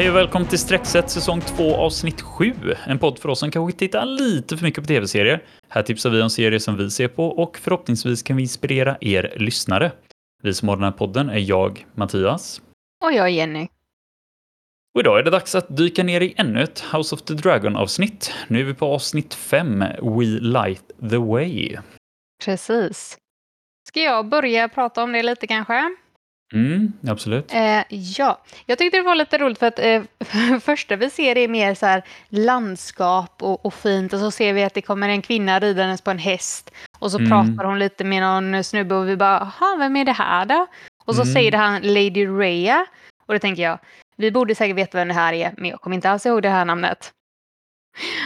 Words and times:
Hej 0.00 0.10
och 0.10 0.16
välkommen 0.16 0.48
till 0.48 0.58
Streckset 0.58 1.10
säsong 1.10 1.40
2 1.40 1.76
avsnitt 1.76 2.20
7. 2.20 2.54
En 2.86 2.98
podd 2.98 3.18
för 3.18 3.28
oss 3.28 3.40
som 3.40 3.50
kanske 3.50 3.78
tittar 3.78 4.06
lite 4.06 4.56
för 4.56 4.64
mycket 4.64 4.84
på 4.84 4.88
tv-serier. 4.88 5.44
Här 5.68 5.82
tipsar 5.82 6.10
vi 6.10 6.22
om 6.22 6.30
serier 6.30 6.58
som 6.58 6.76
vi 6.76 6.90
ser 6.90 7.08
på 7.08 7.26
och 7.26 7.58
förhoppningsvis 7.58 8.22
kan 8.22 8.36
vi 8.36 8.42
inspirera 8.42 8.96
er 9.00 9.34
lyssnare. 9.36 9.92
Vi 10.42 10.54
som 10.54 10.68
har 10.68 10.76
den 10.76 10.84
här 10.84 10.92
podden 10.92 11.30
är 11.30 11.38
jag, 11.38 11.86
Mattias. 11.94 12.62
Och 13.04 13.12
jag 13.12 13.30
Jenny. 13.30 13.68
Och 14.94 15.00
idag 15.00 15.18
är 15.18 15.22
det 15.22 15.30
dags 15.30 15.54
att 15.54 15.76
dyka 15.76 16.02
ner 16.02 16.20
i 16.20 16.34
ännu 16.36 16.62
ett 16.62 16.84
House 16.92 17.14
of 17.14 17.22
the 17.22 17.34
Dragon 17.34 17.76
avsnitt. 17.76 18.34
Nu 18.48 18.60
är 18.60 18.64
vi 18.64 18.74
på 18.74 18.86
avsnitt 18.86 19.34
5, 19.34 19.78
We 20.02 20.24
Light 20.40 20.84
the 21.10 21.16
Way. 21.16 21.76
Precis. 22.44 23.18
Ska 23.88 24.00
jag 24.00 24.28
börja 24.28 24.68
prata 24.68 25.02
om 25.02 25.12
det 25.12 25.22
lite 25.22 25.46
kanske? 25.46 25.96
Mm, 26.52 26.92
absolut. 27.08 27.54
Eh, 27.54 27.82
ja, 27.88 28.40
jag 28.66 28.78
tyckte 28.78 28.98
det 28.98 29.02
var 29.02 29.14
lite 29.14 29.38
roligt 29.38 29.58
för 29.58 29.66
att 29.66 29.78
eh, 29.78 30.02
första 30.60 30.96
vi 30.96 31.10
ser 31.10 31.38
är 31.38 31.48
mer 31.48 31.74
så 31.74 31.86
här 31.86 32.02
landskap 32.28 33.42
och, 33.42 33.66
och, 33.66 33.74
fint 33.74 34.12
och 34.12 34.18
så 34.18 34.30
ser 34.30 34.52
vi 34.52 34.64
att 34.64 34.74
det 34.74 34.82
kommer 34.82 35.08
en 35.08 35.22
kvinna 35.22 35.58
ridandes 35.58 36.02
på 36.02 36.10
en 36.10 36.18
häst 36.18 36.70
och 36.98 37.10
så 37.10 37.18
mm. 37.18 37.30
pratar 37.30 37.68
hon 37.68 37.78
lite 37.78 38.04
med 38.04 38.22
någon 38.22 38.64
snubbe 38.64 38.94
och 38.94 39.08
vi 39.08 39.16
bara, 39.16 39.52
jaha, 39.60 39.76
vem 39.78 39.96
är 39.96 40.04
det 40.04 40.12
här 40.12 40.46
då? 40.46 40.66
Och 41.04 41.14
så 41.14 41.22
mm. 41.22 41.34
säger 41.34 41.52
han 41.52 41.82
Lady 41.82 42.26
Rhea 42.26 42.86
och 43.26 43.34
då 43.34 43.38
tänker 43.38 43.62
jag, 43.62 43.78
vi 44.16 44.30
borde 44.30 44.54
säkert 44.54 44.76
veta 44.76 44.98
vem 44.98 45.08
det 45.08 45.14
här 45.14 45.32
är, 45.32 45.54
men 45.56 45.70
jag 45.70 45.80
kommer 45.80 45.96
inte 45.96 46.10
alls 46.10 46.26
ihåg 46.26 46.42
det 46.42 46.48
här 46.48 46.64
namnet. 46.64 47.12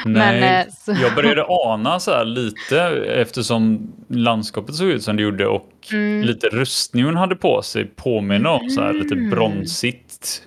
Nej, 0.05 0.41
Men, 0.41 0.73
så... 0.73 1.02
jag 1.02 1.14
började 1.14 1.45
ana 1.48 2.01
så 2.01 2.10
här 2.10 2.24
lite 2.24 2.80
eftersom 3.06 3.92
landskapet 4.08 4.75
såg 4.75 4.89
ut 4.89 5.03
som 5.03 5.17
det 5.17 5.22
gjorde 5.22 5.47
och 5.47 5.70
mm. 5.92 6.22
lite 6.22 6.48
hon 6.92 7.17
hade 7.17 7.36
på 7.36 7.62
sig 7.62 7.84
påminner 7.84 8.50
om 8.50 8.70
så 8.70 8.80
här 8.80 8.92
lite 8.92 9.14
mm. 9.14 9.30
bronsigt. 9.30 10.42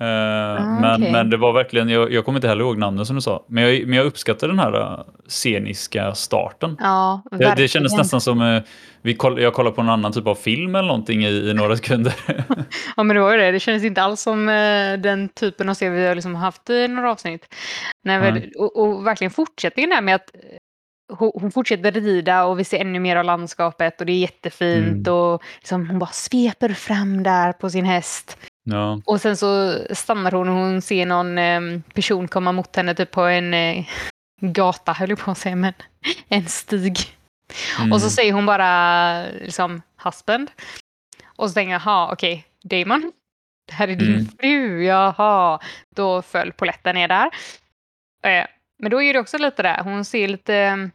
Uh, 0.00 0.06
ah, 0.06 0.80
men, 0.80 1.00
okay. 1.00 1.12
men 1.12 1.30
det 1.30 1.36
var 1.36 1.52
verkligen, 1.52 1.88
jag, 1.88 2.12
jag 2.12 2.24
kommer 2.24 2.38
inte 2.38 2.48
heller 2.48 2.64
ihåg 2.64 2.78
namnet 2.78 3.06
som 3.06 3.16
du 3.16 3.22
sa, 3.22 3.44
men 3.48 3.64
jag, 3.64 3.86
men 3.86 3.98
jag 3.98 4.06
uppskattar 4.06 4.48
den 4.48 4.58
här 4.58 4.76
uh, 4.76 5.00
sceniska 5.28 6.14
starten. 6.14 6.76
Ja, 6.80 7.22
det, 7.30 7.54
det 7.56 7.68
kändes 7.68 7.96
nästan 7.96 8.20
som 8.20 8.40
uh, 8.40 8.62
vi 9.02 9.14
koll, 9.14 9.42
jag 9.42 9.54
kollar 9.54 9.70
på 9.70 9.80
en 9.80 9.88
annan 9.88 10.12
typ 10.12 10.26
av 10.26 10.34
film 10.34 10.74
eller 10.74 10.88
någonting 10.88 11.24
i, 11.24 11.28
i 11.28 11.54
några 11.54 11.76
sekunder. 11.76 12.14
ja 12.96 13.02
men 13.02 13.16
det 13.16 13.22
var 13.22 13.32
ju 13.32 13.38
det, 13.38 13.50
det 13.50 13.60
kändes 13.60 13.84
inte 13.84 14.02
alls 14.02 14.20
som 14.20 14.46
den 15.02 15.28
typen 15.28 15.68
av 15.68 15.74
serie 15.74 16.00
vi 16.00 16.06
har 16.06 16.14
liksom 16.14 16.34
haft 16.34 16.70
i 16.70 16.88
några 16.88 17.10
avsnitt. 17.10 17.54
Nej, 18.04 18.16
mm. 18.16 18.42
och, 18.58 18.76
och, 18.76 19.06
verkligen 19.06 19.30
fortsättningen 19.30 19.90
där 19.90 20.00
med 20.00 20.14
att 20.14 20.30
hon, 21.12 21.50
fortsätter 21.50 21.92
rida 21.92 22.44
och 22.44 22.58
vi 22.58 22.64
ser 22.64 22.78
ännu 22.78 23.00
mer 23.00 23.16
av 23.16 23.24
landskapet 23.24 24.00
och 24.00 24.06
det 24.06 24.12
är 24.12 24.18
jättefint 24.18 25.06
mm. 25.06 25.14
och 25.14 25.42
liksom, 25.58 25.88
hon 25.88 25.98
bara 25.98 26.10
sveper 26.10 26.68
fram 26.68 27.22
där 27.22 27.52
på 27.52 27.70
sin 27.70 27.84
häst. 27.84 28.38
Ja. 28.68 29.00
Och 29.04 29.20
sen 29.20 29.36
så 29.36 29.78
stannar 29.94 30.32
hon 30.32 30.48
och 30.48 30.54
hon 30.54 30.82
ser 30.82 31.06
någon 31.06 31.38
eh, 31.38 31.60
person 31.94 32.28
komma 32.28 32.52
mot 32.52 32.76
henne 32.76 32.94
typ 32.94 33.10
på 33.10 33.20
en 33.20 33.54
eh, 33.54 33.86
gata, 34.40 34.92
höll 34.92 35.10
jag 35.10 35.18
på 35.18 35.30
att 35.30 35.38
säga, 35.38 35.56
men 35.56 35.72
en 36.28 36.46
stig. 36.46 36.98
Mm. 37.78 37.92
Och 37.92 38.00
så 38.00 38.10
säger 38.10 38.32
hon 38.32 38.46
bara 38.46 39.22
liksom 39.28 39.82
husband. 40.04 40.50
Och 41.36 41.48
så 41.48 41.54
tänker 41.54 41.72
jag, 41.72 41.82
jaha, 41.84 42.12
okej, 42.12 42.46
okay, 42.64 42.84
Damon. 42.84 43.12
Det 43.68 43.74
här 43.74 43.88
är 43.88 43.96
din 43.96 44.14
mm. 44.14 44.26
fru, 44.40 44.84
jaha. 44.84 45.60
Då 45.96 46.22
föll 46.22 46.52
poletten 46.52 46.94
ner 46.94 47.08
där. 47.08 47.30
Eh, 48.24 48.46
men 48.78 48.90
då 48.90 49.02
är 49.02 49.12
det 49.12 49.20
också 49.20 49.38
lite 49.38 49.62
där, 49.62 49.82
hon 49.82 50.04
ser 50.04 50.28
lite 50.28 50.90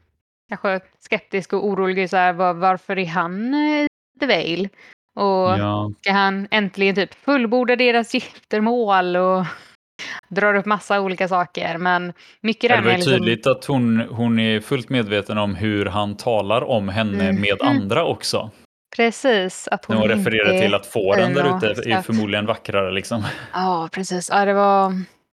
kanske 0.49 0.79
skeptisk 0.99 1.53
och 1.53 1.65
orolig 1.65 2.09
så 2.09 2.17
här, 2.17 2.33
var, 2.33 2.53
varför 2.53 2.99
är 2.99 3.05
han 3.05 3.53
eh, 3.53 3.87
The 4.19 4.25
Vale? 4.25 4.69
Och 5.15 5.59
ja. 5.59 5.91
ska 6.01 6.11
han 6.11 6.47
äntligen 6.51 6.95
typ 6.95 7.13
fullborda 7.13 7.75
deras 7.75 8.13
giftermål 8.13 9.15
och 9.15 9.45
drar 10.29 10.55
upp 10.55 10.65
massa 10.65 11.01
olika 11.01 11.27
saker. 11.27 11.77
Men 11.77 12.13
mycket 12.41 12.69
det 12.69 12.75
är 12.75 12.95
liksom... 12.95 13.13
tydligt 13.13 13.47
att 13.47 13.65
hon, 13.65 13.99
hon 13.99 14.39
är 14.39 14.59
fullt 14.59 14.89
medveten 14.89 15.37
om 15.37 15.55
hur 15.55 15.85
han 15.85 16.17
talar 16.17 16.63
om 16.63 16.89
henne 16.89 17.23
mm. 17.29 17.41
med 17.41 17.61
andra 17.61 18.05
också. 18.05 18.51
Precis. 18.95 19.67
Att 19.67 19.85
hon 19.85 19.97
hon 19.97 20.07
refererar 20.07 20.61
till 20.61 20.73
att 20.73 20.85
fåren 20.85 21.33
där 21.33 21.57
ute 21.57 21.89
är 21.89 22.01
förmodligen 22.01 22.45
vackrare. 22.45 22.91
Liksom. 22.91 23.23
Ja, 23.53 23.89
precis. 23.91 24.29
Ja, 24.29 24.45
det, 24.45 24.53
var, 24.53 24.93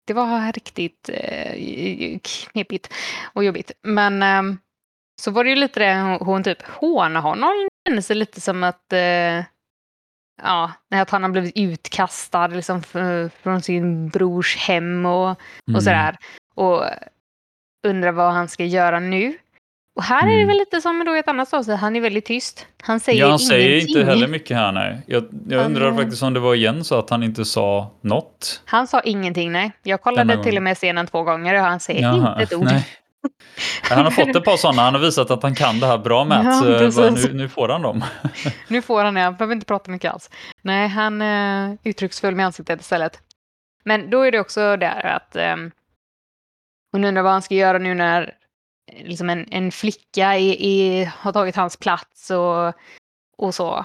det 0.07 0.15
var 0.15 0.53
riktigt 0.53 1.11
eh, 1.13 2.19
knepigt 2.23 2.93
och 3.33 3.45
jobbigt. 3.45 3.73
Men 3.83 4.23
eh, 4.23 4.57
så 5.23 5.31
var 5.31 5.45
det 5.45 5.51
ju 5.51 5.57
lite 5.57 5.81
det, 5.81 6.19
hon 6.21 6.45
typ 6.45 6.63
hånar 6.63 7.21
honom. 7.21 7.51
Det 7.85 7.91
kändes 7.91 8.11
lite 8.11 8.41
som 8.41 8.65
att 8.65 8.93
eh, 8.93 9.45
ja, 10.43 10.73
att 10.91 11.11
han 11.11 11.23
har 11.23 11.31
blivit 11.31 11.57
utkastad 11.57 12.47
liksom, 12.47 12.83
från 13.43 13.63
sin 13.63 14.09
brors 14.09 14.57
hem 14.57 15.07
och, 15.07 15.31
och 15.31 15.37
mm. 15.69 15.81
sådär. 15.81 16.17
Och 16.55 16.85
undrar 17.87 18.13
vad 18.13 18.33
han 18.33 18.49
ska 18.49 18.65
göra 18.65 19.01
nu. 19.01 19.39
Och 19.97 20.03
här 20.03 20.23
mm. 20.23 20.33
är 20.33 20.37
det 20.37 20.43
mm. 20.43 20.49
väl 20.49 20.59
lite 20.59 20.81
som 20.81 21.05
då 21.07 21.17
i 21.17 21.19
ett 21.19 21.29
annat 21.29 21.55
avsnitt, 21.55 21.79
han 21.79 21.97
är 21.97 22.01
väldigt 22.01 22.25
tyst. 22.25 22.67
Han 22.83 23.01
säger 23.01 23.21
ja, 23.21 23.27
han 23.27 23.31
ingenting. 23.31 23.49
säger 23.49 23.89
inte 23.89 24.05
heller 24.05 24.29
mycket 24.29 24.57
här 24.57 24.73
nej. 24.73 25.03
Jag, 25.07 25.25
jag 25.49 25.67
undrar 25.67 25.87
mm. 25.87 25.97
faktiskt 25.97 26.23
om 26.23 26.35
det 26.35 26.41
var 26.41 26.55
igen 26.55 26.85
så 26.85 26.99
att 26.99 27.11
han 27.11 27.23
inte 27.23 27.45
sa 27.45 27.91
något. 28.01 28.63
Han 28.65 28.87
sa 28.87 29.01
ingenting 29.01 29.53
nej. 29.53 29.73
Jag 29.83 30.01
kollade 30.01 30.43
till 30.43 30.57
och 30.57 30.63
med 30.63 30.77
scenen 30.77 31.07
två 31.07 31.23
gånger 31.23 31.55
och 31.55 31.61
han 31.61 31.81
säger 31.81 32.03
Jaha, 32.03 32.33
inte 32.33 32.43
ett 32.43 32.55
ord. 32.55 32.65
Nej. 32.65 32.87
Han 33.83 34.05
har 34.05 34.11
fått 34.11 34.37
ett 34.37 34.45
par 34.45 34.57
sådana, 34.57 34.83
han 34.83 34.95
har 34.95 35.01
visat 35.01 35.31
att 35.31 35.43
han 35.43 35.55
kan 35.55 35.81
det 35.81 35.87
här 35.87 35.99
bra 35.99 36.25
med 36.25 36.45
ja, 36.47 36.91
så 36.91 37.11
nu, 37.11 37.33
nu, 37.33 37.49
får 37.49 37.69
han 37.69 37.83
dem. 37.83 38.05
nu 38.69 38.83
får 38.83 39.05
han 39.05 39.15
det, 39.15 39.21
han 39.21 39.37
behöver 39.37 39.55
inte 39.55 39.67
prata 39.67 39.91
mycket 39.91 40.13
alls. 40.13 40.31
Nej, 40.63 40.89
han 40.89 41.23
är 41.23 41.69
uh, 41.69 41.77
uttrycksfull 41.85 42.35
med 42.35 42.47
ansiktet 42.47 42.81
istället. 42.81 43.19
Men 43.85 44.11
då 44.11 44.23
är 44.23 44.33
det 44.33 44.41
också 44.41 44.77
där 44.77 45.07
att 45.07 45.37
um, 45.37 45.71
hon 46.93 47.05
undrar 47.05 47.23
vad 47.23 47.33
han 47.33 47.43
ska 47.43 47.55
göra 47.55 47.79
nu 47.79 47.95
när 47.95 48.35
liksom 48.93 49.31
en, 49.31 49.47
en 49.51 49.73
flicka 49.73 50.35
är, 50.35 50.63
är, 50.63 51.07
har 51.07 51.33
tagit 51.33 51.57
hans 51.57 51.77
plats 51.77 52.31
och, 52.31 52.73
och 53.37 53.55
så. 53.55 53.85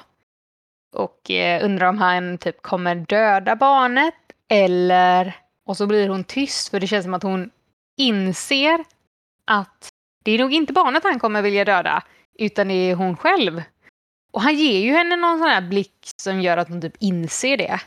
Och 0.95 1.31
eh, 1.31 1.65
undrar 1.65 1.87
om 1.87 1.97
han 1.97 2.37
typ 2.37 2.61
kommer 2.61 2.95
döda 2.95 3.55
barnet 3.55 4.13
eller... 4.49 5.37
Och 5.65 5.77
så 5.77 5.87
blir 5.87 6.09
hon 6.09 6.23
tyst 6.23 6.69
för 6.69 6.79
det 6.79 6.87
känns 6.87 7.03
som 7.03 7.13
att 7.13 7.23
hon 7.23 7.49
inser 7.97 8.85
att 9.49 9.89
det 10.23 10.31
är 10.31 10.39
nog 10.39 10.53
inte 10.53 10.73
barnet 10.73 11.03
han 11.03 11.19
kommer 11.19 11.41
vilja 11.41 11.65
döda, 11.65 12.03
utan 12.39 12.67
det 12.67 12.73
är 12.73 12.95
hon 12.95 13.17
själv. 13.17 13.61
Och 14.31 14.41
han 14.41 14.55
ger 14.55 14.79
ju 14.79 14.91
henne 14.91 15.15
någon 15.15 15.39
sån 15.39 15.47
här 15.47 15.61
blick 15.61 16.11
som 16.21 16.41
gör 16.41 16.57
att 16.57 16.69
hon 16.69 16.81
typ 16.81 16.95
inser 16.99 17.57
det. 17.57 17.79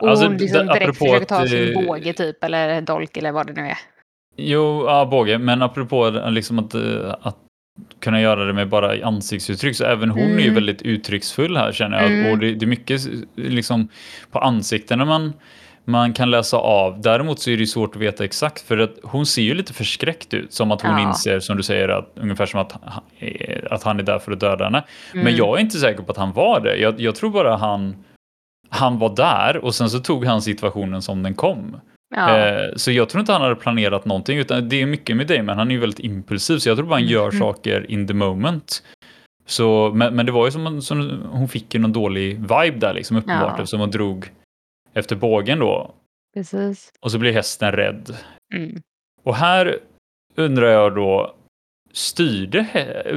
Och 0.00 0.08
alltså, 0.08 0.26
hon 0.26 0.36
liksom 0.36 0.66
direkt 0.66 0.98
försöker 0.98 1.26
ta 1.26 1.46
sin 1.46 1.76
eh, 1.76 1.86
båge 1.86 2.12
typ, 2.12 2.44
eller 2.44 2.80
dolk 2.80 3.16
eller 3.16 3.32
vad 3.32 3.46
det 3.46 3.52
nu 3.52 3.62
är. 3.62 3.78
Jo, 4.36 4.84
ja, 4.86 5.08
båge, 5.10 5.38
men 5.38 5.62
apropå 5.62 6.10
liksom 6.10 6.58
att, 6.58 6.74
eh, 6.74 7.14
att 7.20 7.38
kunna 8.00 8.20
göra 8.20 8.44
det 8.44 8.52
med 8.52 8.68
bara 8.68 9.06
ansiktsuttryck, 9.06 9.76
så 9.76 9.84
även 9.84 10.10
hon 10.10 10.22
mm. 10.22 10.34
är 10.34 10.40
ju 10.40 10.48
mm. 10.48 10.54
väldigt 10.54 10.82
uttrycksfull 10.82 11.56
här 11.56 11.72
känner 11.72 12.02
jag. 12.02 12.12
Mm. 12.12 12.32
Och 12.32 12.38
det, 12.38 12.54
det, 12.54 12.64
är 12.64 12.66
mycket 12.66 13.00
liksom 13.34 13.88
på 14.30 14.38
ansiktena 14.38 15.04
man 15.04 15.32
man 15.84 16.12
kan 16.12 16.30
läsa 16.30 16.56
av. 16.56 17.00
Däremot 17.00 17.40
så 17.40 17.50
är 17.50 17.56
det 17.56 17.66
svårt 17.66 17.96
att 17.96 18.02
veta 18.02 18.24
exakt 18.24 18.62
för 18.62 18.78
att 18.78 18.94
hon 19.02 19.26
ser 19.26 19.42
ju 19.42 19.54
lite 19.54 19.72
förskräckt 19.72 20.34
ut. 20.34 20.52
Som 20.52 20.72
att 20.72 20.82
hon 20.82 20.90
ja. 20.90 21.08
inser, 21.08 21.40
som 21.40 21.56
du 21.56 21.62
säger, 21.62 21.88
att, 21.88 22.12
ungefär 22.14 22.46
som 22.46 22.60
att, 22.60 22.72
att 23.70 23.82
han 23.82 23.98
är 23.98 24.02
där 24.02 24.18
för 24.18 24.32
att 24.32 24.40
döda 24.40 24.64
henne. 24.64 24.84
Mm. 25.12 25.24
Men 25.24 25.36
jag 25.36 25.56
är 25.56 25.60
inte 25.60 25.78
säker 25.78 26.02
på 26.02 26.12
att 26.12 26.18
han 26.18 26.32
var 26.32 26.60
det. 26.60 26.76
Jag, 26.76 27.00
jag 27.00 27.14
tror 27.14 27.30
bara 27.30 27.56
han, 27.56 28.04
han 28.68 28.98
var 28.98 29.16
där 29.16 29.56
och 29.56 29.74
sen 29.74 29.90
så 29.90 29.98
tog 29.98 30.24
han 30.24 30.42
situationen 30.42 31.02
som 31.02 31.22
den 31.22 31.34
kom. 31.34 31.76
Ja. 32.16 32.38
Eh, 32.38 32.74
så 32.76 32.90
jag 32.90 33.08
tror 33.08 33.20
inte 33.20 33.32
han 33.32 33.42
hade 33.42 33.56
planerat 33.56 34.04
någonting 34.04 34.38
utan 34.38 34.68
det 34.68 34.82
är 34.82 34.86
mycket 34.86 35.16
med 35.16 35.26
dig 35.26 35.42
men 35.42 35.58
han 35.58 35.68
är 35.68 35.74
ju 35.74 35.80
väldigt 35.80 36.00
impulsiv 36.00 36.58
så 36.58 36.68
jag 36.68 36.76
tror 36.76 36.86
bara 36.86 36.94
han 36.94 37.06
gör 37.06 37.28
mm. 37.28 37.38
saker 37.38 37.90
in 37.90 38.06
the 38.06 38.14
moment. 38.14 38.82
Så, 39.46 39.92
men, 39.94 40.14
men 40.14 40.26
det 40.26 40.32
var 40.32 40.44
ju 40.44 40.50
som, 40.50 40.82
som 40.82 41.22
hon 41.30 41.48
fick 41.48 41.74
ju 41.74 41.80
någon 41.80 41.92
dålig 41.92 42.38
vibe 42.38 42.78
där 42.78 42.94
liksom 42.94 43.16
uppenbart 43.16 43.52
ja. 43.56 43.62
eftersom 43.62 43.80
hon 43.80 43.90
drog 43.90 44.30
efter 44.94 45.16
bågen 45.16 45.58
då. 45.58 45.94
Precis. 46.34 46.92
Och 47.00 47.10
så 47.10 47.18
blir 47.18 47.32
hästen 47.32 47.72
rädd. 47.72 48.16
Mm. 48.54 48.82
Och 49.22 49.36
här 49.36 49.78
undrar 50.36 50.68
jag 50.68 50.94
då, 50.94 51.34
styrde 51.92 52.66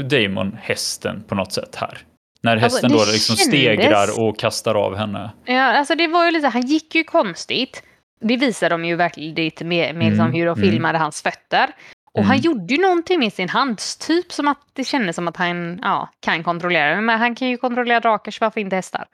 Damon 0.09 0.57
hästen 0.62 1.24
på 1.27 1.35
något 1.35 1.53
sätt 1.53 1.75
här? 1.75 1.97
När 2.41 2.51
alltså, 2.51 2.65
hästen 2.65 2.91
alltså, 2.91 3.06
då 3.06 3.12
liksom 3.12 3.35
kändes... 3.35 3.59
stegrar 3.59 4.27
och 4.27 4.39
kastar 4.39 4.75
av 4.75 4.95
henne. 4.95 5.31
Ja, 5.45 5.62
alltså 5.62 5.95
det 5.95 6.07
var 6.07 6.25
ju 6.25 6.31
lite, 6.31 6.47
han 6.47 6.62
gick 6.62 6.95
ju 6.95 7.03
konstigt. 7.03 7.83
Det 8.19 8.38
visar 8.38 8.69
de 8.69 8.85
ju 8.85 8.95
verkligen 8.95 9.51
med, 9.59 9.68
med 9.68 9.89
mm, 9.89 10.09
liksom 10.09 10.33
hur 10.33 10.45
de 10.45 10.59
mm. 10.59 10.69
filmade 10.69 10.97
hans 10.97 11.21
fötter. 11.21 11.69
Och 12.12 12.19
mm. 12.19 12.27
han 12.27 12.39
gjorde 12.39 12.74
ju 12.74 12.81
någonting 12.81 13.19
med 13.19 13.33
sin 13.33 13.50
hand, 13.50 13.79
typ 14.07 14.31
som 14.31 14.47
att 14.47 14.62
det 14.74 14.83
kändes 14.83 15.15
som 15.15 15.27
att 15.27 15.38
han 15.38 15.79
ja, 15.81 16.09
kan 16.19 16.44
kontrollera 16.44 16.95
det. 16.95 17.01
Men 17.01 17.19
han 17.19 17.35
kan 17.35 17.50
ju 17.50 17.57
kontrollera 17.57 18.00
drakar, 18.00 18.31
så 18.31 18.45
varför 18.45 18.62
inte 18.62 18.75
hästar? 18.75 19.06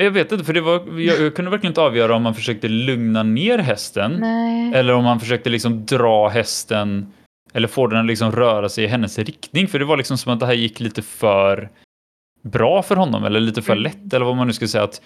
Jag 0.00 0.10
vet 0.10 0.32
inte, 0.32 0.44
för 0.44 0.52
det 0.52 0.60
var, 0.60 1.00
jag, 1.00 1.20
jag 1.20 1.34
kunde 1.34 1.50
verkligen 1.50 1.70
inte 1.70 1.80
avgöra 1.80 2.14
om 2.14 2.22
man 2.22 2.34
försökte 2.34 2.68
lugna 2.68 3.22
ner 3.22 3.58
hästen 3.58 4.16
Nej. 4.20 4.74
eller 4.74 4.94
om 4.94 5.04
man 5.04 5.20
försökte 5.20 5.50
liksom 5.50 5.86
dra 5.86 6.28
hästen 6.28 7.12
eller 7.52 7.68
få 7.68 7.86
den 7.86 8.00
att 8.00 8.06
liksom 8.06 8.32
röra 8.32 8.68
sig 8.68 8.84
i 8.84 8.86
hennes 8.86 9.18
riktning. 9.18 9.68
För 9.68 9.78
det 9.78 9.84
var 9.84 9.96
liksom 9.96 10.18
som 10.18 10.32
att 10.32 10.40
det 10.40 10.46
här 10.46 10.52
gick 10.52 10.80
lite 10.80 11.02
för 11.02 11.70
bra 12.42 12.82
för 12.82 12.96
honom 12.96 13.24
eller 13.24 13.40
lite 13.40 13.62
för 13.62 13.72
mm. 13.72 13.82
lätt 13.82 14.14
eller 14.14 14.26
vad 14.26 14.36
man 14.36 14.46
nu 14.46 14.52
ska 14.52 14.68
säga. 14.68 14.84
Att, 14.84 15.02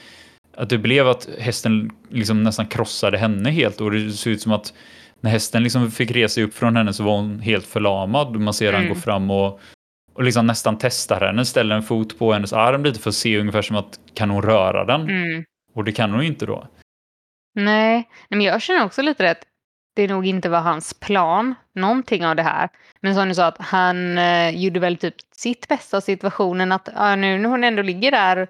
att 0.56 0.69
det 0.71 0.79
blev 0.79 1.09
att 1.09 1.29
hästen 1.39 1.91
liksom 2.11 2.43
nästan 2.43 2.67
krossade 2.67 3.19
henne 3.19 3.50
helt 3.50 3.81
och 3.81 3.91
det 3.91 4.11
såg 4.11 4.32
ut 4.32 4.43
som 4.43 4.53
att 4.53 4.73
när 5.21 5.31
hästen 5.31 5.62
liksom 5.62 5.91
fick 5.91 6.11
resa 6.11 6.41
upp 6.41 6.55
från 6.55 6.77
henne 6.77 6.93
så 6.93 7.03
var 7.03 7.17
hon 7.17 7.41
helt 7.41 7.67
förlamad. 7.67 8.41
Man 8.41 8.55
ser 8.55 8.69
mm. 8.69 8.81
han 8.81 8.89
gå 8.89 8.94
fram 8.94 9.31
och, 9.31 9.61
och 10.17 10.25
liksom 10.25 10.47
nästan 10.47 10.79
testar 10.79 11.21
henne, 11.21 11.45
ställer 11.45 11.77
en 11.77 11.83
fot 11.83 12.19
på 12.19 12.33
hennes 12.33 12.53
arm 12.53 12.85
lite 12.85 13.01
för 13.01 13.11
att 13.11 13.15
se 13.15 13.39
ungefär 13.39 13.63
som 13.63 13.77
att 13.77 14.01
kan 14.15 14.31
hon 14.31 14.43
röra 14.43 14.85
den? 14.85 15.01
Mm. 15.01 15.45
Och 15.75 15.85
det 15.85 15.93
kan 15.93 16.11
hon 16.11 16.23
inte 16.23 16.47
då. 16.47 16.69
Nej, 17.55 18.09
men 18.29 18.41
jag 18.41 18.63
känner 18.63 18.85
också 18.85 19.03
lite 19.03 19.31
att 19.31 19.45
det 19.95 20.09
nog 20.09 20.27
inte 20.27 20.49
var 20.49 20.61
hans 20.61 20.95
plan, 20.95 21.55
någonting 21.75 22.27
av 22.27 22.37
det 22.37 22.43
här. 22.43 22.69
Men 23.01 23.15
som 23.15 23.29
du 23.29 23.35
sa, 23.35 23.47
att 23.47 23.59
han 23.59 24.19
eh, 24.19 24.51
gjorde 24.51 24.81
väl 24.81 24.97
typ 24.97 25.15
sitt 25.33 25.69
bästa 25.69 25.97
av 25.97 26.01
situationen. 26.01 26.73
Att 26.73 26.89
ah, 26.95 27.17
nu 27.17 27.39
när 27.39 27.49
hon 27.49 27.65
ändå 27.65 27.83
ligger 27.83 28.11
där 28.11 28.49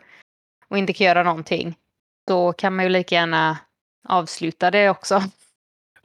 och 0.69 0.79
inte 0.79 0.93
kan 0.93 1.07
göra 1.07 1.23
någonting, 1.23 1.75
då 2.27 2.53
kan 2.53 2.77
man 2.77 2.85
ju 2.85 2.89
lika 2.89 3.15
gärna 3.15 3.59
avsluta 4.09 4.71
det 4.71 4.91
också. 4.91 5.23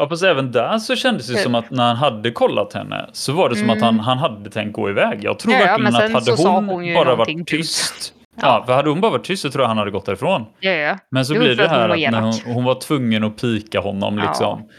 Ja, 0.02 0.10
fast 0.10 0.24
även 0.24 0.52
där 0.52 0.78
så 0.78 0.96
kändes 0.96 1.28
det 1.28 1.38
som 1.38 1.56
att 1.56 1.72
när 1.72 1.84
han 1.84 1.96
hade 1.96 2.32
kollat 2.32 2.74
henne 2.74 3.10
så 3.14 3.34
var 3.34 3.50
det 3.50 3.56
som 3.56 3.64
mm. 3.64 3.78
att 3.78 3.84
han, 3.84 4.00
han 4.00 4.18
hade 4.18 4.50
tänkt 4.50 4.74
gå 4.74 4.90
iväg. 4.90 5.20
Jag 5.24 5.40
tror 5.40 5.54
ja, 5.54 5.60
verkligen 5.60 5.96
att 5.96 6.12
hade 6.12 6.32
hon, 6.32 6.70
hon 6.70 6.94
bara 6.94 7.16
varit 7.16 7.48
tyst. 7.48 8.14
Ja. 8.36 8.42
ja. 8.42 8.64
för 8.66 8.74
hade 8.74 8.90
hon 8.90 9.02
bara 9.02 9.12
varit 9.12 9.24
tyst 9.24 9.42
så 9.42 9.52
tror 9.52 9.64
jag 9.64 9.68
han 9.68 9.78
hade 9.78 9.92
gått 9.92 10.06
därifrån. 10.06 10.46
Ja, 10.60 10.72
ja. 10.72 10.98
Men 11.12 11.26
så 11.26 11.34
blir 11.34 11.56
det 11.56 11.68
här 11.68 11.90
att 11.90 12.12
när 12.12 12.22
hon, 12.22 12.34
hon, 12.46 12.64
var 12.64 12.76
tvungen 12.76 13.24
att 13.24 13.42
pika 13.42 13.80
honom 13.80 14.18
liksom 14.18 14.70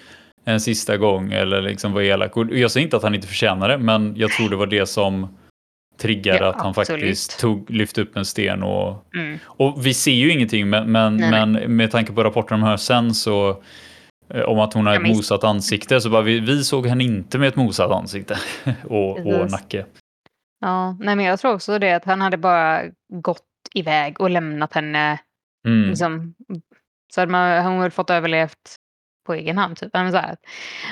en 0.44 0.60
sista 0.60 0.96
gång 0.96 1.32
eller 1.32 1.62
liksom 1.62 1.92
var 1.92 2.02
elak. 2.02 2.36
Och 2.36 2.46
jag 2.50 2.70
säger 2.70 2.84
inte 2.84 2.96
att 2.96 3.02
han 3.02 3.14
inte 3.14 3.26
förtjänar 3.26 3.68
det, 3.68 3.78
men 3.78 4.12
jag 4.16 4.30
tror 4.30 4.50
det 4.50 4.56
var 4.56 4.66
det 4.66 4.86
som 4.86 5.36
triggade 6.00 6.38
ja, 6.38 6.48
att 6.48 6.56
han 6.56 6.68
absolut. 6.68 6.88
faktiskt 6.88 7.40
tog, 7.40 7.70
lyfte 7.70 8.02
upp 8.02 8.16
en 8.16 8.24
sten. 8.24 8.62
Och, 8.62 9.04
mm. 9.14 9.38
och 9.46 9.86
vi 9.86 9.94
ser 9.94 10.12
ju 10.12 10.32
ingenting, 10.32 10.70
men, 10.70 10.92
men, 10.92 11.16
nej, 11.16 11.30
men 11.30 11.76
med 11.76 11.90
tanke 11.90 12.12
på 12.12 12.24
rapporten 12.24 12.60
de 12.60 12.66
hör 12.66 12.76
sen 12.76 13.14
så 13.14 13.50
eh, 13.50 13.56
om 14.46 14.58
att 14.58 14.74
hon 14.74 14.86
har 14.86 14.94
ett 14.94 15.16
mosat 15.16 15.44
ansikte 15.44 16.00
så 16.00 16.10
bara 16.10 16.22
vi, 16.22 16.40
vi 16.40 16.64
såg 16.64 16.86
henne 16.86 17.04
inte 17.04 17.38
med 17.38 17.48
ett 17.48 17.56
mosat 17.56 17.90
ansikte 17.90 18.38
och, 18.84 19.18
och 19.18 19.50
nacke. 19.50 19.86
Ja, 20.60 20.96
nej 21.00 21.16
men 21.16 21.24
jag 21.24 21.40
tror 21.40 21.54
också 21.54 21.78
det 21.78 21.92
att 21.92 22.04
han 22.04 22.20
hade 22.20 22.36
bara 22.36 22.82
gått 23.08 23.42
iväg 23.74 24.20
och 24.20 24.30
lämnat 24.30 24.74
henne. 24.74 25.18
Mm. 25.66 25.88
Liksom, 25.88 26.34
så 27.14 27.20
hade 27.20 27.32
man, 27.32 27.64
hon 27.64 27.78
hade 27.78 27.90
fått 27.90 28.10
överlevt 28.10 28.76
på 29.26 29.34
egen 29.34 29.58
hand. 29.58 29.76
Typ. 29.76 29.90
Men, 29.92 30.12
så 30.12 30.18
här. 30.18 30.36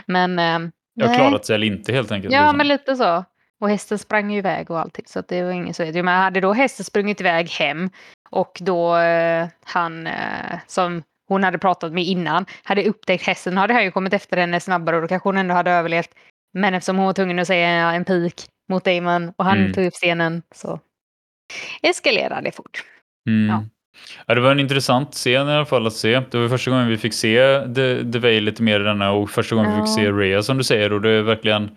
men 0.06 0.38
eh, 0.38 0.70
Jag 0.94 1.08
har 1.08 1.14
klarat 1.14 1.46
sig 1.46 1.54
eller 1.54 1.66
inte 1.66 1.92
helt 1.92 2.12
enkelt. 2.12 2.34
Ja, 2.34 2.40
liksom. 2.40 2.56
men 2.56 2.68
lite 2.68 2.96
så. 2.96 3.24
Och 3.60 3.68
hästen 3.68 3.98
sprang 3.98 4.30
ju 4.30 4.38
iväg 4.38 4.70
och 4.70 4.80
allting. 4.80 5.04
Så 5.08 5.22
det 5.28 5.42
var 5.42 5.50
ingen 5.50 5.74
så. 5.74 5.82
Men 5.84 6.08
hade 6.08 6.40
då 6.40 6.52
hästen 6.52 6.84
sprungit 6.84 7.20
iväg 7.20 7.50
hem 7.50 7.90
och 8.30 8.58
då 8.60 8.96
eh, 8.96 9.48
han 9.64 10.06
eh, 10.06 10.58
som 10.66 11.02
hon 11.30 11.44
hade 11.44 11.58
pratat 11.58 11.92
med 11.92 12.04
innan 12.04 12.46
hade 12.64 12.84
upptäckt 12.84 13.26
hästen 13.26 13.56
hade 13.56 13.74
han 13.74 13.84
ju 13.84 13.90
kommit 13.90 14.12
efter 14.12 14.36
henne 14.36 14.60
snabbare 14.60 14.96
och 14.96 15.02
då 15.02 15.08
kanske 15.08 15.28
hon 15.28 15.36
ändå 15.36 15.54
hade 15.54 15.70
överlevt. 15.70 16.10
Men 16.54 16.74
eftersom 16.74 16.96
hon 16.96 17.06
var 17.06 17.12
tvungen 17.12 17.38
att 17.38 17.46
säga 17.46 17.68
en 17.68 18.04
pik 18.04 18.34
mot 18.68 18.84
Damon 18.84 19.32
och 19.36 19.44
han 19.44 19.58
mm. 19.58 19.72
tog 19.72 19.86
upp 19.86 19.94
stenen 19.94 20.42
så 20.54 20.80
eskalerade 21.82 22.42
det 22.44 22.52
fort. 22.52 22.84
Mm. 23.28 23.48
Ja. 23.48 23.64
Ja, 24.26 24.34
det 24.34 24.40
var 24.40 24.50
en 24.50 24.60
intressant 24.60 25.14
scen 25.14 25.48
i 25.48 25.52
alla 25.52 25.66
fall 25.66 25.86
att 25.86 25.92
se. 25.92 26.20
Det 26.30 26.38
var 26.38 26.48
första 26.48 26.70
gången 26.70 26.88
vi 26.88 26.98
fick 26.98 27.14
se 27.14 27.58
Devay 28.02 28.40
lite 28.40 28.62
mer 28.62 28.80
i 28.80 28.82
denna 28.82 29.10
och 29.12 29.30
första 29.30 29.56
gången 29.56 29.76
vi 29.76 29.86
fick 29.86 29.94
se 29.94 30.12
Rhea 30.12 30.42
som 30.42 30.58
du 30.58 30.64
säger 30.64 30.92
och 30.92 31.00
det 31.00 31.10
är 31.10 31.22
verkligen 31.22 31.76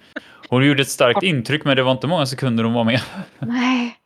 hon 0.50 0.65
gjorde 0.65 0.81
ett 0.81 0.89
starkt 0.89 1.23
intryck 1.23 1.65
men 1.65 1.75
det 1.77 1.83
var 1.83 1.91
inte 1.91 2.07
många 2.07 2.25
sekunder 2.25 2.63
hon 2.63 2.73
var 2.73 2.83
med. 2.83 3.01
Nej. 3.39 3.97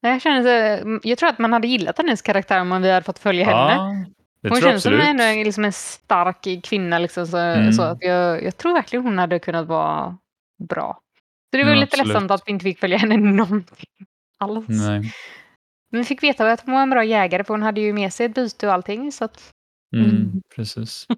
Jag, 0.00 0.22
känner, 0.22 1.00
jag 1.02 1.18
tror 1.18 1.28
att 1.28 1.38
man 1.38 1.52
hade 1.52 1.68
gillat 1.68 1.98
hennes 1.98 2.22
karaktär 2.22 2.60
om 2.60 2.82
vi 2.82 2.90
hade 2.90 3.04
fått 3.04 3.18
följa 3.18 3.50
ja, 3.50 3.68
henne. 3.68 4.06
Hon 4.42 4.60
känns 4.60 4.82
som 4.82 5.00
en, 5.00 5.42
liksom 5.44 5.64
en 5.64 5.72
stark 5.72 6.64
kvinna. 6.64 6.98
Liksom, 6.98 7.26
så, 7.26 7.36
mm. 7.36 7.72
så 7.72 7.82
att 7.82 7.98
jag, 8.00 8.44
jag, 8.44 8.56
tror 8.56 8.72
verkligen 8.72 9.04
hon 9.04 9.18
hade 9.18 9.38
kunnat 9.38 9.66
vara 9.66 10.18
bra. 10.68 11.00
Så 11.50 11.56
det 11.56 11.64
var 11.64 11.70
ja, 11.70 11.76
lite 11.76 11.86
absolut. 11.86 12.06
ledsamt 12.06 12.30
att 12.30 12.42
vi 12.46 12.52
inte 12.52 12.62
fick 12.62 12.78
följa 12.78 12.98
henne 12.98 13.16
någonting 13.32 13.86
alls. 14.38 14.68
Nej. 14.68 15.12
Men 15.90 16.00
vi 16.00 16.04
fick 16.04 16.22
veta 16.22 16.52
att 16.52 16.60
hon 16.60 16.74
var 16.74 16.82
en 16.82 16.90
bra 16.90 17.04
jägare 17.04 17.44
för 17.44 17.54
hon 17.54 17.62
hade 17.62 17.80
ju 17.80 17.92
med 17.92 18.12
sig 18.12 18.26
ett 18.26 18.34
byte 18.34 18.66
och 18.66 18.72
allting. 18.72 19.12
Så 19.12 19.24
att... 19.24 19.52
mm. 19.96 20.10
Mm, 20.10 20.42
precis. 20.56 21.06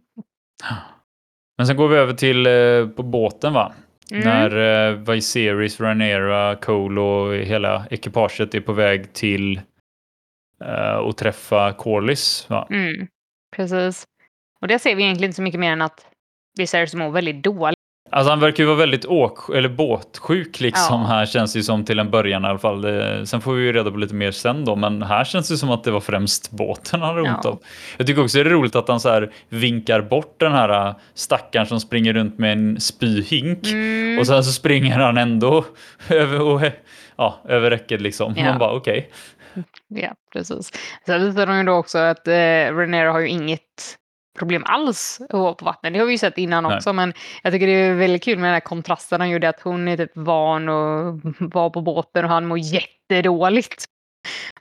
Men 1.58 1.66
sen 1.66 1.76
går 1.76 1.88
vi 1.88 1.96
över 1.96 2.12
till 2.12 2.46
eh, 2.46 2.96
på 2.96 3.02
båten 3.02 3.52
va? 3.52 3.72
Mm. 4.12 4.24
När 4.24 4.56
eh, 4.90 4.96
Viserys, 4.96 5.80
Rhaenyra, 5.80 6.56
Cole 6.56 7.00
och 7.00 7.34
hela 7.34 7.86
ekipaget 7.90 8.54
är 8.54 8.60
på 8.60 8.72
väg 8.72 9.12
till 9.12 9.60
eh, 10.64 10.96
att 10.96 11.16
träffa 11.16 11.72
Corlys. 11.72 12.48
Mm. 12.70 13.06
Precis. 13.56 14.04
Och 14.60 14.68
det 14.68 14.78
ser 14.78 14.94
vi 14.94 15.02
egentligen 15.02 15.28
inte 15.28 15.36
så 15.36 15.42
mycket 15.42 15.60
mer 15.60 15.72
än 15.72 15.82
att 15.82 16.06
Viserys 16.58 16.94
mår 16.94 17.10
väldigt 17.10 17.44
dåligt. 17.44 17.76
Alltså 18.12 18.30
han 18.30 18.40
verkar 18.40 18.62
ju 18.62 18.66
vara 18.66 18.78
väldigt 18.78 19.04
åk 19.04 19.48
eller 19.48 19.68
båtsjuk 19.68 20.60
liksom 20.60 21.00
ja. 21.00 21.06
här 21.06 21.26
känns 21.26 21.52
det 21.52 21.62
som 21.62 21.84
till 21.84 21.98
en 21.98 22.10
början 22.10 22.44
i 22.44 22.48
alla 22.48 22.58
fall. 22.58 22.82
Det, 22.82 23.26
sen 23.26 23.40
får 23.40 23.54
vi 23.54 23.64
ju 23.64 23.72
reda 23.72 23.90
på 23.90 23.96
lite 23.96 24.14
mer 24.14 24.30
sen 24.30 24.64
då, 24.64 24.76
men 24.76 25.02
här 25.02 25.24
känns 25.24 25.48
det 25.48 25.56
som 25.56 25.70
att 25.70 25.84
det 25.84 25.90
var 25.90 26.00
främst 26.00 26.50
båten 26.50 27.00
han 27.00 27.08
hade 27.08 27.20
ont 27.20 27.40
ja. 27.44 27.50
av. 27.50 27.62
Jag 27.96 28.06
tycker 28.06 28.22
också 28.22 28.38
det 28.38 28.50
är 28.50 28.50
roligt 28.50 28.76
att 28.76 28.88
han 28.88 29.00
så 29.00 29.08
här 29.08 29.32
vinkar 29.48 30.02
bort 30.02 30.40
den 30.40 30.52
här 30.52 30.88
äh, 30.88 30.94
stackaren 31.14 31.66
som 31.66 31.80
springer 31.80 32.12
runt 32.12 32.38
med 32.38 32.52
en 32.52 32.80
spyhink 32.80 33.66
mm. 33.66 34.18
och 34.18 34.26
sen 34.26 34.44
så 34.44 34.52
springer 34.52 34.98
han 34.98 35.18
ändå 35.18 35.64
över, 36.08 36.40
och, 36.40 36.62
ja, 37.16 37.40
över 37.48 37.70
räcket 37.70 38.00
liksom. 38.00 38.34
Ja. 38.36 38.44
Man 38.44 38.58
bara 38.58 38.72
okej. 38.72 38.98
Okay. 38.98 39.10
Ja, 39.88 40.14
precis. 40.32 40.70
Sen 41.06 41.24
visar 41.24 41.46
de 41.46 41.58
ju 41.58 41.64
då 41.64 41.72
också 41.72 41.98
att 41.98 42.28
eh, 42.28 42.32
Renera 42.32 43.12
har 43.12 43.20
ju 43.20 43.28
inget 43.28 43.96
problem 44.38 44.62
alls 44.66 45.20
att 45.28 45.32
vara 45.32 45.54
på 45.54 45.64
vattnet. 45.64 45.92
Det 45.92 45.98
har 45.98 46.06
vi 46.06 46.12
ju 46.12 46.18
sett 46.18 46.38
innan 46.38 46.64
Nej. 46.64 46.76
också, 46.76 46.92
men 46.92 47.12
jag 47.42 47.52
tycker 47.52 47.66
det 47.66 47.72
är 47.72 47.94
väldigt 47.94 48.24
kul 48.24 48.38
med 48.38 48.48
den 48.48 48.54
här 48.54 48.60
kontrasten 48.60 49.20
han 49.20 49.30
gjorde 49.30 49.48
att 49.48 49.60
hon 49.60 49.88
är 49.88 49.96
typ 49.96 50.10
van 50.14 50.68
att 50.68 51.20
vara 51.54 51.70
på 51.70 51.80
båten 51.80 52.24
och 52.24 52.30
han 52.30 52.46
mår 52.46 52.58
jättedåligt. 52.58 53.84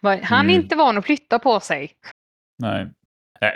Han 0.01 0.13
är 0.15 0.39
mm. 0.39 0.49
inte 0.49 0.75
van 0.75 0.97
att 0.97 1.05
flytta 1.05 1.39
på 1.39 1.59
sig. 1.59 1.91
Nej. 2.59 2.87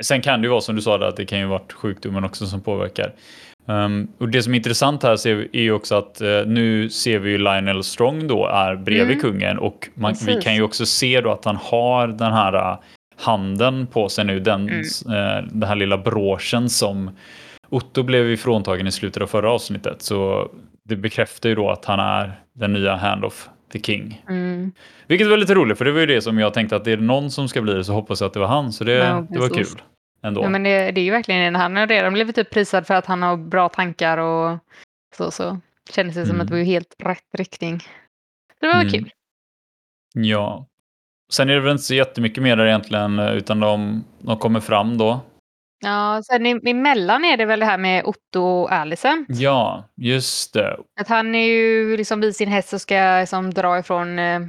Sen 0.02 0.22
kan 0.22 0.42
det 0.42 0.46
ju 0.46 0.50
vara 0.50 0.62
som 0.62 0.76
du 0.76 0.82
sa, 0.82 1.08
att 1.08 1.16
det 1.16 1.26
kan 1.26 1.40
ju 1.40 1.46
varit 1.46 1.74
sjukdomen 1.74 2.24
också 2.24 2.46
som 2.46 2.62
påverkar. 2.62 3.14
Um, 3.66 4.08
och 4.18 4.30
Det 4.30 4.44
som 4.44 4.54
är 4.54 4.58
intressant 4.58 5.04
här 5.04 5.28
är 5.28 5.62
ju 5.62 5.72
också 5.72 5.96
att 5.96 6.22
uh, 6.22 6.48
nu 6.48 6.90
ser 6.90 7.20
vi 7.20 7.30
ju 7.30 7.38
Lionel 7.38 7.84
Strong 7.84 8.28
då 8.28 8.48
är 8.48 8.76
bredvid 8.76 9.18
mm. 9.18 9.20
kungen 9.20 9.58
och 9.58 9.90
man, 9.94 10.16
vi 10.26 10.42
kan 10.42 10.56
ju 10.56 10.62
också 10.62 10.86
se 10.86 11.22
då 11.22 11.32
att 11.32 11.46
han 11.46 11.56
har 11.56 12.08
den 12.08 12.34
här 12.34 12.78
handen 13.16 13.88
på 13.88 14.10
sig 14.10 14.26
nu, 14.26 14.40
den, 14.40 14.70
mm. 14.70 14.82
eh, 15.08 15.44
den 15.52 15.70
här 15.70 15.76
lilla 15.76 15.98
broschen 15.98 16.70
som 16.70 17.10
Otto 17.70 18.04
blev 18.04 18.32
ifråntagen 18.32 18.88
i 18.88 18.92
slutet 18.92 19.24
av 19.24 19.28
förra 19.28 19.52
avsnittet. 19.52 20.02
Så 20.02 20.50
det 20.84 20.96
bekräftar 20.96 21.50
ju 21.50 21.56
då 21.56 21.70
att 21.70 21.86
han 21.86 22.00
är 22.00 22.40
den 22.54 22.74
nya 22.74 22.96
Hand 22.96 23.26
of 23.26 23.50
the 23.72 23.80
King. 23.80 24.24
Mm. 24.30 24.72
Vilket 25.08 25.28
var 25.28 25.38
lite 25.38 25.54
roligt, 25.54 25.78
för 25.78 25.86
det 25.86 25.92
var 25.92 26.00
ju 26.00 26.06
det 26.06 26.22
som 26.22 26.40
jag 26.40 26.54
tänkte 26.54 26.76
att 26.76 26.86
det 26.86 26.92
är 26.92 26.98
någon 26.98 27.32
som 27.32 27.50
ska 27.50 27.62
bli 27.62 27.74
det 27.74 27.84
så 27.84 27.94
hoppas 27.94 28.22
jag 28.22 28.28
att 28.28 28.34
det 28.34 28.40
var 28.40 28.48
han. 28.48 28.74
Så 28.74 28.84
det, 28.84 28.94
ja, 28.94 29.28
det 29.30 29.40
var 29.40 29.50
kul. 29.50 29.66
Ändå. 30.24 30.44
Ja, 30.44 30.50
men 30.50 30.64
det, 30.64 30.92
det 30.92 31.02
är 31.02 31.06
ju 31.06 31.12
verkligen, 31.12 31.56
han 31.56 31.76
har 31.76 31.88
redan 31.88 32.14
blivit 32.14 32.36
typ 32.36 32.50
prisad 32.50 32.88
för 32.88 32.94
att 32.94 33.06
han 33.06 33.22
har 33.22 33.38
bra 33.38 33.70
tankar 33.70 34.18
och 34.18 34.58
så. 35.18 35.32
så. 35.32 35.60
Kändes 35.90 36.16
det 36.16 36.22
mm. 36.22 36.30
som 36.30 36.42
att 36.42 36.48
det 36.48 36.54
var 36.54 36.64
helt 36.64 36.96
rätt 37.04 37.24
riktning. 37.34 37.80
Det 38.60 38.68
var 38.68 38.82
mm. 38.82 38.90
kul. 38.90 39.12
Ja, 40.14 40.68
Sen 41.34 41.50
är 41.50 41.54
det 41.54 41.60
väl 41.60 41.72
inte 41.72 41.84
så 41.84 41.94
jättemycket 41.94 42.44
mer 42.44 42.56
där 42.56 42.66
egentligen, 42.66 43.20
utan 43.20 43.60
de, 43.60 44.04
de 44.20 44.38
kommer 44.38 44.60
fram 44.60 44.98
då. 44.98 45.22
Ja, 45.80 46.22
sen 46.24 46.46
emellan 46.46 47.26
är 47.26 47.38
det 47.38 47.46
väl 47.46 47.60
det 47.60 47.66
här 47.66 47.78
med 47.78 48.06
Otto 48.06 48.42
och 48.42 48.72
Alicent. 48.72 49.28
Ja, 49.30 49.90
just 49.96 50.54
det. 50.54 50.78
Att 51.00 51.08
han 51.08 51.36
är 51.36 51.46
ju 51.46 51.98
liksom 51.98 52.22
vid 52.22 52.36
sin 52.36 52.50
häst 52.50 52.74
och 52.74 52.82
ska 52.82 53.20
liksom 53.20 53.54
dra 53.54 53.80
ifrån 53.80 54.20
eh, 54.20 54.42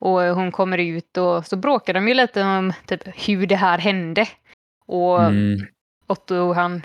och 0.00 0.20
hon 0.20 0.52
kommer 0.52 0.78
ut 0.78 1.16
och 1.16 1.46
så 1.46 1.56
bråkar 1.56 1.94
de 1.94 2.08
ju 2.08 2.14
lite 2.14 2.42
om 2.42 2.72
typ 2.86 3.28
hur 3.28 3.46
det 3.46 3.56
här 3.56 3.78
hände. 3.78 4.28
Och 4.86 5.24
mm. 5.24 5.66
Otto 6.06 6.52
han 6.52 6.82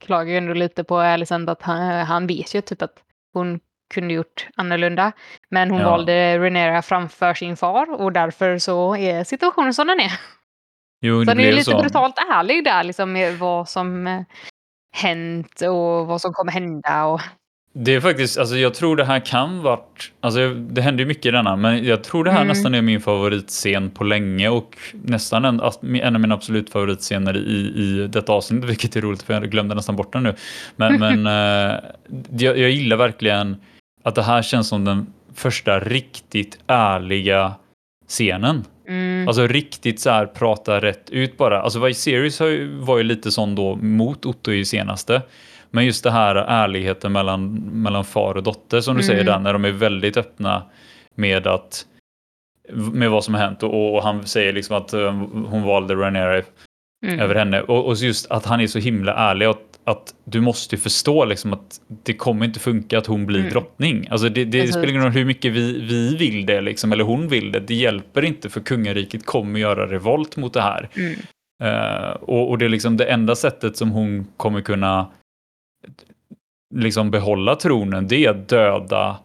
klagar 0.00 0.32
ju 0.32 0.38
ändå 0.38 0.54
lite 0.54 0.84
på 0.84 0.98
Alicent 0.98 1.48
att 1.48 1.62
han, 1.62 2.06
han 2.06 2.26
vet 2.26 2.54
ju 2.54 2.60
typ 2.60 2.82
att 2.82 3.02
hon 3.32 3.60
kunde 3.94 4.14
gjort 4.14 4.48
annorlunda. 4.56 5.12
Men 5.50 5.70
hon 5.70 5.80
ja. 5.80 5.90
valde 5.90 6.38
Renera 6.38 6.82
framför 6.82 7.34
sin 7.34 7.56
far 7.56 8.00
och 8.00 8.12
därför 8.12 8.58
så 8.58 8.96
är 8.96 9.24
situationen 9.24 9.74
som 9.74 9.86
den 9.86 10.00
är. 10.00 10.12
Jo, 11.00 11.24
så 11.24 11.24
den 11.24 11.40
är 11.40 11.52
lite 11.52 11.70
så. 11.70 11.80
brutalt 11.80 12.18
ärlig 12.32 12.64
där 12.64 12.84
liksom 12.84 13.12
med 13.12 13.38
vad 13.38 13.68
som 13.68 14.06
eh, 14.06 14.22
hänt 14.96 15.60
och 15.60 16.06
vad 16.06 16.20
som 16.20 16.32
kommer 16.32 16.52
hända. 16.52 17.04
Och... 17.04 17.20
Det 17.72 17.94
är 17.94 18.00
faktiskt, 18.00 18.38
alltså 18.38 18.56
jag 18.56 18.74
tror 18.74 18.96
det 18.96 19.04
här 19.04 19.20
kan 19.20 19.62
varit, 19.62 20.12
alltså 20.20 20.54
det 20.54 20.82
händer 20.82 21.00
ju 21.00 21.08
mycket 21.08 21.26
i 21.26 21.30
denna, 21.30 21.56
men 21.56 21.84
jag 21.84 22.04
tror 22.04 22.24
det 22.24 22.30
här 22.30 22.38
mm. 22.38 22.48
nästan 22.48 22.74
är 22.74 22.82
min 22.82 23.00
favoritscen 23.00 23.90
på 23.90 24.04
länge 24.04 24.48
och 24.48 24.76
nästan 24.92 25.44
en, 25.44 25.60
en 25.82 26.14
av 26.14 26.20
mina 26.20 26.34
absolut 26.34 26.70
favoritscener 26.70 27.36
i, 27.36 27.72
i 27.76 28.08
detta 28.12 28.32
avsnitt, 28.32 28.64
vilket 28.64 28.96
är 28.96 29.00
roligt 29.00 29.22
för 29.22 29.34
jag 29.34 29.50
glömde 29.50 29.74
nästan 29.74 29.96
bort 29.96 30.12
den 30.12 30.22
nu. 30.22 30.34
Men, 30.76 31.00
men 31.22 31.26
äh, 31.26 31.80
jag, 32.30 32.58
jag 32.58 32.70
gillar 32.70 32.96
verkligen 32.96 33.56
att 34.02 34.14
det 34.14 34.22
här 34.22 34.42
känns 34.42 34.68
som 34.68 34.84
den 34.84 35.06
första 35.34 35.80
riktigt 35.80 36.58
ärliga 36.66 37.54
scenen 38.08 38.64
Mm. 38.90 39.28
Alltså 39.28 39.46
riktigt 39.46 40.00
så 40.00 40.10
här 40.10 40.26
prata 40.26 40.80
rätt 40.80 41.10
ut 41.10 41.36
bara. 41.36 41.62
Alltså 41.62 41.78
Vice 41.78 42.00
Series 42.00 42.40
var 42.80 42.96
ju 42.96 43.02
lite 43.02 43.30
sån 43.30 43.54
då 43.54 43.76
mot 43.76 44.26
Otto 44.26 44.52
i 44.52 44.64
senaste. 44.64 45.22
Men 45.70 45.84
just 45.84 46.04
det 46.04 46.10
här 46.10 46.34
ärligheten 46.34 47.12
mellan, 47.12 47.54
mellan 47.54 48.04
far 48.04 48.34
och 48.34 48.42
dotter 48.42 48.80
som 48.80 48.96
du 48.96 49.02
mm. 49.02 49.06
säger 49.06 49.24
där, 49.24 49.38
när 49.38 49.52
de 49.52 49.64
är 49.64 49.70
väldigt 49.70 50.16
öppna 50.16 50.62
med 51.14 51.46
att 51.46 51.86
med 52.72 53.10
vad 53.10 53.24
som 53.24 53.34
har 53.34 53.40
hänt 53.40 53.62
och, 53.62 53.94
och 53.94 54.02
han 54.02 54.26
säger 54.26 54.52
liksom 54.52 54.76
att 54.76 54.94
um, 54.94 55.46
hon 55.50 55.62
valde 55.62 55.94
Rhaenyra 55.94 56.42
mm. 57.06 57.20
över 57.20 57.34
henne 57.34 57.60
och, 57.60 57.86
och 57.86 57.94
just 57.96 58.30
att 58.30 58.46
han 58.46 58.60
är 58.60 58.66
så 58.66 58.78
himla 58.78 59.14
ärlig 59.14 59.46
att, 59.46 59.80
att 59.84 60.14
du 60.24 60.40
måste 60.40 60.76
förstå 60.76 61.24
liksom 61.24 61.52
att 61.52 61.80
det 62.02 62.14
kommer 62.14 62.44
inte 62.44 62.60
funka 62.60 62.98
att 62.98 63.06
hon 63.06 63.26
blir 63.26 63.40
mm. 63.40 63.50
drottning. 63.50 64.08
Alltså 64.10 64.28
det, 64.28 64.44
det 64.44 64.68
spelar 64.68 64.88
ingen 64.90 65.02
roll 65.02 65.12
hur 65.12 65.24
mycket 65.24 65.52
vi, 65.52 65.80
vi 65.80 66.16
vill 66.16 66.46
det 66.46 66.60
liksom, 66.60 66.92
eller 66.92 67.04
hon 67.04 67.28
vill 67.28 67.52
det. 67.52 67.60
Det 67.60 67.74
hjälper 67.74 68.24
inte 68.24 68.48
för 68.48 68.60
kungariket 68.60 69.26
kommer 69.26 69.60
göra 69.60 69.86
revolt 69.86 70.36
mot 70.36 70.54
det 70.54 70.62
här. 70.62 70.88
Mm. 70.96 71.14
Uh, 71.62 72.10
och, 72.10 72.50
och, 72.50 72.58
det 72.58 72.64
är 72.64 72.68
liksom 72.68 72.96
det 72.96 73.04
enda 73.04 73.36
sättet 73.36 73.76
som 73.76 73.90
hon 73.90 74.26
kommer 74.36 74.60
kunna 74.60 75.06
liksom 76.74 77.10
behålla 77.10 77.56
tronen, 77.56 78.08
det 78.08 78.24
är 78.24 78.30
att 78.30 78.48
döda 78.48 79.18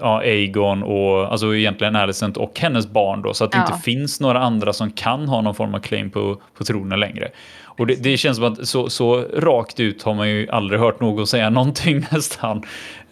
Aegon 0.00 0.82
och 0.82 1.32
alltså 1.32 1.54
egentligen 1.56 1.96
Alicent 1.96 2.36
och 2.36 2.60
hennes 2.60 2.86
barn 2.86 3.22
då 3.22 3.34
så 3.34 3.44
att 3.44 3.52
det 3.52 3.58
ja. 3.58 3.66
inte 3.66 3.78
finns 3.84 4.20
några 4.20 4.40
andra 4.40 4.72
som 4.72 4.92
kan 4.92 5.28
ha 5.28 5.40
någon 5.40 5.54
form 5.54 5.74
av 5.74 5.78
claim 5.78 6.10
på, 6.10 6.40
på 6.54 6.64
tronen 6.64 7.00
längre. 7.00 7.30
Och 7.64 7.86
det, 7.86 7.94
det 7.94 8.16
känns 8.16 8.36
som 8.36 8.52
att 8.52 8.68
så, 8.68 8.90
så, 8.90 9.22
rakt 9.22 9.80
ut 9.80 10.02
har 10.02 10.14
man 10.14 10.30
ju 10.30 10.48
aldrig 10.48 10.80
hört 10.80 11.00
någon 11.00 11.26
säga 11.26 11.50
någonting 11.50 12.06
nästan. 12.10 12.62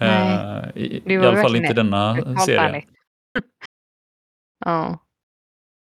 Uh, 0.02 0.68
I, 0.74 1.02
I 1.06 1.16
alla 1.16 1.42
fall 1.42 1.56
inte 1.56 1.72
denna 1.72 2.36
serie. 2.46 2.82
ja. 4.64 4.98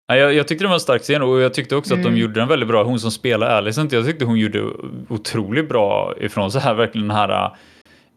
Jag, 0.06 0.34
jag 0.34 0.48
tyckte 0.48 0.64
det 0.64 0.68
var 0.68 0.74
en 0.74 0.80
stark 0.80 1.02
scen 1.02 1.22
och 1.22 1.40
jag 1.40 1.54
tyckte 1.54 1.76
också 1.76 1.94
mm. 1.94 2.06
att 2.06 2.12
de 2.12 2.20
gjorde 2.20 2.40
den 2.40 2.48
väldigt 2.48 2.68
bra. 2.68 2.84
Hon 2.84 3.00
som 3.00 3.10
spelar 3.10 3.46
Alicent, 3.46 3.92
jag 3.92 4.06
tyckte 4.06 4.24
hon 4.24 4.38
gjorde 4.38 4.72
otroligt 5.08 5.68
bra 5.68 6.14
ifrån 6.20 6.52
sig 6.52 6.60
här, 6.60 6.74
verkligen 6.74 7.08
den 7.08 7.16
här 7.16 7.56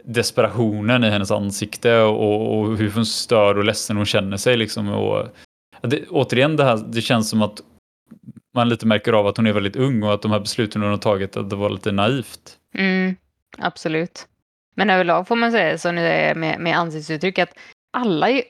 desperationen 0.03 1.03
i 1.03 1.09
hennes 1.09 1.31
ansikte 1.31 1.99
och, 1.99 2.59
och 2.59 2.77
hur 2.77 3.03
störd 3.03 3.57
och 3.57 3.63
ledsen 3.63 3.97
hon 3.97 4.05
känner 4.05 4.37
sig. 4.37 4.57
Liksom. 4.57 4.89
Och, 4.89 5.27
det, 5.81 6.07
återigen, 6.09 6.55
det, 6.55 6.63
här, 6.63 6.77
det 6.87 7.01
känns 7.01 7.29
som 7.29 7.41
att 7.41 7.61
man 8.55 8.69
lite 8.69 8.87
märker 8.87 9.13
av 9.13 9.27
att 9.27 9.37
hon 9.37 9.47
är 9.47 9.53
väldigt 9.53 9.75
ung 9.75 10.03
och 10.03 10.13
att 10.13 10.21
de 10.21 10.31
här 10.31 10.39
besluten 10.39 10.81
hon 10.81 10.91
har 10.91 10.97
tagit 10.97 11.37
att 11.37 11.49
det 11.49 11.55
var 11.55 11.69
lite 11.69 11.91
naivt. 11.91 12.57
Mm, 12.73 13.15
absolut. 13.57 14.27
Men 14.75 14.89
överlag 14.89 15.27
får 15.27 15.35
man 15.35 15.51
säga 15.51 15.77
så 15.77 15.91
nu 15.91 16.07
är 16.07 16.35
med, 16.35 16.59
med 16.59 16.77
ansiktsuttryck 16.77 17.39
att 17.39 17.57
alla 17.93 18.29
är, 18.29 18.43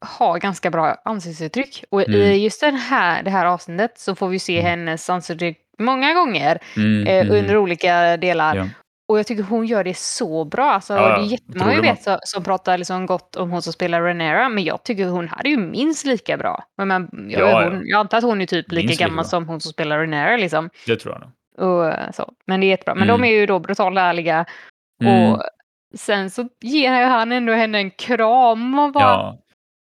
har 0.00 0.38
ganska 0.38 0.70
bra 0.70 0.96
ansiktsuttryck. 1.04 1.84
Och 1.90 2.08
mm. 2.08 2.20
i 2.20 2.44
just 2.44 2.60
den 2.60 2.76
här, 2.76 3.22
det 3.22 3.30
här 3.30 3.46
avsnittet 3.46 3.98
så 3.98 4.14
får 4.14 4.28
vi 4.28 4.38
se 4.38 4.60
mm. 4.60 4.70
hennes 4.70 5.10
ansiktsuttryck 5.10 5.58
många 5.78 6.14
gånger 6.14 6.58
mm, 6.76 7.06
eh, 7.06 7.20
mm. 7.20 7.38
under 7.38 7.56
olika 7.56 8.16
delar. 8.16 8.56
Ja. 8.56 8.66
Och 9.08 9.18
jag 9.18 9.26
tycker 9.26 9.42
hon 9.42 9.66
gör 9.66 9.84
det 9.84 9.96
så 9.96 10.44
bra. 10.44 10.70
Alltså, 10.70 10.94
ja, 10.94 11.08
det 11.08 11.24
är 11.24 11.26
jättemånga 11.26 11.74
jag 11.74 11.82
vet 11.82 12.02
som, 12.02 12.18
som 12.22 12.44
pratar 12.44 12.78
liksom 12.78 13.06
gott 13.06 13.36
om 13.36 13.50
hon 13.50 13.62
som 13.62 13.72
spelar 13.72 14.02
Renera, 14.02 14.48
men 14.48 14.64
jag 14.64 14.84
tycker 14.84 15.06
hon 15.06 15.28
här 15.28 15.46
är 15.46 15.50
ju 15.50 15.56
minst 15.56 16.06
lika 16.06 16.36
bra. 16.36 16.64
Men, 16.78 16.88
men 16.88 17.30
jag, 17.30 17.40
ja, 17.40 17.64
hon, 17.64 17.82
jag 17.86 18.00
antar 18.00 18.18
att 18.18 18.24
hon 18.24 18.40
är 18.40 18.46
typ 18.46 18.72
lika 18.72 18.94
gammal 18.94 19.24
lika 19.24 19.28
som 19.28 19.48
hon 19.48 19.60
som 19.60 19.72
spelar 19.72 19.98
Renera. 19.98 20.36
Liksom. 20.36 20.70
Det 20.86 20.96
tror 20.96 21.14
jag 21.14 21.20
nog. 21.20 21.30
Och, 21.70 22.14
så. 22.14 22.32
Men 22.46 22.60
det 22.60 22.66
är 22.66 22.68
jättebra. 22.68 22.94
Men 22.94 23.10
mm. 23.10 23.20
de 23.20 23.28
är 23.28 23.32
ju 23.32 23.46
då 23.46 23.58
brutalt 23.58 23.98
ärliga. 23.98 24.44
Mm. 25.02 25.32
Och 25.32 25.42
sen 25.94 26.30
så 26.30 26.48
ger 26.60 27.06
han 27.06 27.32
ändå 27.32 27.52
henne 27.52 27.78
en 27.78 27.90
kram 27.90 28.78
och 28.78 28.92
bara... 28.92 29.04
Ja. 29.04 29.38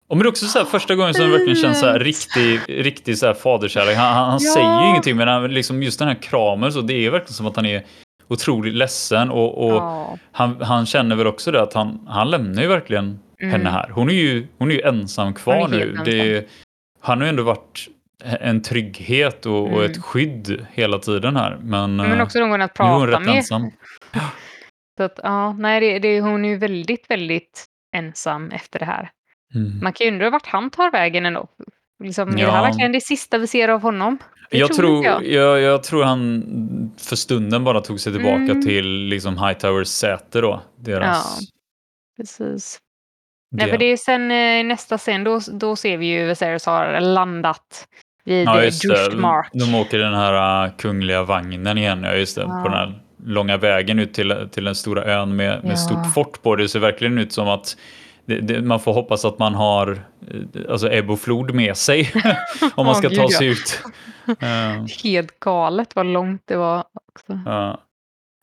Och 0.08 0.16
men 0.16 0.26
också 0.26 0.46
så 0.46 0.58
här, 0.58 0.66
första 0.66 0.94
gången 0.94 1.14
som 1.14 1.24
det 1.24 1.30
verkligen 1.30 1.56
känns 1.56 1.80
så 1.80 1.86
här, 1.86 1.98
riktig, 1.98 2.60
riktig 2.68 3.18
så 3.18 3.26
här 3.26 3.34
faderskärlek. 3.34 3.96
Han, 3.96 4.14
han 4.14 4.38
ja. 4.42 4.52
säger 4.54 4.82
ju 4.82 4.88
ingenting 4.88 5.16
men 5.16 5.28
han, 5.28 5.54
liksom 5.54 5.82
just 5.82 5.98
den 5.98 6.08
här 6.08 6.22
kramen 6.22 6.72
så 6.72 6.80
det 6.80 7.06
är 7.06 7.10
verkligen 7.10 7.34
som 7.34 7.46
att 7.46 7.56
han 7.56 7.66
är 7.66 7.84
otroligt 8.28 8.74
ledsen 8.74 9.30
och, 9.30 9.66
och 9.66 9.72
ja. 9.72 10.18
han, 10.32 10.62
han 10.62 10.86
känner 10.86 11.16
väl 11.16 11.26
också 11.26 11.50
det 11.50 11.62
att 11.62 11.72
han, 11.72 12.06
han 12.08 12.30
lämnar 12.30 12.62
ju 12.62 12.68
verkligen 12.68 13.18
mm. 13.40 13.52
henne 13.52 13.70
här. 13.70 13.90
Hon 13.90 14.10
är 14.10 14.14
ju, 14.14 14.46
hon 14.58 14.70
är 14.70 14.74
ju 14.74 14.80
ensam 14.80 15.34
kvar 15.34 15.68
nu. 15.68 15.90
Ensam. 15.90 16.04
Det, 16.04 16.48
han 17.00 17.18
har 17.18 17.24
ju 17.24 17.28
ändå 17.28 17.42
varit 17.42 17.88
en 18.24 18.62
trygghet 18.62 19.46
och, 19.46 19.66
mm. 19.66 19.74
och, 19.74 19.84
ett 19.84 20.02
skydd 20.02 20.66
hela 20.72 20.98
tiden 20.98 21.36
här. 21.36 21.58
Men, 21.62 21.96
men 21.96 22.12
eh, 22.12 22.22
också 22.22 22.38
någon 22.38 22.62
att 22.62 22.74
prata 22.74 23.06
nu 23.06 23.12
är 23.12 23.16
hon 23.16 23.24
med. 23.24 23.36
Ensam. 23.36 23.70
Så 24.96 25.02
att, 25.02 25.20
ja, 25.22 25.52
nej, 25.52 25.80
det, 25.80 25.98
det, 25.98 26.20
hon 26.20 26.44
är 26.44 26.48
ju 26.48 26.56
väldigt, 26.56 27.10
väldigt 27.10 27.66
ensam 27.96 28.50
efter 28.50 28.78
det 28.78 28.84
här. 28.84 29.10
Mm. 29.54 29.80
Man 29.82 29.92
kan 29.92 30.06
ju 30.06 30.12
undra 30.12 30.30
vart 30.30 30.46
han 30.46 30.70
tar 30.70 30.90
vägen 30.90 31.26
ändå. 31.26 31.48
Liksom, 32.04 32.38
ja. 32.38 32.42
Är 32.42 32.46
det 32.46 32.52
här 32.52 32.62
verkligen 32.62 32.92
det 32.92 33.00
sista 33.00 33.38
vi 33.38 33.46
ser 33.46 33.68
av 33.68 33.82
honom? 33.82 34.18
jag 34.50 34.72
tror, 34.72 35.04
jag. 35.04 35.26
Jag, 35.26 35.60
jag. 35.60 35.82
tror 35.82 36.04
han 36.04 36.42
för 36.98 37.16
stunden 37.16 37.64
bara 37.64 37.80
tog 37.80 38.00
sig 38.00 38.12
tillbaka 38.12 38.36
mm. 38.36 38.62
till 38.62 38.86
liksom 38.86 39.38
Hightowers 39.38 39.88
säte 39.88 40.40
då. 40.40 40.62
Deras... 40.76 41.38
Ja, 41.40 41.46
precis. 42.16 42.78
Nej, 43.50 43.70
för 43.70 43.78
det 43.78 43.84
är 43.84 43.96
sen 43.96 44.30
eh, 44.30 44.64
nästa 44.64 44.98
scen, 44.98 45.24
då, 45.24 45.40
då 45.52 45.76
ser 45.76 45.96
vi 45.96 46.06
ju 46.06 46.26
Viserys 46.26 46.66
har 46.66 47.00
landat 47.00 47.88
vid 48.24 48.46
ja, 48.46 48.64
just 48.64 48.84
Mark. 49.14 49.50
De 49.52 49.74
åker 49.74 49.98
den 49.98 50.14
här 50.14 50.66
uh, 50.66 50.72
kungliga 50.76 51.22
vagnen 51.22 51.78
igen, 51.78 52.02
ja 52.04 52.14
just 52.14 52.36
det, 52.36 52.42
ja. 52.42 52.60
på 52.62 52.68
den 52.68 52.78
här 52.78 53.00
långa 53.24 53.56
vägen 53.56 53.98
ut 53.98 54.14
till, 54.14 54.48
till 54.52 54.64
den 54.64 54.74
stora 54.74 55.04
ön 55.04 55.36
med, 55.36 55.64
med 55.64 55.72
ja. 55.72 55.76
stort 55.76 56.14
fort 56.14 56.42
på. 56.42 56.56
Det 56.56 56.68
ser 56.68 56.78
verkligen 56.78 57.18
ut 57.18 57.32
som 57.32 57.48
att 57.48 57.76
det, 58.28 58.40
det, 58.40 58.62
man 58.62 58.80
får 58.80 58.92
hoppas 58.92 59.24
att 59.24 59.38
man 59.38 59.54
har 59.54 59.90
eh, 60.30 60.70
alltså 60.70 60.90
ebb 60.90 61.10
och 61.10 61.20
flod 61.20 61.54
med 61.54 61.76
sig 61.76 62.12
om 62.74 62.86
man 62.86 62.94
ska 62.94 63.08
oh, 63.08 63.14
ta 63.14 63.28
sig 63.28 63.46
ja. 63.46 63.52
ut. 63.52 63.82
Uh. 64.28 64.86
Helt 65.04 65.40
galet 65.40 65.96
vad 65.96 66.06
långt 66.06 66.42
det 66.44 66.56
var 66.56 66.84
också. 67.08 67.32
Uh. 67.32 67.76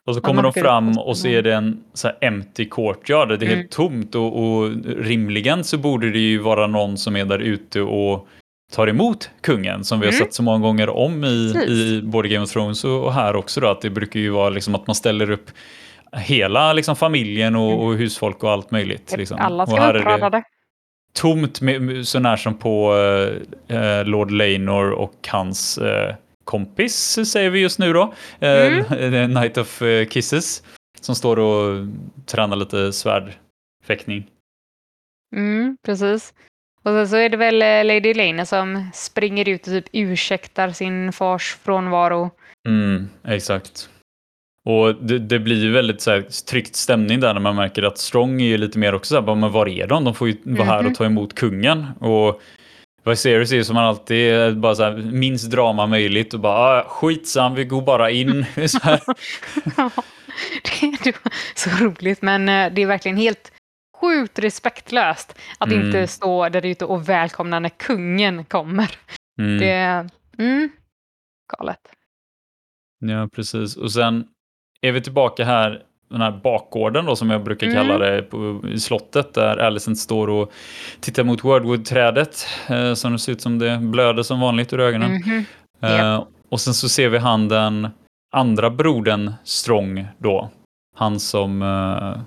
Och 0.08 0.16
så 0.16 0.22
kommer 0.22 0.44
de 0.44 0.54
fram 0.54 0.98
och 0.98 1.18
så 1.18 1.28
är 1.28 1.42
det 1.42 1.54
en 1.54 1.84
så 1.94 2.08
här 2.08 2.18
empty 2.22 2.66
courtyard, 2.66 3.30
det 3.30 3.34
är 3.36 3.42
mm. 3.42 3.58
helt 3.58 3.72
tomt 3.72 4.16
och, 4.16 4.44
och, 4.44 4.72
rimligen 4.86 5.64
så 5.64 5.78
borde 5.78 6.12
det 6.12 6.20
ju 6.20 6.38
vara 6.38 6.68
någon 6.68 6.98
som 6.98 7.16
är 7.16 7.26
där 7.26 7.40
ute 7.40 7.82
och 7.82 8.28
tar 8.72 8.88
emot 8.88 9.30
kungen 9.42 9.84
som 9.84 10.00
vi 10.00 10.06
har 10.06 10.14
mm. 10.14 10.26
sett 10.26 10.34
så 10.34 10.44
många 10.44 10.60
gånger 10.60 10.90
om 10.90 11.24
i, 11.24 11.54
i 11.68 12.02
både 12.04 12.30
Game 12.30 12.44
of 12.44 12.52
Thrones 12.52 12.84
och, 12.84 13.04
och 13.04 13.14
här 13.14 13.36
också 13.36 13.62
då, 13.62 13.68
att 13.68 13.82
det 13.82 13.90
brukar 13.90 14.20
ju 14.20 14.30
vara 14.30 14.50
liksom 14.50 14.76
att 14.76 14.88
man 14.88 14.96
ställer 14.96 15.32
upp 15.32 15.52
hela 16.16 16.74
liksom, 16.74 16.96
familjen 16.96 17.56
och, 17.56 17.86
och 17.86 17.94
husfolk 17.94 18.44
och 18.44 18.52
allt 18.52 18.72
möjligt. 18.72 19.14
Liksom. 19.18 19.38
Alla 19.40 19.68
ska 19.68 19.76
vara 19.76 20.00
uppradade. 20.00 20.44
Tomt 21.14 21.62
med, 21.62 22.08
så 22.08 22.20
när 22.20 22.38
som 22.38 22.54
på 22.58 22.96
eh, 23.68 24.06
Lord 24.06 24.32
Laynor 24.32 24.92
och 24.92 25.28
hans 25.28 25.78
eh, 25.78 26.16
kompis 26.44 27.20
säger 27.32 27.50
vi 27.50 27.60
just 27.60 27.80
nu 27.80 27.94
då. 27.94 28.14
Eh, 28.40 28.84
mm. 29.00 29.34
Night 29.34 29.58
of 29.58 29.82
eh, 29.82 30.08
Kisses. 30.08 30.64
Som 31.02 31.16
står 31.16 31.40
och 31.40 31.88
tränar 32.26 32.56
lite 32.56 32.94
svärdfäktning. 32.94 34.28
Mm, 35.36 35.78
precis. 35.86 36.34
Och 36.84 36.92
sen 36.92 37.08
så 37.08 37.16
är 37.16 37.30
det 37.30 37.38
väl 37.38 37.62
eh, 37.62 37.86
Lady 37.86 38.14
Lane 38.14 38.46
som 38.46 38.90
springer 38.94 39.50
ut 39.50 39.62
och 39.62 39.74
typ 39.74 39.86
ursäktar 39.92 40.70
sin 40.70 41.14
fars 41.14 41.58
frånvaro. 41.64 42.32
Mm, 42.68 43.10
exakt. 43.24 43.90
Och 44.66 44.96
det, 44.96 45.20
det, 45.20 45.40
blir 45.40 45.64
ju 45.64 45.72
väldigt 45.72 46.02
så 46.02 46.12
här, 46.12 46.22
tryckt 46.22 46.76
stämning 46.76 47.20
där 47.20 47.34
när 47.34 47.42
man 47.42 47.56
märker 47.56 47.84
att 47.84 47.98
Strong 47.98 48.42
är 48.42 48.46
ju 48.46 48.58
lite 48.58 48.80
mer 48.80 48.96
också 48.96 49.16
så 49.16 49.22
här, 49.22 49.36
men 49.36 49.52
var 49.52 49.70
är 49.70 49.88
de? 49.88 50.04
De 50.04 50.14
får 50.14 50.28
ju 50.28 50.38
vara 50.44 50.54
mm 50.54 50.62
-hmm. 50.62 50.66
här 50.66 50.78
och 50.78 50.84
mhm. 50.84 50.94
ta 50.94 51.06
emot 51.06 51.36
kungen. 51.36 51.88
Och 52.00 52.42
Viserys 53.04 53.52
är 53.52 53.56
ju 53.56 53.64
som 53.64 53.76
man 53.76 53.86
alltid 53.86 54.58
bara 54.58 54.76
så 54.76 54.84
här, 54.84 54.98
minst 54.98 55.52
drama 55.52 55.88
möjligt 55.88 56.34
och 56.34 56.40
bara 56.40 56.82
ah, 56.82 56.84
skitsam, 56.84 57.56
vi 57.56 57.66
går 57.66 57.82
bara 57.82 58.12
in. 58.12 58.46
så, 58.68 58.80
här. 58.84 59.00
ja, 59.78 59.92
det 60.82 61.10
är 61.10 61.16
så 61.56 61.70
roligt 61.86 62.22
men 62.22 62.50
eh, 62.50 62.74
det 62.74 62.82
är 62.82 62.88
verkligen 62.88 63.18
helt 63.18 63.52
sjukt 64.02 64.40
respektlöst 64.40 65.36
att 65.58 65.72
mm. 65.72 65.86
inte 65.86 66.08
stå 66.08 66.50
där 66.50 66.66
ute 66.66 66.86
och 66.86 67.10
välkomna 67.10 67.60
när 67.60 67.70
kungen 67.70 68.46
kommer. 68.46 68.92
Mm. 69.40 69.58
Det 69.60 69.70
är 69.70 70.10
mm, 70.38 70.70
galet. 71.58 71.80
Ja, 73.00 73.30
precis. 73.36 73.76
Och 73.76 73.92
sen 73.92 74.28
är 74.88 74.92
vi 74.92 75.02
tillbaka 75.02 75.46
här, 75.46 75.82
den 76.10 76.22
här 76.22 76.32
bakgården 76.32 77.06
då 77.06 77.16
som 77.16 77.30
jag 77.30 77.44
brukar 77.44 77.68
mm. 77.68 77.78
kalla 77.78 77.98
det 77.98 78.22
på, 78.22 78.62
i 78.70 78.80
slottet 78.80 79.34
där 79.34 79.58
Alicent 79.58 79.98
står 79.98 80.30
och 80.30 80.52
tittar 81.00 81.24
mot 81.24 81.44
Wordwood-trädet 81.44 82.48
eh, 82.70 82.94
som 82.94 83.12
det 83.12 83.20
ser 83.20 83.32
ut 83.32 83.42
som 83.42 83.60
det 83.60 83.78
blöder 83.78 84.24
som 84.24 84.40
vanligt 84.40 84.74
ur 84.74 84.80
ögonen. 84.80 85.12
Mm 85.12 85.46
-hmm. 85.82 86.16
eh, 86.16 86.24
och 86.50 86.62
sen 86.62 86.74
så 86.74 86.90
ser 86.90 87.10
vi 87.10 87.18
han 87.18 87.48
den 87.48 87.90
andra 88.34 88.70
brodern 88.70 89.34
Strong 89.44 90.08
då. 90.18 90.50
Han 90.96 91.20
som 91.20 91.62
eh, 91.62 92.22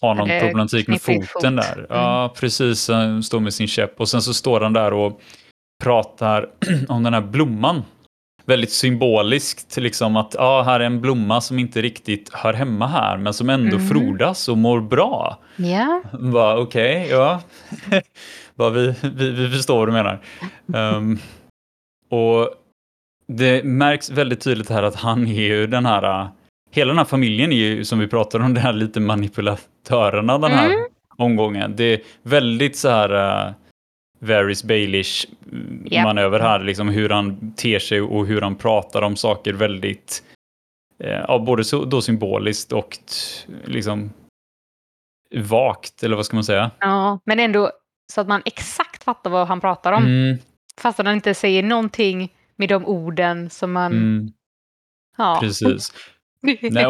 har 0.00 0.14
någon 0.14 0.40
problematik 0.40 0.88
med 0.88 1.02
foten 1.02 1.26
fot. 1.26 1.42
där. 1.42 1.74
Mm. 1.74 1.86
Ja, 1.88 2.34
precis. 2.36 2.88
Han 2.88 3.22
står 3.22 3.40
med 3.40 3.54
sin 3.54 3.68
käpp 3.68 4.00
och 4.00 4.08
sen 4.08 4.22
så 4.22 4.34
står 4.34 4.60
han 4.60 4.72
där 4.72 4.92
och 4.92 5.20
pratar 5.84 6.48
om 6.88 7.02
den 7.02 7.14
här 7.14 7.20
blomman 7.20 7.82
väldigt 8.48 8.72
symboliskt, 8.72 9.76
liksom 9.76 10.16
att 10.16 10.34
ja, 10.38 10.62
här 10.62 10.80
är 10.80 10.84
en 10.84 11.00
blomma 11.00 11.40
som 11.40 11.58
inte 11.58 11.82
riktigt 11.82 12.34
hör 12.34 12.52
hemma 12.52 12.86
här, 12.86 13.16
men 13.16 13.34
som 13.34 13.50
ändå 13.50 13.76
mm. 13.76 13.88
frodas 13.88 14.48
och 14.48 14.58
mår 14.58 14.80
bra. 14.80 15.38
Yeah. 15.58 16.00
Okej, 16.12 16.60
okay, 16.62 17.08
ja. 17.08 17.40
Bara 18.54 18.70
vi, 18.70 18.94
vi, 19.02 19.30
vi 19.30 19.50
förstår 19.50 19.78
vad 19.78 19.88
du 19.88 19.92
menar. 19.92 20.18
Um, 20.66 21.18
och 22.10 22.50
det 23.28 23.64
märks 23.64 24.10
väldigt 24.10 24.40
tydligt 24.40 24.70
här 24.70 24.82
att 24.82 24.96
han 24.96 25.26
är 25.26 25.42
ju 25.42 25.66
den 25.66 25.86
här, 25.86 26.28
hela 26.70 26.88
den 26.88 26.98
här 26.98 27.04
familjen 27.04 27.52
är 27.52 27.56
ju 27.56 27.84
som 27.84 27.98
vi 27.98 28.06
pratade 28.06 28.44
om, 28.44 28.54
den 28.54 28.62
här 28.62 28.72
lite 28.72 29.00
manipulatörerna 29.00 30.38
den 30.38 30.50
här 30.50 30.66
mm. 30.66 30.84
omgången. 31.16 31.76
Det 31.76 31.84
är 31.84 32.00
väldigt 32.22 32.76
så 32.76 32.88
här 32.88 33.12
uh, 33.46 33.52
Varys 34.18 34.64
Baelish 34.64 35.26
yep. 35.84 36.04
manöver 36.04 36.40
här, 36.40 36.60
liksom 36.60 36.88
hur 36.88 37.08
han 37.08 37.52
ter 37.56 37.78
sig 37.78 38.00
och 38.00 38.26
hur 38.26 38.40
han 38.40 38.56
pratar 38.56 39.02
om 39.02 39.16
saker 39.16 39.52
väldigt, 39.52 40.22
uh, 41.04 41.10
ja, 41.10 41.38
både 41.38 41.64
så, 41.64 41.84
då 41.84 42.02
symboliskt 42.02 42.72
och 42.72 42.98
liksom 43.64 44.10
vagt, 45.34 46.02
eller 46.02 46.16
vad 46.16 46.26
ska 46.26 46.36
man 46.36 46.44
säga? 46.44 46.70
Ja, 46.78 47.20
men 47.24 47.40
ändå 47.40 47.70
så 48.12 48.20
att 48.20 48.28
man 48.28 48.42
exakt 48.44 49.04
fattar 49.04 49.30
vad 49.30 49.48
han 49.48 49.60
pratar 49.60 49.92
om. 49.92 50.04
Mm. 50.04 50.38
Fast 50.80 50.98
han 50.98 51.14
inte 51.14 51.34
säger 51.34 51.62
någonting 51.62 52.32
med 52.56 52.68
de 52.68 52.86
orden 52.86 53.50
som 53.50 53.72
man... 53.72 53.92
Mm. 53.92 54.32
Ja. 55.16 55.38
Precis. 55.40 55.92
Nej, 56.62 56.86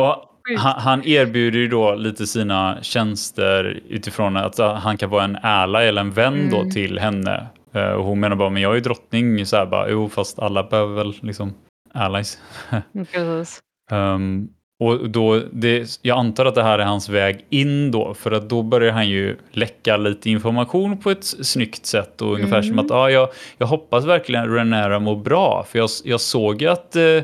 han, 0.56 0.80
han, 0.80 1.04
erbjuder 1.04 1.58
ju 1.58 1.68
då 1.68 1.94
lite 1.94 2.26
sina 2.26 2.78
tjänster 2.82 3.80
utifrån 3.88 4.36
att 4.36 4.58
han 4.58 4.96
kan 4.96 5.10
vara 5.10 5.24
en 5.24 5.38
ally 5.42 5.84
eller 5.84 6.00
en 6.00 6.10
vän 6.10 6.34
mm. 6.34 6.50
då 6.50 6.70
till 6.70 6.98
henne. 6.98 7.46
Uh, 7.76 7.82
och 7.82 8.04
hon 8.04 8.20
menar 8.20 8.36
bara, 8.36 8.50
men 8.50 8.62
jag 8.62 8.70
är 8.70 8.74
ju 8.74 8.80
drottning. 8.80 9.46
Så 9.46 9.56
här 9.56 9.66
bara, 9.66 9.90
jo, 9.90 10.08
fast 10.08 10.38
alla 10.38 10.62
behöver 10.62 10.94
väl 10.94 11.14
liksom 11.20 11.54
allies. 11.94 12.38
Precis. 13.12 13.60
um, 13.90 14.48
och 14.80 15.10
då, 15.10 15.42
det, 15.52 15.98
jag 16.02 16.18
antar 16.18 16.46
att 16.46 16.54
det 16.54 16.62
här 16.62 16.78
är 16.78 16.84
hans 16.84 17.08
väg 17.08 17.46
in 17.50 17.90
då, 17.90 18.14
för 18.14 18.32
att 18.32 18.48
då 18.48 18.62
börjar 18.62 18.92
han 18.92 19.08
ju 19.08 19.36
läcka 19.50 19.96
lite 19.96 20.30
information 20.30 20.98
på 20.98 21.10
ett 21.10 21.24
snyggt 21.24 21.86
sätt 21.86 22.22
och 22.22 22.34
ungefär 22.34 22.62
mm. 22.62 22.68
som 22.68 22.78
att 22.78 22.90
ah, 22.90 23.10
jag, 23.10 23.28
jag 23.58 23.66
hoppas 23.66 24.04
verkligen 24.04 24.54
Renera 24.54 24.98
mår 24.98 25.16
bra, 25.16 25.66
för 25.68 25.78
jag, 25.78 25.90
jag 26.04 26.20
såg 26.20 26.64
att 26.64 26.96
eh, 26.96 27.22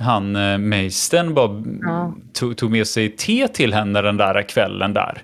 han 0.00 0.36
eh, 0.36 0.58
Meisten 0.58 1.34
bara 1.34 1.62
ja. 1.82 2.14
tog, 2.32 2.56
tog 2.56 2.70
med 2.70 2.86
sig 2.86 3.16
te 3.16 3.48
till 3.48 3.74
henne 3.74 4.02
den 4.02 4.16
där 4.16 4.42
kvällen 4.42 4.94
där. 4.94 5.22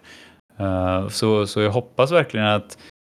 Uh, 0.61 1.09
så, 1.09 1.47
så 1.47 1.61
jag 1.61 1.71
hoppas 1.71 2.13
verkligen 2.13 2.47
att 2.47 2.79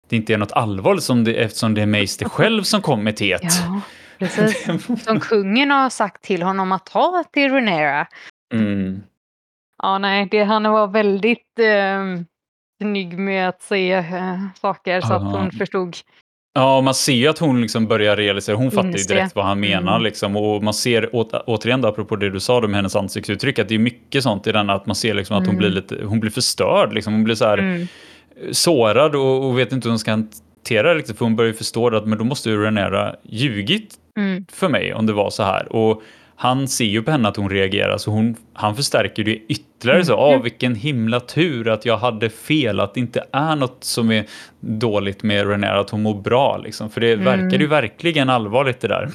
det 0.09 0.17
inte 0.17 0.35
är 0.35 0.39
något 0.39 0.53
allvarligt 0.53 1.05
som 1.05 1.25
det, 1.25 1.35
eftersom 1.35 1.75
det 1.75 1.83
är 1.83 1.87
Meister 1.87 2.29
själv 2.29 2.63
som 2.63 2.83
kom 2.83 3.05
med 3.05 3.17
teet. 3.17 3.43
Ja, 3.43 3.81
precis. 4.19 4.67
Som 5.05 5.21
kungen 5.21 5.71
har 5.71 5.91
sagt 5.91 6.23
till 6.23 6.43
honom 6.43 6.73
att 6.73 6.87
ta 6.87 7.25
till 7.33 7.53
Renera. 7.53 8.07
Mm. 8.55 9.03
Ja, 9.83 9.99
nej, 9.99 10.29
det, 10.31 10.45
han 10.45 10.63
var 10.63 10.87
väldigt 10.87 11.59
eh, 11.59 12.25
snygg 12.83 13.19
med 13.19 13.49
att 13.49 13.63
säga 13.63 13.99
eh, 13.99 14.41
saker 14.61 15.01
så 15.01 15.15
att 15.15 15.23
hon 15.23 15.51
förstod. 15.51 15.97
Ja, 16.57 16.81
man 16.81 16.95
ser 16.95 17.13
ju 17.13 17.29
att 17.29 17.39
hon 17.39 17.61
liksom 17.61 17.87
börjar 17.87 18.17
realisera. 18.17 18.57
Hon 18.57 18.71
fattar 18.71 18.99
ju 18.99 19.05
direkt 19.05 19.37
vad 19.37 19.45
han 19.45 19.61
menar. 19.61 19.93
Mm. 19.93 20.03
Liksom, 20.03 20.37
och 20.37 20.63
man 20.63 20.75
ser 20.75 21.17
å, 21.17 21.29
återigen, 21.47 21.81
då, 21.81 21.89
apropå 21.89 22.17
det 22.17 22.31
du 22.31 22.41
sa 22.41 22.61
med 22.61 22.75
hennes 22.75 22.97
ansiktsuttryck, 22.97 23.59
att 23.59 23.69
det 23.69 23.75
är 23.75 23.79
mycket 23.79 24.23
sånt 24.23 24.47
i 24.47 24.53
den 24.53 24.71
att 24.71 24.87
man 24.87 24.97
ser 24.97 25.15
liksom, 25.15 25.37
att 25.37 25.43
mm. 25.43 25.51
hon 25.51 25.59
blir 25.59 25.71
lite, 25.71 26.05
hon 26.05 26.21
blir 26.21 26.31
förstörd. 26.31 26.93
Liksom. 26.93 27.13
Hon 27.13 27.25
blir 27.25 27.35
så 27.35 27.45
här 27.45 27.59
mm. 27.59 27.87
sårad 28.53 29.15
och, 29.15 29.47
och, 29.47 29.59
vet 29.59 29.73
inte 29.73 29.89
hur 29.89 29.91
hon 29.91 29.99
ska 29.99 30.11
hantera 30.11 30.93
det 30.93 30.99
riktigt. 30.99 31.19
För 31.19 31.25
hon 31.25 31.37
börjar 31.37 31.53
förstå 31.53 31.97
att 31.97 32.07
men 32.07 32.19
då 32.19 32.25
måste 32.25 32.51
ju 32.51 32.63
Renera 32.63 33.15
ljugit 33.23 33.95
mm. 34.17 34.47
för 34.53 34.69
mig 34.69 34.95
om 34.95 35.07
det 35.07 35.13
var 35.13 35.31
så 35.31 35.43
här. 35.43 35.73
Och 35.73 36.03
han 36.39 36.69
ser 36.69 36.85
ju 36.85 37.03
på 37.03 37.11
henne 37.11 37.29
att 37.29 37.37
hon 37.37 37.51
reagerar 37.51 37.99
så 37.99 38.11
hon, 38.11 38.37
han 38.53 38.77
förstärker 38.77 39.25
det 39.25 39.37
ytterligare. 39.37 40.05
Så, 40.05 40.29
mm. 40.29 40.43
vilken 40.43 40.75
himla 40.75 41.21
tur 41.21 41.69
att 41.69 41.85
jag 41.85 41.97
hade 41.97 42.31
fel, 42.31 42.81
att 42.81 42.95
det 42.95 43.01
inte 43.01 43.25
är 43.33 43.57
något 43.57 43.85
som 43.85 44.13
är 44.13 44.27
dåligt 44.61 45.23
med 45.23 45.49
Renée, 45.49 45.81
att 45.81 45.91
hon 45.91 46.03
mår 46.03 46.15
bra. 46.15 46.57
Liksom. 46.57 46.91
För 46.91 47.01
det 47.01 47.13
mm. 47.13 47.25
verkar 47.25 47.59
ju 47.59 47.67
verkligen 47.67 48.31
allvarligt 48.31 48.81
det 48.81 48.89
där. 48.89 49.11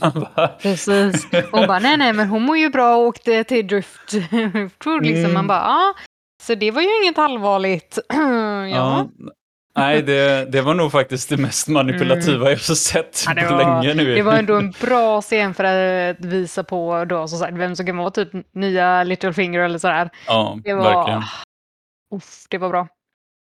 Precis. 0.61 1.27
Hon 1.51 1.67
bara, 1.67 1.79
nej 1.79 1.97
nej 1.97 2.13
men 2.13 2.27
hon 2.27 2.41
mår 2.41 2.57
ju 2.57 2.69
bra 2.69 2.95
och 2.95 3.03
åkte 3.03 3.43
till 3.43 3.67
Drift. 3.67 4.13
liksom. 5.01 5.25
Mm. 5.25 5.33
Man 5.33 5.47
bara, 5.47 5.59
ja. 5.59 5.93
Så 6.43 6.55
det 6.55 6.71
var 6.71 6.81
ju 6.81 7.03
inget 7.03 7.17
allvarligt. 7.17 7.99
ja. 8.09 8.67
ja. 8.67 9.09
Nej, 9.75 10.01
det, 10.01 10.51
det 10.51 10.61
var 10.61 10.73
nog 10.73 10.91
faktiskt 10.91 11.29
det 11.29 11.37
mest 11.37 11.67
manipulativa 11.67 12.35
mm. 12.35 12.47
jag 12.47 12.57
har 12.57 12.75
sett 12.75 13.23
ja, 13.27 13.47
på 13.47 13.55
var, 13.55 13.81
länge 13.81 13.93
nu. 13.93 14.15
Det 14.15 14.21
var 14.21 14.33
ändå 14.33 14.55
en 14.55 14.73
bra 14.81 15.21
scen 15.21 15.53
för 15.53 15.63
att 15.63 16.19
visa 16.19 16.63
på 16.63 17.05
då, 17.05 17.27
så 17.27 17.37
sagt, 17.37 17.53
vem 17.53 17.75
som 17.75 17.85
kan 17.85 17.97
vara 17.97 18.11
typ 18.11 18.29
nya 18.51 19.03
Littlefinger 19.03 19.59
eller 19.59 19.77
sådär. 19.77 20.09
Ja, 20.27 20.59
det 20.63 20.73
var, 20.73 20.83
verkligen. 20.83 21.23
Uff, 22.15 22.45
det 22.49 22.57
var 22.57 22.69
bra. 22.69 22.87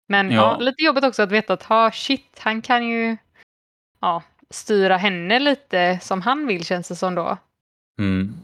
Men 0.08 0.30
ja. 0.30 0.36
ja. 0.36 0.58
lite 0.58 0.82
jobbigt 0.82 1.04
också 1.04 1.22
att 1.22 1.32
veta 1.32 1.52
att 1.52 1.62
ha 1.62 1.90
shit, 1.92 2.38
han 2.38 2.62
kan 2.62 2.88
ju 2.88 3.16
ja, 4.00 4.22
styra 4.50 4.96
henne 4.96 5.38
lite 5.38 5.98
som 6.02 6.22
han 6.22 6.46
vill 6.46 6.64
känns 6.64 6.88
det 6.88 6.96
som 6.96 7.14
då. 7.14 7.36
Mm. 8.00 8.34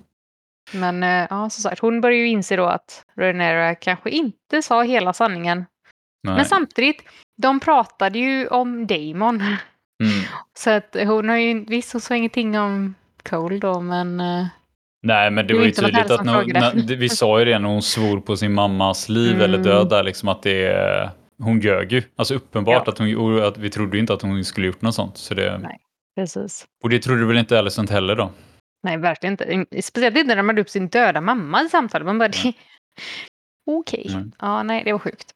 Men 0.73 1.03
eh, 1.03 1.27
ja, 1.31 1.51
som 1.51 1.62
sagt, 1.62 1.81
hon 1.81 2.01
börjar 2.01 2.19
ju 2.19 2.29
inse 2.29 2.57
då 2.57 2.67
att 2.67 3.05
Renera 3.15 3.75
kanske 3.75 4.11
inte 4.11 4.62
sa 4.62 4.83
hela 4.83 5.12
sanningen. 5.12 5.67
Nej. 6.23 6.37
Men 6.37 6.45
samtidigt, 6.45 7.03
de 7.37 7.61
pratade 7.61 8.18
ju 8.18 8.46
om 8.46 8.87
Damon. 8.87 9.37
Mm. 10.03 10.25
Så 10.59 10.70
att 10.70 10.96
hon 11.05 11.29
har 11.29 11.37
ju, 11.37 11.64
visst 11.64 11.92
hon 11.92 12.01
sa 12.01 12.16
ingenting 12.16 12.59
om 12.59 12.94
Cole 13.22 13.59
då, 13.59 13.81
men... 13.81 14.20
Eh, 14.20 14.46
Nej, 15.03 15.31
men 15.31 15.46
det, 15.46 15.53
det 15.53 15.59
var 15.59 15.66
ju 15.66 15.72
tydligt 15.72 16.11
att 16.11 16.25
när, 16.25 16.44
när, 16.44 16.96
vi 16.96 17.09
sa 17.09 17.38
ju 17.38 17.44
det 17.44 17.59
när 17.59 17.68
hon 17.68 17.83
svor 17.83 18.20
på 18.20 18.37
sin 18.37 18.53
mammas 18.53 19.09
liv 19.09 19.31
mm. 19.31 19.42
eller 19.42 19.59
död 19.59 19.88
där, 19.88 20.03
liksom 20.03 20.29
att 20.29 20.42
det 20.42 21.11
hon 21.38 21.61
ljög 21.61 21.92
ju. 21.92 22.03
Alltså 22.16 22.35
uppenbart 22.35 22.83
ja. 22.87 22.92
att, 22.92 22.99
hon, 22.99 23.42
att 23.42 23.59
vi 23.59 23.70
trodde 23.70 23.99
inte 23.99 24.14
att 24.14 24.22
hon 24.22 24.44
skulle 24.44 24.66
gjort 24.66 24.83
något 24.83 24.94
sånt. 24.94 25.16
Så 25.16 25.35
det, 25.35 25.59
Nej, 25.59 25.79
precis. 26.16 26.66
Och 26.83 26.90
det 26.90 26.99
trodde 26.99 27.27
väl 27.27 27.38
inte 27.38 27.59
Alicent 27.59 27.90
heller 27.90 28.16
då? 28.16 28.31
Nej, 28.83 28.96
verkligen 28.96 29.33
inte. 29.33 29.83
Speciellt 29.83 30.16
inte 30.16 30.35
när 30.35 30.42
man 30.42 30.59
upp 30.59 30.70
sin 30.70 30.88
döda 30.88 31.20
mamma 31.20 31.62
i 31.62 31.68
samtalet. 31.68 32.07
Man 32.07 32.18
bara, 32.18 32.29
okej. 32.37 32.55
Okay. 33.66 34.14
Mm. 34.14 34.33
Ja, 34.38 34.62
nej, 34.62 34.85
det 34.85 34.92
var 34.92 34.99
sjukt. 34.99 35.36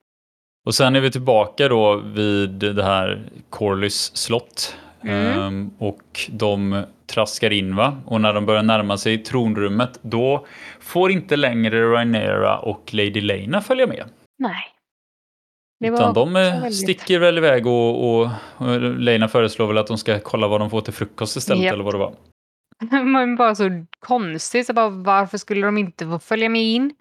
Och 0.67 0.75
sen 0.75 0.97
är 0.97 1.01
vi 1.01 1.11
tillbaka 1.11 1.69
då 1.69 1.97
vid 1.97 2.51
det 2.51 2.85
här 2.85 3.31
Corlys 3.51 4.17
slott. 4.17 4.77
Mm. 5.03 5.39
Um, 5.39 5.71
och 5.79 6.21
de 6.31 6.85
traskar 7.07 7.51
in 7.53 7.77
va? 7.77 7.97
Och 8.05 8.21
när 8.21 8.35
de 8.35 8.47
börjar 8.47 8.63
närma 8.63 8.99
sig 8.99 9.19
tronrummet 9.19 9.99
då 10.03 10.47
får 10.81 11.11
inte 11.11 11.37
längre 11.37 11.93
Rhaenyra 11.93 12.59
och 12.59 12.95
Lady 12.95 13.21
Lena 13.21 13.61
följa 13.61 13.87
med. 13.87 14.05
Nej. 14.39 14.65
Det 15.81 15.89
Utan 15.89 16.15
de 16.15 16.37
eh, 16.37 16.43
väldigt... 16.43 16.77
sticker 16.77 17.19
väl 17.19 17.39
iväg 17.39 17.67
och, 17.67 18.21
och, 18.21 18.29
och 18.57 18.81
Lena 18.81 19.29
föreslår 19.29 19.67
väl 19.67 19.79
att 19.79 19.87
de 19.87 19.99
ska 19.99 20.19
kolla 20.19 20.49
vad 20.49 20.61
de 20.61 20.71
får 20.71 20.81
till 20.81 20.93
frukost 20.93 21.37
istället 21.37 21.65
yep. 21.65 21.73
eller 21.73 21.85
vad 21.85 21.95
det 21.95 21.99
var. 21.99 22.15
Men 23.05 23.37
bara 23.37 23.55
så 23.55 23.87
konstigt, 24.01 24.67
så 24.67 24.73
bara, 24.73 24.89
varför 24.89 25.39
skulle 25.39 25.67
de 25.67 25.79
inte 25.79 26.07
få 26.07 26.19
följa 26.19 26.49
med 26.49 26.63
in? 26.63 26.95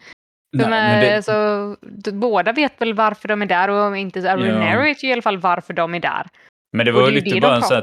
Nej, 0.52 0.96
är, 0.96 1.02
det... 1.02 1.16
alltså, 1.16 1.76
båda 2.12 2.52
vet 2.52 2.82
väl 2.82 2.94
varför 2.94 3.28
de 3.28 3.42
är 3.42 3.46
där 3.46 3.70
och 3.70 3.98
inte 3.98 4.32
Arenary 4.32 4.74
ja. 4.74 4.82
vet 4.82 5.04
ju 5.04 5.08
i 5.08 5.14
alla 5.14 5.22
fall 5.22 5.38
varför 5.38 5.74
de 5.74 5.96
är 5.96 6.00
där. 6.00 6.28
Men 6.74 6.86
det 6.86 6.92
var 6.92 7.10
ju 7.10 7.12
lite 7.12 7.40
bara 7.42 7.56
en 7.56 7.62
så 7.62 7.82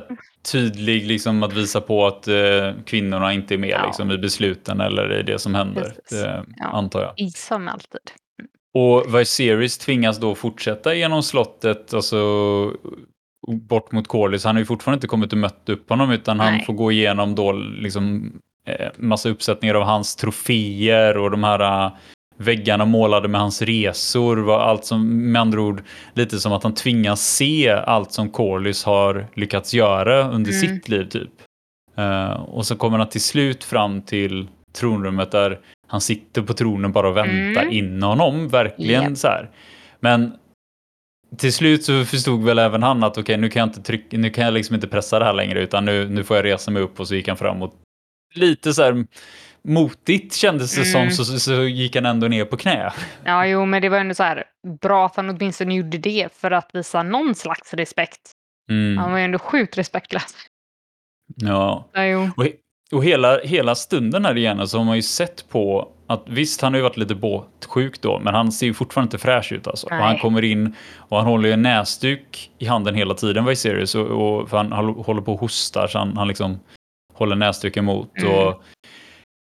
tydlig 0.53 1.07
liksom, 1.07 1.43
att 1.43 1.53
visa 1.53 1.81
på 1.81 2.07
att 2.07 2.29
eh, 2.29 2.73
kvinnorna 2.87 3.33
inte 3.33 3.55
är 3.55 3.59
med 3.59 3.71
ja. 3.71 3.87
liksom, 3.87 4.11
i 4.11 4.19
besluten 4.19 4.81
eller 4.81 5.19
i 5.19 5.23
det 5.23 5.39
som 5.39 5.55
händer, 5.55 5.95
eh, 6.13 6.43
ja. 6.57 6.67
antar 6.67 7.03
jag. 7.03 7.13
I 7.17 7.31
som 7.31 7.69
alltid. 7.69 8.01
Och 8.75 9.15
Viserys 9.15 9.79
tvingas 9.79 10.19
då 10.19 10.35
fortsätta 10.35 10.95
genom 10.95 11.23
slottet, 11.23 11.95
alltså 11.95 12.17
bort 13.49 13.93
mot 13.93 14.09
Corlys. 14.09 14.45
Han 14.45 14.57
har 14.57 14.61
ju 14.61 14.67
fortfarande 14.67 14.97
inte 14.97 15.07
kommit 15.07 15.33
och 15.33 15.39
mött 15.39 15.69
upp 15.69 15.89
honom 15.91 16.11
utan 16.11 16.37
Nej. 16.37 16.51
han 16.51 16.61
får 16.61 16.73
gå 16.73 16.93
igenom 16.93 17.35
då 17.35 17.53
liksom 17.53 18.33
eh, 18.67 18.89
massa 18.97 19.29
uppsättningar 19.29 19.75
av 19.75 19.83
hans 19.83 20.17
troféer 20.17 21.17
och 21.17 21.31
de 21.31 21.45
här 21.45 21.91
väggarna 22.37 22.85
målade 22.85 23.29
med 23.29 23.41
hans 23.41 23.63
resor, 23.63 24.37
var 24.37 24.61
allt 24.61 24.85
som 24.85 25.33
med 25.33 25.41
andra 25.41 25.61
ord 25.61 25.83
lite 26.15 26.39
som 26.39 26.53
att 26.53 26.63
han 26.63 26.75
tvingas 26.75 27.37
se 27.37 27.71
allt 27.71 28.13
som 28.13 28.31
Corlys 28.31 28.85
har 28.85 29.27
lyckats 29.35 29.75
göra 29.75 30.31
under 30.31 30.51
mm. 30.51 30.61
sitt 30.61 30.89
liv 30.89 31.05
typ. 31.09 31.31
Uh, 31.99 32.31
och 32.31 32.67
så 32.67 32.77
kommer 32.77 32.99
han 32.99 33.09
till 33.09 33.23
slut 33.23 33.65
fram 33.65 34.03
till 34.03 34.49
tronrummet 34.73 35.31
där 35.31 35.61
han 35.87 36.01
sitter 36.01 36.43
på 36.43 36.55
tronen 36.55 36.93
bara 36.93 37.09
och 37.09 37.17
väntar 37.17 37.63
mm. 37.63 37.73
in 37.73 38.03
honom, 38.03 38.49
verkligen 38.49 39.09
yep. 39.09 39.19
så 39.19 39.29
här. 39.29 39.51
Men 40.01 40.33
till 41.39 41.53
slut 41.53 41.85
så 41.85 42.05
förstod 42.05 42.45
väl 42.45 42.59
även 42.59 42.83
han 42.83 43.05
att 43.05 43.13
okej, 43.13 43.23
okay, 43.23 43.37
nu 43.37 43.49
kan 43.49 43.61
jag 43.61 43.69
inte 43.69 43.83
trycka, 43.83 44.19
nu 44.19 44.31
kan 44.31 44.45
jag 44.45 44.55
liksom 44.55 44.75
inte 44.75 44.89
pressa 44.89 45.19
det 45.19 45.25
här 45.25 45.33
längre 45.33 45.63
utan 45.63 45.85
nu, 45.85 46.09
nu 46.09 46.25
får 46.25 46.37
jag 46.37 46.45
resa 46.45 46.71
mig 46.71 46.83
upp 46.83 47.01
och 47.01 47.09
så 47.09 47.15
gick 47.15 47.29
han 47.29 47.37
fram 47.37 47.63
och 47.63 47.75
lite 48.35 48.75
så 48.75 48.83
här 48.83 49.07
motigt 49.67 50.35
kändes 50.35 50.75
det 50.75 50.97
mm. 50.97 51.11
som, 51.11 51.25
så, 51.25 51.39
så, 51.39 51.63
gick 51.63 51.95
han 51.95 52.07
ändå 52.07 52.29
ner 52.29 52.45
på 52.45 52.57
knä. 52.57 52.93
Ja, 53.25 53.47
jo, 53.47 53.67
men 53.67 53.83
det 53.83 53.89
var 53.89 53.99
ändå 53.99 54.15
så 54.15 54.23
här 54.23 54.45
bra 54.81 55.07
att 55.07 55.17
han 55.17 55.31
åtminstone 55.31 55.75
gjorde 55.75 55.99
det 55.99 56.29
för 56.37 56.51
att 56.51 56.71
visa 56.73 57.03
någon 57.03 57.35
slags 57.35 57.75
respekt. 57.75 58.21
Mm. 58.71 58.99
Han 58.99 59.11
var 59.11 59.19
ju 59.19 59.25
ändå 59.25 59.39
sjukt 59.39 59.79
respektlös. 59.79 60.35
Ja, 61.37 61.89
ja 61.93 62.31
och, 62.37 62.47
och 62.93 63.05
hela, 63.05 63.39
hela 63.39 63.75
stunden 63.75 64.25
här 64.25 64.37
igen 64.37 64.69
så 64.69 64.79
har 64.79 64.85
man 64.85 64.97
ju 64.97 65.03
sett 65.03 65.49
på 65.49 65.93
att 66.07 66.25
visst, 66.27 66.61
han 66.61 66.73
har 66.73 66.79
ju 66.79 66.83
varit 66.83 66.97
lite 66.97 67.15
båtsjuk 67.15 68.01
då, 68.01 68.19
men 68.19 68.35
han 68.35 68.53
ser 68.53 68.67
ju 68.67 68.75
fortfarande 68.75 69.07
inte 69.07 69.19
fräsch 69.19 69.53
ut 69.53 69.67
alltså. 69.67 69.87
Och 69.87 69.93
han 69.93 70.19
kommer 70.19 70.45
in 70.45 70.75
och 70.97 71.17
han 71.17 71.27
håller 71.27 71.49
ju 71.49 71.53
en 71.53 71.63
näsduk 71.63 72.51
i 72.59 72.67
handen 72.67 72.95
hela 72.95 73.15
tiden, 73.15 73.45
Viserys, 73.45 73.95
och, 73.95 74.07
och 74.07 74.49
för 74.51 74.57
han 74.57 74.73
håll- 74.73 75.05
håller 75.05 75.23
på 75.23 75.33
och 75.33 75.41
hostar 75.41 75.87
så 75.87 75.99
han, 75.99 76.17
han 76.17 76.29
liksom 76.29 76.61
håller 77.15 77.37
näsduken 77.37 77.85
mot. 77.85 78.19
Mm. 78.19 78.33
Och 78.33 78.63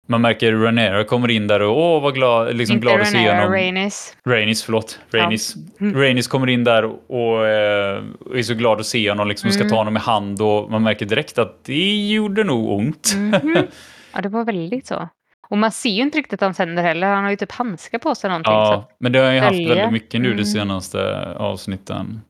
man 0.09 0.21
märker 0.21 0.53
Rhaenyra 0.53 1.05
kommer 1.05 1.31
in 1.31 1.47
där 1.47 1.62
och 1.62 1.79
åh 1.79 2.03
vad 2.03 2.14
glad, 2.14 2.57
liksom 2.57 2.75
Inte 2.77 2.83
glad 2.87 3.01
att 3.01 3.09
se 3.09 3.31
honom. 3.31 3.53
Rhaenys. 3.53 4.16
Rhaenys, 4.27 4.62
förlåt. 4.62 5.01
Rhaenys. 5.11 5.55
Mm. 5.81 5.94
Rhaenys 6.01 6.29
kommer 6.29 6.47
in 6.49 6.64
där 6.64 6.85
och 7.12 7.47
eh, 7.47 8.03
är 8.35 8.42
så 8.42 8.55
glad 8.55 8.81
att 8.81 8.87
se 8.87 9.09
honom, 9.11 9.29
liksom 9.29 9.51
ska 9.51 9.61
Mm. 9.61 9.71
ta 9.71 9.77
honom 9.77 9.97
i 9.97 10.01
hand 10.01 10.42
och 10.42 10.71
man 10.71 10.83
märker 10.83 11.07
direkt 11.07 11.38
att 11.38 11.64
det 11.64 12.09
gjorde 12.09 12.44
nog 12.44 12.71
ont. 12.71 13.14
Mhm. 13.16 13.57
Ja, 14.12 14.21
det 14.21 14.29
var 14.29 14.44
väldigt 14.44 14.87
så. 14.87 15.09
Och 15.49 15.59
man 15.59 15.71
ser 15.73 15.90
ju 15.90 16.03
inte 16.03 16.18
riktigt 16.18 16.40
hans 16.40 16.59
händer 16.59 16.83
heller. 16.83 17.07
Han 17.07 17.25
har 17.25 17.31
ju 17.31 17.37
typ 17.37 17.53
handskar 17.53 17.99
på 17.99 18.14
sig 18.14 18.31
någonting. 18.31 18.51
Så 18.53 18.55
Ja, 18.59 18.75
att, 18.75 18.97
men 19.01 19.12
det 19.12 19.18
har 19.18 19.27
jag 19.27 19.35
ju 19.35 19.40
haft 19.40 19.59
väldigt 19.71 19.92
mycket 19.92 20.21
nu 20.21 20.29
de 20.29 20.33
Mm. 20.33 20.44
senaste 20.44 21.27
avsnitten. 21.37 22.21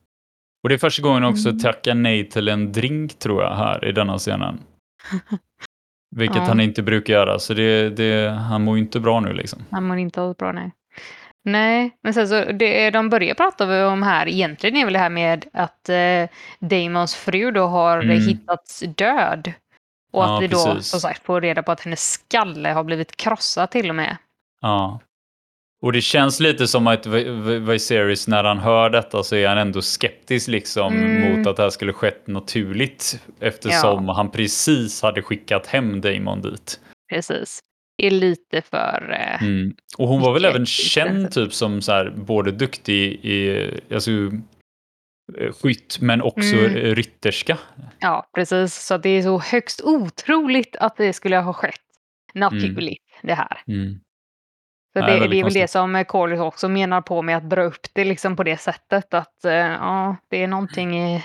Och 0.62 0.68
det 0.68 0.74
är 0.74 0.78
första 0.78 1.02
gången 1.02 1.24
också 1.24 1.48
Mm. 1.48 1.60
tackar 1.60 1.94
nej 1.94 2.28
till 2.28 2.48
en 2.48 2.72
drink 2.72 3.18
tror 3.18 3.42
jag 3.42 3.54
här 3.56 3.84
i 3.88 3.92
denna 3.92 4.18
scenen. 4.18 4.58
Vilket 6.16 6.36
Ja. 6.36 6.42
han 6.42 6.60
inte 6.60 6.82
brukar 6.82 7.12
göra, 7.14 7.38
så 7.38 7.54
det, 7.54 7.90
det, 7.90 8.30
han 8.30 8.64
mår 8.64 8.78
inte 8.78 9.00
bra 9.00 9.20
nu 9.20 9.32
liksom. 9.32 9.64
han 9.70 9.84
mår 9.84 9.98
inte 9.98 10.22
alls 10.22 10.36
bra, 10.36 10.52
nej. 10.52 10.72
Nej, 11.44 11.90
men 12.02 12.14
sen 12.14 12.28
så 12.28 12.44
det 12.44 12.90
de 12.90 13.08
börjar 13.08 13.34
prata 13.34 13.88
om 13.88 14.02
här 14.02 14.28
egentligen 14.28 14.76
är 14.76 14.84
väl 14.84 14.92
det 14.92 14.98
här 14.98 15.10
med 15.10 15.44
att 15.52 15.88
eh, 15.88 16.28
Damons 16.68 17.14
fru 17.14 17.50
då 17.50 17.66
har 17.66 17.98
Mm. 18.02 18.20
hittats 18.20 18.80
död. 18.96 19.52
Och 20.12 20.22
Ja, 20.22 20.36
att 20.36 20.42
vi 20.42 20.46
då 20.48 20.64
precis. 20.66 20.90
som 20.90 21.00
sagt 21.00 21.24
får 21.26 21.40
reda 21.40 21.62
på 21.62 21.72
att 21.72 21.80
hennes 21.80 22.10
skalle 22.12 22.68
har 22.68 22.84
blivit 22.84 23.16
krossad 23.16 23.70
till 23.70 23.88
och 23.88 23.96
med. 23.96 24.16
Ja. 24.60 25.00
Och 25.82 25.92
det 25.92 26.00
känns 26.00 26.40
lite 26.40 26.66
som 26.68 26.86
att 26.86 27.06
Vi- 27.06 27.30
Vi- 27.30 27.58
Viserys 27.58 28.28
när 28.28 28.44
han 28.44 28.58
hör 28.58 28.90
detta 28.90 29.22
så 29.22 29.36
är 29.36 29.48
han 29.48 29.58
ändå 29.58 29.82
skeptisk 29.82 30.48
liksom 30.48 30.94
Mm. 30.96 31.38
mot 31.38 31.46
att 31.46 31.56
det 31.56 31.62
här 31.62 31.70
skulle 31.70 31.92
skett 31.92 32.26
naturligt 32.26 33.20
eftersom 33.40 34.08
han 34.08 34.30
precis 34.30 35.02
hade 35.02 35.22
skickat 35.22 35.66
hem 35.66 36.00
Daemon 36.00 36.42
dit. 36.42 36.80
Precis. 37.12 37.60
Är 38.02 38.10
lite 38.10 38.62
för... 38.62 39.16
Eh, 39.20 39.42
Mm. 39.42 39.74
Och 39.98 40.08
hon 40.08 40.20
var 40.20 40.32
väl 40.32 40.44
även 40.44 40.66
känd 40.66 41.32
typ 41.32 41.52
som 41.54 41.82
så 41.82 41.92
här, 41.92 42.10
både 42.16 42.50
duktig 42.50 43.24
i 43.24 43.70
alltså, 43.94 44.10
eh, 44.10 45.52
skytt 45.62 45.98
men 46.00 46.22
också 46.22 46.56
Mm. 46.56 46.94
rytterska. 46.94 47.58
Ja, 48.00 48.30
precis. 48.34 48.74
Så 48.86 48.98
det 48.98 49.08
är 49.08 49.22
så 49.22 49.38
högst 49.38 49.80
otroligt 49.84 50.76
att 50.76 50.96
det 50.96 51.12
skulle 51.12 51.36
ha 51.36 51.52
skett 51.52 51.74
naturligt, 52.34 53.02
det 53.22 53.34
här. 53.34 53.62
Mm. 53.68 54.00
Så 54.92 55.00
Nej, 55.00 55.20
det, 55.20 55.28
det 55.28 55.40
är 55.40 55.44
väl 55.44 55.52
det 55.52 55.70
som 55.70 56.04
Corlys 56.08 56.40
också 56.40 56.68
menar 56.68 57.00
på 57.00 57.22
med 57.22 57.36
att 57.36 57.50
dra 57.50 57.62
upp 57.62 57.86
det 57.92 58.04
liksom 58.04 58.36
på 58.36 58.44
det 58.44 58.56
sättet 58.56 59.14
att 59.14 59.44
eh, 59.44 59.52
ja, 59.52 60.16
det 60.30 60.42
är 60.42 60.48
någonting 60.48 60.98
i 60.98 61.24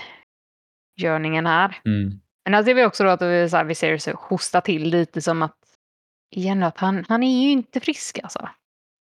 görningen 1.00 1.46
här. 1.46 1.76
Mm. 1.84 2.20
Men 2.44 2.54
här 2.54 2.62
ser 2.62 2.74
vi 2.74 2.84
också 2.84 3.04
då 3.04 3.10
att 3.10 3.22
vi, 3.22 3.48
så 3.48 3.56
här, 3.56 3.64
vi 3.64 3.74
ser 3.74 3.98
så 3.98 4.10
hosta 4.12 4.60
till 4.60 4.88
lite 4.90 5.20
som 5.20 5.42
att 5.42 5.56
igen 6.36 6.62
att 6.62 6.78
han, 6.78 7.04
han 7.08 7.22
är 7.22 7.42
ju 7.42 7.50
inte 7.50 7.80
frisk 7.80 8.18
alltså. 8.22 8.48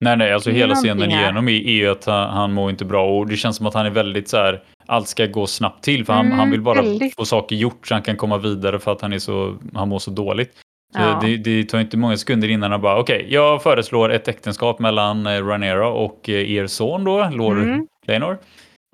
Nej, 0.04 0.18
nej, 0.18 0.34
alltså 0.34 0.50
Det 0.50 0.56
hela 0.56 0.76
scenen 0.76 1.12
igenom 1.12 1.48
är 1.48 1.52
ju 1.52 1.90
att 1.90 2.06
han, 2.06 2.30
han 2.30 2.54
mår 2.54 2.70
inte 2.70 2.86
bra 2.86 3.18
och 3.18 3.28
det 3.28 3.38
känns 3.38 3.58
som 3.58 3.66
att 3.66 3.74
han 3.74 3.86
är 3.86 3.90
väldigt 3.90 4.30
så 4.30 4.38
här, 4.38 4.64
allt 4.86 5.08
ska 5.08 5.26
gå 5.26 5.48
snabbt 5.48 5.84
till 5.84 6.06
för 6.06 6.14
han, 6.14 6.26
Mm, 6.26 6.40
han 6.40 6.52
vill 6.52 6.62
bara 6.62 6.82
väldigt. 6.82 7.16
få 7.16 7.26
saker 7.26 7.56
gjort 7.56 7.88
så 7.88 7.94
han 7.94 8.02
kan 8.02 8.18
komma 8.18 8.38
vidare 8.38 8.80
för 8.80 8.92
att 8.92 9.02
han, 9.02 9.14
är 9.14 9.20
så, 9.20 9.58
han 9.74 9.90
mår 9.90 10.00
så 10.00 10.12
dåligt. 10.12 10.60
Ja. 11.02 11.20
det, 11.22 11.38
det 11.38 11.64
tar 11.64 11.80
inte 11.80 11.98
många 11.98 12.18
sekunder 12.18 12.48
innan 12.48 12.72
han 12.72 12.82
bara, 12.82 13.00
okej, 13.00 13.26
jag 13.30 13.64
föreslår 13.64 14.12
ett 14.12 14.28
äktenskap 14.28 14.80
mellan 14.80 15.28
eh, 15.28 15.46
Rhaenyra 15.46 15.88
och 15.88 16.30
eh, 16.30 16.52
er 16.52 16.68
son 16.68 17.04
då, 17.04 17.30
Lord 17.34 17.58
Mm. 17.58 17.88
Laenor. 18.08 18.38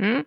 Mm. 0.03 0.23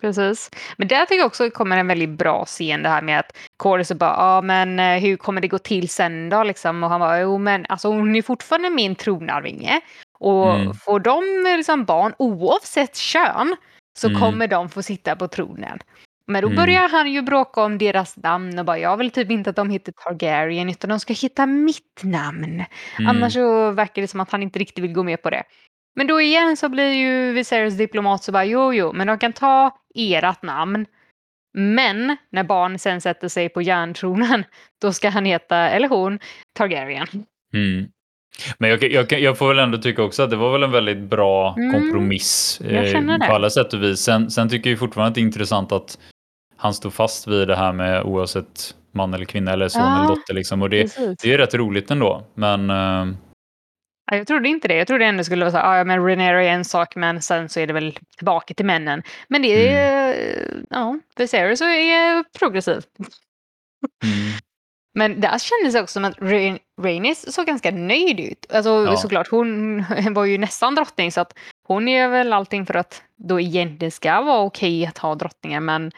Precis. 0.00 0.50
Men 0.76 0.88
där 0.88 1.00
tycker 1.06 1.16
jag 1.16 1.26
också 1.26 1.50
kommer 1.50 1.76
en 1.78 1.86
väldigt 1.88 2.08
bra 2.10 2.44
scen 2.44 2.82
det 2.82 2.88
här 2.88 3.02
med 3.02 3.18
att 3.20 3.36
Corlys 3.56 3.92
bara, 3.92 4.10
ja 4.16 4.40
men 4.42 4.78
eh, 4.80 5.00
hur 5.02 5.16
kommer 5.16 5.40
det 5.40 5.48
gå 5.48 5.58
till 5.58 5.88
sen 5.88 6.28
då 6.28 6.42
liksom? 6.42 6.82
Och 6.84 6.90
han 6.90 7.00
bara, 7.00 7.20
jo 7.20 7.38
men 7.38 7.66
alltså 7.68 7.88
hon 7.88 8.16
är 8.16 8.22
fortfarande 8.22 8.70
min 8.70 8.94
tronarvinge. 8.94 9.80
Och 10.18 10.54
Mm. 10.54 10.74
får 10.74 11.00
de 11.00 11.22
liksom 11.56 11.84
barn 11.84 12.12
oavsett 12.18 12.96
kön 12.96 13.56
så 13.98 14.08
Mm. 14.08 14.20
kommer 14.20 14.46
de 14.48 14.68
få 14.68 14.82
sitta 14.82 15.16
på 15.16 15.28
tronen. 15.28 15.78
Men 16.26 16.42
då 16.42 16.48
Mm. 16.48 16.56
börjar 16.56 16.88
han 16.88 17.12
ju 17.12 17.22
bråka 17.22 17.62
om 17.62 17.78
deras 17.78 18.16
namn 18.16 18.58
och 18.58 18.64
bara, 18.64 18.78
jag 18.78 18.96
vill 18.96 19.10
typ 19.10 19.30
inte 19.30 19.50
att 19.50 19.56
de 19.56 19.70
hittar 19.70 19.92
Targaryen 19.92 20.68
utan 20.70 20.90
de 20.90 21.00
ska 21.00 21.12
hitta 21.12 21.46
mitt 21.46 22.00
namn. 22.02 22.44
Mm. 22.98 23.08
Annars 23.08 23.32
så 23.32 23.70
verkar 23.70 24.02
det 24.02 24.08
som 24.08 24.20
att 24.20 24.30
han 24.30 24.42
inte 24.42 24.58
riktigt 24.58 24.84
vill 24.84 24.92
gå 24.92 25.02
med 25.02 25.22
på 25.22 25.30
det. 25.30 25.42
Men 25.96 26.06
då 26.06 26.20
igen 26.20 26.56
så 26.56 26.68
blir 26.68 26.92
ju 26.92 27.32
Viserys 27.32 27.74
diplomat 27.74 28.22
så 28.24 28.32
bara 28.32 28.44
jo, 28.44 28.74
jo, 28.74 28.92
men 28.92 29.06
de 29.06 29.18
kan 29.18 29.32
ta 29.32 29.70
ert 29.94 30.42
namn. 30.42 30.86
Men 31.58 32.16
när 32.32 32.44
barn 32.44 32.78
sen 32.78 33.00
sätter 33.00 33.28
sig 33.28 33.48
på 33.48 33.62
järntronen, 33.62 34.44
då 34.82 34.92
ska 34.92 35.08
han 35.08 35.24
heta, 35.24 35.56
eller 35.56 35.88
hon, 35.88 36.18
Targaryen. 36.58 37.06
Mm. 37.54 37.88
Men 38.58 38.70
jag, 38.70 38.82
jag, 38.92 39.12
jag 39.12 39.38
får 39.38 39.48
väl 39.48 39.58
ändå 39.58 39.78
tycka 39.78 40.02
också 40.02 40.22
att 40.22 40.30
det 40.30 40.36
var 40.36 40.52
väl 40.52 40.62
en 40.62 40.70
väldigt 40.70 40.98
bra 40.98 41.54
Mm, 41.58 41.72
kompromiss 41.72 42.60
jag 42.64 42.94
eh, 42.94 43.18
på 43.28 43.34
alla 43.34 43.50
sätt 43.50 43.72
och 43.72 43.82
vis. 43.82 44.00
Sen, 44.00 44.30
sen 44.30 44.48
tycker 44.48 44.70
jag 44.70 44.78
fortfarande 44.78 45.08
att 45.08 45.14
det 45.14 45.20
är 45.20 45.22
intressant 45.22 45.72
att 45.72 45.98
han 46.56 46.74
står 46.74 46.90
fast 46.90 47.26
vid 47.26 47.48
det 47.48 47.56
här 47.56 47.72
med 47.72 48.02
oavsett 48.02 48.74
man 48.92 49.14
eller 49.14 49.24
kvinna 49.24 49.52
eller 49.52 49.68
son 49.68 49.82
Ja, 49.82 49.98
eller 49.98 50.08
dotter. 50.08 50.34
Liksom. 50.34 50.62
Och 50.62 50.70
det, 50.70 50.82
Precis. 50.82 51.16
det 51.22 51.32
är 51.32 51.38
rätt 51.38 51.54
roligt 51.54 51.90
ändå. 51.90 52.24
Men 52.34 52.70
eh, 52.70 53.16
Ja, 54.10 54.16
jag 54.16 54.26
trodde 54.26 54.48
inte 54.48 54.68
det. 54.68 54.74
Jag 54.76 54.86
trodde 54.86 55.04
ändå 55.04 55.24
skulle 55.24 55.44
vara 55.44 55.52
så 55.52 55.56
här, 55.58 55.64
"Ah, 55.72 55.78
ja 55.78 55.84
men 55.84 56.04
Rhaenyra 56.06 56.44
är 56.44 56.48
en 56.48 56.64
sak, 56.64 56.96
men 56.96 57.22
sen 57.22 57.48
så 57.48 57.60
är 57.60 57.66
det 57.66 57.72
väl 57.72 57.98
tillbaka 58.16 58.54
till 58.54 58.66
männen. 58.66 59.02
Men 59.28 59.42
det 59.42 59.68
är, 59.68 60.14
Mm. 60.52 60.66
ja, 60.70 60.98
Viserys 61.16 61.58
så 61.58 61.64
är 61.64 62.24
progressiv. 62.38 62.82
mm, 64.04 64.32
Men 64.94 65.20
där 65.20 65.38
kändes 65.38 65.74
det 65.74 65.80
också 65.82 65.92
som 65.92 66.04
att 66.04 66.18
Rain- 66.18 66.58
Rhaenys 66.82 67.34
såg 67.34 67.46
ganska 67.46 67.70
nöjd 67.70 68.20
ut. 68.20 68.46
Alltså 68.52 68.70
Ja. 68.70 68.96
såklart, 68.96 69.28
hon 69.30 69.84
var 70.14 70.24
ju 70.24 70.38
nästan 70.38 70.74
drottning 70.74 71.12
så 71.12 71.20
att 71.20 71.38
hon 71.68 71.88
gör 71.88 72.08
väl 72.08 72.32
allting 72.32 72.66
för 72.66 72.74
att 72.74 73.02
då 73.16 73.40
egentligen 73.40 73.92
ska 73.92 74.20
vara 74.20 74.40
okej 74.40 74.86
att 74.86 74.98
ha 74.98 75.14
drottningar. 75.14 75.60
Men, 75.60 75.92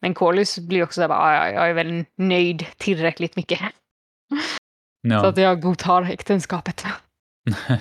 men 0.00 0.14
Corlys 0.14 0.58
blir 0.58 0.82
också 0.82 0.94
så 0.94 1.00
här, 1.00 1.08
bara, 1.08 1.34
"Ja, 1.34 1.46
ja, 1.48 1.54
jag 1.54 1.70
är 1.70 1.74
väl 1.74 2.04
nöjd 2.16 2.66
tillräckligt 2.76 3.36
mycket. 3.36 3.60
ja. 5.02 5.20
Så 5.20 5.26
att 5.26 5.36
jag 5.36 5.60
godtar 5.62 6.02
äktenskapet. 6.02 6.84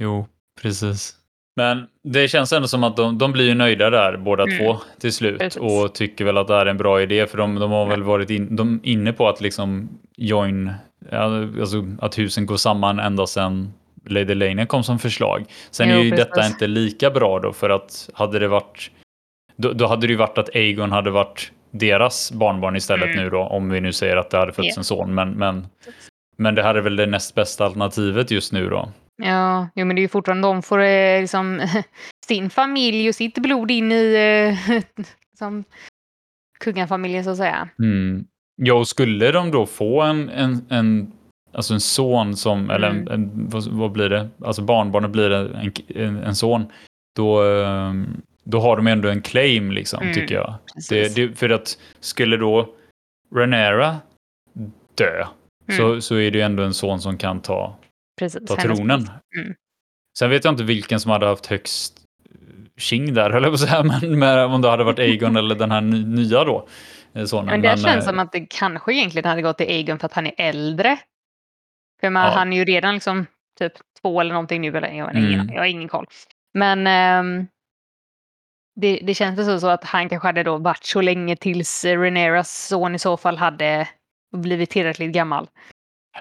Jo, 0.00 0.26
precis. 0.62 1.14
Men 1.56 1.86
det 2.04 2.28
känns 2.28 2.52
ändå 2.52 2.68
som 2.68 2.84
att 2.84 2.96
de, 2.96 3.18
de 3.18 3.32
blir 3.32 3.44
ju 3.44 3.54
nöjda 3.54 3.90
där 3.90 4.16
båda 4.16 4.42
Mm. 4.42 4.58
två 4.58 4.76
till 5.00 5.12
slut 5.12 5.38
Precis. 5.38 5.62
och 5.62 5.94
tycker 5.94 6.24
väl 6.24 6.38
att 6.38 6.46
det 6.48 6.54
här 6.54 6.66
är 6.66 6.70
en 6.70 6.76
bra 6.76 7.02
idé 7.02 7.26
för 7.26 7.38
de, 7.38 7.54
de 7.54 7.70
har 7.70 7.86
väl 7.86 8.02
varit 8.02 8.30
in, 8.30 8.56
de 8.56 8.80
inne 8.82 9.12
på 9.12 9.28
att 9.28 9.40
liksom 9.40 9.88
join, 10.16 10.72
alltså 11.12 11.86
att 12.00 12.18
husen 12.18 12.46
går 12.46 12.56
samman 12.56 12.98
ända 12.98 13.26
sedan 13.26 13.72
Lady 14.06 14.34
Lane 14.34 14.66
kom 14.66 14.84
som 14.84 14.98
förslag. 14.98 15.44
Sen 15.70 15.88
Jo, 15.90 15.94
är 15.96 16.02
ju 16.02 16.10
precis. 16.10 16.26
detta 16.26 16.46
inte 16.46 16.66
lika 16.66 17.10
bra 17.10 17.40
då 17.40 17.52
för 17.52 17.70
att 17.70 18.10
hade 18.14 18.38
det 18.38 18.48
varit 18.48 18.90
då, 19.58 19.72
då 19.72 19.86
hade 19.86 20.06
det 20.06 20.10
ju 20.10 20.16
varit 20.16 20.38
att 20.38 20.48
Aegon 20.56 20.92
hade 20.92 21.10
varit 21.10 21.52
deras 21.70 22.32
barnbarn 22.32 22.76
istället 22.76 23.04
Mm. 23.08 23.24
nu 23.24 23.30
då 23.30 23.38
om 23.42 23.70
vi 23.70 23.80
nu 23.80 23.92
säger 23.92 24.16
att 24.16 24.30
det 24.30 24.38
hade 24.38 24.52
fötts 24.52 24.68
Ja. 24.76 24.80
en 24.80 24.84
son 24.84 25.14
men, 25.14 25.30
men, 25.30 25.66
men 26.36 26.54
det 26.54 26.62
här 26.62 26.74
är 26.74 26.80
väl 26.80 26.96
det 26.96 27.06
näst 27.06 27.34
bästa 27.34 27.64
alternativet 27.64 28.30
just 28.30 28.52
nu 28.52 28.68
då. 28.70 28.92
Ja, 29.22 29.68
jo, 29.74 29.86
men 29.86 29.96
det 29.96 30.00
är 30.00 30.02
ju 30.02 30.08
fortfarande 30.08 30.48
de 30.48 30.62
får 30.62 30.78
eh, 30.80 31.20
liksom, 31.20 31.60
sin 32.26 32.50
familj 32.50 33.08
och 33.08 33.14
sitt 33.14 33.38
blod 33.38 33.70
in 33.70 33.92
i 33.92 34.14
eh, 34.68 34.80
som 35.38 35.64
kungafamiljen 36.60 37.24
så 37.24 37.30
att 37.30 37.36
säga. 37.36 37.68
Mm. 37.78 38.24
Ja, 38.62 38.74
och 38.74 38.88
skulle 38.88 39.32
de 39.32 39.50
då 39.50 39.66
få 39.66 40.02
en, 40.02 40.28
en, 40.28 40.66
en, 40.68 41.12
alltså 41.52 41.74
en 41.74 41.80
son 41.80 42.36
som, 42.36 42.70
eller 42.70 42.88
en, 42.88 42.96
Mm. 42.96 43.12
en, 43.12 43.48
vad, 43.48 43.66
vad 43.68 43.92
blir 43.92 44.08
det? 44.08 44.28
Alltså 44.44 44.62
barnbarnet 44.62 45.10
blir 45.10 45.30
en, 45.30 45.72
en, 45.88 46.16
en 46.22 46.34
son, 46.34 46.66
då, 47.16 47.42
ehm, 47.42 48.20
då 48.50 48.60
har 48.60 48.76
de 48.76 48.86
ändå 48.86 49.08
en 49.08 49.22
claim 49.22 49.70
liksom, 49.72 50.02
Mm, 50.02 50.14
tycker 50.14 50.34
jag. 50.34 50.54
Det, 50.88 51.14
det, 51.16 51.38
för 51.38 51.50
att 51.50 51.78
skulle 52.00 52.36
då 52.36 52.74
Renera 53.34 53.96
dö, 54.94 55.26
så, 55.76 55.86
Mm. 55.88 56.00
så 56.00 56.14
är 56.16 56.30
det 56.30 56.38
ju 56.38 56.44
ändå 56.44 56.62
en 56.62 56.74
son 56.74 57.00
som 57.00 57.18
kan 57.18 57.40
ta, 57.40 57.76
Precis, 58.18 58.48
ta 58.48 58.56
tronen. 58.56 59.10
Mm. 59.36 59.54
Sen 60.18 60.30
vet 60.30 60.44
jag 60.44 60.52
inte 60.52 60.64
vilken 60.64 61.00
som 61.00 61.10
hade 61.10 61.26
haft 61.26 61.46
högst 61.46 62.00
tjing 62.76 63.14
där, 63.14 63.30
höll 63.30 63.42
jag 63.42 63.50
på 63.50 63.54
att 63.54 63.60
säga, 63.60 63.82
men 64.02 64.18
med, 64.18 64.44
om 64.46 64.62
det 64.62 64.70
hade 64.70 64.84
varit 64.84 64.98
Aegon 64.98 65.36
eller 65.36 65.54
den 65.54 65.70
här 65.70 65.80
ny, 65.80 66.04
nya 66.04 66.44
då. 66.44 66.68
eh, 67.12 67.24
Sonen. 67.24 67.46
Men 67.46 67.60
det 67.62 67.68
känns 67.68 67.86
eh, 67.86 68.00
som 68.00 68.18
att 68.18 68.32
det 68.32 68.46
kanske 68.50 68.92
egentligen 68.94 69.28
hade 69.30 69.42
gått 69.42 69.58
till 69.58 69.68
Aegon 69.68 69.98
för 69.98 70.06
att 70.06 70.12
han 70.12 70.26
är 70.26 70.34
äldre. 70.36 70.98
För 72.00 72.10
man, 72.10 72.22
Ja. 72.24 72.30
han 72.30 72.52
är 72.52 72.56
ju 72.56 72.64
redan 72.64 72.94
liksom 72.94 73.26
typ 73.58 73.72
två 74.02 74.20
eller 74.20 74.32
någonting 74.32 74.60
nu, 74.62 74.68
eller 74.76 74.88
jag, 74.88 75.16
Mm. 75.16 75.48
jag 75.52 75.58
har 75.60 75.66
ingen 75.66 75.88
koll. 75.88 76.06
Men 76.54 76.86
ehm, 76.86 77.46
det, 78.80 79.00
det 79.02 79.14
känns 79.14 79.38
väl 79.38 79.60
så 79.60 79.66
att 79.68 79.84
han 79.84 80.08
kanske 80.08 80.28
hade 80.28 80.42
då 80.42 80.56
varit 80.58 80.84
så 80.84 81.00
länge 81.00 81.36
tills 81.36 81.84
Reneras 81.84 82.66
son 82.68 82.94
i 82.94 82.98
så 82.98 83.16
fall 83.16 83.36
hade 83.36 83.88
blivit 84.36 84.70
tillräckligt 84.70 85.12
gammal. 85.12 85.46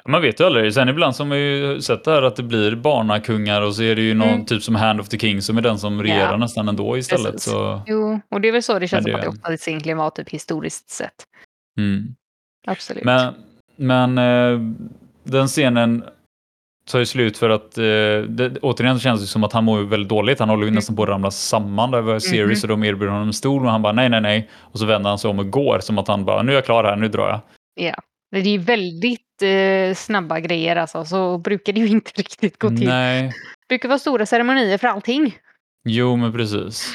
Man 0.06 0.22
vet 0.22 0.40
ju 0.40 0.44
aldrig. 0.46 0.74
Sen 0.74 0.90
ibland 0.90 1.16
som 1.16 1.30
vi 1.30 1.38
ju 1.38 1.82
sett 1.82 2.04
det 2.04 2.12
här 2.12 2.22
att 2.22 2.36
det 2.36 2.44
blir 2.44 2.76
barnakungar 2.76 3.62
och 3.62 3.76
så 3.76 3.84
är 3.84 3.96
det 3.96 4.02
ju 4.02 4.14
någon 4.14 4.30
Mm. 4.30 4.46
typ 4.46 4.64
som 4.64 4.76
Hand 4.76 5.00
of 5.02 5.10
the 5.10 5.18
King 5.20 5.42
som 5.42 5.58
är 5.58 5.62
den 5.62 5.80
som 5.80 6.04
regerar 6.04 6.32
Ja. 6.32 6.38
nästan 6.38 6.68
ändå 6.70 6.98
istället. 6.98 7.32
Precis. 7.32 7.52
Så, 7.52 7.82
Jo, 7.88 8.20
och 8.30 8.42
det 8.42 8.48
är 8.48 8.52
väl 8.52 8.64
så 8.64 8.80
det 8.80 8.88
känns 8.88 9.06
Men 9.08 9.14
som 9.14 9.22
det- 9.22 9.28
att 9.28 9.42
det 9.44 9.50
ofta 9.56 9.70
egentligen 9.72 9.98
var 9.98 10.10
typ 10.10 10.30
historiskt 10.30 10.90
sett. 10.90 11.14
mm. 11.78 12.16
Absolut. 12.68 13.04
Men, 13.04 13.34
men 13.76 14.18
eh, 14.18 14.60
den 15.24 15.48
scenen 15.48 16.04
tar 16.88 17.00
ju 17.00 17.06
slut 17.06 17.38
för 17.38 17.50
att 17.50 17.78
eh, 17.78 17.84
det, 18.30 18.58
återigen 18.62 18.96
så 18.96 19.04
känns 19.04 19.22
det 19.22 19.28
som 19.28 19.44
att 19.44 19.54
han 19.54 19.64
mår 19.64 19.80
väldigt 19.80 20.10
dåligt. 20.10 20.40
Han 20.40 20.50
håller 20.50 20.64
ju 20.64 20.68
Mm. 20.68 20.76
nästan 20.76 20.96
på 20.96 21.04
att 21.04 21.10
ramla 21.10 21.32
samman 21.32 21.92
där 21.92 22.02
var 22.02 22.20
series 22.20 22.64
Mhm. 22.64 22.72
och 22.72 22.80
de 22.80 22.88
erbjuder 22.88 23.12
honom 23.14 23.28
en 23.28 23.34
stol 23.34 23.66
och 23.66 23.72
han 23.72 23.82
bara 23.82 23.94
nej, 23.94 24.10
nej, 24.10 24.22
nej. 24.22 24.50
Och 24.56 24.80
så 24.80 24.86
vänder 24.86 25.10
han 25.10 25.20
sig 25.20 25.30
om 25.30 25.40
och 25.40 25.50
går 25.50 25.80
som 25.80 25.98
att 25.98 26.08
han 26.08 26.26
bara 26.26 26.42
nu 26.42 26.52
är 26.52 26.56
jag 26.56 26.66
klar 26.66 26.84
här, 26.84 26.96
nu 26.96 27.08
drar 27.08 27.30
jag. 27.30 27.40
Ja. 27.88 27.96
Det 28.32 28.38
är 28.40 28.44
ju 28.44 28.58
väldigt 28.58 29.22
eh, 29.44 29.96
snabba 29.96 30.40
grejer 30.40 30.76
alltså, 30.76 31.06
så 31.06 31.38
brukar 31.38 31.74
det 31.74 31.80
ju 31.80 31.88
inte 31.98 32.12
riktigt 32.16 32.60
gå 32.60 32.70
till. 32.70 32.88
Nej, 32.88 33.24
Det 33.24 33.34
brukar 33.76 33.90
vara 33.90 34.00
stora 34.00 34.26
ceremonier 34.26 34.78
för 34.78 34.88
allting. 34.88 35.36
jo 35.90 36.16
men 36.16 36.34
precis. 36.34 36.94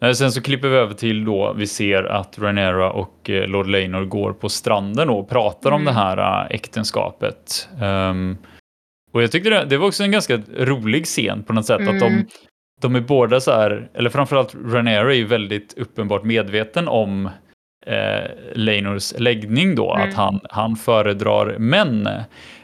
Eh, 0.00 0.12
Sen 0.12 0.32
så 0.32 0.42
klipper 0.42 0.68
vi 0.68 0.76
över 0.76 0.94
till 0.94 1.24
då 1.24 1.52
vi 1.56 1.66
ser 1.66 2.04
att 2.04 2.38
Rhaenyra 2.38 2.90
och 2.92 3.30
eh, 3.30 3.46
Lord 3.48 3.66
Laenor 3.68 4.04
går 4.04 4.32
på 4.32 4.48
stranden 4.48 5.10
och 5.10 5.28
pratar 5.28 5.70
om 5.70 5.80
Mm. 5.82 5.94
det 5.94 6.00
här 6.00 6.18
eh, 6.44 6.54
äktenskapet. 6.54 7.68
Ehm, 7.82 8.36
och 9.12 9.22
jag 9.22 9.32
tyckte 9.32 9.50
det, 9.50 9.64
det 9.64 9.76
var 9.76 9.86
också 9.86 10.02
en 10.02 10.10
ganska 10.10 10.40
rolig 10.58 11.04
scen 11.06 11.42
på 11.42 11.52
något 11.52 11.66
sätt. 11.66 11.80
Att 11.80 12.00
de, 12.00 12.06
Mm. 12.12 12.26
de 12.80 12.96
är 12.96 13.00
båda 13.00 13.40
så 13.40 13.52
här, 13.52 13.88
eller 13.94 14.10
framförallt 14.10 14.54
Rhaenyra 14.66 15.00
är 15.12 15.16
ju 15.16 15.24
väldigt 15.26 15.74
uppenbart 15.78 16.24
medveten 16.24 16.88
om 16.88 17.26
eh, 17.86 18.30
Laenors 18.54 19.12
läggning 19.18 19.74
då, 19.74 19.94
Mm. 19.94 20.08
att 20.08 20.14
han, 20.14 20.40
han 20.50 20.76
föredrar 20.76 21.58
män. 21.58 22.06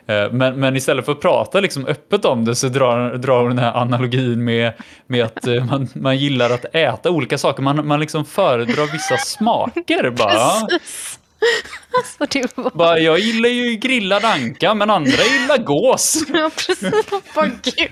Eh, 0.07 0.31
men, 0.33 0.61
men 0.61 0.77
istället 0.77 1.05
för 1.05 1.13
att 1.13 1.21
prata 1.21 1.61
liksom 1.61 1.87
öppet 1.87 2.25
om 2.25 2.45
det 2.45 2.55
så 2.55 2.69
drar, 2.69 3.15
drar 3.17 3.41
hon 3.41 3.49
den 3.49 3.59
här 3.59 3.77
analogin 3.77 4.45
med, 4.45 4.73
med 5.07 5.25
att 5.25 5.47
eh, 5.47 5.65
man, 5.65 5.89
man 5.95 6.17
gillar 6.19 6.51
att 6.51 6.65
äta 6.75 7.11
olika 7.11 7.39
saker. 7.39 7.63
Man, 7.63 7.87
man 7.87 8.01
liksom 8.01 8.25
föredrar 8.25 8.93
vissa 8.93 9.17
smaker. 9.17 10.11
Bara. 10.11 10.29
Precis. 10.69 11.19
Alltså 11.97 12.25
det 12.39 12.57
var... 12.57 12.71
bara, 12.71 12.99
jag 12.99 13.19
gillar 13.19 13.49
ju 13.49 13.75
grillad 13.75 14.25
anka 14.25 14.75
men 14.75 14.91
andra 14.91 15.25
gillar 15.25 15.59
gås. 15.59 16.25
Ja, 16.33 16.51
precis. 16.57 16.93
Bara, 17.35 17.47
gud. 17.47 17.91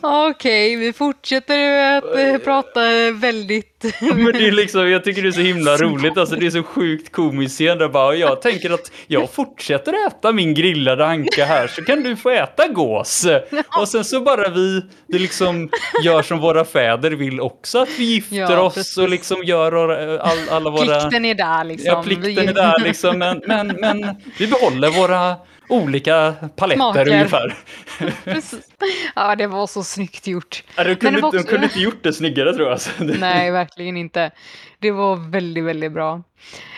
Okej, 0.00 0.76
vi 0.76 0.92
fortsätter 0.92 1.96
att 1.98 2.16
eh, 2.18 2.38
prata 2.38 2.80
väldigt... 3.14 3.66
Men 4.00 4.32
det 4.32 4.46
är 4.48 4.52
liksom, 4.52 4.90
jag 4.90 5.04
tycker 5.04 5.22
det 5.22 5.28
är 5.28 5.32
så 5.32 5.40
himla 5.40 5.76
roligt, 5.76 6.18
alltså 6.18 6.36
det 6.36 6.46
är 6.46 6.50
så 6.50 6.62
sjukt 6.62 7.12
komiskt 7.12 7.54
scen 7.54 7.78
där 7.78 7.88
bara, 7.88 8.14
jag 8.14 8.42
tänker 8.42 8.70
att 8.70 8.92
jag 9.06 9.30
fortsätter 9.32 10.06
äta 10.06 10.32
min 10.32 10.54
grillade 10.54 11.06
anka 11.06 11.44
här 11.44 11.66
så 11.66 11.84
kan 11.84 12.02
du 12.02 12.16
få 12.16 12.30
äta 12.30 12.68
gås. 12.68 13.26
Och 13.80 13.88
sen 13.88 14.04
så 14.04 14.20
bara 14.20 14.48
vi, 14.48 14.82
vi 15.08 15.18
liksom 15.18 15.70
gör 16.04 16.22
som 16.22 16.38
våra 16.38 16.64
fäder 16.64 17.10
vill 17.10 17.40
också, 17.40 17.78
att 17.78 17.98
vi 17.98 18.04
gifter 18.04 18.36
Ja, 18.36 18.60
oss 18.60 18.98
och 18.98 19.08
liksom 19.08 19.44
gör 19.44 19.72
våra- 19.72 20.20
all, 20.20 20.48
alla 20.50 20.70
våra... 20.70 21.00
Plikten 21.00 21.24
är 21.24 21.34
där 21.34 21.64
liksom. 21.64 21.86
Ja, 21.86 22.02
plikten 22.02 22.48
är 22.48 22.52
där 22.54 22.78
liksom, 22.84 23.18
men, 23.18 23.42
men, 23.46 23.66
men 23.66 24.16
vi 24.38 24.46
behåller 24.46 24.88
våra 24.88 25.36
olika 25.70 26.34
paletter 26.56 26.76
Smaker. 26.76 27.08
ungefär. 27.08 27.54
Ja, 29.14 29.36
det 29.36 29.46
var 29.46 29.66
så 29.66 29.84
snyggt 29.84 30.26
gjort. 30.26 30.64
Ja, 30.76 30.84
de, 30.84 30.94
kunde, 30.94 31.20
de 31.20 31.26
också- 31.26 31.42
kunde 31.42 31.64
inte 31.64 31.80
gjort 31.80 32.02
det 32.02 32.12
snyggare 32.12 32.52
tror 32.52 32.66
jag. 32.66 32.72
Alltså. 32.72 32.90
Nej, 33.20 33.50
verkligen 33.50 33.96
inte. 33.96 34.30
Det 34.78 34.90
var 34.90 35.30
väldigt, 35.30 35.64
väldigt 35.64 35.92
bra. 35.92 36.22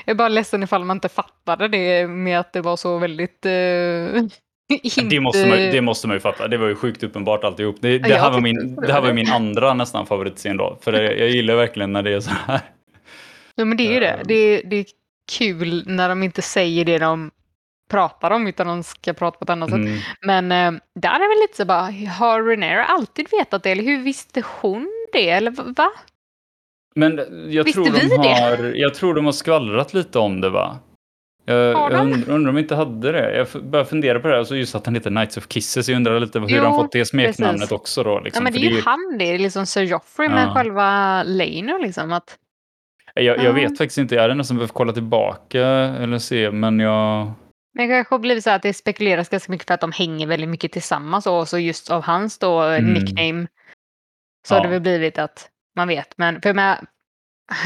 Jag 0.04 0.14
är 0.14 0.18
bara 0.18 0.28
ledsen 0.28 0.62
ifall 0.62 0.84
man 0.84 0.96
inte 0.96 1.08
fattade 1.08 1.68
det 1.68 2.06
med 2.06 2.40
att 2.40 2.52
det 2.52 2.60
var 2.60 2.76
så 2.76 2.98
väldigt... 2.98 3.46
Eh, 3.46 3.52
inte... 4.82 5.02
Det 5.02 5.20
måste, 5.20 5.46
man, 5.46 5.58
det 5.58 5.80
måste 5.80 6.06
man 6.06 6.16
ju 6.16 6.20
fatta. 6.20 6.48
Det 6.48 6.56
var 6.56 6.68
ju 6.68 6.74
sjukt 6.74 7.02
uppenbart 7.02 7.44
alltihop. 7.44 7.76
Det, 7.80 7.98
det, 7.98 8.14
här, 8.14 8.30
var 8.30 8.40
min, 8.40 8.76
det 8.76 8.92
här 8.92 9.00
var 9.00 9.12
min 9.12 9.32
andra 9.32 9.74
nästan 9.74 10.06
favoritscen 10.06 10.56
då. 10.56 10.78
För 10.80 10.92
det, 10.92 11.16
jag 11.16 11.30
gillar 11.30 11.54
verkligen 11.54 11.92
när 11.92 12.02
det 12.02 12.12
är 12.12 12.20
så 12.20 12.30
här. 12.46 12.60
Ja, 13.54 13.64
men 13.64 13.76
det 13.76 13.86
är 13.86 13.92
ju 13.92 14.00
det. 14.00 14.06
Ehm. 14.06 14.20
det. 14.24 14.62
Det 14.62 14.76
är 14.76 14.86
kul 15.38 15.84
när 15.86 16.08
de 16.08 16.22
inte 16.22 16.42
säger 16.42 16.84
det 16.84 16.98
de 16.98 17.30
pratar 17.92 18.30
om 18.30 18.46
utan 18.46 18.66
de 18.66 18.82
ska 18.82 19.12
prata 19.12 19.38
på 19.38 19.44
ett 19.44 19.50
annat 19.50 19.70
sätt. 19.70 19.76
Mm. 19.78 19.98
Men 20.26 20.52
eh, 20.52 20.80
där 21.00 21.14
är 21.14 21.28
väl 21.34 21.42
lite 21.42 21.56
så 21.56 21.64
bara, 21.64 21.82
har 22.18 22.42
Renera 22.42 22.84
alltid 22.84 23.26
vetat 23.30 23.62
det? 23.62 23.70
Eller 23.70 23.82
hur 23.84 24.02
visste 24.02 24.42
hon 24.60 24.88
det? 25.12 25.30
Eller 25.30 25.50
va? 25.50 25.88
Men 26.94 27.16
jag 27.48 27.64
Visste 27.64 27.82
tror, 27.82 27.84
de 27.84 28.00
vi 28.00 28.16
det? 28.16 28.28
har, 28.28 28.72
jag 28.76 28.94
tror 28.94 29.14
de 29.14 29.24
har 29.24 29.32
skvallrat 29.32 29.94
lite 29.94 30.18
om 30.18 30.40
det 30.40 30.50
va? 30.50 30.78
Jag, 31.44 31.74
Har 31.74 31.90
de? 31.90 31.96
jag 31.96 32.06
undrar, 32.12 32.34
om 32.34 32.44
de 32.44 32.58
inte 32.58 32.74
hade 32.74 33.12
det. 33.12 33.36
Jag 33.52 33.64
börjar 33.64 33.84
fundera 33.84 34.20
på 34.20 34.26
det 34.28 34.34
här. 34.34 34.38
Alltså 34.38 34.56
just 34.56 34.74
att 34.74 34.86
han 34.86 34.94
heter 34.94 35.10
Knights 35.10 35.36
of 35.36 35.46
Kisses. 35.48 35.88
Jag 35.88 35.96
undrar 35.96 36.20
lite 36.20 36.38
hur 36.40 36.48
Jo, 36.48 36.62
han 36.62 36.74
fått 36.74 36.92
det 36.92 37.04
smeknamnet 37.04 37.60
precis. 37.60 37.72
också 37.72 38.02
då. 38.02 38.20
Liksom. 38.20 38.40
ja, 38.40 38.44
men 38.44 38.52
det 38.60 38.66
är 38.66 38.70
ju 38.70 38.80
han 38.80 39.16
det, 39.18 39.24
är 39.24 39.38
liksom 39.38 39.66
Sir 39.66 39.82
Joffrey 39.82 40.28
med 40.28 40.46
Ja. 40.48 40.54
själva 40.54 41.22
Laner 41.22 41.82
liksom. 41.82 42.12
Att, 42.12 42.38
jag, 43.14 43.24
jag 43.24 43.44
Ja. 43.44 43.52
vet 43.52 43.78
faktiskt 43.78 43.98
inte. 43.98 44.14
Jag 44.14 44.22
hade 44.22 44.34
nästan 44.34 44.56
behövt 44.56 44.72
kolla 44.72 44.92
tillbaka 44.92 45.66
eller 46.00 46.18
se. 46.18 46.50
Men 46.50 46.80
jag... 46.80 47.32
men 47.74 47.88
det 47.88 47.94
kanske 47.94 48.14
har 48.14 48.18
blivit 48.18 48.44
så 48.44 48.50
att 48.50 48.62
det 48.62 48.74
spekuleras 48.74 49.28
ganska 49.28 49.52
mycket 49.52 49.66
för 49.66 49.74
att 49.74 49.80
de 49.80 49.92
hänger 49.92 50.26
väldigt 50.26 50.48
mycket 50.48 50.72
tillsammans 50.72 51.26
och 51.26 51.48
så 51.48 51.58
just 51.58 51.90
av 51.90 52.02
hans 52.02 52.38
då 52.38 52.60
Mm. 52.60 52.92
nickname 52.92 53.46
så 54.48 54.54
har 54.54 54.58
Ja. 54.60 54.62
det 54.64 54.68
väl 54.70 54.80
blivit 54.80 55.18
att 55.18 55.48
man 55.76 55.88
vet. 55.88 56.18
Men 56.18 56.40
för 56.40 56.54
med, 56.54 56.86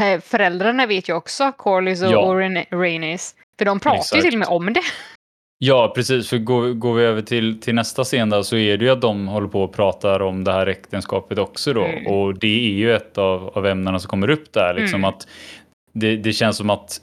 eh, 0.00 0.20
föräldrarna 0.20 0.86
vet 0.86 1.08
ju 1.08 1.12
också, 1.12 1.52
Corlys 1.52 2.02
och, 2.02 2.12
Ja. 2.12 2.18
och 2.18 2.34
Rhaenys. 2.70 3.34
För 3.58 3.64
de 3.64 3.80
pratar 3.80 4.16
ju 4.16 4.22
till 4.22 4.34
och 4.34 4.38
med 4.38 4.48
om 4.48 4.72
det. 4.72 4.80
Ja, 5.58 5.92
precis. 5.94 6.28
För 6.28 6.38
går, 6.38 6.72
går 6.72 6.94
vi 6.94 7.04
över 7.04 7.22
till, 7.22 7.60
till 7.60 7.74
nästa 7.74 8.04
scen 8.04 8.30
där 8.30 8.42
så 8.42 8.56
är 8.56 8.76
det 8.76 8.84
ju 8.84 8.90
att 8.90 9.00
de 9.00 9.28
håller 9.28 9.48
på 9.48 9.62
och 9.62 9.72
pratar 9.74 10.22
om 10.22 10.44
det 10.44 10.52
här 10.52 10.66
äktenskapet 10.66 11.38
också 11.38 11.72
då. 11.72 11.84
Mm. 11.84 12.06
Och 12.06 12.38
det 12.38 12.68
är 12.70 12.72
ju 12.74 12.94
ett 12.96 13.18
av, 13.18 13.48
av 13.48 13.66
ämnena 13.66 13.98
som 13.98 14.08
kommer 14.08 14.30
upp 14.30 14.52
där. 14.52 14.74
Liksom 14.74 15.00
Mm. 15.00 15.08
att 15.08 15.28
det, 15.92 16.16
det 16.16 16.32
känns 16.32 16.56
som 16.56 16.70
att 16.70 17.00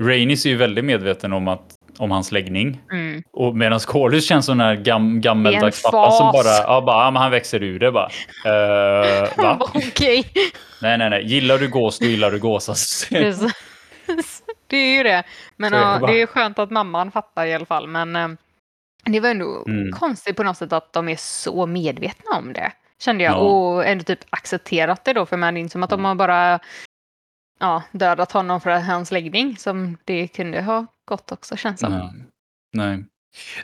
Rainis 0.00 0.46
är 0.46 0.50
ju 0.50 0.56
väldigt 0.56 0.84
medveten 0.84 1.32
om, 1.32 1.48
att, 1.48 1.74
om 1.98 2.10
hans 2.10 2.32
läggning. 2.32 2.80
Mm. 2.92 3.22
Och 3.32 3.56
medan 3.56 3.80
Corlys 3.80 4.28
känns 4.28 4.46
som 4.46 4.58
den 4.58 4.66
här 4.66 4.74
gam, 4.76 5.20
gammeldags 5.20 5.82
Det 5.82 5.90
pappa 5.90 6.10
som 6.10 6.32
bara, 6.32 6.62
ja, 6.66 6.80
bara, 6.80 7.04
ja, 7.04 7.10
men 7.10 7.22
han 7.22 7.30
växer 7.30 7.62
ur 7.62 7.78
det 7.78 7.92
bara. 7.92 8.08
Uh, 8.46 9.28
va? 9.42 9.58
Okej. 9.74 10.24
Nej, 10.82 10.98
nej, 10.98 11.10
nej. 11.10 11.24
Gillar 11.26 11.58
du 11.58 11.68
gås, 11.68 11.98
då 11.98 12.06
gillar 12.06 12.30
du 12.30 12.38
gås. 12.38 13.06
Precis. 13.10 13.54
det 14.66 14.76
är 14.76 14.96
ju 14.96 15.02
det. 15.02 15.22
Men 15.56 15.74
är 15.74 15.78
det 15.78 15.98
ja, 16.00 16.06
det 16.06 16.22
är 16.22 16.26
skönt 16.26 16.58
att 16.58 16.70
mamman 16.70 17.10
fattar 17.10 17.46
i 17.46 17.54
alla 17.54 17.66
fall. 17.66 17.86
Men 17.88 18.16
eh, 18.16 18.28
det 19.04 19.20
var 19.20 19.28
ändå 19.28 19.64
Mm. 19.68 19.92
konstigt 19.92 20.36
på 20.36 20.42
något 20.42 20.56
sätt 20.56 20.72
att 20.72 20.92
de 20.92 21.08
är 21.08 21.16
så 21.16 21.66
medvetna 21.66 22.38
om 22.38 22.52
det. 22.52 22.72
Kände 22.98 23.24
jag. 23.24 23.32
Ja. 23.32 23.36
Och 23.36 23.86
ändå 23.86 24.04
typ 24.04 24.18
accepterat 24.30 25.04
det 25.04 25.12
då. 25.12 25.26
För 25.26 25.36
man 25.36 25.56
är 25.56 25.60
inte 25.60 25.72
som 25.72 25.82
att 25.82 25.90
de 25.90 26.04
har 26.04 26.14
bara 26.14 26.58
ja, 27.58 27.82
dödat 27.92 28.32
honom 28.32 28.60
för 28.60 28.70
hans 28.70 29.12
läggning. 29.12 29.56
Som 29.56 29.96
det 30.04 30.28
kunde 30.28 30.62
ha 30.62 30.86
gått 31.08 31.32
också 31.32 31.56
känns 31.56 31.80
som. 31.80 31.92
Nej. 31.92 32.10
Nej. 32.72 33.04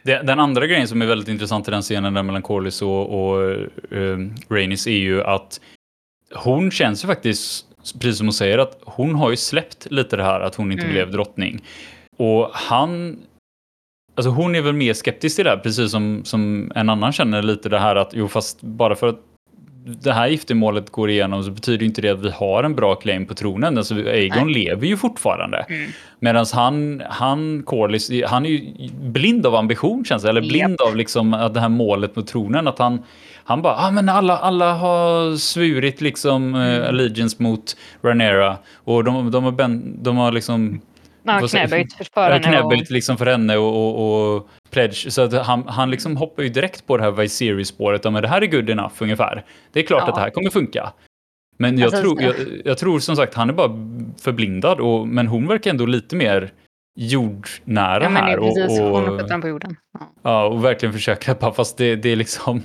Det- 0.02 0.22
Den 0.22 0.40
andra 0.40 0.66
grejen 0.66 0.88
som 0.88 1.02
är 1.02 1.06
väldigt 1.06 1.28
intressant 1.28 1.68
i 1.68 1.70
den 1.70 1.82
scenen 1.82 2.14
där 2.14 2.22
mellan 2.22 2.42
Corlys 2.42 2.82
och, 2.82 3.10
och 3.34 3.56
uh, 3.92 4.30
Rhaenys 4.48 4.86
är 4.86 4.90
ju 4.98 5.22
att 5.22 5.60
hon 6.34 6.70
känns 6.70 7.04
ju 7.04 7.06
faktiskt, 7.08 7.66
precis 8.00 8.18
som 8.18 8.26
hon 8.26 8.32
säger, 8.34 8.58
att 8.58 8.78
hon 8.84 9.14
har 9.14 9.30
ju 9.30 9.36
släppt 9.36 9.86
lite 9.90 10.16
det 10.16 10.24
här 10.24 10.40
att 10.40 10.54
hon 10.54 10.72
inte 10.72 10.84
Mm. 10.84 10.94
blev 10.94 11.10
drottning. 11.10 11.64
Och 12.16 12.50
han, 12.52 13.18
alltså 14.16 14.30
hon 14.30 14.54
är 14.54 14.60
väl 14.60 14.72
mer 14.74 14.94
skeptisk 14.94 15.36
till 15.36 15.44
det 15.44 15.50
här, 15.50 15.56
precis 15.58 15.90
som, 15.90 16.24
som 16.24 16.72
en 16.74 16.88
annan 16.88 17.12
känner 17.12 17.42
lite 17.42 17.68
det 17.68 17.78
här 17.78 17.96
att 17.96 18.10
jo 18.14 18.28
fast 18.28 18.62
bara 18.62 18.94
för 18.94 19.06
att 19.08 19.20
det 19.84 20.12
här 20.12 20.28
giftermålet 20.28 20.90
går 20.90 21.10
igenom 21.10 21.44
så 21.44 21.50
betyder 21.50 21.86
inte 21.86 22.00
det 22.00 22.08
att 22.08 22.20
vi 22.24 22.30
har 22.30 22.64
en 22.64 22.74
bra 22.74 22.94
claim 22.94 23.26
på 23.26 23.34
tronen. 23.34 23.78
Alltså 23.78 23.94
Aegon 23.94 24.52
lever 24.52 24.86
ju 24.86 24.96
fortfarande. 24.96 25.58
Mm. 25.58 25.90
Medan 26.20 26.46
han, 26.52 27.02
han, 27.10 27.62
Corlys, 27.62 28.10
han 28.26 28.46
är 28.46 28.50
ju 28.50 28.88
blind 29.02 29.46
av 29.46 29.54
ambition 29.54 30.04
känns 30.04 30.22
det, 30.22 30.28
eller 30.28 30.40
blind 30.40 30.80
av 30.80 30.96
liksom 30.96 31.34
att 31.34 31.54
det 31.54 31.60
här 31.60 31.68
målet 31.68 32.16
mot 32.16 32.26
tronen. 32.26 32.68
Att 32.68 32.78
han, 32.78 33.02
han 33.44 33.62
bara, 33.62 33.76
ah, 33.76 33.90
men 33.90 34.08
alla, 34.08 34.38
alla 34.38 34.72
har 34.72 35.36
svurit 35.36 36.00
liksom 36.00 36.54
eh, 36.54 36.60
Mm. 36.60 36.88
allegiance 36.88 37.42
mot 37.42 37.76
Rhaenyra 38.02 38.56
och 38.84 39.04
de, 39.04 39.30
de, 39.30 39.44
har, 39.44 39.52
ben, 39.52 39.98
de 40.02 40.16
har 40.16 40.32
liksom 40.32 40.80
Ja, 41.24 41.40
knäböjt 41.48 41.92
för 41.94 42.06
Ja, 42.14 42.22
henne. 42.22 42.36
och- 42.36 42.42
knäböjt 42.44 42.90
liksom 42.90 43.16
för 43.16 43.26
henne 43.26 43.56
och, 43.56 43.74
och, 43.98 44.34
och 44.36 44.48
pledge. 44.70 45.10
Så 45.10 45.22
att 45.22 45.46
han, 45.46 45.68
han 45.68 45.90
liksom 45.90 46.16
hoppar 46.16 46.42
ju 46.42 46.48
direkt 46.48 46.86
på 46.86 46.96
det 46.96 47.02
här 47.02 47.10
Viserys-spåret. 47.10 48.04
Ja, 48.04 48.10
men 48.10 48.22
det 48.22 48.28
här 48.28 48.42
är 48.42 48.46
good 48.46 48.70
enough 48.70 48.94
ungefär. 49.00 49.44
Det 49.72 49.80
är 49.80 49.84
klart 49.84 50.02
Ja. 50.02 50.08
att 50.08 50.14
det 50.14 50.20
här 50.20 50.30
kommer 50.30 50.50
funka. 50.50 50.92
Men 51.58 51.78
jag, 51.78 51.86
Alltså, 51.86 52.00
tror, 52.02 52.22
jag, 52.22 52.34
jag 52.64 52.78
tror 52.78 52.98
som 52.98 53.16
sagt, 53.16 53.34
han 53.34 53.48
är 53.48 53.52
bara 53.52 53.68
förblindad. 54.22 54.80
Och, 54.80 55.08
men 55.08 55.26
hon 55.26 55.46
verkar 55.48 55.70
ändå 55.70 55.86
lite 55.86 56.16
mer 56.16 56.50
jordnära 56.96 58.02
Ja, 58.02 58.08
men 58.10 58.22
här. 58.22 58.32
är 58.32 58.38
precis. 58.38 58.80
och, 58.80 58.86
Hon 58.86 59.04
har 59.18 59.34
och, 59.36 59.42
på 59.42 59.48
jorden. 59.48 59.76
Ja. 59.98 60.06
ja, 60.22 60.44
och 60.46 60.64
verkligen 60.64 60.92
försöka, 60.92 61.34
bara, 61.34 61.52
fast 61.52 61.76
det, 61.78 61.96
det 61.96 62.08
är 62.08 62.16
liksom... 62.16 62.62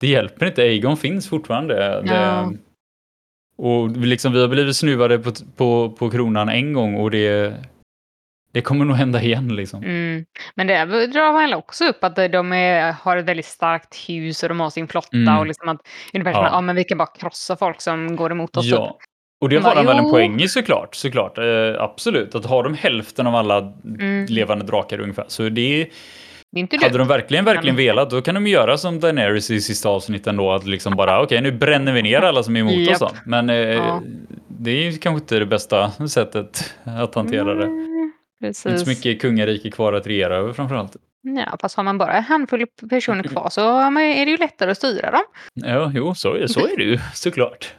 Det 0.00 0.06
hjälper 0.08 0.46
inte, 0.46 0.62
Aegon 0.62 0.96
finns 0.96 1.28
fortfarande. 1.28 1.74
Det, 1.74 2.02
Ja. 2.14 2.52
och 3.56 3.90
liksom, 3.90 4.32
vi 4.32 4.40
har 4.40 4.48
blivit 4.48 4.76
snuvade 4.76 5.18
på, 5.18 5.32
på, 5.56 5.90
på 5.90 6.10
kronan 6.10 6.48
en 6.48 6.72
gång 6.72 6.94
och 6.94 7.10
det, 7.10 7.54
det 8.52 8.60
kommer 8.60 8.84
nog 8.84 8.96
hända 8.96 9.22
igen 9.22 9.56
liksom. 9.56 9.82
Mm. 9.82 10.24
Men 10.54 10.66
det 10.66 11.06
drar 11.06 11.32
väl 11.40 11.54
också 11.54 11.84
upp 11.84 12.04
att 12.04 12.16
de 12.16 12.52
är, 12.52 12.92
har 12.92 13.16
ett 13.16 13.24
väldigt 13.24 13.46
starkt 13.46 14.08
hus 14.08 14.42
och 14.42 14.48
de 14.48 14.60
har 14.60 14.70
sin 14.70 14.88
flotta 14.88 15.16
Mm. 15.16 15.38
och 15.38 15.46
liksom 15.46 15.68
att 15.68 15.80
ungefär 16.14 16.32
som 16.32 16.40
Ja. 16.42 16.46
att 16.46 16.52
ja, 16.52 16.60
men 16.60 16.76
vi 16.76 16.84
kan 16.84 16.98
bara 16.98 17.08
krossa 17.18 17.56
folk 17.56 17.80
som 17.80 18.16
går 18.16 18.30
emot 18.32 18.56
oss. 18.56 18.64
typ. 18.64 18.74
Ja. 18.74 18.98
Och 19.40 19.48
det 19.48 19.56
De 19.56 19.64
har 19.64 19.74
han 19.74 19.86
väl 19.86 19.98
en 19.98 20.10
poäng 20.10 20.40
i 20.40 20.48
såklart. 20.48 20.94
såklart. 20.94 21.38
Eh, 21.38 21.44
absolut. 21.78 22.34
Att 22.34 22.46
har 22.46 22.62
de 22.64 22.74
hälften 22.74 23.26
av 23.26 23.34
alla 23.34 23.72
Mm. 23.84 24.26
levande 24.28 24.64
drakar 24.64 25.00
ungefär. 25.00 25.24
Så 25.28 25.42
det 25.42 25.48
Det 25.50 26.58
är 26.58 26.60
inte 26.60 26.76
hade 26.76 26.88
du. 26.92 26.98
de 26.98 27.08
verkligen, 27.08 27.44
verkligen 27.44 27.76
men- 27.76 27.84
velat, 27.84 28.10
då 28.10 28.22
kan 28.22 28.34
de 28.34 28.46
göra 28.46 28.78
som 28.78 29.00
Daenerys 29.00 29.50
i 29.50 29.60
sista 29.60 29.88
avsnitten 29.88 30.36
då. 30.36 30.52
Att 30.52 30.66
liksom 30.66 30.96
bara, 30.96 31.22
okej 31.22 31.40
nu 31.40 31.52
bränner 31.52 31.92
vi 31.92 32.02
ner 32.02 32.20
alla 32.20 32.42
som 32.42 32.56
är 32.56 32.60
emot 32.60 32.90
oss 32.90 32.98
då. 32.98 33.10
Men 33.26 33.50
eh, 33.50 33.56
Ja. 33.56 34.02
det 34.48 34.70
är 34.70 34.92
kanske 34.98 35.22
inte 35.22 35.38
det 35.38 35.46
bästa 35.46 35.90
sättet 36.08 36.74
att 36.84 37.14
hantera 37.14 37.54
det. 37.54 37.91
Mm, 38.42 38.48
Inte 38.48 38.62
Precis. 38.62 38.80
så 38.84 38.88
mycket 38.88 39.20
kungarike 39.22 39.70
kvar 39.70 39.92
att 39.92 40.06
regera 40.06 40.36
över 40.36 40.52
framförallt. 40.52 40.96
Ja, 41.22 41.56
fast 41.60 41.76
har 41.76 41.84
man 41.84 41.98
bara 41.98 42.12
en 42.12 42.22
handfull 42.22 42.66
personer 42.90 43.22
kvar 43.22 43.48
så 43.50 43.78
är 43.78 44.24
det 44.24 44.30
ju 44.30 44.36
lättare 44.36 44.70
att 44.70 44.78
styra 44.78 45.10
dem. 45.10 45.22
Ja, 45.54 45.92
jo, 45.94 46.14
så 46.14 46.34
är, 46.34 46.46
så 46.46 46.66
är 46.66 46.76
det 46.76 46.82
ju 46.84 46.98
såklart. 47.14 47.74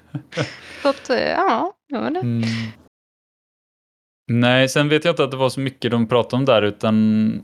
Så 0.81 0.89
att, 0.89 1.09
eh, 1.09 1.17
ja, 1.29 1.73
ja, 1.87 1.99
det. 2.09 2.19
Mm. 2.19 2.43
Nej, 4.31 4.69
sen 4.69 4.89
vet 4.89 5.05
jag 5.05 5.11
inte 5.11 5.23
att 5.23 5.31
det 5.31 5.37
var 5.37 5.49
så 5.49 5.59
mycket 5.59 5.91
de 5.91 6.07
pratade 6.07 6.35
om 6.35 6.45
där, 6.45 6.61
utan 6.61 7.41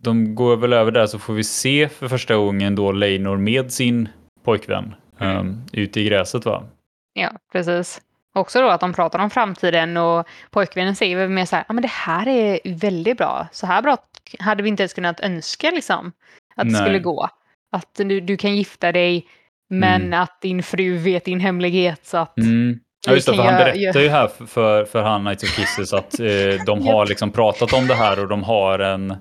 de 0.00 0.34
går 0.34 0.56
väl 0.56 0.72
över 0.72 0.90
där 0.92 1.06
så 1.06 1.18
får 1.18 1.34
vi 1.34 1.44
se 1.44 1.88
för 1.88 2.08
första 2.08 2.36
gången 2.36 2.74
då 2.74 2.92
Leinor 2.92 3.36
med 3.36 3.72
sin 3.72 4.08
pojkvän 4.44 4.94
Mm. 5.20 5.36
um, 5.38 5.62
ute 5.72 6.00
i 6.00 6.04
gräset 6.04 6.44
va? 6.44 6.64
ja, 7.12 7.30
precis. 7.52 8.00
Också 8.34 8.60
då 8.60 8.68
att 8.68 8.80
de 8.80 8.92
pratar 8.92 9.18
om 9.18 9.30
framtiden 9.30 9.96
och 9.96 10.26
pojkvännen 10.50 10.96
säger 10.96 11.16
väl 11.16 11.28
mer 11.28 11.44
så 11.44 11.56
här, 11.56 11.64
ja 11.68 11.74
men 11.74 11.82
det 11.82 11.90
här 11.90 12.28
är 12.28 12.60
väldigt 12.64 13.18
bra. 13.18 13.48
Så 13.52 13.66
här 13.66 13.82
bra 13.82 13.96
hade 14.38 14.62
vi 14.62 14.68
inte 14.68 14.82
ens 14.82 14.94
kunnat 14.94 15.20
önska 15.20 15.70
liksom. 15.70 16.12
Att 16.56 16.66
det 16.66 16.72
Nej. 16.72 16.82
skulle 16.82 16.98
gå. 16.98 17.28
Att 17.72 17.94
du, 17.94 18.20
du 18.20 18.36
kan 18.36 18.56
gifta 18.56 18.92
dig 18.92 19.26
men 19.70 20.02
Mm. 20.02 20.20
att 20.20 20.40
din 20.40 20.62
fru 20.62 20.96
vet 20.98 21.24
din 21.24 21.40
hemlighet 21.40 22.06
så 22.06 22.16
att... 22.16 22.38
Mm. 22.38 22.80
Ja, 23.06 23.12
just 23.12 23.26
det, 23.26 23.34
för 23.34 23.42
han 23.42 23.54
berättar 23.54 24.00
ju 24.00 24.08
här 24.08 24.28
för, 24.28 24.46
för, 24.46 24.84
för 24.84 25.02
han 25.02 25.20
Knights 25.20 25.42
of 25.42 25.56
Kisses 25.56 25.92
att 25.92 26.20
eh, 26.20 26.64
de 26.66 26.86
har 26.86 27.06
liksom 27.06 27.30
pratat 27.30 27.72
om 27.72 27.86
det 27.86 27.94
här 27.94 28.20
och 28.20 28.28
de 28.28 28.42
har 28.42 28.78
en, 28.78 29.16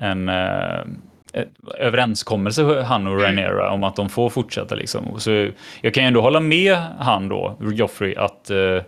en 0.00 0.28
eh, 0.28 0.84
överenskommelse, 1.78 2.82
han 2.82 3.06
och 3.06 3.12
Mm. 3.12 3.22
Rhaenyra, 3.22 3.70
om 3.70 3.84
att 3.84 3.96
de 3.96 4.08
får 4.08 4.30
fortsätta. 4.30 4.74
Liksom. 4.74 5.20
Så 5.20 5.50
jag 5.80 5.94
kan 5.94 6.02
ju 6.02 6.06
ändå 6.08 6.20
hålla 6.20 6.40
med 6.40 6.76
han 6.98 7.28
då, 7.28 7.58
Joffrey, 7.60 8.14
att 8.16 8.50
eh, 8.50 8.82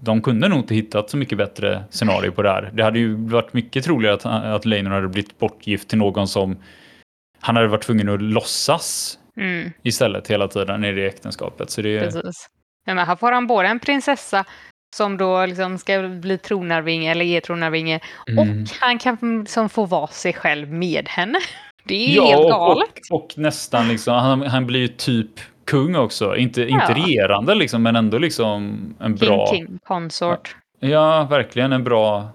de 0.00 0.22
kunde 0.22 0.48
nog 0.48 0.58
inte 0.58 0.74
hittat 0.74 1.10
så 1.10 1.16
mycket 1.16 1.38
bättre 1.38 1.84
scenario 1.90 2.30
på 2.30 2.42
det 2.42 2.50
här. 2.50 2.70
Det 2.72 2.82
hade 2.82 2.98
ju 2.98 3.14
varit 3.14 3.52
mycket 3.52 3.84
troligare 3.84 4.14
att, 4.14 4.26
att 4.26 4.64
Laenor 4.64 4.90
hade 4.90 5.08
blivit 5.08 5.38
bortgift 5.38 5.88
till 5.88 5.98
någon 5.98 6.28
som 6.28 6.56
han 7.40 7.56
hade 7.56 7.68
varit 7.68 7.82
tvungen 7.82 8.08
att 8.08 8.22
låtsas 8.22 9.18
Mm, 9.40 9.72
istället 9.82 10.28
hela 10.28 10.48
tiden 10.48 10.84
i 10.84 10.92
det 10.92 11.06
äktenskapet. 11.06 11.70
Så 11.70 11.82
det, 11.82 12.00
precis. 12.00 12.46
Ja, 12.86 12.94
men 12.94 13.06
här 13.06 13.16
får 13.16 13.32
han 13.32 13.46
både 13.46 13.68
en 13.68 13.78
prinsessa 13.80 14.44
som 14.96 15.16
då 15.16 15.46
liksom 15.46 15.78
ska 15.78 16.02
bli 16.08 16.38
tronarvinge 16.38 17.10
eller 17.10 17.24
ge 17.24 17.40
tronarvinge 17.40 18.00
Mm. 18.28 18.38
och 18.38 18.68
han 18.80 18.98
kan 18.98 19.40
liksom 19.40 19.68
få 19.68 19.84
vara 19.86 20.06
sig 20.06 20.32
själv 20.32 20.72
med 20.72 21.08
henne. 21.08 21.38
Det 21.86 21.94
är 21.94 22.16
Ja, 22.16 22.26
helt 22.26 22.48
galet. 22.50 22.88
och, 23.10 23.22
och 23.24 23.38
nästan 23.38 23.88
liksom, 23.88 24.14
han, 24.14 24.42
han 24.42 24.66
blir 24.66 24.80
ju 24.80 24.88
typ 24.88 25.30
kung 25.64 25.96
också. 25.96 26.36
Inte, 26.36 26.62
inte 26.62 26.86
Ja. 26.88 26.94
regerande 26.94 27.54
liksom, 27.54 27.82
men 27.82 27.96
ändå 27.96 28.18
liksom 28.18 28.78
en 29.00 29.14
bra... 29.16 29.46
King, 29.52 29.66
king, 29.66 29.78
consort. 29.84 30.56
Ja, 30.80 31.24
verkligen 31.30 31.72
en 31.72 31.84
bra 31.84 32.28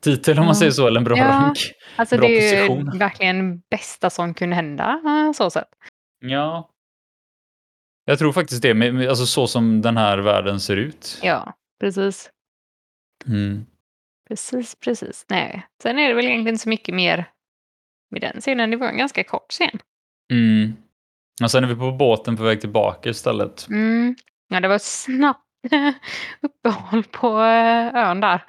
titel 0.00 0.38
om 0.38 0.46
man 0.46 0.54
säger 0.56 0.72
så, 0.72 0.86
eller 0.86 1.00
en 1.00 1.04
bra 1.04 1.16
Ja. 1.16 1.28
rank. 1.28 1.58
Alltså 1.96 2.16
bra 2.16 2.28
det 2.28 2.54
är 2.54 2.68
ju 2.68 2.98
verkligen 2.98 3.58
bästa 3.70 4.10
som 4.10 4.34
kunde 4.34 4.56
hända 4.56 5.00
så 5.36 5.50
sett. 5.50 5.68
Ja. 6.20 6.68
Jag 8.04 8.18
tror 8.18 8.32
faktiskt 8.32 8.62
det, 8.62 8.74
med, 8.74 8.94
med, 8.94 9.08
alltså 9.08 9.26
så 9.26 9.46
som 9.46 9.82
den 9.82 9.96
här 9.96 10.18
världen 10.18 10.60
ser 10.60 10.76
ut. 10.76 11.18
Ja, 11.22 11.52
precis. 11.80 12.30
Mm. 13.26 13.66
Precis, 14.28 14.74
precis. 14.84 15.26
Nej, 15.28 15.66
sen 15.82 15.98
är 15.98 16.08
det 16.08 16.14
väl 16.14 16.24
egentligen 16.24 16.54
inte 16.54 16.62
så 16.62 16.68
mycket 16.68 16.94
mer 16.94 17.28
med 18.12 18.20
den 18.20 18.40
scenen. 18.40 18.70
Det 18.70 18.76
var 18.76 18.86
en 18.86 18.96
ganska 18.98 19.24
kort 19.24 19.50
scen. 19.50 19.78
Mm. 20.32 20.76
Och 21.42 21.50
sen 21.50 21.64
är 21.64 21.68
vi 21.68 21.74
på 21.74 21.92
båten 21.92 22.36
på 22.36 22.42
väg 22.42 22.60
tillbaka 22.60 23.10
istället. 23.10 23.66
Mm. 23.70 24.16
Ja, 24.48 24.60
det 24.60 24.68
var 24.68 24.76
ett 24.76 24.82
snabbt 24.82 25.40
uppehåll 26.42 27.02
på 27.04 27.26
eh, 27.28 27.94
ön 27.94 28.20
där. 28.20 28.40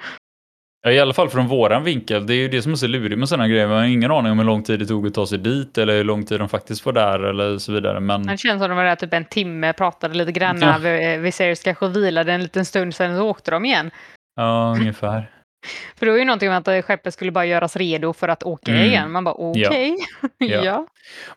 Ja, 0.86 0.92
I 0.92 1.00
alla 1.00 1.14
fall 1.14 1.30
från 1.30 1.48
våran 1.48 1.84
vinkel. 1.84 2.28
Det 2.28 2.34
är 2.34 2.38
ju 2.38 2.48
det 2.48 2.62
som 2.62 2.72
är 2.72 2.76
så 2.76 2.88
lurigt 2.88 3.20
med 3.20 3.30
sådana 3.30 3.48
grejer. 3.48 3.68
Man 3.68 3.78
har 3.78 3.84
ingen 3.86 4.12
aning 4.12 4.32
om 4.32 4.38
hur 4.40 4.46
lång 4.46 4.64
tid 4.64 4.80
det 4.80 4.86
tog 4.86 5.08
att 5.08 5.14
ta 5.14 5.26
sig 5.28 5.38
dit 5.38 5.78
eller 5.78 5.98
hur 5.98 6.04
lång 6.04 6.26
tid 6.26 6.40
de 6.40 6.50
faktiskt 6.50 6.86
var 6.86 6.94
där 6.94 7.20
eller 7.20 7.58
så 7.58 7.72
vidare. 7.72 8.00
Men 8.00 8.24
Det 8.28 8.38
känns 8.38 8.62
som 8.62 8.70
de 8.70 8.78
var 8.78 8.84
där 8.84 8.96
typ 8.96 9.14
en 9.14 9.26
timme, 9.26 9.74
pratade 9.74 10.14
lite 10.16 10.32
grann. 10.32 10.62
Ja. 10.62 10.88
Ja. 10.90 11.18
Viserys 11.18 11.64
kanske 11.64 11.88
vilade 11.88 12.34
en 12.34 12.44
liten 12.44 12.66
stund, 12.66 12.96
sen 12.96 13.18
så 13.18 13.24
åkte 13.30 13.52
de 13.52 13.66
igen. 13.66 13.92
ja, 14.36 14.76
ungefär. 14.80 15.32
För 15.96 16.06
det 16.06 16.12
var 16.12 16.20
ju 16.20 16.26
någonting 16.26 16.50
om 16.50 16.56
att 16.56 16.68
eh, 16.68 16.82
skeppet 16.82 17.14
skulle 17.14 17.32
bara 17.32 17.46
göras 17.46 17.76
redo 17.76 18.14
för 18.14 18.28
att 18.28 18.44
åka 18.44 18.72
Mm. 18.72 18.84
igen. 18.86 19.12
Man 19.12 19.24
bara 19.24 19.36
okej. 19.36 19.98
Ja. 20.38 20.64
ja. 20.64 20.88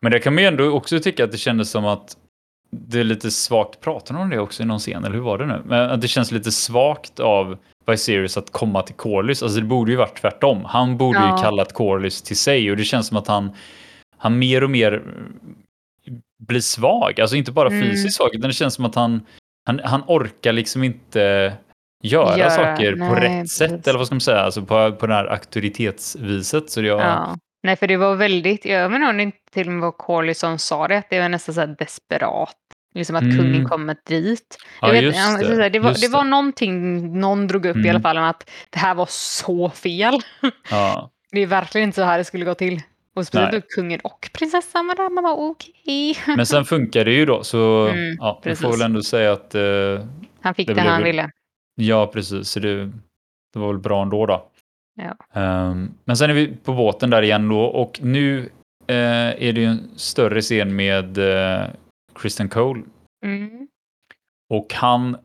Men 0.00 0.12
det 0.12 0.18
kan 0.20 0.34
man 0.34 0.42
ju 0.42 0.48
ändå 0.48 0.70
också 0.70 1.00
tycka 1.00 1.24
att 1.24 1.32
det 1.32 1.38
kändes 1.38 1.70
som 1.70 1.84
att 1.86 2.16
det 2.70 3.00
är 3.00 3.04
lite 3.04 3.30
svagt, 3.30 3.80
pratar 3.80 4.14
de 4.14 4.20
om 4.22 4.30
det 4.30 4.38
också 4.38 4.62
i 4.62 4.66
någon 4.66 4.78
scen, 4.78 5.04
eller 5.04 5.14
hur 5.14 5.22
var 5.22 5.38
det 5.38 5.46
nu? 5.46 5.62
Men 5.64 5.90
att 5.90 6.00
det 6.00 6.08
känns 6.08 6.32
lite 6.32 6.52
svagt 6.52 7.20
av 7.20 7.58
Viserys 7.86 8.36
att 8.36 8.52
komma 8.52 8.82
till 8.82 8.94
Corlys. 8.94 9.42
Alltså 9.42 9.60
det 9.60 9.66
borde 9.66 9.90
ju 9.90 9.96
varit 9.96 10.20
tvärtom. 10.20 10.64
Han 10.64 10.96
borde 10.96 11.18
Ja. 11.18 11.36
ju 11.36 11.42
kallat 11.42 11.72
Corlys 11.72 12.22
till 12.22 12.36
sig 12.38 12.70
och 12.70 12.76
det 12.76 12.84
känns 12.84 13.06
som 13.06 13.16
att 13.16 13.26
han, 13.26 13.50
han 14.18 14.38
mer 14.38 14.64
och 14.64 14.70
mer 14.70 15.02
blir 16.38 16.60
svag. 16.60 17.20
Alltså 17.20 17.36
inte 17.36 17.52
bara 17.52 17.68
Mm. 17.68 17.82
fysiskt 17.82 18.16
svag, 18.16 18.34
utan 18.34 18.48
det 18.50 18.54
känns 18.54 18.74
som 18.74 18.84
att 18.84 18.94
han, 18.94 19.20
han, 19.66 19.80
han 19.84 20.02
orkar 20.06 20.52
liksom 20.52 20.82
inte 20.84 21.52
göra 22.02 22.38
Göra, 22.38 22.50
saker 22.50 22.92
på 22.92 23.14
nej, 23.14 23.40
rätt 23.40 23.48
sätt, 23.50 23.70
precis. 23.70 23.86
eller 23.88 23.98
vad 23.98 24.06
ska 24.06 24.14
man 24.14 24.20
säga, 24.20 24.40
alltså 24.40 24.62
på, 24.62 24.92
på 24.92 25.06
det 25.06 25.14
här 25.14 25.24
auktoritetsviset. 25.26 26.70
Så 26.70 26.82
jag, 26.82 27.00
Ja. 27.00 27.36
Nej, 27.62 27.76
för 27.76 27.86
det 27.86 27.96
var 27.96 28.14
väldigt, 28.14 28.64
jag 28.64 28.88
vet 28.88 29.16
det 29.16 29.22
inte 29.22 29.38
till 29.52 29.66
och 29.66 29.72
med 29.72 29.82
var 29.82 29.92
Corley 29.92 30.34
som 30.34 30.58
sa 30.58 30.88
det, 30.88 30.98
att 30.98 31.10
det 31.10 31.20
var 31.20 31.28
nästan 31.28 31.54
så 31.54 31.60
här 31.60 31.76
desperat. 31.78 32.54
Liksom 32.94 33.16
att 33.16 33.22
Mm. 33.22 33.36
kungen 33.36 33.68
kommer 33.68 33.96
dit. 34.08 34.56
Ja, 34.80 34.86
Jag 34.88 34.94
vet, 34.94 35.02
just 35.04 35.16
det, 35.40 35.62
här, 35.62 35.70
det, 35.70 35.78
var, 35.78 35.90
just 35.90 36.02
det 36.02 36.08
var 36.08 36.24
någonting 36.24 37.20
någon 37.20 37.46
drog 37.46 37.66
upp 37.66 37.76
i 37.76 37.80
Mm. 37.80 37.90
alla 37.90 38.00
fall 38.00 38.18
om 38.18 38.24
att 38.24 38.50
det 38.70 38.78
här 38.78 38.94
var 38.94 39.06
så 39.10 39.70
fel. 39.70 40.14
ja. 40.70 41.10
Det 41.32 41.40
är 41.40 41.46
verkligen 41.46 41.88
inte 41.88 41.94
så 41.96 42.02
här 42.04 42.18
det 42.18 42.24
skulle 42.24 42.44
gå 42.44 42.54
till. 42.54 42.80
Och 43.16 43.26
speciellt 43.26 43.68
kungen 43.68 44.00
och 44.00 44.30
prinsessan 44.32 44.86
var 44.86 44.94
där. 44.94 45.10
Man 45.10 45.24
bara 45.24 45.34
okej. 45.34 46.16
Men 46.26 46.46
sen 46.46 46.64
funkar 46.64 47.04
det 47.04 47.12
ju 47.12 47.26
då, 47.26 47.44
så 47.44 47.86
Mm, 47.88 48.16
ja, 48.20 48.40
vi 48.44 48.56
får 48.56 48.70
väl 48.70 48.82
ändå 48.82 49.02
säga 49.02 49.32
att 49.32 49.54
eh, 49.54 49.62
Han 50.40 50.54
fick 50.54 50.68
Det 50.68 50.74
det, 50.74 50.80
han 50.80 51.02
ville. 51.02 51.30
Ja, 51.76 52.06
precis, 52.06 52.48
så 52.48 52.60
det, 52.60 52.84
det 53.52 53.58
var 53.58 53.66
väl 53.72 53.78
bra 53.78 54.02
ändå 54.02 54.26
då. 54.26 54.48
Ja. 55.02 55.40
Ehm, 55.40 55.90
men 56.04 56.16
sen 56.16 56.30
är 56.30 56.34
vi 56.34 56.56
på 56.56 56.72
båten 56.72 57.10
där 57.10 57.22
igen 57.22 57.48
då 57.48 57.60
och 57.60 57.98
nu 58.02 58.38
eh, 58.86 58.96
är 59.46 59.52
det 59.52 59.60
ju 59.60 59.66
en 59.66 59.90
större 59.96 60.40
scen 60.40 60.76
med 60.76 61.18
eh, 61.18 61.66
Kristen 62.14 62.48
Cole 62.48 62.82
Mm. 63.24 63.68
och 64.54 64.74
han 64.74 65.16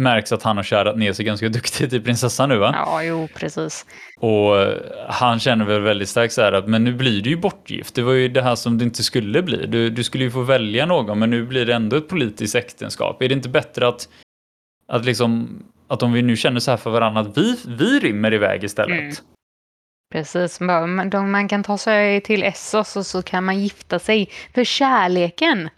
märks 0.00 0.32
att 0.32 0.42
han 0.42 0.56
har 0.56 0.64
kärat 0.64 0.96
ner 0.98 1.12
sig 1.12 1.24
ganska 1.24 1.48
duktigt 1.58 1.92
i 1.92 2.00
prinsessan 2.00 2.48
nu 2.48 2.56
va? 2.56 2.70
Ja, 2.74 3.02
jo, 3.02 3.28
precis. 3.34 3.86
Och 4.20 4.58
eh, 4.60 4.78
han 5.08 5.38
känner 5.38 5.64
väl 5.64 5.80
väldigt 5.82 6.08
starkt 6.08 6.32
så 6.32 6.42
här 6.42 6.52
att 6.52 6.68
men 6.68 6.84
nu 6.84 6.94
blir 6.94 7.22
du 7.22 7.30
ju 7.30 7.36
bortgift. 7.36 7.94
Det 7.94 8.02
var 8.02 8.12
ju 8.12 8.28
det 8.28 8.42
här 8.42 8.54
som 8.54 8.78
det 8.78 8.84
inte 8.84 9.02
skulle 9.02 9.42
bli. 9.42 9.66
Du, 9.66 9.90
du 9.90 10.04
skulle 10.04 10.24
ju 10.24 10.30
få 10.30 10.42
välja 10.42 10.86
någon 10.86 11.18
men 11.18 11.30
nu 11.30 11.46
blir 11.46 11.66
det 11.66 11.74
ändå 11.74 11.96
ett 11.96 12.08
politiskt 12.08 12.54
äktenskap. 12.54 13.22
Är 13.22 13.28
det 13.28 13.34
inte 13.34 13.48
bättre 13.48 13.88
att, 13.88 14.08
att 14.86 15.04
liksom 15.04 15.48
att 15.88 16.02
om 16.02 16.12
vi 16.12 16.22
nu 16.22 16.36
känner 16.36 16.60
så 16.60 16.70
här 16.70 16.78
för 16.78 16.90
varandra 16.90 17.20
att 17.20 17.38
vi, 17.38 17.56
vi 17.66 17.98
rymmer 18.00 18.34
iväg 18.34 18.64
istället? 18.64 19.00
Mm. 19.00 19.14
Precis. 20.12 20.60
Man, 20.60 21.48
kan 21.48 21.62
ta 21.62 21.78
sig 21.78 22.20
till 22.20 22.42
Essos 22.42 22.96
och 22.96 23.06
så 23.06 23.22
kan 23.22 23.44
man 23.44 23.60
gifta 23.60 23.98
sig 23.98 24.30
för 24.54 24.64
kärleken. 24.64 25.70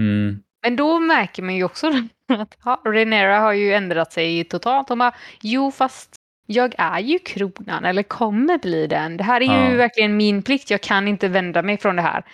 Mm. 0.00 0.42
Men 0.62 0.76
då 0.76 0.98
märker 0.98 1.42
man 1.42 1.54
ju 1.56 1.64
också 1.64 1.88
att 2.28 2.56
ja, 2.64 2.82
Renera 2.84 3.38
har 3.38 3.52
ju 3.52 3.74
ändrat 3.74 4.12
sig 4.12 4.44
totalt. 4.44 4.88
Hon 4.88 4.98
bara, 4.98 5.14
jo 5.42 5.70
fast 5.70 6.16
jag 6.46 6.74
är 6.78 6.98
ju 7.00 7.18
kronan 7.18 7.84
eller 7.84 8.02
kommer 8.02 8.58
bli 8.58 8.86
den. 8.86 9.16
Det 9.16 9.24
här 9.24 9.40
är 9.40 9.44
ju 9.44 9.70
Ja. 9.70 9.76
verkligen 9.76 10.16
min 10.16 10.42
plikt. 10.42 10.70
Jag 10.70 10.80
kan 10.80 11.08
inte 11.08 11.28
vända 11.28 11.62
mig 11.62 11.78
från 11.78 11.96
det 11.96 12.02
här. 12.02 12.24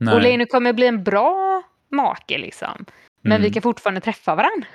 Nej. 0.00 0.14
Och 0.14 0.22
Leno 0.22 0.46
kommer 0.46 0.72
bli 0.72 0.86
en 0.86 1.04
bra 1.04 1.62
make 1.90 2.38
liksom. 2.38 2.84
Men 3.22 3.32
Mm. 3.32 3.42
vi 3.42 3.50
kan 3.50 3.62
fortfarande 3.62 4.00
träffa 4.00 4.34
varandra. 4.34 4.66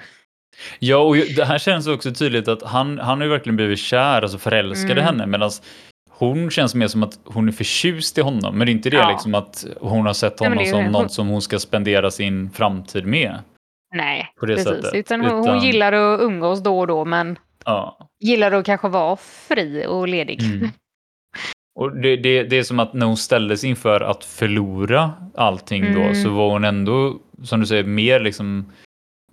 Ja, 0.79 0.97
och 0.97 1.15
det 1.15 1.45
här 1.45 1.57
känns 1.57 1.87
också 1.87 2.11
tydligt 2.13 2.47
att 2.47 2.63
han, 2.63 2.99
han 2.99 3.17
har 3.17 3.25
ju 3.25 3.31
verkligen 3.31 3.55
blivit 3.55 3.79
kär, 3.79 4.21
alltså 4.21 4.37
förälskad 4.37 4.89
i 4.89 5.01
Mm. 5.01 5.05
henne, 5.05 5.25
medan 5.27 5.51
hon 6.09 6.49
känns 6.51 6.75
mer 6.75 6.87
som 6.87 7.03
att 7.03 7.19
hon 7.25 7.47
är 7.47 7.51
förtjust 7.51 8.17
i 8.17 8.21
honom. 8.21 8.57
Men 8.57 8.65
det 8.65 8.71
är 8.71 8.73
inte 8.73 8.89
det 8.89 8.97
Ja. 8.97 9.09
liksom 9.11 9.35
att 9.35 9.65
hon 9.79 10.05
har 10.05 10.13
sett 10.13 10.39
Nej, 10.39 10.49
honom 10.49 10.63
är 10.63 10.69
som 10.71 10.83
någon 10.83 10.93
hon- 10.95 11.09
som 11.09 11.27
hon 11.27 11.41
ska 11.41 11.59
spendera 11.59 12.11
sin 12.11 12.49
framtid 12.49 13.05
med. 13.05 13.39
Nej, 13.95 14.27
precis. 14.41 14.63
sättet. 14.67 14.93
Utan 14.93 15.21
hon, 15.21 15.41
Utan- 15.43 15.59
gillar 15.63 15.93
att 15.93 16.21
umgås 16.21 16.63
då 16.63 16.79
och 16.79 16.87
då 16.87 17.05
men 17.05 17.39
Ja. 17.65 17.97
gillar 18.23 18.51
att 18.51 18.65
kanske 18.65 18.87
vara 18.87 19.15
fri 19.15 19.85
och 19.87 20.07
ledig. 20.07 20.41
Mm. 20.43 20.69
Och 21.79 21.95
det, 21.97 22.15
det, 22.15 22.43
det 22.43 22.57
är 22.57 22.63
som 22.63 22.79
att 22.79 22.93
när 22.93 23.05
hon 23.05 23.17
ställdes 23.17 23.63
inför 23.63 24.01
att 24.01 24.25
förlora 24.25 25.11
allting 25.35 25.93
då 25.93 26.01
Mm. 26.01 26.15
så 26.23 26.29
var 26.29 26.49
hon 26.49 26.63
ändå, 26.63 27.19
som 27.43 27.59
du 27.59 27.65
säger, 27.65 27.83
mer 27.83 28.19
liksom 28.19 28.71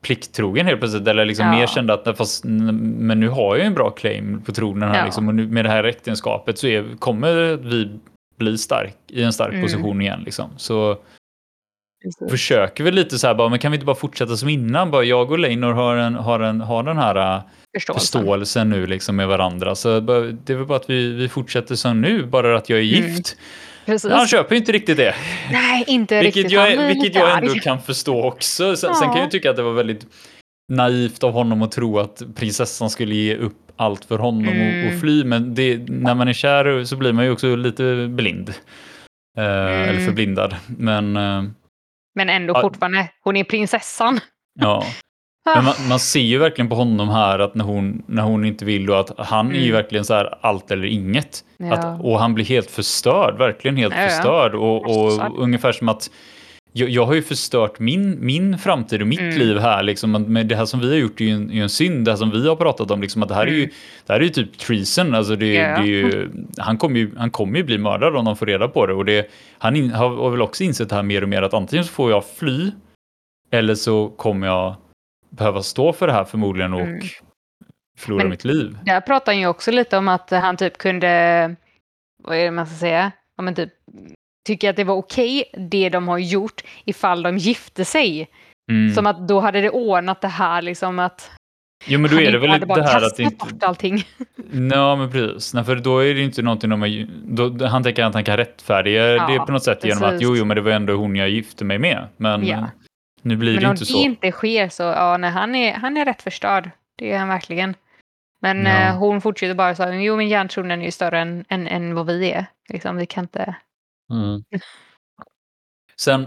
plikttrogen 0.03 0.67
helt 0.67 0.81
plötsligt. 0.81 1.09
Eller 1.09 1.25
liksom 1.25 1.47
Ja. 1.47 1.53
mer 1.53 1.67
kände 1.67 1.95
att 1.95 2.17
fast, 2.19 2.45
men 2.45 3.21
nu 3.21 3.29
har 3.29 3.57
jag 3.57 3.59
ju 3.59 3.63
en 3.65 3.75
bra 3.75 3.91
claim 3.91 4.43
på 4.47 4.53
tronen 4.53 4.89
här 4.89 4.99
Ja. 4.99 5.05
liksom, 5.05 5.29
och 5.29 5.35
nu, 5.35 5.47
med 5.47 5.65
det 5.65 5.69
här 5.71 5.85
äktenskapet 5.85 6.59
så 6.59 6.67
är, 6.67 6.85
kommer 6.99 7.57
vi 7.57 7.91
bli 8.39 8.59
stark 8.59 8.97
i 9.09 9.23
en 9.23 9.33
stark 9.33 9.53
Mm. 9.53 9.63
position 9.63 10.01
igen. 10.03 10.23
Liksom. 10.25 10.51
Så 10.57 10.97
Precis. 12.05 12.31
försöker 12.31 12.85
vi 12.85 12.91
lite 12.91 13.19
så 13.19 13.27
här, 13.27 13.35
bara, 13.35 13.49
men 13.49 13.59
kan 13.59 13.73
vi 13.73 13.77
inte 13.77 13.87
bara 13.87 13.97
fortsätta 13.97 14.37
som 14.37 14.49
innan? 14.49 14.91
Bara, 14.91 15.05
jag 15.05 15.31
och 15.31 15.39
Leinor 15.39 15.73
har, 15.73 15.97
en, 15.97 16.15
har, 16.15 16.41
en, 16.41 16.61
har 16.61 16.83
den 16.83 16.97
här 16.99 17.37
äh, 17.37 17.43
Förståelsen. 17.77 18.01
förståelsen 18.21 18.71
nu 18.71 18.87
liksom 18.87 19.17
med 19.17 19.29
varandra. 19.29 19.75
Så 19.75 20.01
det 20.01 20.53
är 20.53 20.57
väl 20.57 20.67
bara 20.67 20.77
att 20.79 20.91
vi, 20.91 21.13
vi 21.13 21.29
fortsätter 21.29 21.75
som 21.75 22.01
nu, 22.01 22.27
bara 22.27 22.57
att 22.57 22.69
jag 22.69 22.79
är 22.79 22.83
Mm. 22.99 23.23
Precis. 23.89 24.13
Han 24.13 24.27
köper 24.29 24.55
ju 24.55 24.59
inte 24.59 24.73
riktigt 24.73 24.97
det. 24.97 25.15
Nej, 25.53 25.85
inte 25.87 26.21
Vilket 26.21 26.37
riktigt. 26.37 26.53
jag, 26.53 26.77
blir 26.77 26.87
vilket 26.87 27.15
jag 27.15 27.39
ändå 27.39 27.51
arg. 27.53 27.61
kan 27.61 27.83
förstå 27.83 28.25
också. 28.25 28.77
Sen, 28.77 28.95
sen 28.95 29.07
Ja. 29.09 29.13
kan 29.13 29.23
jag 29.23 29.31
tycka 29.31 29.51
att 29.51 29.57
det 29.57 29.63
var 29.63 29.73
väldigt 29.73 30.07
naivt 30.73 31.25
av 31.25 31.33
honom 31.33 31.63
att 31.63 31.73
tro 31.73 31.99
att 31.99 32.23
prinsessan 32.37 32.91
skulle 32.91 33.15
ge 33.15 33.37
upp 33.37 33.57
allt 33.77 34.05
för 34.05 34.19
honom 34.19 34.49
och, 34.49 34.55
Mm. 34.55 34.95
och 34.95 35.01
fly. 35.01 35.25
Men 35.25 35.55
det, 35.55 35.79
när 35.89 36.15
man 36.15 36.29
är 36.29 36.33
kär 36.33 36.85
så 36.85 36.97
blir 36.97 37.13
man 37.13 37.25
ju 37.25 37.31
också 37.31 37.57
lite 37.57 38.07
blind. 38.09 38.55
Eller 39.39 39.89
Mm. 39.93 40.05
förblindad. 40.05 40.57
Men 40.67 41.17
eh, 41.17 41.43
Men 42.15 42.29
ändå 42.29 42.55
Ja. 42.55 42.61
fortfarande, 42.61 43.09
hon 43.25 43.37
är 43.37 43.45
prinsessan. 43.45 44.21
ja. 44.61 44.85
Ah. 45.49 45.55
Men 45.57 45.65
man, 45.65 45.75
man 45.89 45.99
ser 45.99 46.21
ju 46.21 46.39
verkligen 46.39 46.69
på 46.69 46.75
honom 46.75 47.09
här 47.09 47.39
att 47.39 47.55
när 47.55 47.65
hon, 47.65 48.03
när 48.07 48.23
hon 48.23 48.45
inte 48.45 48.65
vill 48.65 48.87
då 48.87 48.95
att 48.95 49.13
han 49.19 49.51
är 49.51 49.55
ju 49.55 49.61
Mm. 49.61 49.73
verkligen 49.73 50.05
så 50.05 50.15
här 50.15 50.35
allt 50.41 50.71
eller 50.71 50.85
inget. 50.87 51.45
Ja. 51.57 51.73
Att, 51.75 52.01
och 52.01 52.19
han 52.21 52.35
blir 52.35 52.45
helt 52.45 52.71
förstörd, 52.71 53.39
verkligen 53.39 53.77
helt 53.77 53.95
Ja, 53.99 54.09
förstörd. 54.09 54.55
Och, 54.55 54.77
och 54.87 55.43
ungefär 55.43 55.73
som 55.73 55.89
att 55.89 56.11
jag, 56.73 56.89
jag 56.91 57.07
har 57.07 57.15
ju 57.15 57.23
förstört 57.23 57.79
min, 57.79 58.17
min 58.27 58.59
framtid 58.59 59.01
och 59.01 59.07
mitt 59.07 59.21
Mm. 59.21 59.39
liv 59.39 59.59
här. 59.59 59.83
Liksom, 59.83 60.13
med 60.13 60.47
det 60.47 60.57
här 60.57 60.65
som 60.65 60.81
vi 60.81 60.89
har 60.89 60.97
gjort 60.97 61.21
är 61.21 61.25
ju 61.25 61.31
en, 61.31 61.51
är 61.53 61.63
en 61.63 61.69
synd. 61.69 62.05
Det 62.05 62.11
här 62.11 62.17
som 62.17 62.31
vi 62.31 62.49
har 62.49 62.57
pratat 62.57 62.91
om, 62.91 63.01
liksom, 63.01 63.23
att 63.23 63.29
det 63.29 63.35
här 63.35 63.47
är 63.47 63.51
ju, 63.51 63.59
Mm. 63.63 63.71
det 64.07 64.13
här 64.13 64.21
är 64.21 64.25
ju 64.25 64.31
typ 64.31 64.59
treason. 64.59 65.15
Alltså 65.15 65.37
det, 65.37 65.55
Ja. 65.55 65.63
det 65.63 65.83
är 65.83 65.87
ju, 65.87 66.31
han 66.59 66.77
kommer 66.79 66.99
ju, 66.99 67.11
han 67.17 67.31
kommer 67.31 67.59
ju 67.59 67.65
bli 67.65 67.79
mördad 67.79 68.17
om 68.17 68.25
de 68.25 68.37
får 68.37 68.47
reda 68.47 68.69
på 68.69 68.87
det. 68.87 68.95
Och 68.95 69.05
det, 69.05 69.31
han 69.59 69.77
in, 69.77 69.91
har, 69.91 70.09
har 70.17 70.31
väl 70.31 70.43
också 70.43 70.65
insett 70.65 70.89
det 70.89 70.95
här 70.95 71.03
mer 71.03 71.23
och 71.23 71.29
mer 71.29 71.43
att 71.43 71.55
antingen 71.55 71.85
så 71.85 71.93
får 71.93 72.11
jag 72.11 72.25
fly 72.39 72.71
eller 73.51 73.75
så 73.75 74.09
kommer 74.09 74.47
jag 74.47 74.75
behöva 75.31 75.63
stå 75.63 75.93
för 75.93 76.07
det 76.07 76.13
här 76.13 76.25
förmodligen 76.25 76.75
och 76.75 76.81
Mm. 76.81 77.01
förlora 77.99 78.23
Men- 78.23 78.31
mitt 78.31 78.45
liv. 78.45 78.79
Där 78.85 79.01
pratar 79.01 79.33
han 79.33 79.41
ju 79.41 79.47
också 79.47 79.71
lite 79.71 79.97
om 79.99 80.09
att 80.09 80.31
han 80.31 80.57
typ 80.57 80.79
kunde, 80.79 81.57
vad 82.25 82.37
är 82.37 82.45
det 82.45 82.51
man 82.51 82.67
ska 82.67 82.77
säga, 82.77 83.13
ja, 83.37 83.43
men 83.43 83.55
typ 83.55 83.71
tycker 84.47 84.71
att 84.71 84.77
det 84.77 84.85
var 84.85 84.95
okej 84.95 85.45
det 85.71 85.89
de 85.89 86.09
har 86.09 86.19
gjort 86.19 86.63
ifall 86.85 87.23
de 87.23 87.37
gifte 87.39 87.85
sig. 87.85 88.29
Mm. 88.71 88.95
Som 88.95 89.07
att 89.07 89.29
då 89.29 89.41
hade 89.41 89.61
det 89.61 89.71
ordnat 89.71 90.21
det 90.21 90.29
här 90.29 90.63
liksom 90.63 90.99
att 90.99 91.31
Jo 91.87 92.01
men 92.01 92.11
då 92.11 92.17
han 92.17 92.25
är 92.27 92.33
det 92.33 92.39
väl 92.39 92.61
det 92.61 92.83
här 92.83 93.07
att 93.07 93.19
inte... 93.19 93.37
bort 93.37 93.63
allting. 93.63 94.05
Ja 94.73 94.97
men 94.97 95.11
precis, 95.11 95.55
Nej, 95.55 95.65
för 95.65 95.77
då 95.77 95.99
är 95.99 96.15
det 96.15 96.21
inte 96.21 96.43
någonting 96.43 96.71
de 96.71 96.81
har, 96.83 97.07
då, 97.49 97.67
han 97.67 97.83
tänker 97.83 98.05
att 98.05 98.15
han 98.15 98.25
kan 98.25 98.37
rättfärdiga 98.37 99.09
Ja, 99.09 99.27
det 99.27 99.39
på 99.39 99.53
något 99.53 99.65
sätt 99.65 99.85
genom 99.85 100.03
att 100.03 100.11
precis. 100.11 100.23
jo, 100.29 100.37
jo 100.37 100.45
men 100.45 100.55
det 100.55 100.61
var 100.61 100.71
ändå 100.71 100.93
hon 100.95 101.17
jag 101.17 101.29
gifte 101.29 101.65
mig 101.65 101.79
med. 101.79 102.07
Men 102.17 102.47
Ja. 102.47 102.67
Nu 103.23 103.37
blir 103.37 103.53
Men 103.53 103.61
det 103.63 103.67
om 103.67 103.71
inte 103.71 103.83
det 103.83 103.87
så. 103.87 103.99
inte 104.03 104.31
sker 104.33 104.69
så, 104.69 104.83
ja 104.83 105.17
nej, 105.17 105.31
han 105.31 105.55
är, 105.55 105.75
han 105.75 105.97
är 105.97 106.05
rätt 106.05 106.23
förstörd. 106.23 106.71
Det 106.97 107.13
är 107.13 107.19
han 107.19 107.29
verkligen. 107.29 107.75
Men 108.41 108.67
Ja. 108.67 108.71
eh, 108.89 108.97
hon 108.99 109.21
fortsätter 109.21 109.55
bara 109.55 109.75
så 109.75 109.83
här, 109.83 109.93
jo 109.93 110.17
men 110.17 110.29
järntronen 110.29 110.81
är 110.81 110.85
ju 110.85 110.91
större 110.91 111.21
än, 111.21 111.45
än, 111.49 111.67
än 111.67 111.95
vad 111.95 112.07
vi 112.07 112.31
är. 112.31 112.47
Liksom, 112.69 112.97
vi 112.97 113.07
kan 113.07 113.25
inte... 113.25 113.57
Mm. 114.13 114.43
Sen 116.01 116.27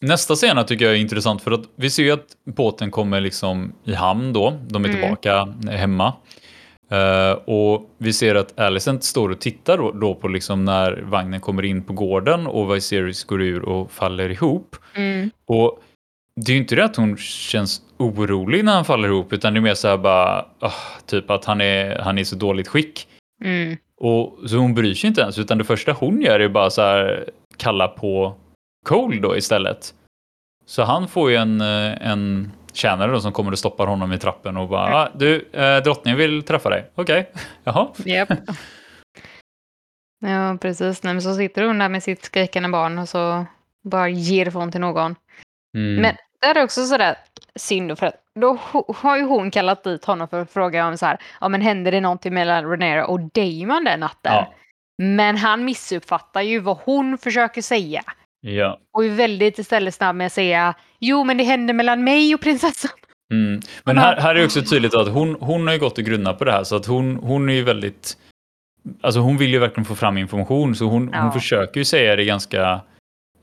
nästa 0.00 0.34
scena 0.36 0.64
tycker 0.64 0.84
jag 0.84 0.94
är 0.94 0.98
intressant 0.98 1.42
för 1.42 1.50
att 1.50 1.64
vi 1.76 1.90
ser 1.90 2.02
ju 2.02 2.10
att 2.10 2.26
båten 2.44 2.90
kommer 2.90 3.20
liksom 3.20 3.72
i 3.84 3.94
hamn 3.94 4.32
då. 4.32 4.58
De 4.68 4.84
är 4.84 4.88
Mm. 4.88 5.00
tillbaka 5.00 5.44
hemma. 5.70 6.12
Eh, 6.90 7.32
och 7.32 7.90
vi 7.98 8.12
ser 8.12 8.34
att 8.34 8.58
Alicent 8.60 9.04
står 9.04 9.28
och 9.30 9.40
tittar 9.40 9.78
då, 9.78 9.92
då 9.92 10.14
på 10.14 10.28
liksom 10.28 10.64
när 10.64 10.92
vagnen 11.02 11.40
kommer 11.40 11.62
in 11.64 11.82
på 11.82 11.92
gården 11.92 12.46
och 12.46 12.74
Viserys 12.74 13.24
går 13.24 13.42
ur 13.42 13.62
och 13.62 13.90
faller 13.92 14.28
ihop. 14.30 14.76
Mm. 14.94 15.30
Och 15.46 15.82
det 16.34 16.52
är 16.52 16.54
ju 16.54 16.60
inte 16.60 16.76
det 16.76 16.84
att 16.84 16.96
hon 16.96 17.16
känns 17.16 17.82
orolig 17.96 18.64
när 18.64 18.74
han 18.74 18.84
faller 18.84 19.08
ihop 19.08 19.32
utan 19.32 19.52
det 19.52 19.58
är 19.58 19.62
mer 19.62 19.74
så 19.74 19.88
här 19.88 19.96
bara 19.96 20.46
ah, 20.60 20.72
typ 21.06 21.30
att 21.30 21.44
han 21.44 21.60
är, 21.60 21.98
han 21.98 22.18
är 22.18 22.24
så 22.24 22.36
dåligt 22.36 22.68
skick. 22.68 23.08
Mm. 23.44 23.76
Och 23.96 24.50
så 24.50 24.56
hon 24.56 24.74
bryr 24.74 24.94
sig 24.94 25.08
inte 25.08 25.20
ens 25.20 25.38
utan 25.38 25.58
det 25.58 25.64
första 25.64 25.92
hon 25.92 26.22
gör 26.22 26.40
är 26.40 26.48
bara 26.48 26.70
så 26.70 26.82
här 26.82 27.30
kalla 27.56 27.88
på 27.88 28.34
Cole 28.86 29.20
då 29.20 29.36
istället. 29.36 29.94
Så 30.66 30.82
han 30.82 31.08
får 31.08 31.30
ju 31.30 31.36
en, 31.36 31.60
eh, 31.60 32.08
en 32.10 32.52
tjänare 32.72 33.12
då 33.12 33.20
som 33.20 33.32
kommer 33.32 33.52
och 33.52 33.58
stoppar 33.58 33.86
honom 33.86 34.12
i 34.12 34.18
trappen 34.18 34.56
och 34.56 34.68
bara 34.68 34.96
ah, 34.96 35.08
du, 35.14 35.48
eh, 35.52 35.82
drottningen 35.82 36.18
vill 36.18 36.42
träffa 36.42 36.70
dig. 36.70 36.90
Okej, 36.94 37.32
jaha. 37.64 37.88
Japp. 38.04 38.28
ja, 40.20 40.58
precis. 40.60 41.02
Nej, 41.02 41.14
men 41.14 41.22
så 41.22 41.34
sitter 41.34 41.62
hon 41.62 41.78
där 41.78 41.88
med 41.88 42.02
sitt 42.02 42.24
skrikande 42.24 42.68
barn 42.68 42.98
och 42.98 43.08
så 43.08 43.46
bara 43.82 44.08
ger 44.08 44.48
ifrån 44.48 44.72
till 44.72 44.80
någon. 44.80 45.14
Mm. 45.76 46.02
Men 46.02 46.14
det 46.40 46.46
är 46.46 46.64
också 46.64 46.86
sådär 46.86 47.16
synd 47.56 47.98
för 47.98 48.06
att 48.06 48.14
då 48.40 48.58
har 48.96 49.16
ju 49.16 49.22
hon 49.22 49.50
kallat 49.50 49.84
dit 49.84 50.04
honom 50.04 50.28
för 50.28 50.40
att 50.42 50.50
fråga 50.50 50.86
om 50.86 50.98
så 50.98 51.06
här, 51.06 51.18
ja 51.40 51.48
men 51.48 51.60
hände 51.60 51.90
det 51.90 52.00
någonting 52.00 52.34
mellan 52.34 52.70
Renera 52.70 53.06
och 53.06 53.20
Damon 53.20 53.84
den 53.84 54.00
natten? 54.00 54.32
ja. 54.32 54.54
Men 54.98 55.36
han 55.36 55.64
missuppfattar 55.64 56.40
ju 56.42 56.58
vad 56.58 56.76
hon 56.84 57.18
försöker 57.18 57.62
säga. 57.62 58.02
ja. 58.40 58.78
Och 58.92 59.04
är 59.04 59.08
väldigt 59.10 59.58
istället 59.58 59.94
snabb 59.94 60.16
med 60.16 60.26
att 60.26 60.32
säga, 60.32 60.74
jo 60.98 61.24
men 61.24 61.36
det 61.36 61.44
hände 61.44 61.72
mellan 61.72 62.04
mig 62.04 62.34
och 62.34 62.40
prinsessan. 62.40 62.90
Mm. 63.32 63.60
Men 63.84 63.98
här, 63.98 64.16
här 64.16 64.34
är 64.34 64.44
också 64.44 64.62
tydligt 64.62 64.94
att 64.94 65.08
hon, 65.08 65.36
hon 65.40 65.66
har 65.66 65.74
ju 65.74 65.80
gått 65.80 65.98
och 65.98 66.04
grunnat 66.04 66.38
på 66.38 66.44
det 66.44 66.52
här 66.52 66.64
så 66.64 66.76
att 66.76 66.86
hon, 66.86 67.16
hon 67.16 67.48
är 67.48 67.52
ju 67.54 67.62
väldigt 67.62 68.16
Alltså 69.00 69.20
hon 69.20 69.36
vill 69.36 69.50
ju 69.52 69.58
verkligen 69.58 69.84
få 69.84 69.94
fram 69.94 70.18
information 70.18 70.74
så 70.74 70.84
hon, 70.84 71.10
Ja. 71.12 71.20
hon 71.20 71.32
försöker 71.32 71.80
ju 71.80 71.84
säga 71.84 72.16
det 72.16 72.24
ganska 72.24 72.80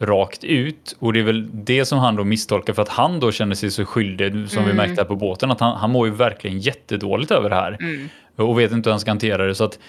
rakt 0.02 0.44
ut 0.44 0.96
och 1.00 1.14
det 1.14 1.20
är 1.20 1.24
väl 1.24 1.48
det 1.66 1.86
som 1.86 2.00
han 2.00 2.16
då 2.16 2.24
misstolkar 2.24 2.74
för 2.74 2.82
att 2.82 2.90
han 2.90 3.20
då 3.20 3.32
känner 3.32 3.56
sig 3.56 3.72
så 3.72 3.86
skyldig 3.86 4.50
som 4.50 4.64
vi 4.64 4.72
Mm. 4.72 4.76
märkte 4.78 5.02
här 5.02 5.08
på 5.08 5.16
båten 5.16 5.52
att 5.52 5.60
han, 5.60 5.78
han 5.78 5.90
mår 5.92 6.08
ju 6.08 6.14
verkligen 6.14 6.60
jättedåligt 6.60 7.32
över 7.32 7.50
det 7.50 7.56
här 7.56 7.78
Mm. 7.80 8.10
och 8.36 8.60
vet 8.60 8.72
inte 8.72 8.90
hur 8.90 8.92
han 8.92 9.00
ska 9.00 9.12
hantera 9.12 9.48
det 9.48 9.56
så 9.56 9.64
att 9.64 9.80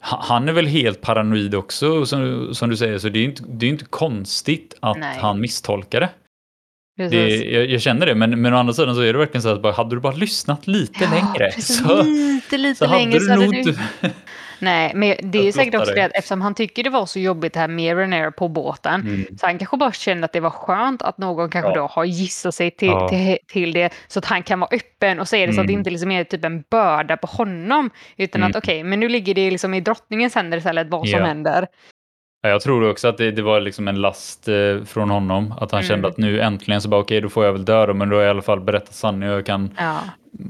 ha- 0.00 0.22
han 0.28 0.48
är 0.48 0.52
väl 0.52 0.66
helt 0.66 1.00
paranoid 1.00 1.54
också 1.54 2.06
som, 2.06 2.48
som 2.54 2.70
du 2.70 2.76
säger 2.76 2.98
så 2.98 3.08
det 3.08 3.18
är 3.18 3.24
inte, 3.24 3.42
det 3.48 3.66
är 3.66 3.70
inte 3.70 3.84
konstigt 3.84 4.74
att 4.80 4.98
Nej. 4.98 5.18
han 5.20 5.40
misstolkar 5.40 6.00
det. 6.00 6.08
Det, 7.10 7.36
jag, 7.36 7.66
jag 7.70 7.82
känner 7.82 8.06
det, 8.06 8.14
men, 8.14 8.42
men 8.42 8.54
å 8.54 8.56
andra 8.56 8.72
sidan 8.74 8.94
så 8.94 9.00
är 9.00 9.12
det 9.12 9.18
verkligen 9.18 9.42
så 9.42 9.48
att 9.48 9.62
bara, 9.62 9.72
hade 9.72 9.96
du 9.96 10.00
bara 10.00 10.14
lyssnat 10.14 10.66
lite 10.66 11.00
längre 11.10 11.50
precis, 11.54 11.78
så, 11.78 12.02
lite, 12.02 12.58
lite 12.58 12.78
så 12.78 12.86
hade 12.86 12.98
längre 13.04 13.18
du 13.18 13.30
hade 13.30 13.44
nog 13.44 13.52
du... 13.54 13.58
inte... 13.58 13.80
Nej, 14.60 14.92
men 14.94 15.16
det 15.22 15.48
är 15.48 15.52
säkert 15.52 15.74
också 15.74 15.94
det 15.94 16.02
att 16.04 16.12
eftersom 16.14 16.40
han 16.40 16.54
tycker 16.54 16.82
det 16.84 16.90
var 16.90 17.06
så 17.06 17.18
jobbigt 17.20 17.52
det 17.54 17.60
här 17.60 17.68
med 17.68 17.96
Renera 17.96 18.30
på 18.32 18.48
båten 18.48 19.00
Mm. 19.00 19.38
så 19.38 19.46
han 19.46 19.58
kanske 19.58 19.76
bara 19.76 19.92
kände 19.92 20.24
att 20.24 20.32
det 20.32 20.40
var 20.40 20.50
skönt 20.50 21.02
att 21.02 21.18
någon 21.18 21.50
kanske 21.50 21.70
Ja. 21.70 21.74
då 21.74 21.86
har 21.86 22.04
gissat 22.04 22.54
sig 22.54 22.70
till, 22.70 22.88
Ja. 22.88 23.08
till, 23.08 23.38
till 23.46 23.72
det 23.72 23.92
så 24.08 24.18
att 24.18 24.24
han 24.24 24.42
kan 24.42 24.60
vara 24.60 24.70
öppen 24.72 25.20
och 25.20 25.28
säga 25.28 25.46
det 25.46 25.52
så 25.52 25.60
att 25.60 25.66
det 25.66 25.72
Mm. 25.72 25.80
inte 25.80 25.90
liksom 25.90 26.10
är 26.10 26.24
typ 26.24 26.44
en 26.44 26.64
börda 26.70 27.16
på 27.16 27.26
honom 27.26 27.90
utan 28.16 28.40
Mm. 28.42 28.50
att 28.50 28.56
okej, 28.56 28.84
men 28.84 29.00
nu 29.00 29.08
ligger 29.08 29.34
det 29.34 29.50
liksom 29.50 29.74
i 29.74 29.80
drottningens 29.80 30.34
händer 30.34 30.58
istället 30.58 30.88
vad 30.90 31.08
som 31.08 31.20
Ja. 31.20 31.26
händer. 31.26 31.66
Ja, 32.42 32.48
jag 32.48 32.60
tror 32.62 32.90
också 32.90 33.08
att 33.08 33.18
det, 33.18 33.30
det 33.30 33.42
var 33.42 33.60
liksom 33.60 33.88
en 33.88 34.00
last 34.00 34.48
eh, 34.48 34.54
från 34.86 35.10
honom. 35.10 35.52
Att 35.60 35.72
han 35.72 35.80
Mm. 35.80 35.88
kände 35.88 36.08
att 36.08 36.16
nu 36.18 36.40
äntligen 36.40 36.80
så 36.80 36.88
bara 36.88 37.00
okej, 37.00 37.20
då 37.20 37.28
får 37.28 37.44
jag 37.44 37.52
väl 37.52 37.64
dö 37.64 37.86
då, 37.86 37.94
men 37.94 38.08
då 38.08 38.16
har 38.16 38.22
jag 38.22 38.28
i 38.28 38.30
alla 38.30 38.42
fall 38.42 38.60
berättat 38.60 38.94
sanningen 38.94 39.30
och 39.32 39.38
jag 39.38 39.46
kan 39.46 39.74
Ja, 39.78 39.98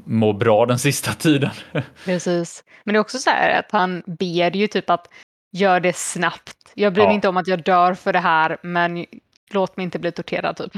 må 0.04 0.32
bra 0.32 0.66
den 0.66 0.78
sista 0.78 1.12
tiden. 1.12 1.50
precis. 2.04 2.64
Men 2.84 2.92
det 2.92 2.98
är 2.98 3.00
också 3.00 3.18
så 3.18 3.30
här 3.30 3.58
att 3.58 3.72
han 3.72 4.02
ber 4.06 4.56
ju 4.56 4.66
typ 4.66 4.90
att 4.90 5.08
gör 5.52 5.80
det 5.80 5.96
snabbt. 5.96 6.72
Jag 6.74 6.92
bryr 6.92 7.04
mig 7.04 7.10
Ja. 7.12 7.14
inte 7.14 7.28
om 7.28 7.36
att 7.36 7.46
jag 7.46 7.62
dör 7.62 7.94
för 7.94 8.12
det 8.12 8.18
här 8.18 8.56
men 8.62 9.06
låt 9.50 9.76
mig 9.76 9.84
inte 9.84 9.98
bli 9.98 10.12
torterad 10.12 10.56
typ. 10.56 10.72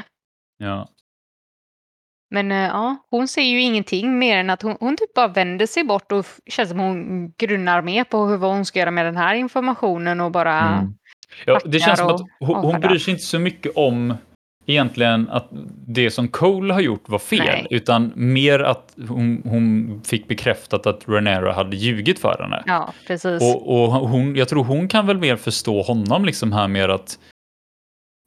ja. 0.59 0.89
Men 2.31 2.53
eh, 2.53 2.59
ja, 2.59 2.97
hon 3.11 3.29
ser 3.29 3.43
ju 3.43 3.61
ingenting 3.61 4.19
mer 4.19 4.39
än 4.39 4.51
att 4.51 4.63
hon, 4.63 4.77
hon 4.81 4.97
typ 4.97 5.15
bara 5.15 5.29
vänder 5.29 5.67
sig 5.67 5.85
bort 5.85 6.13
och 6.13 6.27
känns 6.47 6.69
som 6.69 6.79
hon 6.79 7.31
grunnar 7.33 7.83
mer 7.83 8.05
på 8.05 8.27
hur, 8.27 8.37
vad 8.37 8.51
hon 8.51 8.65
ska 8.65 8.79
göra 8.79 8.91
med 8.91 9.07
den 9.07 9.17
här 9.17 9.35
informationen 9.35 10.21
och 10.21 10.31
bara... 10.31 10.61
Mm. 10.61 10.95
Ja, 11.47 11.61
det 11.65 11.79
känns 11.79 11.99
som 11.99 12.09
att 12.09 12.21
hon, 12.41 12.57
hon 12.57 12.81
bryr 12.81 12.99
sig 12.99 13.13
inte 13.13 13.25
så 13.25 13.39
mycket 13.39 13.73
om 13.77 14.15
egentligen 14.67 15.29
att 15.29 15.49
det 15.87 16.11
som 16.11 16.29
Cole 16.29 16.75
har 16.75 16.81
gjort 16.81 17.09
var 17.09 17.19
fel, 17.19 17.39
Nej. 17.47 17.67
utan 17.71 18.13
mer 18.17 18.59
att 18.61 18.95
hon, 19.09 19.43
hon 19.45 20.01
fick 20.05 20.29
bekräftat 20.29 20.87
att 20.87 21.03
Renera 21.09 21.53
hade 21.53 21.77
ljugit 21.77 22.19
för 22.19 22.37
henne. 22.43 22.63
Ja, 22.67 22.93
precis. 23.07 23.43
Och, 23.43 23.83
och 23.85 23.93
hon, 23.93 24.37
jag 24.37 24.49
tror 24.49 24.65
hon 24.65 24.89
kan 24.89 25.07
väl 25.07 25.19
mer 25.19 25.37
förstå 25.37 25.83
honom 25.83 26.25
liksom 26.25 26.53
här 26.53 26.69
mer 26.69 26.89
att 26.89 27.19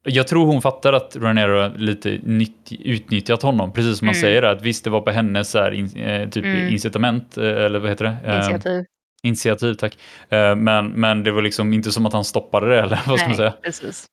jag 0.07 0.27
tror 0.27 0.45
hon 0.45 0.61
fattar 0.61 0.93
att 0.93 1.15
Ranero 1.15 1.77
lite 1.77 2.19
nytt, 2.23 2.71
utnyttjat 2.79 3.41
honom, 3.41 3.71
precis 3.73 3.97
som 3.99 4.05
man 4.05 4.15
Mm. 4.15 4.21
säger 4.21 4.43
att 4.43 4.61
visst 4.61 4.83
det 4.83 4.89
var 4.89 5.01
på 5.01 5.11
hennes 5.11 5.49
så 5.51 5.59
här, 5.59 5.71
in, 5.71 5.97
eh, 5.97 6.29
typ 6.29 6.45
Mm. 6.45 6.67
incitament, 6.73 7.37
eh, 7.37 7.43
eller 7.43 7.79
vad 7.79 7.89
heter 7.89 8.05
det? 8.05 8.17
Eh, 8.25 8.35
Initiativ. 8.35 8.85
initiativ, 9.23 9.73
tack. 9.73 9.97
Eh, 10.29 10.55
men, 10.55 10.87
men 10.87 11.23
det 11.23 11.31
var 11.31 11.41
liksom 11.41 11.73
inte 11.73 11.91
som 11.91 12.05
att 12.05 12.13
han 12.13 12.23
stoppade 12.23 12.69
det, 12.69 12.81
eller 12.81 12.99
vad 13.07 13.19
ska 13.19 13.27
man 13.27 13.37
säga? 13.37 13.53
precis. 13.63 14.05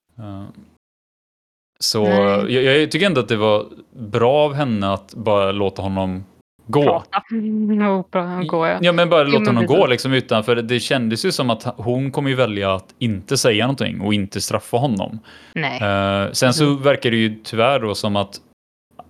Så 1.83 2.05
jag, 2.49 2.51
jag 2.51 2.91
tycker 2.91 3.07
ändå 3.07 3.21
att 3.21 3.29
det 3.29 3.37
var 3.37 3.67
bra 3.97 4.33
av 4.33 4.55
henne 4.55 4.93
att 4.93 5.15
bara 5.15 5.53
låta 5.53 5.83
honom 5.83 6.25
gå. 6.67 6.83
Prata. 6.83 7.23
Och 7.91 8.09
bra, 8.11 8.43
går 8.43 8.69
jag. 8.69 8.85
Ja, 8.85 8.93
men 8.93 9.09
bara 9.11 9.23
låta 9.25 9.45
honom 9.51 9.67
gå 9.67 9.87
liksom 9.87 10.13
utan, 10.13 10.45
för 10.45 10.57
det 10.57 10.81
kändes 10.81 11.25
ju 11.25 11.33
som 11.33 11.51
att 11.51 11.63
hon 11.77 12.11
kommer 12.13 12.31
ju 12.31 12.37
välja 12.37 12.75
att 12.75 12.95
inte 12.99 13.37
säga 13.37 13.65
någonting 13.67 14.01
och 14.01 14.15
inte 14.15 14.41
straffa 14.41 14.77
honom. 14.77 15.19
Nej. 15.55 15.83
Eh, 15.83 16.33
sen 16.33 16.55
så 16.55 16.65
Mm. 16.65 16.83
verkar 16.83 17.11
det 17.11 17.17
ju 17.17 17.41
tyvärr 17.45 17.81
då 17.81 17.95
som 17.95 18.17
att, 18.17 18.41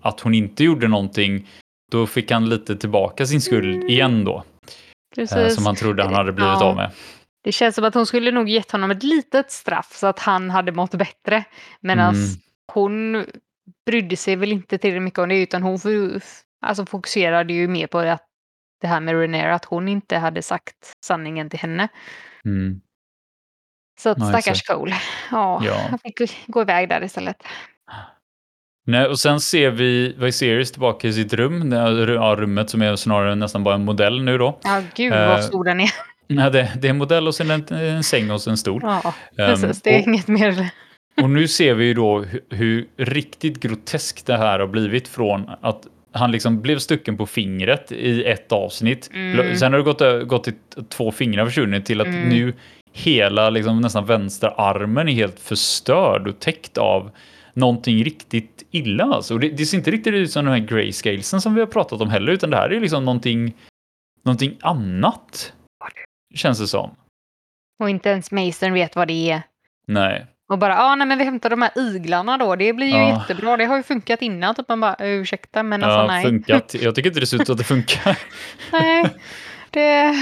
att 0.02 0.20
hon 0.20 0.34
inte 0.34 0.64
gjorde 0.64 0.88
någonting. 0.88 1.48
Då 1.92 2.06
fick 2.06 2.30
han 2.30 2.48
lite 2.48 2.76
tillbaka 2.76 3.26
sin 3.26 3.40
skuld 3.40 3.74
Mm. 3.76 3.88
igen 3.88 4.24
då. 4.24 4.44
precis. 5.14 5.54
som 5.54 5.66
han 5.66 5.76
trodde 5.76 6.02
han 6.02 6.14
hade 6.14 6.32
blivit 6.32 6.52
Ja. 6.60 6.64
av 6.64 6.76
med. 6.76 6.90
Det 7.44 7.52
känns 7.52 7.74
som 7.74 7.84
att 7.84 7.94
hon 7.94 8.06
skulle 8.06 8.30
nog 8.30 8.48
gett 8.48 8.70
honom 8.72 8.90
ett 8.90 9.02
litet 9.02 9.50
straff 9.52 9.92
så 9.94 10.06
att 10.06 10.18
han 10.18 10.50
hade 10.50 10.72
mått 10.72 10.90
bättre. 10.94 11.44
Medan 11.80 12.14
Mm. 12.14 12.26
Hon 12.72 13.26
brydde 13.86 14.16
sig 14.16 14.36
väl 14.36 14.52
inte 14.52 14.78
tillräckligt 14.78 15.02
mycket 15.02 15.18
om 15.18 15.28
det 15.28 15.42
utan 15.42 15.62
hon 15.62 15.78
alltså 16.66 16.86
fokuserade 16.86 17.52
ju 17.52 17.68
mer 17.68 17.86
på 17.86 17.98
att 17.98 18.26
det 18.80 18.86
här 18.86 19.00
med 19.00 19.14
Renera, 19.20 19.54
att 19.54 19.64
hon 19.64 19.88
inte 19.88 20.16
hade 20.18 20.42
sagt 20.42 20.92
sanningen 21.06 21.50
till 21.50 21.58
henne. 21.58 21.88
Mm. 22.44 22.80
Så 24.00 24.10
att 24.10 24.18
Ja, 24.18 24.24
stackars 24.28 24.48
exakt. 24.60 24.78
Cole. 24.78 24.96
Ja, 25.30 25.62
Ja. 25.64 25.86
han 25.90 25.98
fick 25.98 26.46
gå- 26.46 26.62
iväg 26.62 26.88
där 26.88 27.04
istället. 27.04 27.36
Nej, 28.86 29.06
och 29.06 29.18
sen 29.18 29.40
ser 29.40 29.70
vi 29.70 30.12
Viserys 30.18 30.72
tillbaka 30.72 31.08
i 31.08 31.12
sitt 31.12 31.32
rum, 31.32 31.70
det 31.70 31.76
ja, 32.12 32.34
rummet 32.38 32.70
som 32.70 32.82
är 32.82 32.96
snarare 32.96 33.34
nästan 33.34 33.64
bara 33.64 33.74
en 33.74 33.84
modell 33.84 34.22
nu 34.22 34.38
då. 34.38 34.58
Ja, 34.62 34.82
gud 34.94 35.12
vad 35.12 35.44
stor 35.44 35.64
den 35.64 35.80
är. 35.80 35.90
Nej, 36.28 36.50
det, 36.50 36.72
det 36.80 36.86
är 36.88 36.90
en 36.90 36.98
modell 36.98 37.26
och 37.26 37.34
sen 37.34 37.50
en, 37.50 37.68
en 37.74 38.02
säng 38.04 38.30
och 38.30 38.40
sen 38.42 38.50
en 38.50 38.56
stol. 38.56 38.80
Ja, 38.84 39.02
Ehm, 39.04 39.14
precis. 39.36 39.82
Det 39.82 39.90
är 39.94 40.00
och- 40.02 40.08
inget 40.08 40.28
mer. 40.28 40.70
Och 41.20 41.30
nu 41.30 41.48
ser 41.48 41.74
vi 41.74 41.84
ju 41.84 41.94
då 41.94 42.20
hur, 42.20 42.40
hur 42.50 42.88
riktigt 42.96 43.60
groteskt 43.60 44.26
det 44.26 44.36
här 44.36 44.58
har 44.58 44.66
blivit 44.66 45.08
från 45.08 45.50
att 45.60 45.86
han 46.12 46.32
liksom 46.32 46.60
blev 46.60 46.78
stucken 46.78 47.16
på 47.16 47.26
fingret 47.26 47.92
i 47.92 48.24
ett 48.24 48.52
avsnitt. 48.52 49.10
Mm. 49.14 49.56
Sen 49.56 49.72
har 49.72 49.78
det 49.78 49.84
gått, 49.84 50.28
gått 50.28 50.44
till 50.44 50.54
två 50.88 51.12
fingrar 51.12 51.46
försvunnit 51.46 51.86
till 51.86 52.00
att 52.00 52.06
Mm. 52.06 52.28
nu 52.28 52.54
hela 52.92 53.50
liksom 53.50 53.80
nästan 53.80 54.06
vänstra 54.06 54.50
armen 54.50 55.08
är 55.08 55.12
helt 55.12 55.40
förstörd 55.40 56.28
och 56.28 56.40
täckt 56.40 56.78
av 56.78 57.10
någonting 57.54 58.04
riktigt 58.04 58.62
illa. 58.70 59.04
Alltså. 59.04 59.34
Och 59.34 59.40
det, 59.40 59.48
det 59.48 59.66
ser 59.66 59.78
inte 59.78 59.90
riktigt 59.90 60.14
ut 60.14 60.30
som 60.30 60.44
de 60.44 60.50
här 60.50 60.58
grayscalesen 60.58 61.40
som 61.40 61.54
vi 61.54 61.60
har 61.60 61.66
pratat 61.66 62.00
om 62.00 62.10
heller, 62.10 62.32
utan 62.32 62.50
det 62.50 62.56
här 62.56 62.70
är 62.70 62.80
liksom 62.80 63.04
någonting, 63.04 63.54
någonting 64.24 64.56
annat. 64.60 65.52
Känns 66.34 66.58
det 66.58 66.66
som. 66.66 66.94
Och 67.82 67.90
inte 67.90 68.08
ens 68.08 68.30
Mason 68.32 68.72
vet 68.72 68.96
vad 68.96 69.08
det 69.08 69.30
är. 69.30 69.42
Nej. 69.86 70.26
Och 70.52 70.58
bara, 70.58 70.72
ja 70.74 70.82
ah, 70.92 70.94
nej 70.94 71.06
men 71.06 71.18
vi 71.18 71.24
hämtar 71.24 71.50
de 71.50 71.62
här 71.62 71.70
iglarna 71.96 72.38
då, 72.38 72.56
det 72.56 72.72
blir 72.72 72.86
ju 72.86 72.96
Ja. 72.96 73.08
jättebra, 73.08 73.56
det 73.56 73.64
har 73.64 73.76
ju 73.76 73.82
funkat 73.82 74.22
innan. 74.22 74.54
Typ 74.54 74.68
man 74.68 74.80
bara, 74.80 74.96
ursäkta 75.00 75.62
men 75.62 75.84
alltså 75.84 75.98
ja, 75.98 76.06
nej. 76.06 76.24
funkat. 76.24 76.74
Jag 76.82 76.94
tycker 76.94 77.10
inte 77.10 77.20
det 77.20 77.26
ser 77.26 77.42
ut 77.42 77.50
att 77.50 77.58
det 77.58 77.64
funkar. 77.64 78.18
nej. 78.72 79.04
Det... 79.70 80.14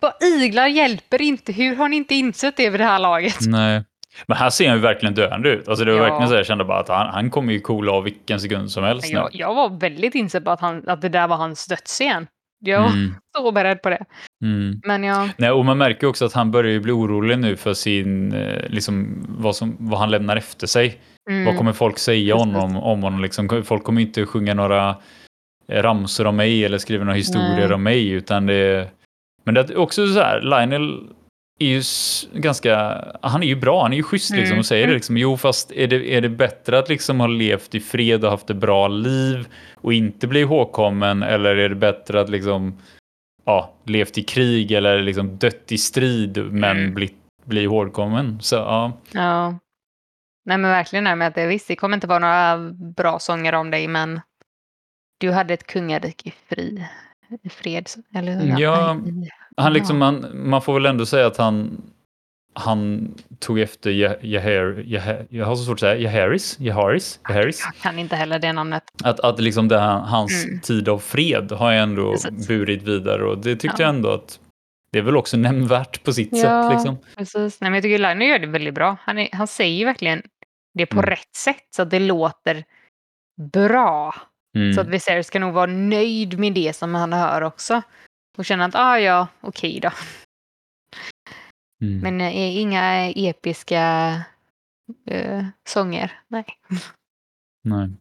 Bara 0.00 0.12
iglar 0.20 0.66
hjälper 0.66 1.22
inte, 1.22 1.52
hur 1.52 1.76
har 1.76 1.88
ni 1.88 1.96
inte 1.96 2.14
insett 2.14 2.56
det 2.56 2.70
vid 2.70 2.80
det 2.80 2.84
här 2.84 2.98
laget? 2.98 3.36
Nej. 3.46 3.84
Men 4.26 4.36
här 4.36 4.50
ser 4.50 4.68
han 4.68 4.76
ju 4.76 4.82
verkligen 4.82 5.14
döende 5.14 5.48
ut. 5.48 5.68
Alltså 5.68 5.84
det 5.84 5.92
var 5.92 5.98
Ja. 5.98 6.04
verkligen 6.04 6.28
så 6.28 6.34
jag 6.34 6.46
kände 6.46 6.64
bara 6.64 6.78
att 6.80 6.88
han, 6.88 7.06
han 7.06 7.30
kommer 7.30 7.52
ju 7.52 7.60
coola 7.60 7.92
av 7.92 8.04
vilken 8.04 8.40
sekund 8.40 8.70
som 8.70 8.84
helst. 8.84 9.08
Jag, 9.10 9.28
jag 9.32 9.54
var 9.54 9.68
väldigt 9.80 10.14
inställd 10.14 10.44
på 10.44 10.50
att, 10.50 10.60
han, 10.60 10.88
att 10.88 11.00
det 11.02 11.08
där 11.08 11.28
var 11.28 11.36
hans 11.36 11.66
dödsscen. 11.66 12.26
Jag 12.60 12.80
var 12.80 12.88
Mm, 12.88 13.14
så 13.36 13.52
beredd 13.52 13.82
på 13.82 13.90
det. 13.90 14.04
mm. 14.44 14.80
Men 14.84 15.04
jag, 15.04 15.28
Nej, 15.38 15.50
och 15.50 15.64
man 15.64 15.78
märker 15.78 16.06
också 16.06 16.24
att 16.24 16.32
han 16.32 16.50
börjar 16.50 16.72
ju 16.72 16.80
bli 16.80 16.92
orolig 16.92 17.38
nu 17.38 17.56
för 17.56 17.74
sin, 17.74 18.32
eh, 18.32 18.68
liksom, 18.68 19.24
vad, 19.28 19.56
som, 19.56 19.76
vad 19.78 20.00
han 20.00 20.10
lämnar 20.10 20.36
efter 20.36 20.66
sig. 20.66 21.00
mm, 21.30 21.44
Vad 21.44 21.56
kommer 21.56 21.72
folk 21.72 21.98
säga 21.98 22.34
Precis. 22.36 22.54
honom, 22.54 22.76
om 22.76 23.02
honom? 23.02 23.22
Liksom, 23.22 23.62
folk 23.64 23.84
kommer 23.84 24.00
inte 24.02 24.26
sjunga 24.26 24.54
några 24.54 24.96
eh, 25.68 25.82
ramsor 25.82 26.26
om 26.26 26.36
mig 26.36 26.64
eller 26.64 26.78
skriva 26.78 27.04
några 27.04 27.16
historier 27.16 27.66
Nej. 27.66 27.74
om 27.74 27.82
mig. 27.82 28.08
Utan 28.10 28.46
det, 28.46 28.88
men 29.44 29.54
det 29.54 29.60
är 29.70 29.76
också 29.76 30.06
så 30.06 30.20
här, 30.20 30.40
Lionel 30.40 31.00
är 31.60 31.68
ju 31.68 31.82
ganska, 32.40 33.04
han 33.22 33.42
är 33.42 33.46
ju 33.46 33.56
bra, 33.56 33.82
han 33.82 33.92
är 33.92 33.96
ju 33.96 34.02
schysst 34.02 34.30
liksom 34.30 34.46
Mm. 34.46 34.58
och 34.58 34.66
säger 34.66 34.86
det 34.86 34.92
liksom, 34.94 35.16
jo 35.16 35.36
fast 35.36 35.72
är 35.72 35.86
det, 35.86 36.14
är 36.14 36.20
det 36.20 36.28
bättre 36.28 36.78
att 36.78 36.88
liksom 36.88 37.20
ha 37.20 37.26
levt 37.26 37.74
i 37.74 37.80
fred 37.80 38.24
och 38.24 38.30
haft 38.30 38.50
ett 38.50 38.56
bra 38.56 38.88
liv 38.88 39.48
och 39.74 39.92
inte 39.92 40.26
bli 40.26 40.40
ihågkommen 40.40 41.22
eller 41.22 41.56
är 41.56 41.68
det 41.68 41.74
bättre 41.74 42.20
att 42.20 42.28
liksom 42.28 42.78
ja, 43.44 43.74
levt 43.84 44.18
i 44.18 44.22
krig 44.22 44.72
eller 44.72 45.02
liksom 45.02 45.36
dött 45.38 45.72
i 45.72 45.78
strid 45.78 46.52
men 46.52 46.76
Mm. 46.78 46.94
blivit 46.94 47.16
bli 47.44 47.62
ihågkommen? 47.62 48.38
Så 48.40 48.56
ja, 48.56 48.92
ja. 49.12 49.58
Nej 50.44 50.58
men 50.58 50.70
verkligen 50.70 51.04
det 51.04 51.14
med 51.16 51.28
att 51.28 51.34
det, 51.34 51.46
visst, 51.46 51.68
det 51.68 51.76
kommer 51.76 51.96
inte 51.96 52.06
vara 52.06 52.18
några 52.18 52.72
bra 52.96 53.18
sånger 53.18 53.54
om 53.54 53.70
dig 53.70 53.88
men 53.88 54.20
du 55.18 55.30
hade 55.32 55.54
ett 55.54 55.66
kungarike 55.66 56.28
i 56.28 56.32
fri, 56.48 56.84
i 57.42 57.48
fred. 57.48 57.88
Eller 58.14 58.32
hur? 58.32 58.60
Ja, 58.60 58.96
Han 59.56 59.72
liksom, 59.72 59.96
Ja. 60.02 60.10
man, 60.12 60.26
man 60.48 60.62
får 60.62 60.74
väl 60.74 60.86
ändå 60.86 61.06
säga 61.06 61.26
att 61.26 61.36
han, 61.36 61.82
han 62.54 63.10
tog 63.38 63.60
efter 63.60 63.90
Jaharis, 64.24 64.86
jag 65.30 65.46
har 65.46 65.56
så 65.56 65.64
svårt 65.64 65.74
att 65.74 65.80
säga, 65.80 65.96
Jaharis, 65.96 66.56
Jaharis, 66.60 67.20
Jaharis. 67.28 67.62
Jag 67.64 67.74
kan 67.82 67.98
inte 67.98 68.16
heller 68.16 68.38
det 68.38 68.52
namnet. 68.52 68.82
Att, 69.04 69.20
att 69.20 69.40
liksom 69.40 69.68
det 69.68 69.78
hans 69.80 70.44
Mm. 70.44 70.60
tid 70.60 70.88
av 70.88 70.98
fred 70.98 71.52
har 71.52 71.72
jag 71.72 71.82
ändå 71.82 72.12
Precis. 72.12 72.48
burit 72.48 72.82
vidare 72.82 73.24
och 73.24 73.38
det 73.38 73.56
tyckte 73.56 73.82
Ja. 73.82 73.86
jag 73.88 73.94
ändå 73.96 74.10
att 74.10 74.40
det 74.92 74.98
är 74.98 75.02
väl 75.02 75.16
också 75.16 75.36
nämnvärt 75.36 76.04
på 76.04 76.12
sitt 76.12 76.28
Ja. 76.32 76.38
sätt. 76.68 76.72
Liksom. 76.76 76.98
Precis. 77.16 77.60
Nej, 77.60 77.70
men 77.70 77.74
jag 77.74 77.82
tycker 77.82 77.98
Liner 77.98 78.26
gör 78.26 78.38
det 78.38 78.46
väldigt 78.46 78.74
bra. 78.74 78.96
Han, 79.02 79.18
är, 79.18 79.28
han 79.32 79.46
säger 79.46 79.84
verkligen 79.86 80.22
det 80.74 80.86
på 80.86 80.96
Mm. 80.98 81.06
rätt 81.10 81.34
sätt 81.36 81.66
så 81.76 81.82
att 81.82 81.90
det 81.90 81.98
låter 81.98 82.64
bra. 83.52 84.14
Mm. 84.56 84.72
Så 84.74 84.80
att 84.80 84.86
Viserys 84.88 85.26
ska 85.26 85.38
nog 85.38 85.54
vara 85.54 85.66
nöjd 85.66 86.38
med 86.38 86.52
det 86.54 86.76
som 86.76 86.94
han 86.94 87.12
hör 87.12 87.42
också. 87.42 87.82
Och 88.38 88.44
känna 88.44 88.64
att, 88.64 88.74
ah, 88.74 88.98
ja, 88.98 89.28
okej 89.40 89.80
då. 89.80 89.90
Mm. 91.82 92.00
Men 92.00 92.20
eh, 92.20 92.56
inga 92.56 93.10
episka 93.10 94.14
eh, 95.06 95.44
sånger. 95.68 96.20
Nej. 96.28 96.44
Nej. 97.64 97.96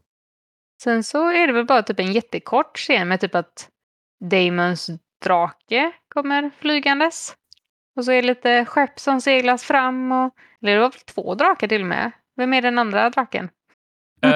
Sen 0.83 1.03
så 1.03 1.29
är 1.29 1.47
det 1.47 1.53
väl 1.53 1.65
bara 1.65 1.83
typ 1.83 1.99
en 1.99 2.13
jättekort 2.13 2.77
scen 2.77 3.07
med 3.07 3.19
typ 3.19 3.35
att 3.35 3.69
Damons 4.19 4.89
drake 5.25 5.91
kommer 6.07 6.51
flygandes. 6.59 7.35
Och 7.95 8.05
så 8.05 8.11
är 8.11 8.21
det 8.21 8.27
lite 8.27 8.65
skepp 8.65 8.99
som 8.99 9.21
seglas 9.21 9.63
fram. 9.63 10.11
Och, 10.11 10.35
eller 10.61 10.73
det 10.73 10.79
var 10.79 10.91
väl 10.91 10.99
två 10.99 11.35
drakar 11.35 11.67
till 11.67 11.81
och 11.81 11.87
med. 11.87 12.11
Vem 12.35 12.53
är 12.53 12.61
den 12.61 12.77
andra 12.77 13.09
draken? 13.09 13.49
Eh, 14.21 14.31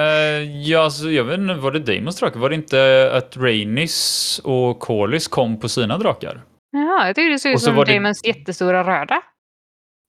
ja, 0.62 0.80
alltså, 0.84 1.10
jag 1.10 1.24
vet 1.24 1.38
inte, 1.38 1.54
var 1.54 1.72
det 1.72 1.78
Damons 1.78 2.16
drake? 2.20 2.38
Var 2.38 2.48
det 2.48 2.54
inte 2.54 3.10
att 3.14 3.36
Rainis 3.36 4.40
och 4.44 4.80
Corlys 4.80 5.28
kom 5.28 5.60
på 5.60 5.68
sina 5.68 5.98
drakar? 5.98 6.40
Jaha, 6.72 7.06
jag 7.06 7.16
tyckte 7.16 7.32
det 7.32 7.38
såg 7.38 7.52
ut 7.52 7.60
så 7.60 7.64
som 7.64 7.74
var 7.76 7.84
det- 7.84 7.94
Damons 7.94 8.24
jättestora 8.26 9.00
röda. 9.00 9.22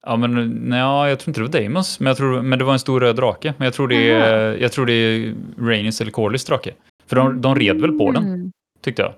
Ja, 0.08 0.16
men 0.16 0.50
nej, 0.70 0.80
jag 1.10 1.20
tror 1.20 1.30
inte 1.30 1.40
det 1.42 1.60
var 1.60 1.64
Damons, 1.64 2.00
men, 2.00 2.08
jag 2.08 2.18
tror, 2.18 2.42
men 2.42 2.60
det 2.60 2.66
var 2.66 2.74
en 2.74 2.80
stor 2.80 3.00
röd 3.00 3.16
drake. 3.16 3.54
Men 3.58 3.66
jag 3.66 3.74
tror 3.74 3.88
det 3.88 4.12
är, 4.12 4.58
jag 4.58 4.72
tror 4.72 4.86
det 4.86 4.94
är 4.94 5.34
Rainis 5.60 6.02
eller 6.02 6.12
Corlys 6.12 6.46
drake. 6.46 6.72
För 7.08 7.16
de, 7.16 7.42
de 7.42 7.56
red 7.56 7.82
väl 7.82 7.98
på 7.98 8.12
den, 8.12 8.24
Mm. 8.24 8.52
tyckte 8.82 9.02
jag. 9.02 9.14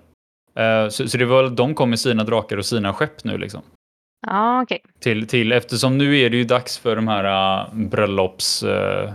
Eh, 0.84 0.90
så, 0.90 1.08
så 1.10 1.18
det 1.18 1.26
var 1.26 1.50
de 1.50 1.76
kom 1.76 1.90
med 1.90 2.00
sina 2.00 2.24
drakar 2.24 2.58
och 2.58 2.66
sina 2.66 2.94
skepp 2.94 3.24
nu 3.24 3.38
liksom. 3.38 3.62
Ja, 4.28 4.62
okej. 4.62 4.80
Till, 5.00 5.28
till, 5.28 5.52
eftersom 5.52 5.98
nu 5.98 6.20
är 6.20 6.30
det 6.30 6.38
ju 6.38 6.44
dags 6.44 6.78
för 6.78 6.96
de 6.96 7.08
här 7.08 7.66
uh, 7.66 7.74
bröllops 7.88 8.64
uh, 8.64 9.12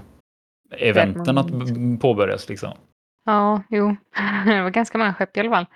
eventen 0.78 1.38
att 1.38 1.46
påbörjas 2.00 2.48
liksom. 2.48 2.72
Ja, 3.24 3.62
jo. 3.70 3.96
Det 4.46 4.62
var 4.62 4.70
ganska 4.70 4.98
många 4.98 5.14
skepp 5.14 5.36
i 5.36 5.40
alla 5.40 5.50
fall. 5.50 5.66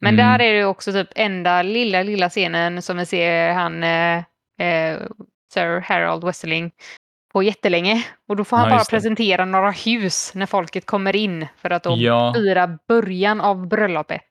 Men 0.00 0.14
Mm. 0.14 0.26
där 0.38 0.44
är 0.46 0.54
det 0.54 0.64
också 0.64 0.92
typ 0.92 1.08
enda 1.14 1.62
lilla, 1.62 2.02
lilla 2.02 2.28
scenen 2.30 2.82
som 2.82 2.96
vi 2.96 3.06
ser 3.06 3.52
han 3.52 3.82
eh, 3.82 4.16
eh, 4.68 4.98
Sir 5.54 5.80
Harold 5.80 6.24
Westerling 6.24 6.70
på 7.32 7.42
jättelänge. 7.42 8.04
Och 8.28 8.36
då 8.36 8.44
får 8.44 8.56
han 8.56 8.68
Ja, 8.70 8.74
bara 8.76 8.84
presentera 8.84 9.44
några 9.44 9.70
hus 9.70 10.32
när 10.34 10.46
folket 10.46 10.86
kommer 10.86 11.16
in 11.16 11.46
för 11.56 11.70
att 11.70 11.82
då 11.82 11.94
Ja, 11.98 12.32
fira 12.36 12.78
början 12.88 13.40
av 13.40 13.66
bröllopet 13.68 14.22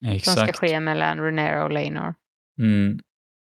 som 0.00 0.08
ska 0.20 0.42
exakt. 0.42 0.58
ske 0.58 0.80
mellan 0.80 1.20
Renero 1.20 1.64
och 1.64 1.70
Lainor. 1.72 2.14
Mm. 2.58 2.98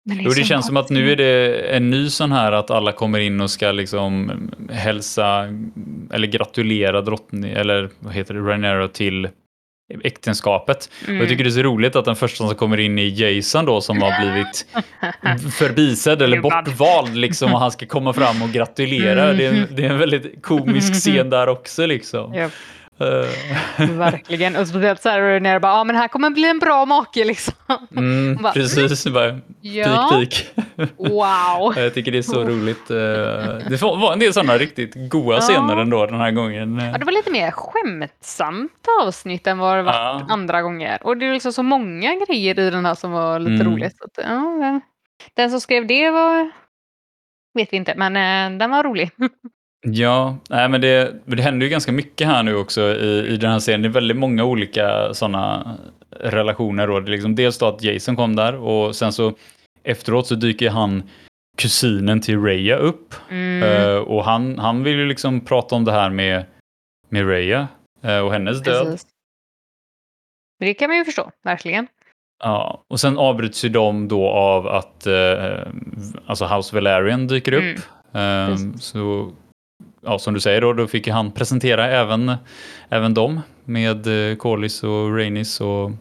Men 0.06 0.20
Jo, 0.22 0.32
det 0.32 0.44
känns 0.44 0.66
som 0.66 0.78
att 0.78 0.90
nu 0.90 1.12
är 1.12 1.16
det 1.16 1.62
en 1.76 1.90
ny 1.90 2.10
sån 2.10 2.32
här 2.32 2.52
att 2.52 2.72
alla 2.72 2.92
kommer 2.92 3.20
in 3.20 3.42
och 3.42 3.52
ska 3.52 3.72
liksom 3.72 4.32
hälsa 4.72 5.48
eller 6.12 6.28
gratulera 6.28 7.02
drottning 7.02 7.52
eller 7.52 7.90
vad 8.00 8.14
heter 8.14 8.34
det, 8.34 8.40
Rhaenyra 8.40 8.88
till 8.88 9.30
äktenskapet. 10.04 10.90
Mm. 11.08 11.18
Och 11.18 11.24
jag 11.24 11.30
tycker 11.30 11.44
det 11.44 11.50
är 11.50 11.52
så 11.52 11.62
roligt 11.62 11.96
att 11.96 12.06
den 12.06 12.16
första 12.16 12.48
som 12.48 12.56
kommer 12.56 12.80
in 12.80 13.00
är 13.00 13.22
Jason 13.22 13.66
då 13.66 13.82
som 13.82 14.02
har 14.02 14.22
blivit 14.22 14.66
förbisedd 15.54 16.22
eller 16.22 16.42
bortvald 16.42 17.16
liksom 17.18 17.54
och 17.54 17.60
han 17.60 17.72
ska 17.72 17.86
komma 17.86 18.14
fram 18.14 18.42
och 18.42 18.50
gratulera. 18.50 19.24
Mm. 19.24 19.38
Det, 19.38 19.46
är 19.46 19.54
en, 19.54 19.68
det 19.76 19.86
är 19.86 19.90
en 19.90 20.00
väldigt 20.00 20.42
komisk 20.42 20.94
scen 21.00 21.30
där 21.30 21.48
också 21.48 21.86
liksom. 21.86 22.36
Yep. 22.36 22.52
Uh. 23.02 23.98
Verkligen. 23.98 24.56
Och 24.56 24.68
speciellt 24.68 25.02
så 25.02 25.10
här 25.10 25.40
när 25.40 25.54
det 25.54 25.60
bara, 25.60 25.72
ja 25.72 25.84
men 25.84 25.96
här 25.96 26.08
kommer 26.08 26.30
bli 26.30 26.50
en 26.50 26.60
bra 26.60 26.86
make 26.86 27.24
liksom. 27.24 27.54
Mm, 27.98 28.36
bara, 28.42 28.54
precis, 28.54 29.08
bara, 29.08 29.40
ja. 29.62 30.10
pik 30.20 30.32
pik. 30.32 30.54
Wow. 30.98 31.74
jag 31.76 31.94
tycker 31.94 32.12
det 32.12 32.18
är 32.18 32.22
så 32.22 32.44
roligt. 32.44 32.92
Uh, 32.92 32.98
det 33.70 33.82
var 33.82 34.14
en 34.14 34.20
del 34.20 34.34
sådana 34.34 34.58
riktigt 34.58 35.10
goa 35.10 35.36
ja. 35.36 35.42
scener 35.42 35.78
ändå 35.78 36.06
den 36.06 36.20
här 36.20 36.32
gången. 36.32 36.80
Ja, 36.80 36.98
det 36.98 37.06
var 37.06 37.12
lite 37.12 37.32
mer 37.32 37.52
skämtsamt 37.52 38.88
avsnitt 39.02 39.48
än 39.48 39.58
vad 39.58 39.78
det 39.78 39.84
var 39.84 39.94
ja. 39.94 40.28
andra 40.30 40.62
gånger. 40.62 41.00
Och 41.04 41.18
det 41.18 41.26
är 41.26 41.34
liksom 41.34 41.54
så 41.54 41.64
många 41.64 42.16
grejer 42.28 42.60
i 42.60 42.70
den 42.70 42.86
här 42.86 42.96
som 42.96 43.12
var 43.12 43.40
lite 43.40 43.64
mm. 43.64 43.74
roligt. 43.74 44.02
Att, 44.02 44.26
ja, 44.26 44.82
den 45.34 45.52
som 45.52 45.62
skrev 45.62 45.88
det 45.88 46.10
var, 46.10 46.52
vet 47.54 47.74
vi 47.74 47.78
inte, 47.78 47.94
men 47.98 48.58
den 48.58 48.72
var 48.72 48.84
rolig. 48.84 49.12
Ja, 49.88 50.38
nej, 50.50 50.70
men 50.70 50.82
det, 50.82 51.16
det 51.26 51.42
händer 51.42 51.66
ju 51.66 51.70
ganska 51.70 51.92
mycket 51.92 52.28
här 52.28 52.44
nu 52.44 52.56
också 52.56 52.82
i, 52.82 53.28
i 53.28 53.38
den 53.38 53.52
här 53.52 53.60
serien. 53.60 53.82
Det 53.82 53.88
är 53.88 53.90
väldigt 53.90 54.18
många 54.18 54.44
olika 54.44 55.14
sådana 55.14 55.78
relationer. 56.20 56.88
Då. 56.88 57.00
Det 57.00 57.10
är 57.10 57.12
liksom 57.12 57.36
dels 57.36 57.58
då 57.58 57.66
att 57.66 57.84
Jason 57.84 58.16
kom 58.16 58.36
där 58.36 58.56
och 58.56 58.96
sen 58.96 59.14
så 59.14 59.34
efteråt 59.84 60.28
så 60.28 60.36
dyker 60.36 60.70
han 60.70 61.04
kusinen 61.58 62.22
till 62.22 62.44
Raya 62.44 62.76
upp. 62.76 63.14
Mm. 63.30 63.64
Uh, 63.64 63.98
och 64.00 64.26
han, 64.26 64.60
han 64.60 64.84
vill 64.84 64.98
ju 64.98 65.06
liksom 65.06 65.42
prata 65.42 65.76
om 65.76 65.86
det 65.86 65.92
här 65.92 66.10
med, 66.10 66.46
med 67.10 67.30
Raya 67.30 67.68
uh, 68.06 68.20
och 68.20 68.32
hennes 68.32 68.64
död. 68.64 68.86
Precis. 68.86 69.08
Det 70.60 70.74
kan 70.74 70.90
man 70.90 70.98
ju 70.98 71.06
förstå, 71.06 71.32
verkligen. 71.44 71.88
Ja, 72.44 72.84
och 72.88 73.00
sen 73.00 73.18
avbryts 73.18 73.66
ju 73.66 73.70
de 73.70 74.08
då 74.08 74.30
av 74.30 74.68
att 74.68 75.08
uh, 75.08 75.68
alltså 76.26 76.46
House 76.46 76.76
Valerian 76.76 77.28
dyker 77.28 77.54
upp. 77.54 77.80
Mm. 78.14 78.52
Um, 78.52 78.78
så 78.78 79.32
ja, 80.02 80.20
som 80.20 80.34
du 80.34 80.40
säger 80.40 80.62
då, 80.62 80.74
då 80.74 80.88
fick 80.88 81.08
han 81.08 81.32
presentera 81.32 81.88
även, 81.88 82.32
även 82.90 83.14
dem 83.14 83.42
med 83.64 84.32
eh, 84.32 84.36
Corlys 84.36 84.84
och 84.84 85.18
Rainis 85.18 85.62
och 85.62 85.92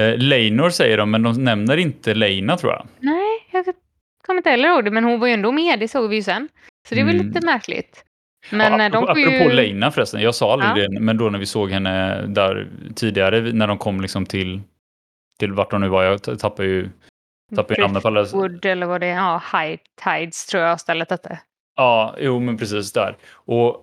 eh, 0.00 0.16
Leinor 0.16 0.70
säger 0.70 0.98
de, 0.98 1.10
men 1.10 1.22
de 1.22 1.44
nämner 1.44 1.76
inte 1.76 2.14
Leina 2.14 2.56
tror 2.56 2.72
jag. 2.72 2.86
Nej, 3.00 3.48
jag 3.50 3.64
kommer 4.26 4.38
inte 4.38 4.50
heller 4.50 4.68
ihåg 4.68 4.84
det, 4.84 4.90
men 4.90 5.04
hon 5.04 5.20
var 5.20 5.26
ju 5.26 5.32
ändå 5.32 5.52
med, 5.52 5.80
det 5.80 5.88
såg 5.88 6.10
vi 6.10 6.16
ju 6.16 6.22
sen. 6.22 6.48
Så 6.88 6.94
det 6.94 7.00
är 7.00 7.04
väl 7.04 7.14
mm. 7.14 7.26
lite 7.26 7.46
märkligt. 7.46 8.04
Men 8.50 8.80
ja, 8.80 8.88
de 8.88 9.04
apropå 9.04 9.18
ju... 9.18 9.52
Leina 9.52 9.90
förresten, 9.90 10.20
jag 10.20 10.34
sa 10.34 10.52
aldrig 10.52 10.70
ja. 10.70 10.88
det, 10.88 11.00
men 11.00 11.16
då 11.16 11.30
när 11.30 11.38
vi 11.38 11.46
såg 11.46 11.70
henne 11.70 12.26
där 12.26 12.68
tidigare, 12.94 13.40
när 13.40 13.66
de 13.66 13.78
kom 13.78 14.00
liksom 14.00 14.26
till, 14.26 14.60
till 15.38 15.52
vart 15.52 15.70
de 15.70 15.80
nu 15.80 15.88
var, 15.88 16.04
jag 16.04 16.22
tappade 16.22 16.68
ju 16.68 16.88
tappade 17.56 17.80
namnet 17.80 18.02
på 18.02 18.08
alla. 18.08 18.20
Eller 18.62 18.86
vad 18.86 19.00
det 19.00 19.06
är, 19.06 19.16
ja, 19.16 19.42
High 19.52 19.78
Tides 20.04 20.46
tror 20.46 20.62
jag 20.62 20.80
stället 20.80 21.10
hette. 21.10 21.38
Ja, 21.76 22.14
jo 22.18 22.40
men 22.40 22.56
precis 22.56 22.92
där. 22.92 23.16
Och 23.32 23.76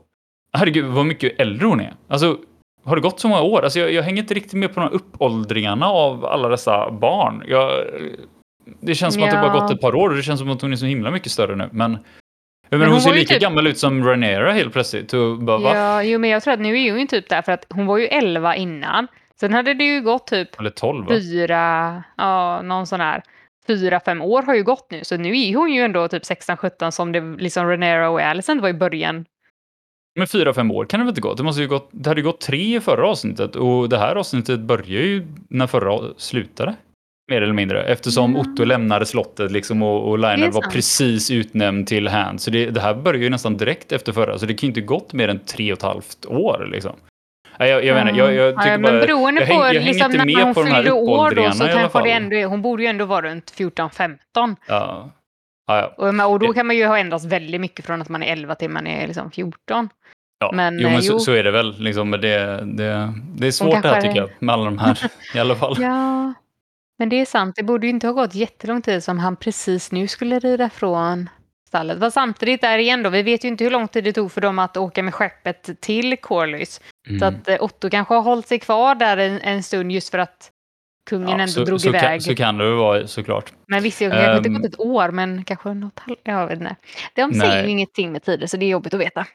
herregud 0.54 0.86
vad 0.86 1.06
mycket 1.06 1.40
äldre 1.40 1.68
hon 1.68 1.80
är. 1.80 1.94
Alltså, 2.08 2.38
har 2.84 2.96
det 2.96 3.02
gått 3.02 3.20
så 3.20 3.28
många 3.28 3.42
år? 3.42 3.64
Alltså, 3.64 3.80
jag, 3.80 3.94
jag 3.94 4.04
hänger 4.04 4.22
inte 4.22 4.34
riktigt 4.34 4.54
med 4.54 4.74
på 4.74 4.80
de 4.80 4.86
här 4.86 4.94
uppåldringarna 4.94 5.86
av 5.86 6.26
alla 6.26 6.50
dessa 6.50 6.92
barn. 6.92 7.44
Jag, 7.48 7.86
det 8.80 8.96
känns 8.96 9.14
som 9.14 9.24
ja. 9.24 9.30
att 9.30 9.36
det 9.36 9.50
bara 9.50 9.60
gått 9.60 9.72
ett 9.72 9.82
par 9.82 9.96
år 9.96 10.10
och 10.10 10.16
det 10.16 10.24
känns 10.24 10.40
som 10.40 10.50
att 10.50 10.62
hon 10.62 10.72
är 10.74 10.78
så 10.78 10.86
himla 10.86 11.12
mycket 11.12 11.32
större 11.32 11.56
nu. 11.56 11.70
Men, 11.72 11.92
men, 11.92 12.00
men 12.70 12.82
hon, 12.82 12.92
hon 12.92 13.02
ser 13.02 13.14
lika 13.14 13.34
typ... 13.34 13.42
gammal 13.42 13.68
ut 13.68 13.78
som 13.78 14.06
Ranera 14.06 14.52
helt 14.52 14.74
plötsligt. 14.74 15.12
Bara, 15.40 15.58
va? 15.58 15.76
Ja, 15.76 16.04
jo, 16.04 16.20
men 16.20 16.30
jag 16.30 16.44
tror 16.44 16.54
att 16.54 16.60
nu 16.60 16.80
är 16.80 16.92
hon 16.92 17.00
ju 17.00 17.08
typ 17.08 17.30
där 17.30 17.42
för 17.42 17.52
att 17.52 17.66
hon 17.70 17.86
var 17.86 17.98
ju 17.98 18.06
11 18.06 18.56
innan. 18.56 19.08
Sen 19.40 19.54
hade 19.54 19.74
det 19.74 19.84
ju 19.84 20.02
gått 20.02 20.28
typ 20.28 20.60
Eller 20.60 20.70
12, 20.70 21.08
fyra, 21.08 22.04
ja, 22.18 22.62
någon 22.62 22.88
sån 22.88 23.02
här 23.02 23.24
fyra, 23.68 24.00
fem 24.06 24.22
år 24.22 24.44
har 24.44 24.56
ju 24.56 24.64
gått 24.64 24.92
nu, 24.92 25.04
så 25.04 25.18
nu 25.18 25.40
är 25.40 25.56
hon 25.56 25.74
ju 25.74 25.82
ändå 25.82 26.08
typ 26.08 26.24
16-17 26.24 26.92
som 26.92 27.12
det 27.12 27.22
liksom 27.22 27.68
Renera 27.68 28.10
och 28.10 28.22
Alicent 28.22 28.62
var 28.62 28.70
i 28.70 28.74
början. 28.74 29.26
Men 30.16 30.28
fyra, 30.28 30.54
fem 30.54 30.72
år 30.72 30.86
kan 30.86 31.00
det 31.00 31.04
väl 31.04 31.12
inte 31.12 31.22
gått? 31.22 31.38
Det, 31.38 31.44
måste 31.44 31.62
ju 31.62 31.68
gått, 31.68 31.90
det 31.92 32.10
hade 32.10 32.22
ju 32.22 32.26
gått 32.26 32.42
tre 32.42 32.76
i 32.76 32.80
förra 32.80 33.08
avsnittet 33.08 33.56
och 33.56 33.90
det 33.90 33.98
här 33.98 34.16
avsnittet 34.16 34.60
börjar 34.60 35.02
ju 35.02 35.28
när 35.50 35.68
förra 35.68 36.14
slutade. 36.18 36.76
Mer 37.32 37.42
eller 37.42 37.54
mindre, 37.54 37.84
eftersom 37.84 38.36
mm. 38.36 38.42
Otto 38.42 38.64
lämnade 38.64 39.06
slottet 39.06 39.52
liksom 39.52 39.82
och, 39.82 40.10
och 40.10 40.20
Lionel 40.20 40.52
var 40.52 40.72
precis 40.72 41.32
utnämnd 41.32 41.88
till 41.88 42.08
hand. 42.08 42.42
Så 42.42 42.52
det, 42.52 42.70
det 42.70 42.82
här 42.82 42.96
börjar 42.96 43.22
ju 43.22 43.30
nästan 43.30 43.58
direkt 43.58 43.92
efter 43.92 44.12
förra, 44.12 44.40
så 44.40 44.46
det 44.46 44.54
kan 44.54 44.68
ju 44.68 44.68
inte 44.68 44.82
gått 44.82 45.14
mer 45.14 45.28
än 45.28 45.40
tre 45.40 45.72
och 45.72 45.78
ett 45.78 45.84
halvt 45.84 46.26
år 46.26 46.68
liksom. 46.72 46.96
Jag, 47.58 47.86
jag, 47.86 47.96
menar, 47.96 48.12
jag, 48.18 48.34
jag 48.34 48.56
tycker 48.56 48.72
ja, 48.72 48.78
men 48.78 49.00
beroende 49.00 49.46
på, 49.46 49.54
jag, 49.54 49.76
jag 49.76 49.84
liksom, 49.84 50.12
inte 50.12 50.26
med 50.26 50.36
när 50.36 50.44
hon 50.44 50.54
på 50.54 50.64
fyllde 50.64 50.92
år 50.92 51.36
då 51.36 51.52
så 51.52 51.68
kanske 51.68 52.04
det 52.04 52.12
ändå 52.12 52.36
är, 52.36 52.46
hon 52.46 52.62
borde 52.62 52.84
ju 52.84 52.90
ändå 52.90 53.06
vara 53.06 53.22
runt 53.22 53.54
14-15. 53.58 54.56
Ja. 54.68 55.12
Ja, 55.68 55.94
ja. 55.98 56.26
Och, 56.26 56.32
och 56.32 56.40
då 56.40 56.54
kan 56.54 56.68
man 56.68 56.76
ju 56.76 56.86
ha 56.86 56.98
ändrats 56.98 57.26
väldigt 57.26 57.62
mycket 57.62 57.86
från 57.86 58.02
att 58.02 58.10
man 58.10 58.24
är 58.24 58.32
11 58.32 58.56
till 58.56 58.70
man 58.70 58.88
är 58.88 59.08
liksom 59.08 59.32
14. 59.32 59.90
Ja, 60.40 60.52
men, 60.54 60.80
jo, 60.80 60.88
men 60.90 60.98
eh, 60.98 61.06
jo. 61.06 61.12
Så, 61.12 61.20
så, 61.20 61.32
är 61.32 61.44
det 61.44 61.52
väl. 61.52 61.76
Liksom, 61.80 62.12
det, 62.12 62.18
det, 62.64 63.14
det 63.36 63.48
är 63.48 63.52
svårt 63.52 63.82
det 63.82 63.90
här 63.90 64.02
tycker 64.02 64.16
jag, 64.16 64.30
med 64.40 64.54
alla 64.54 64.66
de 64.66 64.78
här 64.78 65.12
i 65.36 65.40
alla 65.40 65.56
fall. 65.56 65.76
Ja, 65.80 66.34
men 67.00 67.10
det 67.10 67.16
är 67.16 67.26
sant. 67.26 67.56
Det 67.56 67.64
borde 67.64 67.88
ju 67.88 67.90
inte 67.90 68.08
ha 68.08 68.14
gått 68.14 68.36
jättelång 68.36 68.82
tid 68.82 69.04
som 69.04 69.20
han 69.20 69.36
precis 69.36 69.92
nu 69.92 70.08
skulle 70.08 70.40
rida 70.40 70.70
från 70.70 71.30
stallet. 71.72 72.00
Fast 72.00 72.14
samtidigt 72.14 72.62
där 72.62 72.78
igen 72.78 73.04
då, 73.04 73.10
vi 73.10 73.24
vet 73.24 73.44
ju 73.44 73.48
inte 73.48 73.64
hur 73.64 73.72
lång 73.72 73.88
tid 73.88 74.04
det 74.04 74.14
tog 74.14 74.32
för 74.32 74.42
dem 74.42 74.60
att 74.60 74.78
åka 74.78 75.04
med 75.04 75.14
skeppet 75.14 75.82
till 75.82 76.18
Corlys. 76.18 76.82
Mm. 77.08 77.20
Så 77.20 77.26
att 77.26 77.48
eh, 77.48 77.64
Otto 77.64 77.90
kanske 77.90 78.14
har 78.14 78.22
hållit 78.22 78.48
sig 78.48 78.60
kvar 78.60 78.96
där 78.96 79.18
en, 79.18 79.42
en 79.42 79.64
stund 79.64 79.92
just 79.92 80.10
för 80.10 80.18
att 80.18 80.52
kungen 81.10 81.30
ja, 81.30 81.34
ändå 81.34 81.52
så, 81.52 81.64
drog 81.64 81.82
så 81.82 81.90
iväg. 81.90 82.04
Kan, 82.04 82.22
så 82.22 82.36
kan 82.36 82.58
det 82.58 82.76
vara 82.76 83.08
såklart. 83.08 83.54
Men 83.68 83.84
visst, 83.84 84.02
jag 84.02 84.12
kanske 84.12 84.32
um, 84.32 84.38
inte 84.38 84.50
gått 84.50 84.74
ett 84.74 84.80
år, 84.80 85.12
men 85.12 85.44
kanske 85.44 85.74
något 85.74 86.00
halvt, 86.00 86.20
jag 86.24 86.48
vet 86.48 86.60
inte. 86.60 86.76
De 87.16 87.34
säger 87.34 87.64
ju 87.64 87.70
ingenting 87.70 88.12
med 88.12 88.24
tider, 88.24 88.48
så 88.48 88.58
det 88.58 88.66
är 88.66 88.70
jobbigt 88.70 88.94
att 88.94 89.00
veta. 89.00 89.26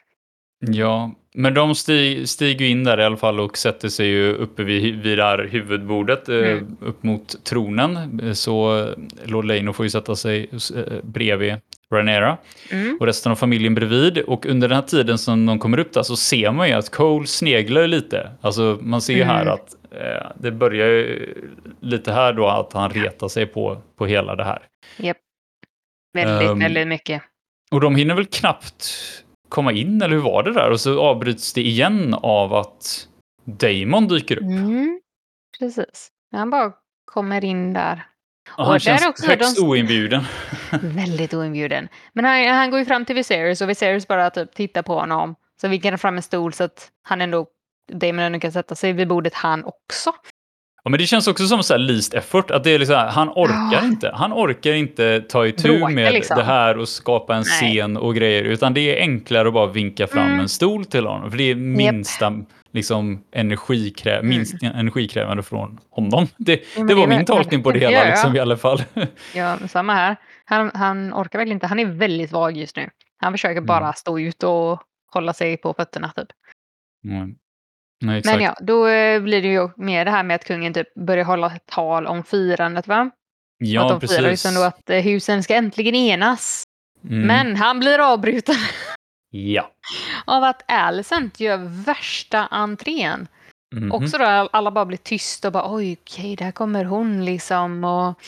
Ja, 0.59 1.11
men 1.35 1.53
de 1.53 1.75
stig, 1.75 2.29
stiger 2.29 2.65
in 2.65 2.83
där 2.83 2.99
i 2.99 3.03
alla 3.03 3.17
fall 3.17 3.39
och 3.39 3.57
sätter 3.57 3.89
sig 3.89 4.07
ju 4.07 4.33
uppe 4.33 4.63
vid, 4.63 5.03
vid 5.03 5.17
det 5.17 5.23
här 5.23 5.47
huvudbordet 5.51 6.29
eh, 6.29 6.35
mm. 6.35 6.77
upp 6.81 7.03
mot 7.03 7.43
tronen. 7.43 8.21
Så 8.35 8.87
Lord 9.23 9.45
Leino 9.45 9.73
får 9.73 9.85
ju 9.85 9.89
sätta 9.89 10.15
sig 10.15 10.49
eh, 10.75 10.83
bredvid 11.03 11.55
Ranera 11.93 12.37
mm. 12.71 12.97
och 12.99 13.05
resten 13.05 13.31
av 13.31 13.35
familjen 13.35 13.75
bredvid. 13.75 14.17
Och 14.17 14.45
under 14.45 14.67
den 14.67 14.75
här 14.75 14.83
tiden 14.87 15.17
som 15.17 15.45
de 15.45 15.59
kommer 15.59 15.79
upp 15.79 15.93
där 15.93 16.03
så 16.03 16.15
ser 16.15 16.51
man 16.51 16.67
ju 16.67 16.73
att 16.73 16.89
Cole 16.89 17.27
sneglar 17.27 17.87
lite. 17.87 18.31
Alltså 18.41 18.77
man 18.81 19.01
ser 19.01 19.15
mm. 19.15 19.27
här 19.27 19.45
att 19.45 19.75
eh, 19.91 20.31
det 20.35 20.51
börjar 20.51 20.87
ju 20.87 21.35
lite 21.79 22.11
här 22.11 22.33
då 22.33 22.47
att 22.47 22.73
han 22.73 22.89
retar 22.89 23.27
sig 23.27 23.45
på, 23.45 23.81
på 23.95 24.05
hela 24.05 24.35
det 24.35 24.43
här. 24.43 24.67
Japp. 24.97 25.17
Väldigt, 26.13 26.49
um, 26.49 26.59
väldigt 26.59 26.87
mycket. 26.87 27.23
Och 27.71 27.81
de 27.81 27.95
hinner 27.95 28.15
väl 28.15 28.25
knappt 28.25 28.85
komma 29.49 29.71
in, 29.71 30.01
eller 30.01 30.15
hur 30.15 30.23
var 30.23 30.43
det 30.43 30.53
där? 30.53 30.71
Och 30.71 30.79
så 30.79 30.99
avbryts 30.99 31.53
det 31.53 31.61
igen 31.61 32.13
av 32.13 32.53
att 32.53 33.07
Damon 33.43 34.07
dyker 34.07 34.37
upp. 34.37 34.43
Mm, 34.43 35.01
precis. 35.59 36.09
Han 36.31 36.49
bara 36.49 36.73
kommer 37.05 37.45
in 37.45 37.73
där. 37.73 38.05
Och 38.47 38.65
han 38.65 38.79
känns 38.79 39.05
också 39.05 39.27
högst 39.27 39.55
de... 39.55 39.61
oinbjuden. 39.61 40.23
Väldigt 40.81 41.33
oinbjuden. 41.33 41.87
Men 42.13 42.25
han, 42.25 42.47
han 42.47 42.69
går 42.71 42.79
ju 42.79 42.85
fram 42.85 43.05
till 43.05 43.15
Viserys 43.15 43.61
och 43.61 43.69
Viserys 43.69 44.07
bara 44.07 44.29
typ 44.29 44.53
tittar 44.53 44.81
på 44.81 44.99
honom. 44.99 45.35
Så 45.61 45.67
vinkar 45.67 45.97
fram 45.97 46.17
en 46.17 46.23
stol 46.23 46.53
så 46.53 46.63
att 46.63 46.87
han 47.03 47.21
ändå, 47.21 47.45
Damon 47.91 48.19
ändå 48.19 48.39
kan 48.39 48.51
sätta 48.51 48.75
sig 48.75 48.93
vid 48.93 49.07
bordet 49.07 49.33
han 49.33 49.63
också. 49.63 50.11
Ja, 50.87 50.89
men 50.89 50.99
det 50.99 51.05
känns 51.05 51.27
också 51.27 51.47
som 51.47 51.63
så 51.63 51.73
här 51.73 51.79
least 51.79 52.13
effort, 52.13 52.51
att 52.51 52.63
det 52.63 52.71
är 52.71 52.79
liksom 52.79 52.95
här, 52.95 53.07
han 53.07 53.29
orkar 53.29 53.81
oh. 53.81 53.85
inte. 53.85 54.11
Han 54.13 54.33
orkar 54.33 54.73
inte 54.73 55.21
ta 55.21 55.47
itu 55.47 55.77
Bråka, 55.77 55.93
med 55.93 56.13
liksom. 56.13 56.37
det 56.37 56.43
här 56.43 56.77
och 56.77 56.89
skapa 56.89 57.35
en 57.35 57.43
Nej. 57.61 57.71
scen 57.73 57.97
och 57.97 58.15
grejer, 58.15 58.43
utan 58.43 58.73
det 58.73 58.97
är 58.97 59.01
enklare 59.01 59.47
att 59.47 59.53
bara 59.53 59.67
vinka 59.67 60.07
fram 60.07 60.27
mm. 60.27 60.39
en 60.39 60.49
stol 60.49 60.85
till 60.85 61.05
honom, 61.05 61.31
för 61.31 61.37
det 61.37 61.51
är 61.51 61.55
minsta 61.55 62.31
yep. 62.31 62.47
Liksom, 62.77 63.23
energikrä 63.31 64.15
mm. 64.15 64.29
minst 64.29 64.63
energikrävande 64.63 65.43
från 65.43 65.79
honom. 65.89 66.27
Det, 66.37 66.63
ja, 66.75 66.83
det 66.83 66.93
var 66.93 67.07
det 67.07 67.17
min 67.17 67.25
tolkning 67.25 67.63
på 67.63 67.71
det 67.71 67.79
hela 67.79 67.91
ja. 67.91 68.05
Liksom, 68.05 68.35
i 68.35 68.39
alla 68.39 68.57
fall. 68.57 68.83
Ja, 69.35 69.57
samma 69.67 69.93
här. 69.93 70.15
Han, 70.45 70.71
han 70.73 71.13
orkar 71.13 71.39
verkligen 71.39 71.55
inte, 71.55 71.67
han 71.67 71.79
är 71.79 71.85
väldigt 71.85 72.31
vag 72.31 72.57
just 72.57 72.75
nu. 72.75 72.89
Han 73.17 73.33
försöker 73.33 73.61
bara 73.61 73.77
mm. 73.77 73.93
stå 73.93 74.19
ut 74.19 74.43
och 74.43 74.81
hålla 75.13 75.33
sig 75.33 75.57
på 75.57 75.73
fötterna 75.73 76.11
typ. 76.15 76.27
Mm. 77.05 77.35
Nej, 78.01 78.21
Men 78.25 78.41
ja, 78.41 78.55
då 78.61 78.87
eh, 78.87 79.21
blir 79.21 79.41
det 79.41 79.47
ju 79.47 79.69
mer 79.77 80.05
det 80.05 80.11
här 80.11 80.23
med 80.23 80.35
att 80.35 80.45
kungen 80.45 80.73
typ 80.73 80.93
börjar 80.93 81.25
hålla 81.25 81.49
tal 81.65 82.07
om 82.07 82.23
firandet 82.23 82.87
va? 82.87 83.11
Ja, 83.57 83.83
att 83.83 83.89
de 83.89 83.99
precis. 83.99 84.17
firar 84.17 84.29
liksom 84.29 84.55
då 84.55 84.61
att 84.61 84.89
eh, 84.89 84.99
husen 84.99 85.43
ska 85.43 85.55
äntligen 85.55 85.95
enas. 85.95 86.63
Mm. 87.03 87.27
Men 87.27 87.55
han 87.55 87.79
blir 87.79 88.13
avbruten. 88.13 88.55
Ja. 89.29 89.71
Av 90.27 90.43
att 90.43 90.63
Alicent 90.67 91.39
gör 91.39 91.57
värsta 91.85 92.45
entrén. 92.45 93.27
Mm 93.75 93.91
-hmm. 93.91 93.95
Också 93.95 94.17
då 94.17 94.25
alla 94.25 94.71
bara 94.71 94.85
blir 94.85 94.97
tysta 94.97 95.47
och 95.47 95.51
bara 95.51 95.73
oj, 95.73 95.97
okej, 96.01 96.35
där 96.35 96.51
kommer 96.51 96.85
hon 96.85 97.25
liksom. 97.25 97.83
Och, 97.83 98.21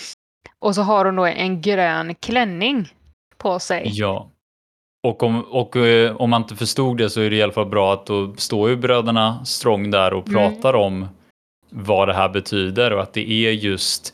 och 0.59 0.75
så 0.75 0.81
har 0.81 1.05
hon 1.05 1.15
då 1.15 1.25
en 1.25 1.61
grön 1.61 2.15
klänning 2.15 2.93
på 3.37 3.59
sig. 3.59 3.83
Ja. 3.85 4.29
Och, 5.07 5.23
om, 5.23 5.41
och 5.41 5.75
eh, 5.75 6.15
om 6.15 6.29
man 6.29 6.41
inte 6.41 6.55
förstod 6.55 6.97
det 6.97 7.09
så 7.09 7.21
är 7.21 7.29
det 7.29 7.35
i 7.35 7.43
alla 7.43 7.53
fall 7.53 7.65
bra 7.65 7.93
att 7.93 8.05
då 8.05 8.35
står 8.35 8.69
ju 8.69 8.75
bröderna 8.75 9.45
Strong 9.45 9.91
där 9.91 10.13
och 10.13 10.27
mm. 10.27 10.51
pratar 10.53 10.73
mm. 10.73 10.81
om 10.81 11.07
vad 11.69 12.07
det 12.07 12.13
här 12.13 12.29
betyder 12.29 12.93
och 12.93 13.01
att 13.01 13.13
det 13.13 13.31
är 13.31 13.51
just 13.51 14.13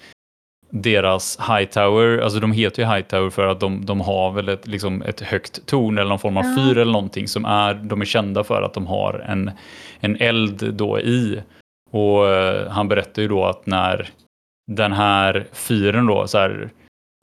deras 0.81 1.37
Hightower, 1.39 2.17
alltså 2.17 2.39
de 2.39 2.51
heter 2.51 2.81
ju 2.83 2.89
Hightower 2.89 3.29
för 3.29 3.47
att 3.47 3.59
de, 3.59 3.85
de 3.85 4.01
har 4.01 4.31
väl 4.31 4.49
ett, 4.49 4.67
liksom 4.67 5.01
ett 5.01 5.21
högt 5.21 5.65
torn 5.65 5.97
eller 5.97 6.09
någon 6.09 6.19
form 6.19 6.37
av 6.37 6.43
fyr 6.43 6.77
eller 6.77 6.91
någonting 6.91 7.27
som 7.27 7.45
är, 7.45 7.73
de 7.73 8.01
är 8.01 8.05
kända 8.05 8.43
för 8.43 8.61
att 8.61 8.73
de 8.73 8.87
har 8.87 9.25
en, 9.27 9.51
en 9.99 10.15
eld 10.21 10.73
då 10.73 10.99
i. 10.99 11.41
Och 11.91 12.27
eh, 12.27 12.71
han 12.71 12.87
berättar 12.87 13.21
ju 13.21 13.27
då 13.27 13.45
att 13.45 13.65
när 13.65 14.09
den 14.71 14.93
här 14.93 15.47
fyren 15.51 16.05
då, 16.05 16.27
så 16.27 16.37
här, 16.37 16.69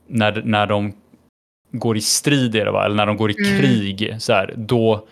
när, 0.07 0.43
när 0.45 0.67
de 0.67 0.93
går 1.71 1.97
i 1.97 2.01
strid 2.01 2.53
det 2.53 2.71
va? 2.71 2.85
eller 2.85 2.97
när 2.97 3.07
de 3.07 3.17
går 3.17 3.31
i 3.31 3.35
Mm. 3.39 3.61
krig, 3.61 4.17
så 4.19 4.33
här, 4.33 4.55
då, 4.57 5.07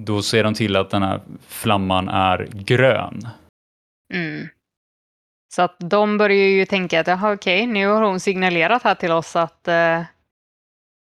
då 0.00 0.22
ser 0.22 0.44
de 0.44 0.54
till 0.54 0.76
att 0.76 0.90
den 0.90 1.02
här 1.02 1.20
flamman 1.48 2.08
är 2.08 2.48
grön. 2.52 3.28
Mm. 4.14 4.48
Så 5.48 5.62
att 5.62 5.76
de 5.78 6.18
börjar 6.18 6.48
ju 6.48 6.64
tänka 6.66 7.00
att 7.00 7.06
jaha 7.06 7.32
okej, 7.32 7.66
nu 7.66 7.86
har 7.86 8.02
hon 8.02 8.20
signalerat 8.20 8.82
här 8.82 8.94
till 8.94 9.12
oss 9.12 9.36
att 9.36 9.68
eh, 9.68 10.02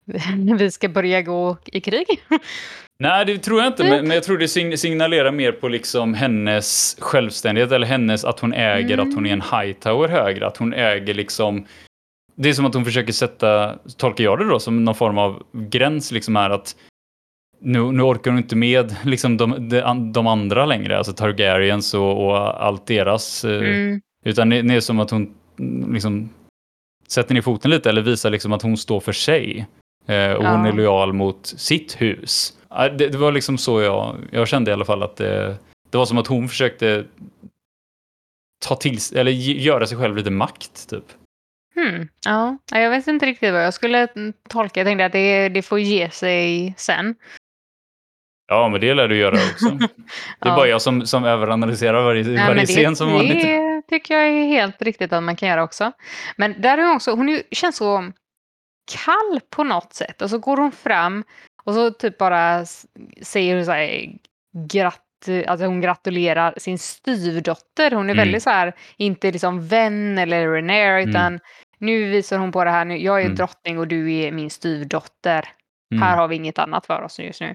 vi 0.59 0.71
ska 0.71 0.89
börja 0.89 1.23
gå 1.23 1.57
i 1.67 1.81
krig. 1.81 2.07
Nej, 2.99 3.25
det 3.25 3.39
tror 3.39 3.59
jag 3.61 3.67
inte, 3.67 3.85
men, 3.85 4.11
jag 4.11 4.23
tror 4.25 4.39
det 4.39 4.47
sign- 4.47 4.77
signalerar 4.77 5.31
mer 5.33 5.53
på 5.53 5.69
liksom 5.69 6.15
hennes 6.15 6.97
självständighet 7.01 7.73
eller 7.73 7.87
hennes 7.87 8.25
att 8.25 8.41
hon 8.41 8.53
äger 8.53 8.95
Mm. 8.95 9.09
att 9.09 9.15
hon 9.15 9.27
är 9.27 9.33
en 9.33 9.43
hightower 9.43 10.09
högre, 10.09 10.47
att 10.47 10.57
hon 10.57 10.73
äger 10.75 11.15
liksom 11.15 11.67
det 12.37 12.49
är 12.49 12.53
som 12.53 12.67
att 12.67 12.75
hon 12.75 12.85
försöker 12.85 13.13
sätta, 13.13 13.75
tolkar 13.97 14.25
jag 14.25 14.39
det 14.39 14.49
då, 14.49 14.59
som 14.61 14.85
någon 14.85 14.95
form 14.95 15.19
av 15.19 15.43
gräns 15.53 16.13
liksom 16.13 16.37
är 16.37 16.51
att 16.51 16.77
nu, 17.61 17.79
nu 17.93 18.03
orkar 18.03 18.31
hon 18.31 18.39
inte 18.39 18.57
med 18.57 18.97
liksom 19.05 19.37
de, 19.37 19.69
de, 19.69 20.13
de 20.13 20.27
andra 20.27 20.67
längre, 20.67 20.99
alltså 20.99 21.13
Targaryens 21.13 21.95
och, 21.95 22.27
och 22.27 22.65
allt 22.67 22.87
deras. 22.87 23.45
eh, 23.45 23.51
Mm. 23.59 24.01
Utan 24.25 24.49
det, 24.49 24.62
det 24.62 24.75
är 24.75 24.81
som 24.81 25.01
att 25.01 25.11
hon 25.11 25.35
liksom 25.93 26.29
sätter 27.09 27.35
ner 27.35 27.43
foten 27.43 27.70
lite 27.70 27.89
eller 27.89 28.03
visar 28.03 28.31
liksom 28.31 28.53
att 28.53 28.62
hon 28.62 28.77
står 28.77 29.01
för 29.01 29.12
sig. 29.12 29.66
Eh, 30.07 30.33
och 30.33 30.45
hon 30.47 30.64
Ja. 30.64 30.68
är 30.68 30.72
lojal 30.72 31.12
mot 31.12 31.47
sitt 31.47 32.01
hus. 32.03 32.59
Det, 32.68 33.09
det 33.09 33.18
var 33.18 33.33
liksom 33.33 33.59
så 33.59 33.81
jag, 33.83 34.16
jag 34.31 34.49
kände 34.49 34.70
i 34.70 34.75
alla 34.75 34.85
fall 34.85 35.03
att 35.03 35.16
det, 35.16 35.57
det 35.91 35.99
var 35.99 36.07
som 36.07 36.18
att 36.18 36.27
hon 36.27 36.49
försökte 36.49 37.05
ta 38.66 38.75
till 38.77 38.99
eller 39.14 39.31
göra 39.33 39.87
sig 39.87 39.99
själv 39.99 40.16
lite 40.16 40.31
makt 40.31 40.89
typ. 40.91 41.05
Hmm. 41.75 42.09
Ja, 42.27 42.59
Ja, 42.72 42.79
jag 42.81 42.91
vet 42.91 43.07
inte 43.07 43.27
riktigt 43.27 43.53
vad 43.53 43.64
jag 43.64 43.75
skulle 43.75 44.09
tolka. 44.49 44.81
Jag 44.81 44.87
tänkte 44.87 45.05
att 45.05 45.12
det, 45.12 45.49
det 45.49 45.62
får 45.62 45.79
ge 45.81 46.11
sig 46.11 46.75
sen. 46.77 47.14
Ja, 48.49 48.68
men 48.68 48.81
det 48.81 48.95
lär 48.95 49.09
du 49.09 49.16
göra 49.16 49.35
också. 49.35 49.68
Det 50.41 50.49
är 50.49 50.51
Ja. 50.51 50.57
bara 50.57 50.68
jag 50.68 50.83
som, 50.83 51.07
som 51.07 51.25
överanalyserar 51.25 52.03
varje, 52.05 52.25
Nej, 52.25 52.47
varje 52.49 52.66
scen 52.66 52.97
som 52.97 53.12
vanligt. 53.12 53.43
det 53.43 53.74
tycker 53.89 54.14
jag 54.14 54.28
är 54.28 54.47
helt 54.47 54.82
riktigt 54.82 55.12
att 55.12 55.22
man 55.22 55.37
kan 55.37 55.49
göra 55.49 55.62
också. 55.62 55.93
Men 56.37 56.61
där 56.61 56.78
är 56.78 56.82
hon 56.82 56.97
också, 56.97 57.11
hon 57.11 57.43
känns 57.51 57.76
så 57.76 58.12
kall 59.05 59.41
på 59.51 59.64
något 59.64 59.93
sätt. 59.95 60.22
Och 60.22 60.30
så 60.30 60.39
går 60.39 60.57
hon 60.57 60.72
fram 60.72 61.24
och 61.64 61.74
så 61.74 61.91
typ 61.91 62.18
bara 62.18 62.64
säger 63.22 63.57
hon 63.57 63.64
så 63.64 63.72
här, 63.72 64.07
gratt, 64.68 65.01
alltså 65.47 65.66
hon 65.66 65.80
gratulerar 65.80 66.55
sin 66.57 66.78
styvdotter. 66.78 67.91
Hon 67.91 68.11
är 68.11 68.14
Mm. 68.14 68.16
väldigt 68.24 68.43
så 68.43 68.51
här, 68.51 68.72
inte 68.97 69.30
liksom 69.32 69.66
vän 69.68 70.18
eller 70.18 70.49
Renair, 70.53 71.09
utan 71.09 71.41
nu 71.78 72.11
visar 72.11 72.39
hon 72.39 72.53
på 72.53 72.64
det 72.64 72.70
här, 72.70 72.85
nu, 72.85 72.97
jag 72.99 73.20
är 73.20 73.24
Mm. 73.24 73.37
drottning 73.37 73.78
och 73.78 73.89
du 73.89 74.12
är 74.14 74.32
min 74.32 74.51
styvdotter. 74.51 75.49
Mm. 75.93 76.03
Här 76.03 76.16
har 76.16 76.28
vi 76.28 76.37
inget 76.37 76.59
annat 76.59 76.87
för 76.87 77.03
oss 77.03 77.18
just 77.18 77.41
nu. 77.41 77.55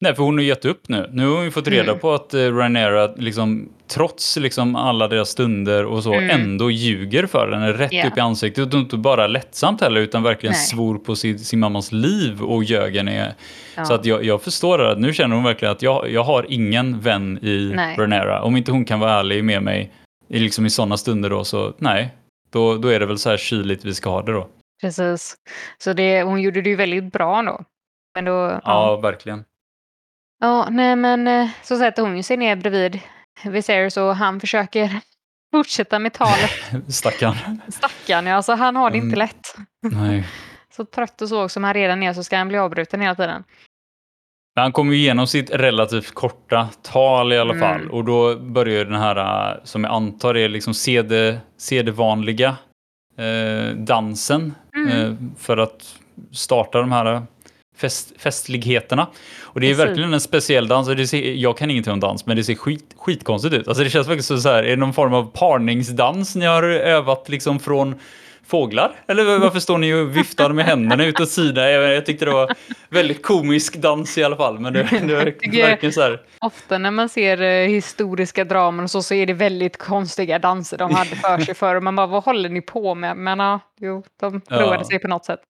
Nej, 0.00 0.14
för 0.14 0.22
hon 0.22 0.38
har 0.38 0.44
gett 0.44 0.64
upp 0.64 0.88
nu. 0.88 1.08
Nu 1.12 1.26
har 1.26 1.34
hon 1.36 1.44
ju 1.44 1.50
fått 1.50 1.68
reda 1.68 1.88
Mm. 1.90 1.98
på 2.00 2.12
att 2.14 2.34
uh, 2.34 2.56
Rhaenyra, 2.56 3.06
liksom, 3.16 3.68
trots 3.88 4.36
liksom, 4.36 4.76
alla 4.76 5.08
deras 5.08 5.28
stunder 5.28 5.84
och 5.84 6.02
så, 6.02 6.14
Mm. 6.14 6.30
ändå 6.30 6.70
ljuger 6.70 7.26
för 7.26 7.52
henne 7.52 7.72
rätt 7.72 7.92
Ja. 7.92 8.06
upp 8.06 8.16
i 8.18 8.20
ansiktet. 8.20 8.74
Och 8.74 8.80
inte 8.80 8.96
bara 8.96 9.26
lättsamt 9.26 9.80
heller, 9.80 10.00
utan 10.00 10.22
verkligen 10.22 10.52
Nej. 10.52 10.60
svor 10.66 10.98
på 10.98 11.16
sin, 11.16 11.38
sin 11.38 11.58
mammas 11.60 11.92
liv 11.92 12.42
och 12.42 12.64
ljög 12.64 12.96
henne. 12.96 13.34
Ja. 13.76 13.84
Så 13.84 13.94
att 13.94 14.04
jag, 14.04 14.24
jag 14.24 14.42
förstår 14.42 14.78
det. 14.78 14.94
Nu 14.98 15.12
känner 15.12 15.34
hon 15.34 15.44
verkligen 15.44 15.72
att 15.72 15.82
jag, 15.82 16.10
jag 16.10 16.24
har 16.24 16.46
ingen 16.48 17.00
vän 17.00 17.38
i 17.42 17.72
Nej. 17.74 17.96
Rhaenyra. 17.98 18.42
Om 18.42 18.56
inte 18.56 18.72
hon 18.72 18.84
kan 18.84 19.00
vara 19.00 19.12
ärlig 19.12 19.44
med 19.44 19.62
mig 19.62 19.92
i, 20.28 20.38
liksom, 20.38 20.66
i 20.66 20.70
sådana 20.70 20.96
stunder 20.96 21.30
då, 21.30 21.44
så 21.44 21.72
nej. 21.78 22.14
Då, 22.52 22.76
då 22.76 22.88
är 22.88 23.00
det 23.00 23.06
väl 23.06 23.18
så 23.18 23.30
här 23.30 23.36
kyligt 23.36 23.84
vi 23.84 23.94
ska 23.94 24.10
ha 24.10 24.22
det 24.22 24.32
då. 24.32 24.48
Precis. 24.80 25.34
Så 25.78 25.92
det, 25.92 26.22
hon 26.22 26.42
gjorde 26.42 26.62
det 26.62 26.70
ju 26.70 26.76
väldigt 26.76 27.12
bra 27.12 27.42
då. 27.42 27.60
Då, 28.24 28.30
Ja, 28.30 28.60
ja. 28.64 28.96
verkligen. 28.96 29.44
Ja, 30.40 30.68
nej 30.70 30.96
men 30.96 31.28
eh, 31.28 31.48
så 31.62 31.76
sätter 31.78 32.02
hon 32.02 32.16
ju 32.16 32.22
sig 32.22 32.36
ner 32.36 32.56
bredvid 32.56 33.00
Viserys 33.44 33.96
och 33.96 34.16
han 34.16 34.40
försöker 34.40 35.00
fortsätta 35.52 35.98
med 35.98 36.12
talet. 36.12 36.50
Stackarn. 36.88 37.60
Stackarn, 37.68 38.26
ja, 38.26 38.34
alltså 38.36 38.52
han 38.52 38.76
har 38.76 38.90
det 38.90 38.96
inte 38.96 39.06
Mm. 39.06 39.18
lätt. 39.18 39.56
nej. 40.02 40.28
Så 40.76 40.84
trött 40.84 41.22
och 41.22 41.28
så 41.28 41.48
som 41.48 41.64
han 41.64 41.74
redan 41.74 42.02
är 42.02 42.12
så 42.12 42.24
ska 42.24 42.36
han 42.36 42.48
bli 42.48 42.58
avbruten 42.58 43.00
hela 43.00 43.14
tiden. 43.14 43.44
Men 44.56 44.62
Han 44.62 44.72
kom 44.72 44.92
ju 44.92 44.96
igenom 44.98 45.26
sitt 45.26 45.50
relativt 45.50 46.14
korta 46.14 46.68
tal 46.82 47.32
i 47.32 47.38
alla 47.38 47.54
Mm. 47.54 47.60
fall 47.68 47.90
och 47.90 48.04
då 48.04 48.36
börjar 48.36 48.74
ju 48.78 48.84
den 48.84 49.00
här, 49.00 49.50
äh, 49.52 49.56
som 49.64 49.84
jag 49.84 49.92
antar 49.92 50.36
är 50.36 50.48
liksom 50.48 50.74
sede, 50.74 51.40
sedevanliga 51.56 52.56
eh, 53.18 53.74
dansen 53.76 54.54
Mm. 54.76 54.88
eh, 54.98 55.12
för 55.38 55.56
att 55.56 55.98
starta 56.32 56.80
de 56.80 56.92
här 56.92 57.22
fest, 57.78 58.12
festligheterna. 58.18 59.06
Och 59.42 59.60
det 59.60 59.66
är 59.66 59.70
Precis. 59.74 59.86
verkligen 59.86 60.14
en 60.14 60.20
speciell 60.20 60.68
dans. 60.68 60.88
Det 60.88 61.06
ser, 61.06 61.32
jag 61.32 61.58
kan 61.58 61.70
ingenting 61.70 61.92
om 61.92 62.00
dans, 62.00 62.26
men 62.26 62.36
det 62.36 62.44
ser 62.44 62.54
skit, 62.54 62.94
skitkonstigt 62.96 63.54
ut. 63.54 63.68
Alltså 63.68 63.84
det 63.84 63.90
känns 63.90 64.06
faktiskt 64.06 64.42
så 64.42 64.48
här, 64.48 64.62
är 64.62 64.70
det 64.70 64.76
någon 64.76 64.92
form 64.94 65.14
av 65.14 65.30
parningsdans 65.34 66.36
ni 66.36 66.46
har 66.46 66.62
övat 66.62 67.28
liksom 67.28 67.58
från 67.60 67.94
fåglar? 68.46 68.92
Eller 69.08 69.38
varför 69.38 69.60
står 69.60 69.78
ni 69.78 69.94
och 69.94 70.16
viftar 70.16 70.50
med 70.50 70.64
händerna 70.64 71.04
ut 71.04 71.20
åt 71.20 71.28
sidan? 71.28 71.70
Jag, 71.70 71.94
jag 71.94 72.06
tyckte 72.06 72.24
det 72.24 72.30
var 72.30 72.54
väldigt 72.90 73.22
komisk 73.22 73.76
dans 73.76 74.18
i 74.18 74.24
alla 74.24 74.36
fall, 74.36 74.58
men 74.58 74.72
det, 74.72 74.82
det 75.06 75.14
var 75.14 75.24
verkligen 75.24 75.92
så 75.92 76.00
här. 76.02 76.20
Ofta 76.40 76.78
när 76.78 76.90
man 76.90 77.08
ser 77.08 77.42
eh, 77.42 77.68
historiska 77.68 78.44
dramer 78.44 78.82
och 78.82 78.90
så, 78.90 79.02
så 79.02 79.14
är 79.14 79.26
det 79.26 79.32
väldigt 79.32 79.76
konstiga 79.76 80.38
danser 80.38 80.78
de 80.78 80.94
hade 80.94 81.16
för 81.16 81.38
sig 81.38 81.54
förr. 81.54 81.80
Man 81.80 81.96
bara, 81.96 82.06
vad 82.06 82.24
håller 82.24 82.48
ni 82.48 82.60
på 82.60 82.94
med? 82.94 83.16
Men 83.16 83.38
ja, 83.38 83.60
jo, 83.80 84.02
de 84.20 84.40
provade 84.40 84.76
Ja. 84.76 84.84
sig 84.84 84.98
på 84.98 85.08
något 85.08 85.24
sätt. 85.24 85.40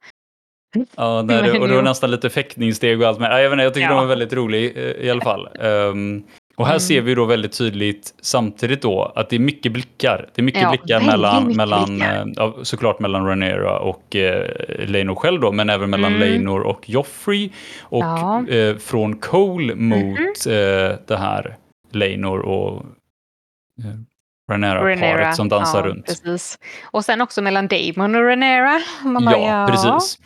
Ja, 0.96 1.22
nej, 1.22 1.42
det, 1.52 1.58
och 1.58 1.68
det 1.68 1.74
var 1.74 1.82
nästan 1.82 2.10
lite 2.10 2.30
fäktningssteg 2.30 3.00
och 3.02 3.08
allt. 3.08 3.18
Men, 3.20 3.30
ja, 3.30 3.40
jag, 3.40 3.50
vet 3.50 3.52
inte, 3.54 3.64
jag 3.64 3.74
tycker 3.74 3.86
Ja. 3.86 3.90
de 3.94 3.98
var 4.00 4.06
väldigt 4.06 4.32
rolig 4.32 4.76
i 5.00 5.10
alla 5.10 5.20
fall. 5.20 5.48
Ehm, 5.60 6.22
och 6.56 6.66
här 6.66 6.72
Mm. 6.72 6.80
ser 6.80 7.00
vi 7.00 7.14
då 7.14 7.24
väldigt 7.24 7.58
tydligt 7.58 8.14
samtidigt 8.22 8.82
då 8.82 9.12
att 9.16 9.30
det 9.30 9.36
är 9.36 9.40
mycket 9.40 9.72
blickar. 9.72 10.28
Det 10.34 10.40
är 10.40 10.44
mycket 10.44 10.62
Ja, 10.62 10.68
blickar 10.70 11.00
mellan, 11.00 11.42
mycket 11.44 11.56
mellan 11.56 11.84
blickar. 11.84 12.16
eh, 12.16 12.24
ja, 12.36 12.54
såklart 12.62 13.00
mellan 13.00 13.26
Rhaenyra 13.26 13.78
och 13.78 14.16
eh, 14.16 14.44
Laenor 14.86 15.14
själv 15.14 15.40
då, 15.40 15.52
men 15.52 15.70
även 15.70 15.90
mellan 15.90 16.14
Mm. 16.14 16.28
Laenor 16.28 16.60
och 16.60 16.88
Joffrey 16.90 17.50
och 17.82 18.04
Ja. 18.04 18.48
Eh, 18.48 18.76
från 18.76 19.16
Cole 19.16 19.74
mot 19.74 20.18
eh, 20.46 20.96
det 21.06 21.16
här 21.18 21.56
Laenor 21.92 22.38
och 22.38 22.82
eh, 23.84 23.94
Rhaenyra-paret 24.50 25.36
som 25.36 25.48
dansar 25.48 25.80
ja, 25.80 25.86
runt. 25.86 26.06
Precis. 26.06 26.58
Och 26.90 27.04
sen 27.04 27.20
också 27.20 27.42
mellan 27.42 27.68
Damon 27.68 28.14
och 28.14 28.22
Renera. 28.24 28.80
Man 29.04 29.24
bara, 29.24 29.38
Ja, 29.38 29.66
precis. 29.70 30.18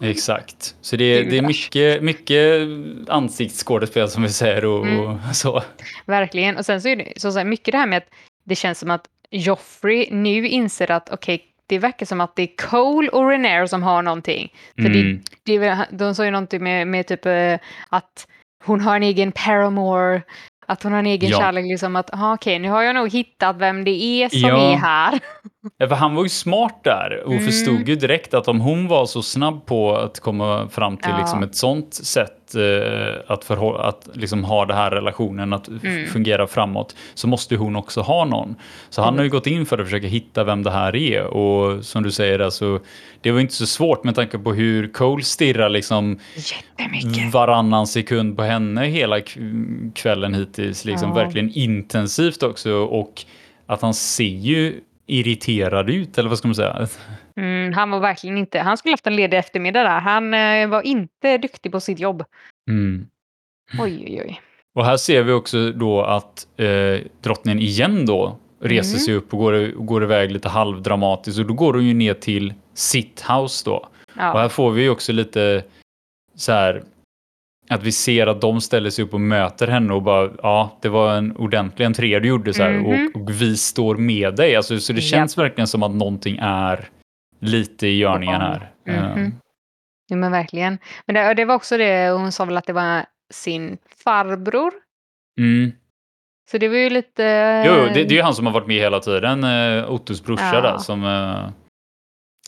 Exakt. 0.00 0.74
Så 0.80 0.96
det, 0.96 1.04
är- 1.04 1.24
det 1.24 1.38
är 1.38 1.42
mycket, 1.42 2.02
mycket 2.02 2.68
ansiktsskådespel 3.08 4.08
som 4.08 4.22
vi 4.22 4.28
säger 4.28 4.64
och, 4.64 4.86
Mm. 4.86 5.00
och 5.06 5.18
så. 5.36 5.62
Verkligen. 6.06 6.56
Och 6.56 6.66
sen 6.66 6.82
så 6.82 6.88
är 6.88 6.96
det 6.96 7.12
så, 7.16 7.32
så 7.32 7.38
här, 7.38 7.44
mycket 7.44 7.72
det 7.72 7.78
här 7.78 7.86
med 7.86 7.96
att 7.96 8.08
det 8.44 8.54
känns 8.54 8.78
som 8.78 8.90
att 8.90 9.04
Joffrey 9.30 10.08
nu 10.10 10.48
inser 10.48 10.90
att 10.90 11.10
okej, 11.12 11.44
det 11.66 11.78
verkar 11.78 12.06
som 12.06 12.20
att 12.20 12.36
det 12.36 12.42
är 12.42 12.56
Cole 12.68 13.08
och 13.08 13.28
Renera 13.28 13.68
som 13.68 13.82
har 13.82 14.02
någonting. 14.02 14.52
För 14.76 14.86
Mm. 14.86 15.20
det, 15.44 15.58
det 15.58 15.86
de 15.90 16.14
sa 16.14 16.24
ju 16.24 16.30
någonting 16.30 16.62
med, 16.62 16.86
med 16.88 17.06
typ 17.06 17.26
eh, 17.26 17.54
att 17.88 18.26
hon 18.64 18.80
har 18.80 18.96
en 18.96 19.02
egen 19.02 19.32
paramour, 19.32 20.22
att 20.66 20.82
hon 20.82 20.92
har 20.92 20.98
en 20.98 21.06
egen 21.06 21.30
Ja. 21.30 21.38
kärlek. 21.38 21.64
Liksom 21.64 21.96
att, 21.96 22.14
aha, 22.14 22.34
okej, 22.34 22.58
nu 22.58 22.68
har 22.70 22.82
jag 22.82 22.94
nog 22.94 23.12
hittat 23.12 23.56
vem 23.56 23.84
det 23.84 23.90
är 23.90 24.28
som 24.28 24.40
Ja. 24.48 24.72
är 24.72 24.76
här. 24.76 25.18
Ja, 25.78 25.88
för 25.88 25.94
han 25.94 26.14
var 26.14 26.22
ju 26.22 26.28
smart 26.28 26.80
där 26.84 27.22
och 27.26 27.32
Mm. 27.32 27.44
förstod 27.44 27.88
ju 27.88 27.96
direkt 27.96 28.34
att 28.34 28.48
om 28.48 28.60
hon 28.60 28.88
var 28.88 29.06
så 29.06 29.22
snabb 29.22 29.66
på 29.66 29.96
att 29.96 30.20
komma 30.20 30.68
fram 30.68 30.96
till 30.96 31.10
Ja. 31.10 31.18
liksom 31.18 31.42
ett 31.42 31.54
sånt 31.56 31.94
sätt 31.94 32.43
eh, 32.56 33.14
att, 33.26 33.44
förhå- 33.44 33.78
att 33.78 34.08
liksom 34.14 34.44
ha 34.44 34.66
den 34.66 34.76
här 34.76 34.90
relationen 34.90 35.52
att 35.52 35.68
Mm. 35.68 36.06
fungera 36.06 36.46
framåt 36.46 36.96
så 37.14 37.26
måste 37.28 37.56
hon 37.56 37.76
också 37.76 38.00
ha 38.00 38.24
någon. 38.24 38.54
Så 38.90 39.00
han 39.02 39.08
Mm. 39.08 39.18
har 39.18 39.24
ju 39.24 39.30
gått 39.30 39.46
in 39.46 39.66
för 39.66 39.78
att 39.78 39.84
försöka 39.86 40.06
hitta 40.06 40.44
vem 40.44 40.62
det 40.62 40.70
här 40.70 40.96
är 40.96 41.22
och 41.24 41.84
som 41.84 42.02
du 42.02 42.10
säger, 42.10 42.38
alltså, 42.38 42.80
det 43.20 43.30
var 43.32 43.40
inte 43.40 43.54
så 43.54 43.66
svårt 43.66 44.04
med 44.04 44.14
tanke 44.14 44.38
på 44.38 44.52
hur 44.52 44.92
Cole 44.92 45.22
stirrar 45.24 45.68
liksom 45.68 46.18
varannan 47.32 47.86
sekund 47.86 48.36
på 48.36 48.42
henne 48.42 48.86
hela 48.86 49.20
kvällen 49.94 50.34
hittills. 50.34 50.84
Liksom 50.84 51.08
Ja. 51.08 51.14
Verkligen 51.14 51.50
intensivt 51.54 52.42
också 52.42 52.72
och 52.72 53.24
att 53.66 53.82
han 53.82 53.94
ser 53.94 54.24
ju 54.24 54.80
irriterad 55.06 55.90
ut, 55.90 56.18
eller 56.18 56.28
vad 56.28 56.38
ska 56.38 56.48
man 56.48 56.54
säga? 56.54 56.88
Mm, 57.40 57.72
han 57.72 57.90
var 57.90 58.00
verkligen 58.00 58.38
inte, 58.38 58.58
han 58.58 58.76
skulle 58.76 58.92
haft 58.92 59.06
en 59.06 59.16
ledig 59.16 59.36
eftermiddag 59.38 59.82
där. 59.82 60.00
Han 60.00 60.34
eh, 60.34 60.68
var 60.68 60.82
inte 60.82 61.38
duktig 61.38 61.72
på 61.72 61.80
sitt 61.80 61.98
jobb. 61.98 62.24
Mm. 62.70 63.06
Oj, 63.78 64.04
oj, 64.06 64.22
oj. 64.24 64.40
Och 64.74 64.84
här 64.84 64.96
ser 64.96 65.22
vi 65.22 65.32
också 65.32 65.72
då 65.72 66.02
att 66.02 66.46
eh, 66.56 67.00
drottningen 67.22 67.58
igen 67.58 68.06
då 68.06 68.38
reser 68.60 68.90
Mm. 68.94 69.00
sig 69.00 69.14
upp 69.14 69.32
och 69.32 69.38
går, 69.38 69.84
går 69.84 70.02
iväg 70.04 70.32
lite 70.32 70.48
halvdramatiskt 70.48 71.40
och 71.40 71.46
då 71.46 71.54
går 71.54 71.74
hon 71.74 71.84
ju 71.86 71.94
ner 71.94 72.14
till 72.14 72.54
sitt 72.74 73.24
house 73.28 73.62
då. 73.64 73.74
Och 73.76 73.88
Ja. 74.18 74.22
här 74.38 74.48
får 74.48 74.70
vi 74.70 74.82
ju 74.82 74.90
också 74.90 75.12
lite 75.12 75.64
så 76.34 76.52
här 76.52 76.82
att 77.68 77.82
vi 77.82 77.92
ser 77.92 78.26
att 78.26 78.40
de 78.40 78.60
ställer 78.60 78.90
sig 78.90 79.04
upp 79.04 79.14
och 79.14 79.20
möter 79.20 79.68
henne 79.68 79.94
och 79.94 80.02
bara 80.02 80.30
ja, 80.42 80.78
det 80.82 80.88
var 80.88 81.14
en 81.14 81.36
ordentlig 81.36 81.86
entré 81.86 82.18
du 82.18 82.28
gjorde 82.28 82.54
så 82.54 82.62
här 82.62 82.70
Mhm. 82.72 83.10
och, 83.14 83.20
och 83.22 83.30
vi 83.30 83.56
står 83.56 83.96
med 83.96 84.34
dig. 84.36 84.56
Alltså, 84.56 84.80
så 84.80 84.92
det 84.92 85.00
Japp. 85.00 85.10
känns 85.10 85.38
verkligen 85.38 85.66
som 85.68 85.82
att 85.82 85.90
någonting 85.94 86.38
är 86.42 86.88
lite 87.40 87.86
i 87.86 87.98
görningen 87.98 88.40
här. 88.40 88.72
Mhm. 88.86 88.96
Ehm, 88.98 89.32
Jo, 90.10 90.16
men 90.16 90.32
verkligen. 90.32 90.78
Men 91.06 91.14
det, 91.14 91.34
det 91.34 91.44
var 91.44 91.54
också 91.54 91.76
det, 91.76 92.10
hon 92.10 92.32
sa 92.32 92.44
väl 92.44 92.56
att 92.56 92.66
det 92.66 92.72
var 92.72 93.04
sin 93.32 93.78
farbror. 94.04 94.72
Mm. 95.40 95.72
Så 96.50 96.58
det 96.58 96.68
var 96.68 96.76
ju 96.76 96.90
lite... 96.90 97.22
Jo, 97.66 97.72
det, 97.74 97.92
det 97.94 98.00
är 98.14 98.16
ju 98.16 98.22
han 98.22 98.34
som 98.34 98.46
har 98.46 98.52
varit 98.52 98.66
med 98.66 98.76
hela 98.76 99.00
tiden, 99.00 99.44
eh, 99.44 99.90
Ottos 99.92 100.22
brorsa 100.24 100.50
Ja. 100.54 100.60
där 100.60 100.78
som, 100.78 101.04
eh, 101.04 101.48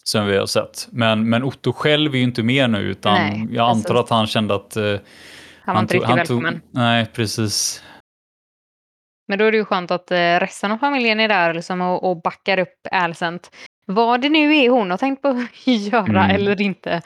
som 0.02 0.26
vi 0.26 0.36
har 0.36 0.46
sett. 0.46 0.88
Men, 0.90 1.28
men 1.30 1.42
Otto 1.42 1.72
själv 1.72 2.14
är 2.14 2.18
ju 2.18 2.24
inte 2.24 2.42
med 2.42 2.70
nu 2.70 2.78
utan 2.78 3.14
Nej, 3.14 3.46
jag 3.50 3.68
antar 3.70 3.94
precis. 3.94 4.04
att 4.04 4.10
han 4.10 4.26
kände 4.26 4.54
att 4.54 4.76
eh, 4.76 4.96
han 5.60 5.74
var 5.74 5.82
inte 5.82 5.94
tog- 5.94 6.02
riktigt 6.08 6.26
tog- 6.28 6.42
välkommen. 6.42 6.60
nej, 6.70 7.06
precis. 7.06 7.82
Men 9.28 9.38
då 9.38 9.44
är 9.44 9.52
det 9.52 9.58
ju 9.58 9.64
skönt 9.64 9.90
att 9.90 10.10
resten 10.10 10.72
av 10.72 10.78
familjen 10.78 11.20
är 11.20 11.28
där 11.28 11.54
liksom, 11.54 11.80
och, 11.80 12.10
och 12.10 12.22
backar 12.22 12.58
upp 12.58 12.86
Alicent. 12.90 13.50
Vad 13.86 14.20
det 14.20 14.28
nu 14.28 14.56
är 14.56 14.70
hon 14.70 14.90
har 14.90 14.98
tänkt 14.98 15.22
på 15.22 15.28
att 15.28 15.36
göra 15.66 16.24
Mm. 16.24 16.30
eller 16.36 16.60
inte. 16.60 17.02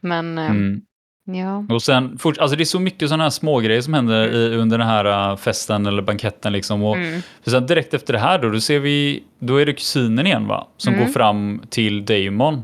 Men 0.00 0.38
eh, 0.38 0.50
Mm. 0.50 0.80
ja. 1.24 1.74
Och 1.74 1.82
sen, 1.82 2.18
alltså 2.24 2.56
det 2.56 2.62
är 2.62 2.64
så 2.64 2.80
mycket 2.80 3.08
sådana 3.08 3.22
här 3.22 3.30
smågrejer 3.30 3.80
som 3.80 3.94
händer 3.94 4.28
i, 4.34 4.56
under 4.56 4.78
den 4.78 4.86
här 4.86 5.30
eh, 5.30 5.36
festen 5.36 5.86
eller 5.86 6.02
banketten 6.02 6.52
liksom. 6.52 6.82
Och 6.82 6.96
Mm. 6.96 7.20
sen 7.46 7.66
direkt 7.66 7.94
efter 7.94 8.12
det 8.12 8.18
här 8.18 8.38
då, 8.38 8.50
då 8.50 8.60
ser 8.60 8.80
vi, 8.80 9.22
då 9.38 9.56
är 9.56 9.66
det 9.66 9.72
kusinen 9.72 10.26
igen 10.26 10.46
va? 10.46 10.66
Som 10.76 10.94
Mm. 10.94 11.06
går 11.06 11.12
fram 11.12 11.62
till 11.70 12.04
Damon 12.04 12.62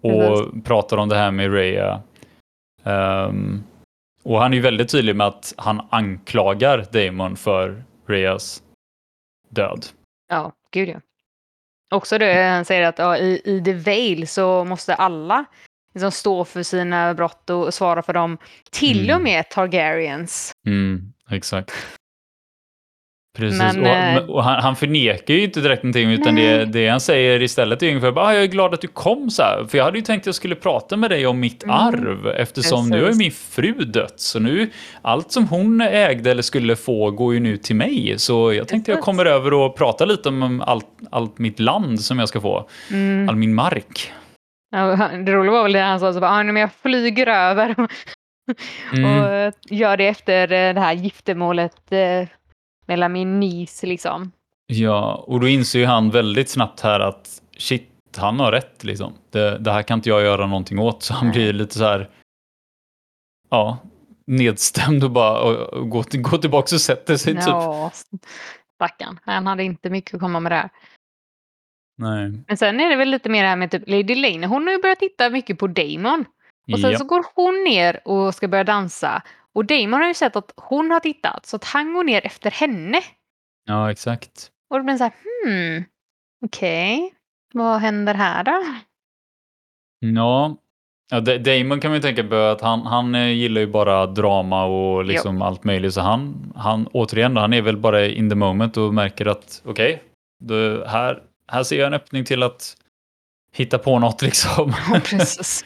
och 0.00 0.64
pratar 0.64 0.96
om 0.96 1.08
det 1.08 1.16
här 1.16 1.30
med 1.30 1.52
Rhea. 1.54 2.00
Ehm, 2.84 3.62
och 4.22 4.40
han 4.40 4.52
är 4.52 4.56
ju 4.56 4.62
väldigt 4.62 4.88
tydlig 4.88 5.16
med 5.16 5.26
att 5.26 5.54
han 5.56 5.80
anklagar 5.90 6.86
Damon 6.92 7.36
för 7.36 7.84
Rheas 8.06 8.62
död. 9.50 9.86
Ja, 10.28 10.52
gud 10.72 10.88
ja. 10.88 11.00
Också 11.90 12.18
det, 12.18 12.42
han 12.42 12.64
säger 12.64 12.82
att 12.88 12.98
ja, 12.98 13.16
i, 13.16 13.42
i 13.44 13.62
The 13.64 13.72
Vale 13.74 14.26
så 14.26 14.64
måste 14.64 14.94
alla 14.94 15.44
liksom 15.94 16.10
stå 16.12 16.44
för 16.44 16.62
sina 16.62 17.14
brott 17.14 17.50
och 17.50 17.74
svara 17.74 18.02
för 18.02 18.12
dem. 18.12 18.38
Till 18.70 19.04
Mm. 19.04 19.16
och 19.16 19.22
med 19.22 19.48
Targaryens. 19.50 20.52
Mm, 20.66 21.12
exakt. 21.30 21.72
Precis, 23.36 23.58
Men, 23.58 23.80
och, 23.80 23.86
eh, 23.86 24.24
och 24.30 24.44
han, 24.44 24.62
han 24.62 24.76
förnekar 24.76 25.34
ju 25.34 25.44
inte 25.44 25.60
direkt 25.60 25.82
någonting 25.82 26.10
utan 26.10 26.34
det, 26.34 26.64
det 26.64 26.88
han 26.88 27.00
säger 27.00 27.42
istället 27.42 27.82
är 27.82 27.88
ungefär 27.88 28.12
bara, 28.12 28.24
ah, 28.24 28.34
jag 28.34 28.42
är 28.42 28.46
glad 28.46 28.74
att 28.74 28.80
du 28.80 28.88
kom 28.88 29.30
så 29.30 29.42
här, 29.42 29.64
för 29.68 29.78
jag 29.78 29.84
hade 29.84 29.98
ju 29.98 30.04
tänkt 30.04 30.22
att 30.22 30.26
jag 30.26 30.34
skulle 30.34 30.54
prata 30.54 30.96
med 30.96 31.10
dig 31.10 31.26
om 31.26 31.40
mitt 31.40 31.62
Mm. 31.64 31.76
arv 31.76 32.28
eftersom 32.28 32.88
nu 32.88 32.96
har 32.96 33.00
ju 33.00 33.06
Precis. 33.06 33.18
min 33.18 33.30
fru 33.30 33.84
dött 33.84 34.20
så 34.20 34.38
nu, 34.40 34.70
allt 35.02 35.32
som 35.32 35.48
hon 35.48 35.80
ägde 35.80 36.30
eller 36.30 36.42
skulle 36.42 36.76
få 36.76 37.10
går 37.10 37.34
ju 37.34 37.40
nu 37.40 37.56
till 37.56 37.76
mig 37.76 38.14
så 38.16 38.52
jag 38.52 38.68
tänkte 38.68 38.90
jag 38.90 38.96
Precis. 38.98 39.04
kommer 39.04 39.26
över 39.26 39.52
och 39.54 39.76
prata 39.76 40.04
lite 40.04 40.28
om 40.28 40.60
allt, 40.60 40.86
allt 41.10 41.38
mitt 41.38 41.60
land 41.60 42.00
som 42.00 42.18
jag 42.18 42.28
ska 42.28 42.40
få, 42.40 42.68
Mm. 42.90 43.28
all 43.28 43.36
min 43.36 43.54
mark. 43.54 44.12
Ja, 44.76 45.08
det 45.26 45.32
roliga 45.32 45.52
var 45.52 45.62
väl 45.62 45.72
det 45.72 45.80
han 45.80 46.00
sa, 46.00 46.12
så 46.12 46.20
bara, 46.20 46.30
ah, 46.30 46.42
men 46.42 46.56
jag 46.56 46.70
flyger 46.82 47.26
över 47.26 47.74
Mm. 48.92 49.04
och 49.22 49.28
eh, 49.32 49.52
gör 49.70 49.96
det 49.96 50.06
efter 50.06 50.42
eh, 50.52 50.74
det 50.74 50.80
här 50.80 50.92
giftermålet 50.92 51.76
mellan 52.86 53.12
min 53.12 53.40
nis 53.40 53.82
liksom. 53.82 54.32
Ja, 54.66 55.14
och 55.26 55.40
då 55.40 55.48
inser 55.48 55.78
ju 55.78 55.86
han 55.86 56.10
väldigt 56.10 56.48
snabbt 56.48 56.80
här 56.80 57.00
att 57.00 57.42
shit, 57.58 57.90
han 58.16 58.40
har 58.40 58.52
rätt 58.52 58.84
liksom. 58.84 59.12
Det, 59.30 59.58
det 59.58 59.72
här 59.72 59.82
kan 59.82 59.98
inte 59.98 60.08
jag 60.08 60.22
göra 60.22 60.46
någonting 60.46 60.78
åt. 60.78 61.02
Så 61.02 61.14
han 61.14 61.26
Nej. 61.26 61.32
blir 61.34 61.52
lite 61.52 61.74
så 61.74 61.84
här, 61.84 62.10
ja, 63.50 63.78
nedstämd 64.26 65.04
och 65.04 65.10
bara 65.10 65.40
och, 65.42 65.56
och 65.72 65.90
går, 65.90 66.02
till- 66.02 66.22
går 66.22 66.38
tillbaka 66.38 66.74
och 66.76 66.80
sätter 66.80 67.16
sig 67.16 67.34
typ. 67.34 67.44
Ja, 67.46 67.90
stackarn. 68.74 69.20
Han 69.24 69.46
hade 69.46 69.64
inte 69.64 69.90
mycket 69.90 70.14
att 70.14 70.20
komma 70.20 70.40
med 70.40 70.52
där. 70.52 70.68
Nej. 71.98 72.32
Men 72.48 72.56
sen 72.56 72.80
är 72.80 72.90
det 72.90 72.96
väl 72.96 73.08
lite 73.08 73.28
mer 73.28 73.42
det 73.42 73.48
här 73.48 73.56
med 73.56 73.70
typ 73.70 73.82
Lady 73.88 74.14
Lane. 74.14 74.46
Hon 74.46 74.66
har 74.66 74.72
ju 74.74 74.82
börjat 74.82 74.98
titta 74.98 75.30
mycket 75.30 75.58
på 75.58 75.66
Damon. 75.66 76.24
Och 76.72 76.80
sen 76.80 76.90
Ja. 76.90 76.98
så 76.98 77.04
går 77.04 77.24
hon 77.34 77.64
ner 77.64 78.00
och 78.08 78.34
ska 78.34 78.48
börja 78.48 78.64
dansa. 78.64 79.22
Och 79.54 79.64
Damon 79.64 80.00
har 80.00 80.08
ju 80.08 80.14
sett 80.14 80.36
att 80.36 80.52
hon 80.56 80.90
har 80.90 81.00
tittat 81.00 81.46
så 81.46 81.56
att 81.56 81.64
han 81.64 81.94
går 81.94 82.04
ner 82.04 82.26
efter 82.26 82.50
henne. 82.50 83.00
ja, 83.66 83.90
exakt. 83.90 84.50
Och 84.70 84.78
då 84.78 84.84
blir 84.84 84.96
så 84.96 85.04
här, 85.04 85.12
hmm, 85.44 85.84
okej, 86.44 87.14
vad 87.54 87.80
händer 87.80 88.14
här 88.14 88.44
då? 88.44 88.64
Ja, 90.00 90.56
ja 91.10 91.20
Da- 91.20 91.38
Damon 91.38 91.80
kan 91.80 91.90
man 91.90 91.96
ju 91.96 92.02
tänka 92.02 92.24
på 92.24 92.34
att 92.36 92.60
han, 92.60 92.86
han 92.86 93.14
eh, 93.14 93.28
gillar 93.28 93.60
ju 93.60 93.66
bara 93.66 94.06
drama 94.06 94.64
och 94.64 95.04
liksom 95.04 95.42
allt 95.42 95.64
möjligt. 95.64 95.94
Så 95.94 96.00
han, 96.00 96.52
han 96.56 96.86
återigen, 96.86 97.36
han 97.36 97.52
är 97.52 97.62
väl 97.62 97.76
bara 97.76 98.06
in 98.06 98.28
the 98.30 98.36
moment 98.36 98.76
och 98.76 98.94
märker 98.94 99.26
att 99.26 99.62
okej, 99.64 100.02
då 100.44 100.84
här, 100.84 101.22
här 101.48 101.62
ser 101.62 101.78
jag 101.78 101.86
en 101.86 101.94
öppning 101.94 102.24
till 102.24 102.42
att 102.42 102.76
hitta 103.52 103.78
på 103.78 103.98
något 103.98 104.22
liksom. 104.28 104.72
Ja, 104.92 105.00
precis. 105.04 105.64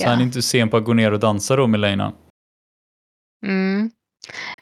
Så 0.00 0.08
han 0.08 0.18
är 0.18 0.22
inte 0.22 0.42
sen 0.42 0.68
på 0.68 0.76
att 0.76 0.84
gå 0.84 0.92
ner 0.94 1.12
och 1.12 1.20
dansa 1.20 1.56
då 1.56 1.66
med 1.66 1.80
Lena. 1.80 2.12
Mm. 3.46 3.90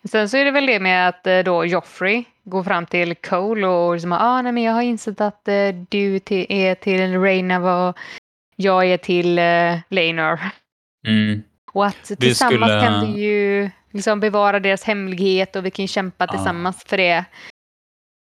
Sen 0.05 0.29
så 0.29 0.37
är 0.37 0.45
det 0.45 0.51
väl 0.51 0.66
det 0.66 0.81
med 0.81 1.09
att 1.09 1.27
eh, 1.27 1.39
då 1.39 1.64
Joffrey 1.64 2.24
går 2.45 2.62
fram 2.64 2.87
till 2.87 3.14
Cole 3.14 3.66
och 3.66 3.93
liksom, 3.95 4.12
ah, 4.12 4.43
nej, 4.43 4.53
men 4.53 4.62
jag 4.62 4.72
har 4.72 4.83
insett 4.83 5.20
att 5.20 5.49
eh, 5.49 5.68
du 5.89 6.18
till, 6.18 6.47
är 6.49 6.74
till 6.74 7.20
Reina 7.20 7.61
vad 7.61 7.97
jag 8.57 8.85
är 8.87 8.97
till 8.99 9.39
eh. 9.39 10.39
Mm. 11.07 11.43
Och 11.72 11.87
att 11.87 12.05
tillsammans 12.20 12.72
skulle- 12.72 12.81
kan 12.87 13.12
vi 13.14 13.20
ju 13.22 13.70
liksom 13.91 14.20
bevara 14.20 14.61
deras 14.61 14.85
hemlighet 14.85 15.57
och 15.57 15.66
vi 15.66 15.70
kan 15.70 15.89
kämpa 15.89 16.24
Ja. 16.29 16.33
tillsammans 16.33 16.85
för 16.85 16.97
det. 16.97 17.24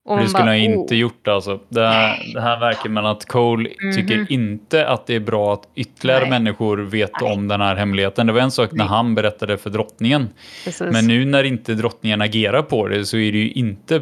Och 0.06 0.18
det 0.18 0.28
skulle 0.28 0.44
bara, 0.44 0.50
han 0.50 0.58
oh. 0.58 0.64
inte 0.80 0.96
gjort 0.96 1.28
alltså. 1.28 1.60
Det 1.68 1.86
här, 1.86 2.32
det 2.34 2.40
här 2.40 2.60
verkar 2.60 2.90
man 2.90 3.06
att 3.06 3.24
Cole 3.24 3.68
tycker 3.96 4.16
Mhm. 4.16 4.26
inte 4.28 4.88
att 4.88 5.06
det 5.06 5.14
är 5.14 5.20
bra 5.20 5.52
att 5.52 5.68
ytterligare 5.74 6.20
Nej. 6.20 6.30
människor 6.30 6.76
vet 6.78 7.10
Nej. 7.20 7.32
om 7.32 7.48
den 7.48 7.60
här 7.60 7.76
hemligheten. 7.76 8.26
Det 8.26 8.32
var 8.32 8.40
en 8.40 8.50
sak 8.50 8.72
när 8.72 8.78
Nej. 8.78 8.86
han 8.86 9.14
berättade 9.14 9.56
för 9.58 9.70
drottningen. 9.70 10.28
Precis. 10.64 10.92
Men 10.92 11.06
nu 11.06 11.24
när 11.24 11.44
inte 11.44 11.74
drottningen 11.74 12.22
agerar 12.22 12.62
på 12.62 12.88
det 12.88 13.04
så 13.04 13.16
är 13.16 13.32
det 13.32 13.38
ju 13.38 13.50
inte... 13.50 13.94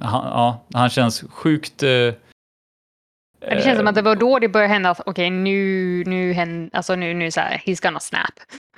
Han, 0.00 0.24
ja, 0.24 0.64
han 0.74 0.90
känns 0.90 1.24
sjukt... 1.30 1.82
Eh, 1.82 1.88
det 1.88 3.64
känns 3.64 3.78
som 3.78 3.86
att 3.86 3.94
det 3.94 4.02
var 4.02 4.16
då 4.16 4.38
det 4.38 4.48
började 4.48 4.72
hända 4.72 4.90
att 4.90 5.00
okej 5.06 5.30
nu, 5.30 6.04
nu 6.06 6.32
händer, 6.32 6.70
alltså 6.76 6.94
nu, 6.94 7.14
nu 7.14 7.30
så 7.30 7.40
här, 7.40 7.62
he's 7.66 7.82
gonna 7.82 8.00
snap. 8.00 8.34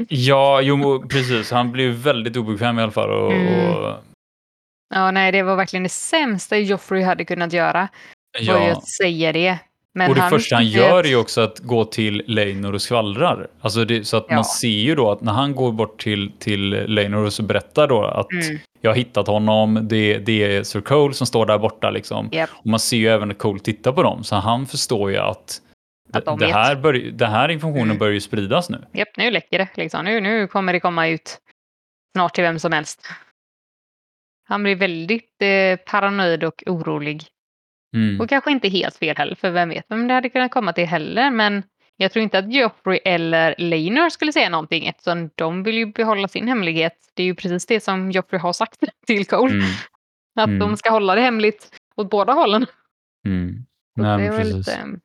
Ja, 0.08 0.60
jo, 0.60 1.04
precis. 1.08 1.50
Han 1.50 1.72
blev 1.72 1.90
väldigt 1.90 2.36
obekväm 2.36 2.78
i 2.78 2.82
alla 2.82 2.92
fall. 2.92 3.10
Och, 3.10 3.32
Mm. 3.32 3.70
och, 3.70 3.94
Ja, 4.92 5.10
nej, 5.10 5.32
det 5.32 5.42
var 5.42 5.56
verkligen 5.56 5.82
det 5.82 5.88
sämsta 5.88 6.58
Joffrey 6.58 7.02
hade 7.02 7.24
kunnat 7.24 7.52
göra. 7.52 7.88
Var 8.48 8.60
ju 8.60 8.66
ja. 8.66 8.72
att 8.72 8.88
säga 8.88 9.32
det. 9.32 9.58
Men 9.94 10.10
och 10.10 10.14
det 10.16 10.28
första 10.30 10.56
han 10.56 10.66
gör 10.66 11.04
är 11.04 11.08
ju 11.08 11.16
också 11.16 11.40
att 11.40 11.58
gå 11.58 11.84
till 11.84 12.22
Leinor 12.26 12.72
och 12.72 12.82
skvallrar. 12.82 13.46
Alltså 13.60 13.84
det, 13.84 14.04
så 14.04 14.16
att 14.16 14.26
Ja. 14.28 14.34
man 14.34 14.44
ser 14.44 14.68
ju 14.68 14.94
då 14.94 15.10
att 15.10 15.20
när 15.20 15.32
han 15.32 15.54
går 15.54 15.72
bort 15.72 16.00
till, 16.02 16.32
till 16.38 16.70
Leinor 16.70 17.24
och 17.24 17.32
så 17.32 17.42
berättar 17.42 17.88
då 17.88 18.04
att 18.04 18.32
Mm, 18.32 18.58
jag 18.80 18.90
har 18.90 18.96
hittat 18.96 19.26
honom, 19.26 19.88
det, 19.88 20.18
det 20.18 20.56
är 20.56 20.62
Sir 20.62 20.80
Cole 20.80 21.14
som 21.14 21.26
står 21.26 21.46
där 21.46 21.58
borta 21.58 21.90
liksom. 21.90 22.28
japp. 22.32 22.50
Och 22.52 22.66
man 22.66 22.80
ser 22.80 22.96
ju 22.96 23.08
även 23.08 23.30
att 23.30 23.38
Cole 23.38 23.60
tittar 23.60 23.92
på 23.92 24.02
dem, 24.02 24.24
så 24.24 24.36
han 24.36 24.66
förstår 24.66 25.10
ju 25.10 25.16
att, 25.18 25.60
de 26.24 26.38
det, 26.38 26.52
här 26.52 26.74
den 27.12 27.30
här 27.30 27.48
informationen 27.48 27.82
Mm. 27.86 27.98
börjar 27.98 28.12
ju 28.14 28.20
spridas 28.20 28.70
nu. 28.70 28.78
Japp, 28.92 29.16
nu 29.16 29.30
läcker 29.30 29.58
det. 29.58 29.68
Liksom. 29.74 30.04
Nu, 30.04 30.20
nu 30.20 30.46
kommer 30.46 30.72
det 30.72 30.80
komma 30.80 31.08
ut 31.08 31.38
snart 32.16 32.34
till 32.34 32.44
vem 32.44 32.58
som 32.58 32.72
helst. 32.72 33.06
Han 34.52 34.62
blir 34.62 34.76
väldigt 34.76 35.42
eh, 35.42 35.76
paranoid 35.86 36.44
och 36.44 36.62
orolig. 36.66 37.24
Mm. 37.96 38.20
Och 38.20 38.28
kanske 38.28 38.50
inte 38.50 38.68
helt 38.68 38.96
fel 38.96 39.16
heller, 39.16 39.34
för 39.34 39.50
vem 39.50 39.68
vet 39.68 39.84
vem 39.88 40.08
det 40.08 40.14
hade 40.14 40.28
kunnat 40.28 40.50
komma 40.50 40.72
till 40.72 40.86
heller. 40.86 41.30
Men 41.30 41.62
jag 41.96 42.12
tror 42.12 42.22
inte 42.22 42.38
att 42.38 42.52
Joffrey 42.52 43.00
eller 43.04 43.54
Laenor 43.58 44.08
skulle 44.08 44.32
säga 44.32 44.48
någonting 44.48 44.86
eftersom 44.86 45.30
de 45.34 45.62
vill 45.62 45.74
ju 45.78 45.86
behålla 45.86 46.28
sin 46.28 46.48
hemlighet. 46.48 46.96
Det 47.14 47.22
är 47.22 47.26
ju 47.26 47.34
precis 47.34 47.66
det 47.66 47.80
som 47.80 48.10
Joffrey 48.10 48.40
har 48.40 48.52
sagt 48.52 48.78
till 49.06 49.26
Cole. 49.26 49.52
Mm. 49.54 49.64
Att 50.40 50.46
Mm. 50.48 50.58
de 50.58 50.76
ska 50.76 50.90
hålla 50.90 51.14
det 51.14 51.20
hemligt 51.20 51.80
åt 51.96 52.10
båda 52.10 52.32
hållen. 52.32 52.66
Mm. 53.26 53.54
Nej, 53.96 54.10
det 54.10 54.16
men 54.16 54.20
är 54.26 54.30
väl 54.30 54.40
precis. 54.52 54.56
lite 54.68 54.82
um, 54.82 55.00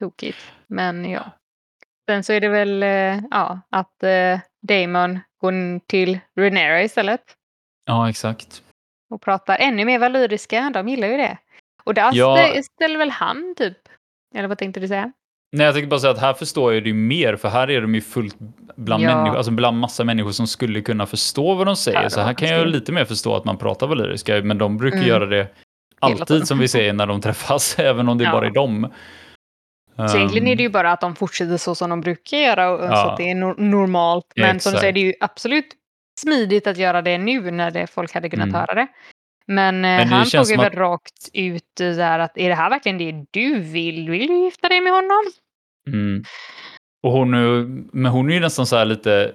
tokigt. 0.00 0.38
Men 0.66 1.10
ja. 1.10 1.30
Sen 2.10 2.24
så 2.24 2.32
är 2.32 2.40
det 2.40 2.48
väl 2.48 2.82
eh, 2.82 3.20
ja, 3.30 3.60
att 3.70 4.02
eh, 4.02 4.40
Damon 4.62 5.18
går 5.40 5.78
till 5.86 6.18
Rhaenyra 6.38 6.82
istället. 6.82 7.20
Ja, 7.86 8.10
exakt. 8.10 8.63
Och 9.14 9.22
pratar 9.22 9.56
ännu 9.60 9.84
mer 9.84 9.98
valyriska. 9.98 10.70
De 10.74 10.88
gillar 10.88 11.08
ju 11.08 11.16
det. 11.16 11.38
Och 11.84 11.94
där 11.94 12.10
Ja. 12.12 12.36
stä- 12.38 12.62
ställer 12.62 12.98
väl 12.98 13.10
han 13.10 13.54
typ. 13.56 13.76
Eller 14.34 14.48
vad 14.48 14.58
tänkte 14.58 14.80
du 14.80 14.88
säga? 14.88 15.12
Nej, 15.52 15.64
jag 15.64 15.74
tänkte 15.74 15.88
bara 15.88 16.00
säga 16.00 16.10
att 16.12 16.18
här 16.20 16.34
förstår 16.34 16.74
jag 16.74 16.82
det 16.82 16.88
ju 16.88 16.94
mer, 16.94 17.36
för 17.36 17.48
här 17.48 17.70
är 17.70 17.80
de 17.80 17.94
ju 17.94 18.00
fullt 18.00 18.36
bland, 18.76 19.02
Ja. 19.02 19.16
människor, 19.16 19.36
alltså 19.36 19.52
bland 19.52 19.78
massa 19.80 20.04
människor 20.04 20.30
som 20.30 20.46
skulle 20.46 20.80
kunna 20.80 21.06
förstå 21.06 21.54
vad 21.54 21.66
de 21.66 21.76
säger. 21.76 22.02
Ja, 22.02 22.10
så 22.10 22.20
här 22.20 22.34
kan 22.34 22.48
jag 22.48 22.66
lite 22.68 22.92
mer 22.92 23.04
förstå 23.04 23.36
att 23.36 23.44
man 23.44 23.58
pratar 23.58 23.86
valyriska, 23.86 24.40
men 24.42 24.58
de 24.58 24.76
brukar 24.76 24.96
Mm. 24.96 25.08
göra 25.08 25.26
det 25.26 25.48
alltid 25.98 26.46
som 26.48 26.58
vi 26.58 26.68
ser 26.68 26.92
när 26.92 27.06
de 27.06 27.20
träffas, 27.20 27.74
även 27.78 28.08
om 28.08 28.18
det 28.18 28.24
ja. 28.24 28.32
bara 28.32 28.46
är 28.46 28.50
dem. 28.50 28.92
Så 30.10 30.16
egentligen 30.16 30.46
är 30.48 30.56
det 30.56 30.62
ju 30.62 30.66
ehm. 30.66 30.72
bara 30.72 30.92
att 30.92 31.00
de 31.00 31.16
fortsätter 31.16 31.56
så 31.56 31.74
som 31.74 31.90
de 31.90 32.00
brukar 32.00 32.36
göra, 32.36 32.70
och, 32.70 32.80
så 32.80 32.86
att 33.10 33.16
det 33.16 33.30
är 33.30 33.34
no 33.34 33.54
normalt. 33.58 34.26
Men 34.36 34.60
som 34.60 34.72
du 34.72 34.78
säger, 34.78 34.92
det 34.92 35.00
är 35.00 35.04
ju 35.04 35.14
absolut 35.20 35.66
smidigt 36.18 36.66
att 36.66 36.76
göra 36.76 37.02
det 37.02 37.18
nu 37.18 37.50
när 37.50 37.70
det, 37.70 37.86
folk 37.86 38.14
hade 38.14 38.30
kunnat 38.30 38.48
mm. 38.48 38.60
höra 38.60 38.74
det. 38.74 38.86
Men, 39.46 39.74
eh, 39.74 39.80
Men 39.80 40.08
han 40.08 40.26
frågar 40.26 40.56
väl 40.56 40.66
att... 40.66 40.74
rakt 40.74 41.28
ut 41.32 41.76
där 41.76 42.18
att 42.18 42.38
är 42.38 42.48
det 42.48 42.54
här 42.54 42.70
verkligen 42.70 42.98
det 42.98 43.26
du 43.30 43.60
vill? 43.60 44.10
Vill 44.10 44.26
du 44.26 44.44
gifta 44.44 44.68
dig 44.68 44.80
med 44.80 44.92
honom? 44.92 45.22
Mm. 45.86 46.24
Och 47.02 47.12
hon, 47.12 47.30
men 47.92 48.12
hon 48.12 48.30
är 48.30 48.34
ju 48.34 48.40
nästan 48.40 48.66
så 48.66 48.76
här 48.76 48.84
lite 48.84 49.32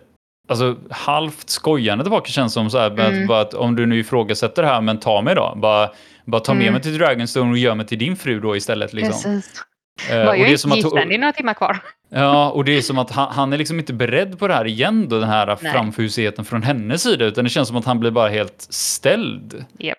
alltså, 0.48 0.78
halvt 0.90 1.50
skojande 1.50 2.04
tillbaka 2.04 2.32
känns 2.32 2.54
som 2.54 2.70
så 2.70 2.78
här, 2.78 2.92
mm. 2.92 3.30
att, 3.30 3.48
att 3.48 3.54
om 3.54 3.76
du 3.76 3.86
nu 3.86 4.00
ifrågasätter 4.00 4.62
det 4.62 4.68
här, 4.68 4.82
men 4.82 5.00
ta 5.00 5.22
mig 5.22 5.36
då. 5.36 5.54
Bara, 5.56 5.90
bara 6.26 6.42
ta 6.42 6.54
med 6.54 6.62
mm. 6.62 6.74
mig 6.74 6.82
till 6.82 6.98
Dragonstone 6.98 7.52
och 7.52 7.58
gör 7.58 7.76
mig 7.76 7.86
till 7.86 8.00
din 8.00 8.16
fru 8.16 8.40
då 8.40 8.56
istället. 8.56 8.94
Liksom. 8.94 9.14
Precis. 9.14 9.64
Uh, 10.10 10.16
jag 10.16 10.40
är 10.40 10.48
inte 10.48 10.76
gift 10.76 10.94
än, 10.96 11.10
det 11.10 11.16
är 11.16 11.20
några 11.20 11.34
timmar 11.34 11.54
kvar. 11.54 11.80
Ja, 12.10 12.50
och 12.50 12.66
det 12.66 12.78
är 12.78 12.82
som 12.82 12.98
att 12.98 13.12
han, 13.12 13.32
han, 13.32 13.54
är 13.54 13.58
liksom 13.58 13.80
inte 13.80 13.94
beredd 13.94 14.40
på 14.40 14.48
det 14.48 14.54
här 14.54 14.68
igen 14.68 15.10
då, 15.10 15.20
den 15.20 15.30
här 15.30 15.58
Nej. 15.62 15.74
framfusigheten 15.74 16.46
från 16.46 16.64
hennes 16.64 17.04
sida, 17.04 17.26
utan 17.26 17.44
det 17.44 17.50
känns 17.50 17.68
som 17.68 17.78
att 17.78 17.86
han 17.86 18.00
blir 18.00 18.12
bara 18.12 18.30
helt 18.30 18.68
ställd. 18.70 19.66
Yep. 19.80 19.98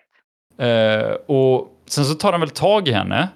Uh, 0.61 1.15
och 1.25 1.67
sen 1.87 2.05
så 2.05 2.13
tar 2.13 2.31
han 2.31 2.41
väl 2.41 2.49
tag 2.49 2.87
i 2.87 2.91
henne 2.91 3.27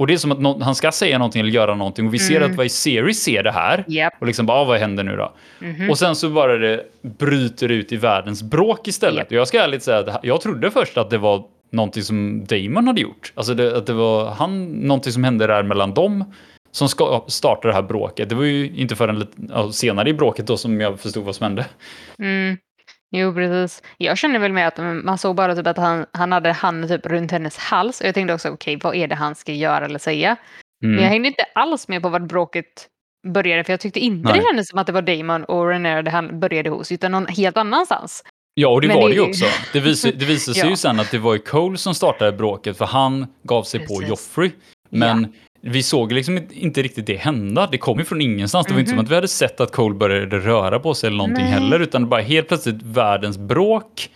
och 0.00 0.06
det 0.06 0.12
är 0.14 0.18
som 0.18 0.32
att 0.32 0.40
no 0.40 0.62
han 0.62 0.74
ska 0.74 0.92
säga 0.92 1.18
någonting 1.18 1.40
eller 1.40 1.50
göra 1.50 1.74
någonting 1.74 2.06
och 2.06 2.14
vi 2.14 2.18
ser 2.18 2.36
mm. 2.36 2.52
att 2.52 2.58
Viserys 2.58 3.22
ser 3.22 3.42
det 3.42 3.50
här. 3.50 3.84
Yep. 3.88 4.12
Och 4.20 4.26
liksom 4.26 4.46
bara, 4.46 4.58
ah, 4.58 4.64
vad 4.64 4.78
händer 4.78 5.04
nu 5.04 5.16
då? 5.16 5.32
Mm 5.60 5.76
-hmm. 5.76 5.90
Och 5.90 5.98
sen 5.98 6.16
så 6.16 6.28
bara 6.28 6.58
det 6.58 6.84
bryter 7.02 7.68
ut 7.68 7.92
i 7.92 7.96
världens 7.96 8.42
bråk 8.42 8.88
istället. 8.88 9.18
Yep. 9.18 9.26
Och 9.26 9.32
jag 9.32 9.48
ska 9.48 9.62
ärligt 9.62 9.82
säga 9.82 9.98
att 9.98 10.24
jag 10.24 10.40
trodde 10.40 10.70
först 10.70 10.96
att 10.96 11.10
det 11.10 11.18
var 11.18 11.44
någonting 11.70 12.02
som 12.02 12.44
Damon 12.44 12.86
hade 12.86 13.00
gjort. 13.00 13.32
Alltså 13.34 13.54
det, 13.54 13.76
att 13.76 13.86
det 13.86 13.92
var 13.92 14.30
han, 14.30 14.66
någonting 14.66 15.12
som 15.12 15.24
hände 15.24 15.46
där 15.46 15.62
mellan 15.62 15.94
dem 15.94 16.24
som 16.70 16.88
ska 16.88 17.24
starta 17.28 17.68
det 17.68 17.74
här 17.74 17.82
bråket. 17.82 18.28
Det 18.28 18.34
var 18.34 18.44
ju 18.44 18.76
inte 18.76 18.96
förrän 18.96 19.18
lite, 19.18 19.32
ja, 19.48 19.72
senare 19.72 20.08
i 20.08 20.14
bråket 20.14 20.46
då 20.46 20.56
som 20.56 20.80
jag 20.80 21.00
förstod 21.00 21.24
vad 21.24 21.34
som 21.34 21.44
hände. 21.44 21.66
Mm. 22.18 22.56
Jo, 23.10 23.34
precis. 23.34 23.82
Jag 23.98 24.18
känner 24.18 24.38
väl 24.38 24.52
med 24.52 24.68
att 24.68 24.78
man 25.04 25.18
såg 25.18 25.36
bara 25.36 25.56
typ 25.56 25.66
att 25.66 25.76
han, 25.76 26.06
han 26.12 26.32
hade 26.32 26.52
handen 26.52 26.88
typ 26.88 27.06
runt 27.06 27.30
hennes 27.30 27.58
hals. 27.58 28.00
Och 28.00 28.06
jag 28.06 28.14
tänkte 28.14 28.34
också, 28.34 28.48
okej, 28.48 28.76
okay, 28.76 28.88
vad 28.90 28.96
är 28.96 29.08
det 29.08 29.14
han 29.14 29.34
ska 29.34 29.52
göra 29.52 29.84
eller 29.84 29.98
säga? 29.98 30.36
Mm. 30.82 30.94
Men 30.94 31.04
jag 31.04 31.10
hängde 31.10 31.28
inte 31.28 31.44
alls 31.54 31.88
med 31.88 32.02
på 32.02 32.08
vad 32.08 32.26
bråket 32.26 32.88
började, 33.26 33.64
för 33.64 33.72
jag 33.72 33.80
tyckte 33.80 34.00
inte 34.00 34.28
Nej. 34.28 34.38
det 34.38 34.46
kändes 34.46 34.68
som 34.68 34.78
att 34.78 34.86
det 34.86 34.92
var 34.92 35.02
Damon 35.02 35.44
och 35.44 35.68
Renner 35.68 36.02
det 36.02 36.10
han 36.10 36.40
började 36.40 36.70
hos, 36.70 36.92
utan 36.92 37.12
någon 37.12 37.26
helt 37.26 37.56
annanstans. 37.56 38.24
Ja, 38.60 38.68
och 38.68 38.80
det 38.80 38.88
Men 38.88 38.96
var 38.96 39.08
det 39.08 39.14
ju 39.14 39.20
också. 39.20 39.44
Det 39.72 39.80
visade, 39.80 40.16
det 40.16 40.24
visade 40.24 40.54
sig 40.54 40.64
ja. 40.64 40.70
ju 40.70 40.76
sen 40.76 41.00
att 41.00 41.10
det 41.10 41.18
var 41.18 41.32
ju 41.32 41.38
Cole 41.38 41.78
som 41.78 41.94
startade 41.94 42.32
bråket, 42.32 42.78
för 42.78 42.84
han 42.84 43.26
gav 43.42 43.62
sig 43.62 43.80
Precis. 43.80 43.98
på 43.98 44.04
Joffrey. 44.04 44.50
Men 44.90 45.22
ja 45.22 45.28
vi 45.62 45.82
såg 45.82 46.12
liksom 46.12 46.40
inte 46.50 46.82
riktigt 46.82 47.06
det 47.06 47.16
hända. 47.16 47.68
Det 47.72 47.78
kom 47.78 47.98
ju 47.98 48.04
från 48.04 48.20
ingenstans. 48.20 48.66
Det 48.66 48.72
var 48.72 48.80
mm 48.80 48.86
-hmm. 48.86 48.88
inte 48.88 48.90
som 48.90 48.96
mhm. 48.96 49.04
att 49.04 49.10
vi 49.10 49.14
hade 49.14 49.28
sett 49.28 49.60
att 49.60 49.72
Cole 49.72 49.94
började 49.94 50.38
röra 50.38 50.80
på 50.80 50.94
sig 50.94 51.06
eller 51.06 51.16
någonting 51.16 51.44
Nej. 51.44 51.52
heller, 51.52 51.80
utan 51.80 52.08
bara 52.08 52.20
helt 52.20 52.48
plötsligt 52.48 52.82
världens 52.82 53.38
bråk. 53.38 54.10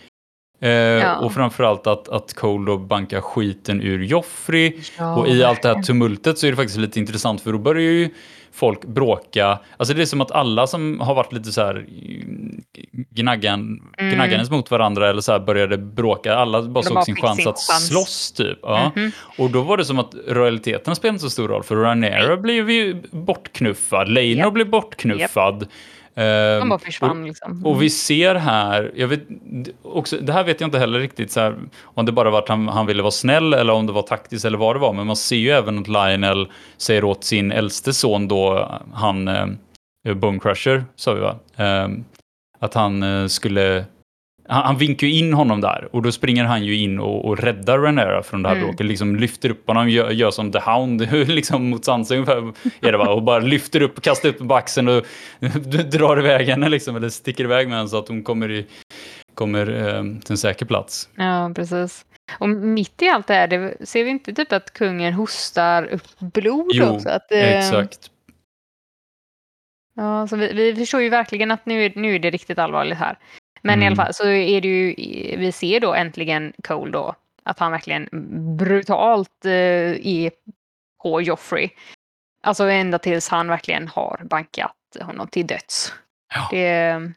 Eh, 0.59 0.69
ja. 0.69 1.17
Och 1.17 1.33
framförallt 1.33 1.87
att, 1.87 2.09
att 2.09 2.33
Cole 2.33 2.71
då 2.71 2.77
bankar 2.77 3.21
skiten 3.21 3.81
ur 3.81 4.03
Joffrey. 4.03 4.73
Ja, 4.97 5.15
och 5.15 5.27
i 5.27 5.43
allt 5.43 5.61
det 5.61 5.75
här 5.75 5.81
tumultet 5.81 6.37
så 6.37 6.47
är 6.47 6.51
det 6.51 6.57
faktiskt 6.57 6.77
lite 6.77 6.99
intressant 6.99 7.41
för 7.41 7.51
då 7.51 7.57
börjar 7.57 7.91
ju 7.91 8.09
folk 8.55 8.85
bråka. 8.85 9.59
Alltså 9.77 9.93
det 9.93 10.01
är 10.01 10.05
som 10.05 10.21
att 10.21 10.31
alla 10.31 10.67
som 10.67 10.99
har 10.99 11.15
varit 11.15 11.33
lite 11.33 11.51
så 11.51 11.61
här 11.61 11.85
gnaggan, 13.09 13.81
mm. 13.97 14.15
gnaggandes 14.15 14.49
mot 14.49 14.71
varandra 14.71 15.09
eller 15.09 15.21
så 15.21 15.31
här 15.31 15.39
började 15.39 15.77
bråka. 15.77 16.35
Alla 16.35 16.61
bara 16.61 16.81
De 16.81 16.83
såg 16.83 17.03
sin 17.03 17.15
chans 17.15 17.37
sin 17.37 17.47
att 17.47 17.55
chans. 17.55 17.87
slåss 17.87 18.31
typ. 18.31 18.59
Ja. 18.61 18.91
Mm 18.95 19.09
-hmm. 19.09 19.13
Och 19.37 19.49
då 19.49 19.61
var 19.61 19.77
det 19.77 19.85
som 19.85 19.99
att 19.99 20.15
royaliteten 20.27 20.95
spelade 20.95 21.15
inte 21.15 21.23
så 21.23 21.29
stor 21.29 21.47
roll 21.47 21.63
för 21.63 21.75
Ranera 21.75 22.37
blev 22.37 22.69
ju 22.69 23.01
bortknuffad, 23.11 24.09
Leino 24.09 24.43
yep. 24.43 24.53
blev 24.53 24.69
bortknuffad. 24.69 25.61
Yep. 25.61 25.71
Han 26.15 26.25
ehm, 26.25 26.69
bara 26.69 26.79
försvann 26.79 27.21
och, 27.21 27.27
liksom. 27.27 27.51
Mm. 27.51 27.65
Och 27.65 27.81
vi 27.81 27.89
ser 27.89 28.35
här, 28.35 28.91
jag 28.95 29.07
vet, 29.07 29.21
också, 29.81 30.17
det 30.17 30.33
här 30.33 30.43
vet 30.43 30.61
jag 30.61 30.67
inte 30.67 30.79
heller 30.79 30.99
riktigt 30.99 31.31
så 31.31 31.39
här, 31.39 31.55
om 31.83 32.05
det 32.05 32.11
bara 32.11 32.29
var 32.29 32.39
att 32.39 32.49
han, 32.49 32.67
han 32.67 32.85
ville 32.85 33.01
vara 33.01 33.11
snäll 33.11 33.53
eller 33.53 33.73
om 33.73 33.85
det 33.85 33.93
var 33.93 34.01
taktiskt 34.01 34.45
eller 34.45 34.57
vad 34.57 34.75
det 34.75 34.79
var. 34.79 34.93
Men 34.93 35.07
man 35.07 35.15
ser 35.15 35.35
ju 35.35 35.49
även 35.49 35.79
att 35.79 35.87
Lionel 35.87 36.47
säger 36.77 37.03
åt 37.03 37.23
sin 37.23 37.51
äldste 37.51 37.93
son 37.93 38.27
då, 38.27 38.71
han 38.93 39.27
eh, 39.27 40.13
Bone 40.13 40.39
Crusher, 40.39 40.85
sa 40.95 41.13
vi 41.13 41.21
va? 41.21 41.35
Eh, 41.55 41.89
att 42.59 42.73
han 42.73 43.03
eh, 43.03 43.27
skulle 43.27 43.85
han, 44.47 44.63
han 44.63 44.77
vinkar 44.77 45.07
ju 45.07 45.13
in 45.13 45.33
honom 45.33 45.61
där 45.61 45.87
och 45.91 46.01
då 46.01 46.11
springer 46.11 46.43
han 46.43 46.63
ju 46.63 46.77
in 46.77 46.99
och, 46.99 47.25
och 47.25 47.39
räddar 47.39 47.79
Renera 47.79 48.23
från 48.23 48.43
det 48.43 48.49
här 48.49 48.55
mm. 48.55 48.67
bråket. 48.67 48.85
Liksom 48.85 49.15
lyfter 49.15 49.49
upp 49.49 49.67
honom, 49.67 49.89
gör, 49.89 50.11
gör 50.11 50.31
som 50.31 50.51
The 50.51 50.59
Hound 50.59 51.01
liksom 51.27 51.69
mot 51.69 51.85
Sansa 51.85 52.13
ungefär. 52.13 52.53
Är 52.81 52.91
det 52.91 52.97
va? 52.97 53.09
Och 53.09 53.23
bara 53.23 53.39
lyfter 53.39 53.81
upp, 53.81 54.01
kastar 54.01 54.29
upp 54.29 54.47
på 54.47 54.55
axeln 54.55 54.87
och 54.87 55.05
drar 55.91 56.19
iväg 56.19 56.47
henne 56.47 56.69
liksom, 56.69 56.95
eller 56.95 57.09
sticker 57.09 57.43
iväg 57.43 57.67
med 57.67 57.77
henne 57.77 57.89
så 57.89 57.97
att 57.97 58.07
hon 58.07 58.23
kommer, 58.23 58.51
i, 58.51 58.65
kommer 59.33 59.69
eh, 59.69 60.03
till 60.03 60.31
en 60.31 60.37
säker 60.37 60.65
plats. 60.65 61.09
Ja, 61.15 61.51
precis. 61.55 62.05
Och 62.39 62.49
mitt 62.49 63.01
i 63.01 63.09
allt 63.09 63.27
det 63.27 63.33
här, 63.33 63.47
det, 63.47 63.87
ser 63.87 64.03
vi 64.03 64.09
inte 64.09 64.33
typ 64.33 64.51
att 64.51 64.73
kungen 64.73 65.13
hostar 65.13 65.83
upp 65.83 66.19
blod 66.19 66.71
jo, 66.73 66.85
också? 66.85 67.09
Att, 67.09 67.31
eh, 67.31 67.57
exakt. 67.57 68.11
Ja, 69.95 70.27
så 70.27 70.35
vi, 70.35 70.53
vi 70.53 70.75
förstår 70.75 71.01
ju 71.01 71.09
verkligen 71.09 71.51
att 71.51 71.65
nu, 71.65 71.91
nu 71.95 72.15
är 72.15 72.19
det 72.19 72.29
riktigt 72.29 72.59
allvarligt 72.59 72.97
här. 72.97 73.17
Men 73.65 73.73
mm. 73.73 73.83
i 73.83 73.85
alla 73.85 73.93
mm. 73.93 74.05
fall 74.05 74.13
så 74.13 74.27
är 74.27 74.61
det 74.61 74.67
ju, 74.67 74.95
vi 75.37 75.51
ser 75.51 75.79
då 75.79 75.93
äntligen 75.93 76.53
Cole 76.63 76.91
då, 76.91 77.15
att 77.43 77.59
han 77.59 77.71
verkligen 77.71 78.09
brutalt 78.57 79.45
eh, 79.45 79.51
är 80.07 80.31
på 81.03 81.21
Joffrey. 81.21 81.69
Alltså 82.43 82.63
ända 82.63 82.99
tills 82.99 83.29
han 83.29 83.47
verkligen 83.47 83.87
har 83.87 84.21
bankat 84.29 84.75
honom 85.01 85.27
till 85.27 85.47
döds. 85.47 85.93
Ja. 86.33 86.47
Det 86.51 86.67
är 86.67 86.99
sjukt. 86.99 87.13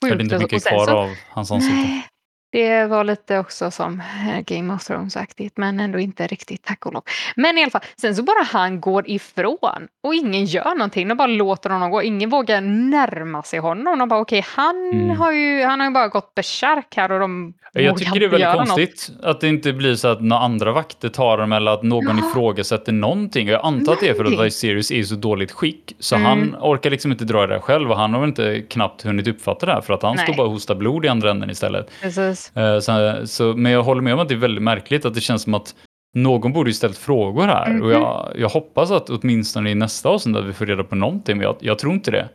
Det 0.00 0.08
är 0.08 0.20
inte 0.20 0.38
mycket 0.38 0.66
kvar 0.66 0.86
så, 0.86 0.96
av 0.96 1.16
hans 1.28 1.50
ansikte. 1.50 2.09
Det 2.52 2.86
var 2.86 3.04
lite 3.04 3.38
också 3.38 3.70
som 3.70 4.00
eh, 4.00 4.40
Game 4.40 4.74
of 4.74 4.82
Thrones-aktigt, 4.82 5.52
men 5.54 5.80
ändå 5.80 5.98
inte 5.98 6.26
riktigt, 6.26 6.64
tack 6.64 6.86
och 6.86 6.92
lov. 6.92 7.02
Men 7.36 7.58
i 7.58 7.62
alla 7.62 7.70
fall, 7.70 7.84
sen 7.96 8.16
så 8.16 8.22
bara 8.22 8.42
han 8.44 8.80
går 8.80 9.10
ifrån 9.10 9.88
och 10.02 10.14
ingen 10.14 10.44
gör 10.44 10.74
någonting. 10.74 11.08
De 11.08 11.14
bara 11.14 11.26
låter 11.26 11.70
honom 11.70 11.90
gå. 11.90 12.02
Ingen 12.02 12.30
vågar 12.30 12.60
närma 12.60 13.42
sig 13.42 13.58
honom. 13.58 13.98
De 13.98 14.08
bara 14.08 14.20
okej, 14.20 14.38
okay, 14.38 14.50
han, 14.56 14.90
mm. 14.92 15.16
har 15.16 15.32
ju, 15.32 15.64
han 15.64 15.80
har 15.80 15.86
ju 15.86 15.92
bara 15.92 16.08
gått 16.08 16.34
besärk 16.34 16.96
här 16.96 17.12
och 17.12 17.20
de 17.20 17.54
Jag 17.72 17.98
tycker 17.98 18.20
det 18.20 18.26
är 18.26 18.28
väldigt 18.28 18.52
konstigt 18.52 19.10
något. 19.16 19.24
att 19.24 19.40
det 19.40 19.48
inte 19.48 19.72
blir 19.72 19.94
så 19.94 20.08
att 20.08 20.20
några 20.20 20.42
andra 20.42 20.72
vakter 20.72 21.08
tar 21.08 21.38
dem 21.38 21.52
eller 21.52 21.70
att 21.70 21.82
någon 21.82 22.18
ja. 22.18 22.28
ifrågasätter 22.30 22.92
någonting. 22.92 23.48
Jag 23.48 23.64
antar 23.64 23.92
att 23.92 24.00
det 24.00 24.08
är 24.08 24.14
för 24.14 24.24
att 24.24 24.46
Viserys 24.46 24.90
är 24.90 24.96
i 24.96 25.04
så 25.04 25.14
dåligt 25.14 25.52
skick, 25.52 25.96
så 25.98 26.16
mm. 26.16 26.26
han 26.26 26.56
orkar 26.60 26.90
liksom 26.90 27.12
inte 27.12 27.24
dra 27.24 27.46
det 27.46 27.54
där 27.54 27.60
själv 27.60 27.90
och 27.90 27.96
han 27.96 28.14
har 28.14 28.24
inte 28.24 28.60
knappt 28.60 29.02
hunnit 29.02 29.28
uppfatta 29.28 29.66
det 29.66 29.72
här 29.72 29.80
för 29.80 29.94
att 29.94 30.02
han 30.02 30.16
Nej. 30.16 30.24
står 30.24 30.34
bara 30.34 30.46
och 30.46 30.52
hostar 30.52 30.74
blod 30.74 31.04
i 31.04 31.08
andra 31.08 31.30
änden 31.30 31.50
istället. 31.50 31.90
Precis. 32.02 32.39
Eh, 32.54 32.78
så, 32.78 33.20
så, 33.26 33.54
men 33.56 33.72
jag 33.72 33.82
håller 33.82 34.02
med 34.02 34.14
om 34.14 34.20
att 34.20 34.28
det 34.28 34.34
är 34.34 34.38
väldigt 34.38 34.62
märkligt 34.62 35.04
att 35.04 35.14
det 35.14 35.20
känns 35.20 35.42
som 35.42 35.54
att 35.54 35.74
någon 36.14 36.52
borde 36.52 36.70
ju 36.70 36.74
ställt 36.74 36.98
frågor 36.98 37.46
här. 37.46 37.66
Mm 37.66 37.78
-hmm. 37.78 37.84
Och 37.84 37.92
jag, 37.92 38.32
jag, 38.36 38.48
hoppas 38.48 38.90
att 38.90 39.10
åtminstone 39.10 39.70
i 39.70 39.74
nästa 39.74 40.08
avsnitt 40.08 40.36
att 40.36 40.44
vi 40.44 40.52
får 40.52 40.66
reda 40.66 40.84
på 40.84 40.94
någonting, 40.94 41.36
men 41.36 41.44
jag, 41.44 41.56
jag 41.60 41.78
tror 41.78 41.92
inte 41.92 42.10
det. 42.10 42.28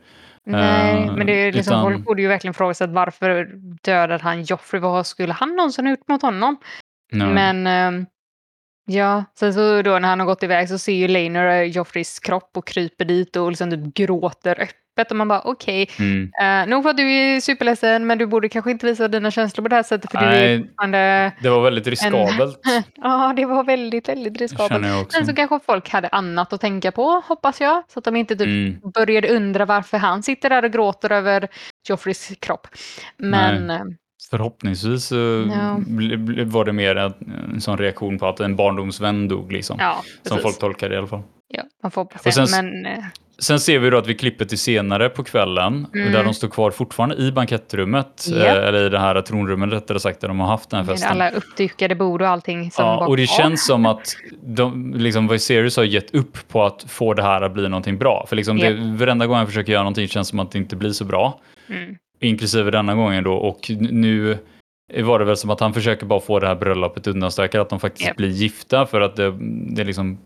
Nej, 0.46 1.08
uh, 1.08 1.16
men 1.16 1.28
det 1.28 1.34
är 1.34 1.52
liksom, 1.52 1.74
utan... 1.74 1.84
folk 1.84 2.06
borde 2.06 2.22
ju 2.22 2.28
verkligen 2.28 2.54
fråga 2.54 2.74
sig 2.74 2.88
varför 2.88 3.50
dödade 3.84 4.24
han 4.24 4.44
Joffrey? 4.44 4.82
Vad 4.82 5.08
skulle 5.08 5.34
han 5.34 5.56
någonsin 5.56 5.86
ha 5.86 5.92
gjort 5.92 6.08
mot 6.08 6.22
honom? 6.22 6.58
Nej. 7.12 7.34
Men 7.34 7.68
uh, 7.98 8.06
ja, 8.86 9.24
sen 9.40 9.54
så 9.54 9.82
då 9.82 10.00
när 10.00 10.10
han 10.10 10.20
har 10.20 10.28
gått 10.28 10.44
iväg 10.44 10.70
så 10.70 10.78
ser 10.78 10.94
ju 10.94 11.08
Laner 11.08 11.64
Joffreys 11.64 12.20
kropp 12.20 12.58
och 12.58 12.68
kryper 12.68 13.06
dit 13.06 13.36
och 13.36 13.50
liksom 13.50 13.72
typ 13.72 13.94
gråter 13.94 14.52
öppet 14.62 14.85
öppet 14.96 15.12
och 15.12 15.18
man 15.18 15.28
bara 15.28 15.42
okej, 15.42 15.84
okay, 15.84 16.08
mm. 16.08 16.64
uh, 16.64 16.70
nog 16.70 16.84
för 16.84 16.90
att 16.90 16.98
du 16.98 17.12
är 17.12 17.40
superledsen 17.40 18.08
men 18.08 18.18
du 18.18 18.26
borde 18.26 18.50
kanske 18.50 18.72
inte 18.72 18.86
visa 18.86 19.08
dina 19.08 19.32
känslor 19.32 19.64
på 19.64 19.68
det 19.68 19.76
här 19.76 19.84
sättet 19.84 20.12
för 20.12 20.22
Nej, 20.22 20.48
du 20.48 20.54
är 20.54 20.60
fortfarande... 20.60 21.32
Det 21.42 21.50
var 21.50 21.62
väldigt 21.62 21.88
riskabelt. 21.88 22.60
En... 22.66 22.84
ja, 22.96 23.34
det 23.36 23.46
var 23.46 23.64
väldigt, 23.64 24.10
väldigt 24.10 24.42
riskabelt. 24.42 25.14
Men 25.14 25.26
så 25.26 25.36
kanske 25.36 25.60
folk 25.66 25.90
hade 25.90 26.08
annat 26.08 26.54
att 26.54 26.62
tänka 26.62 26.92
på, 26.92 27.22
hoppas 27.28 27.62
jag. 27.62 27.84
Så 27.88 28.00
att 28.00 28.06
de 28.06 28.16
inte 28.16 28.36
typ 28.36 28.48
mm. 28.48 28.92
började 28.94 29.36
undra 29.36 29.66
varför 29.66 29.98
han 29.98 30.24
sitter 30.24 30.50
där 30.50 30.66
och 30.66 30.72
gråter 30.72 31.12
över 31.12 31.48
Joffreys 31.90 32.32
kropp. 32.40 32.68
Men... 33.18 33.68
Nej. 33.68 33.76
Eh, 33.78 33.84
Förhoppningsvis 34.30 35.12
ja. 35.12 35.80
var 36.46 36.66
det 36.66 36.74
mer 36.74 36.96
en, 36.96 37.14
en 37.54 37.62
sån 37.62 37.78
reaktion 37.78 38.20
på 38.20 38.28
att 38.28 38.40
en 38.40 38.56
barndomsvän 38.56 39.28
dog, 39.28 39.52
liksom. 39.52 39.78
Ja, 39.80 40.04
som 40.24 40.38
folk 40.40 40.60
tolkar 40.60 40.90
det 40.90 40.96
i 40.96 40.98
alla 40.98 41.08
fall. 41.08 41.24
Ja, 41.48 41.64
man 41.84 41.92
får 41.92 42.02
hoppas 42.02 42.52
det. 42.52 42.62
Men, 42.62 42.86
eh, 42.86 43.04
Sen 43.40 43.60
ser 43.60 43.80
vi 43.80 43.90
då 43.90 43.98
att 43.98 44.08
vi 44.08 44.16
klipper 44.16 44.46
till 44.46 44.58
senare 44.58 45.10
på 45.10 45.24
kvällen 45.24 45.88
mm. 45.94 46.12
där 46.12 46.24
de 46.24 46.34
står 46.34 46.48
kvar 46.48 46.72
fortfarande 46.72 47.16
i 47.16 47.32
bankettrummet. 47.32 48.28
Yep. 48.32 48.48
Eh, 48.48 48.68
eller 48.68 48.86
i 48.86 48.90
det 48.90 49.00
här 49.00 49.22
tronrummet 49.22 49.74
rättare 49.74 50.00
sagt 50.00 50.22
där 50.22 50.28
de 50.28 50.40
har 50.40 50.48
haft 50.48 50.70
den 50.70 50.80
här 50.86 50.94
festen. 50.94 51.18
Med 51.18 51.28
alla 51.28 51.38
uppdukade 51.38 51.96
bord 51.96 52.22
och 52.22 52.28
allting. 52.28 52.72
Som 52.72 52.86
ja, 52.86 53.08
och 53.08 53.18
det 53.18 53.28
känns 53.28 53.66
som 53.66 53.86
att 53.86 54.16
de, 54.42 54.94
liksom, 54.94 55.28
Viserys 55.28 55.78
har 55.78 55.84
gett 55.84 56.14
upp 56.14 56.48
på 56.48 56.64
att 56.64 56.86
få 56.88 57.14
det 57.14 57.24
här 57.24 57.42
att 57.42 57.54
bli 57.54 57.70
någonting 57.70 57.98
bra. 57.98 58.26
För 58.30 58.36
liksom 58.36 58.58
yep. 58.58 58.78
det, 58.78 59.06
varenda 59.06 59.28
gång 59.28 59.38
han 59.38 59.48
försöker 59.48 59.72
göra 59.74 59.84
någonting 59.84 60.08
känns 60.08 60.28
som 60.28 60.40
att 60.40 60.52
det 60.52 60.58
inte 60.58 60.76
blir 60.76 60.92
så 60.92 61.06
bra. 61.06 61.40
Mm. 61.70 61.96
Inklusive 62.20 62.72
denna 62.72 62.96
gången 62.96 63.24
då 63.24 63.34
och 63.34 63.72
nu 63.80 64.38
var 65.04 65.20
det 65.20 65.26
väl 65.26 65.38
som 65.38 65.50
att 65.50 65.60
han 65.60 65.74
försöker 65.74 66.06
bara 66.06 66.20
få 66.20 66.40
det 66.40 66.48
här 66.48 66.56
bröllopet 66.56 67.08
undanstökat, 67.08 67.62
att 67.62 67.70
de 67.70 67.80
faktiskt 67.80 68.08
Yep. 68.08 68.18
blir 68.18 68.30
gifta 68.30 68.86
för 68.86 69.02
att 69.02 69.16
det, 69.16 69.34
det 69.76 69.82
är 69.82 69.86
liksom 69.86 70.18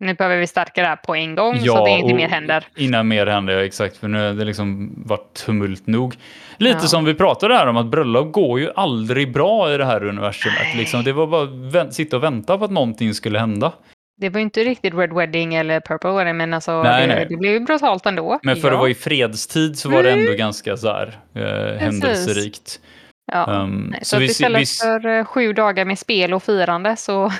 Nu 0.00 0.14
behöver 0.14 0.36
vi 0.36 0.46
stärka 0.46 0.80
det 0.82 0.88
här 0.88 0.96
på 0.96 1.14
en 1.14 1.34
gång 1.34 1.58
så 1.60 1.66
Ja, 1.66 1.82
att 1.82 1.88
ingenting 1.88 2.10
och 2.12 2.16
mer 2.16 2.28
händer. 2.28 2.64
Innan 2.76 3.08
mer 3.08 3.26
händer, 3.26 3.54
ja 3.54 3.64
exakt. 3.64 3.96
För 3.96 4.08
nu 4.08 4.26
har 4.26 4.34
det 4.34 4.44
liksom 4.44 4.94
varit 5.06 5.34
tumult 5.46 5.86
nog. 5.86 6.14
Lite 6.58 6.78
Ja. 6.82 6.86
som 6.88 7.04
vi 7.04 7.14
pratade 7.14 7.54
här 7.54 7.66
om 7.66 7.76
att 7.76 7.86
bröllop 7.86 8.32
går 8.32 8.60
ju 8.60 8.70
aldrig 8.76 9.32
bra 9.32 9.74
i 9.74 9.76
det 9.76 9.84
här 9.84 10.04
universumet. 10.04 10.74
Liksom, 10.76 11.04
det 11.04 11.12
var 11.12 11.26
bara 11.26 11.44
vä- 11.46 11.90
sitta 11.90 12.16
och 12.16 12.22
vänta 12.22 12.58
på 12.58 12.64
att 12.64 12.70
någonting 12.70 13.14
skulle 13.14 13.38
hända. 13.38 13.72
Det 14.20 14.28
var 14.28 14.38
ju 14.38 14.42
inte 14.42 14.64
riktigt 14.64 14.94
Red 14.94 15.12
Wedding 15.12 15.54
eller 15.54 15.80
Purple 15.80 16.10
Wedding, 16.12 16.36
men 16.36 16.54
alltså 16.54 16.82
Nej, 16.82 17.06
det, 17.06 17.14
nej. 17.14 17.26
det 17.28 17.36
blev 17.36 17.52
ju 17.52 17.60
brutalt 17.60 18.06
ändå. 18.06 18.38
Men 18.42 18.56
för 18.56 18.68
ja. 18.68 18.74
att 18.74 18.80
vara 18.80 18.90
i 18.90 18.94
fredstid 18.94 19.78
så 19.78 19.88
var 19.90 20.02
det 20.02 20.10
ändå 20.10 20.24
Mm. 20.26 20.36
ganska 20.36 20.76
så 20.76 20.88
här, 20.88 21.18
eh, 21.34 21.80
händelserikt. 21.80 22.80
ja. 23.32 23.60
Um, 23.62 23.94
så 23.98 24.04
så 24.04 24.16
att 24.16 24.22
istället 24.22 24.60
vi, 24.60 24.66
för 24.66 25.06
eh, 25.06 25.24
sju 25.24 25.52
dagar 25.52 25.84
med 25.84 25.98
spel 25.98 26.34
och 26.34 26.42
firande 26.42 26.96
så 26.96 27.32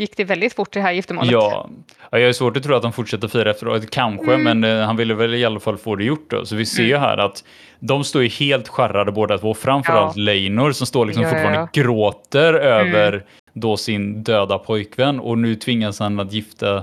gick 0.00 0.16
det 0.16 0.24
väldigt 0.24 0.54
fort 0.54 0.72
det 0.72 0.80
här 0.80 0.92
giftermålet. 0.92 1.30
Ja, 1.32 1.70
ja, 2.10 2.18
jag 2.18 2.28
är 2.28 2.32
svårt 2.32 2.56
att 2.56 2.62
tro 2.62 2.74
att 2.74 2.82
han 2.82 2.92
fortsätter 2.92 3.28
fira 3.28 3.50
efteråt, 3.50 3.90
kanske, 3.90 4.34
Mm. 4.34 4.60
men 4.60 4.78
eh, 4.80 4.86
han 4.86 4.96
ville 4.96 5.14
väl 5.14 5.34
i 5.34 5.44
alla 5.44 5.60
fall 5.60 5.76
få 5.78 5.96
det 5.96 6.04
gjort 6.04 6.30
då. 6.30 6.44
Så 6.46 6.56
vi 6.56 6.66
ser 6.66 6.82
ju 6.82 6.88
Mm. 6.90 7.00
här 7.00 7.18
att 7.18 7.44
de 7.80 8.04
står 8.04 8.22
ju 8.22 8.28
helt 8.28 8.68
skärrade 8.68 9.12
båda 9.12 9.38
två, 9.38 9.54
framförallt 9.54 10.16
Leinor 10.16 10.72
som 10.72 10.86
står 10.86 11.06
liksom 11.06 11.22
Ja, 11.22 11.28
ja, 11.28 11.34
fortfarande 11.34 11.68
ja. 11.74 11.82
gråter 11.82 12.54
Mm. 12.54 12.64
över 12.94 13.24
då 13.52 13.76
sin 13.76 14.22
döda 14.22 14.58
pojkvän 14.58 15.20
och 15.20 15.38
nu 15.38 15.54
tvingas 15.54 16.00
han 16.00 16.20
att 16.20 16.32
gifta 16.32 16.76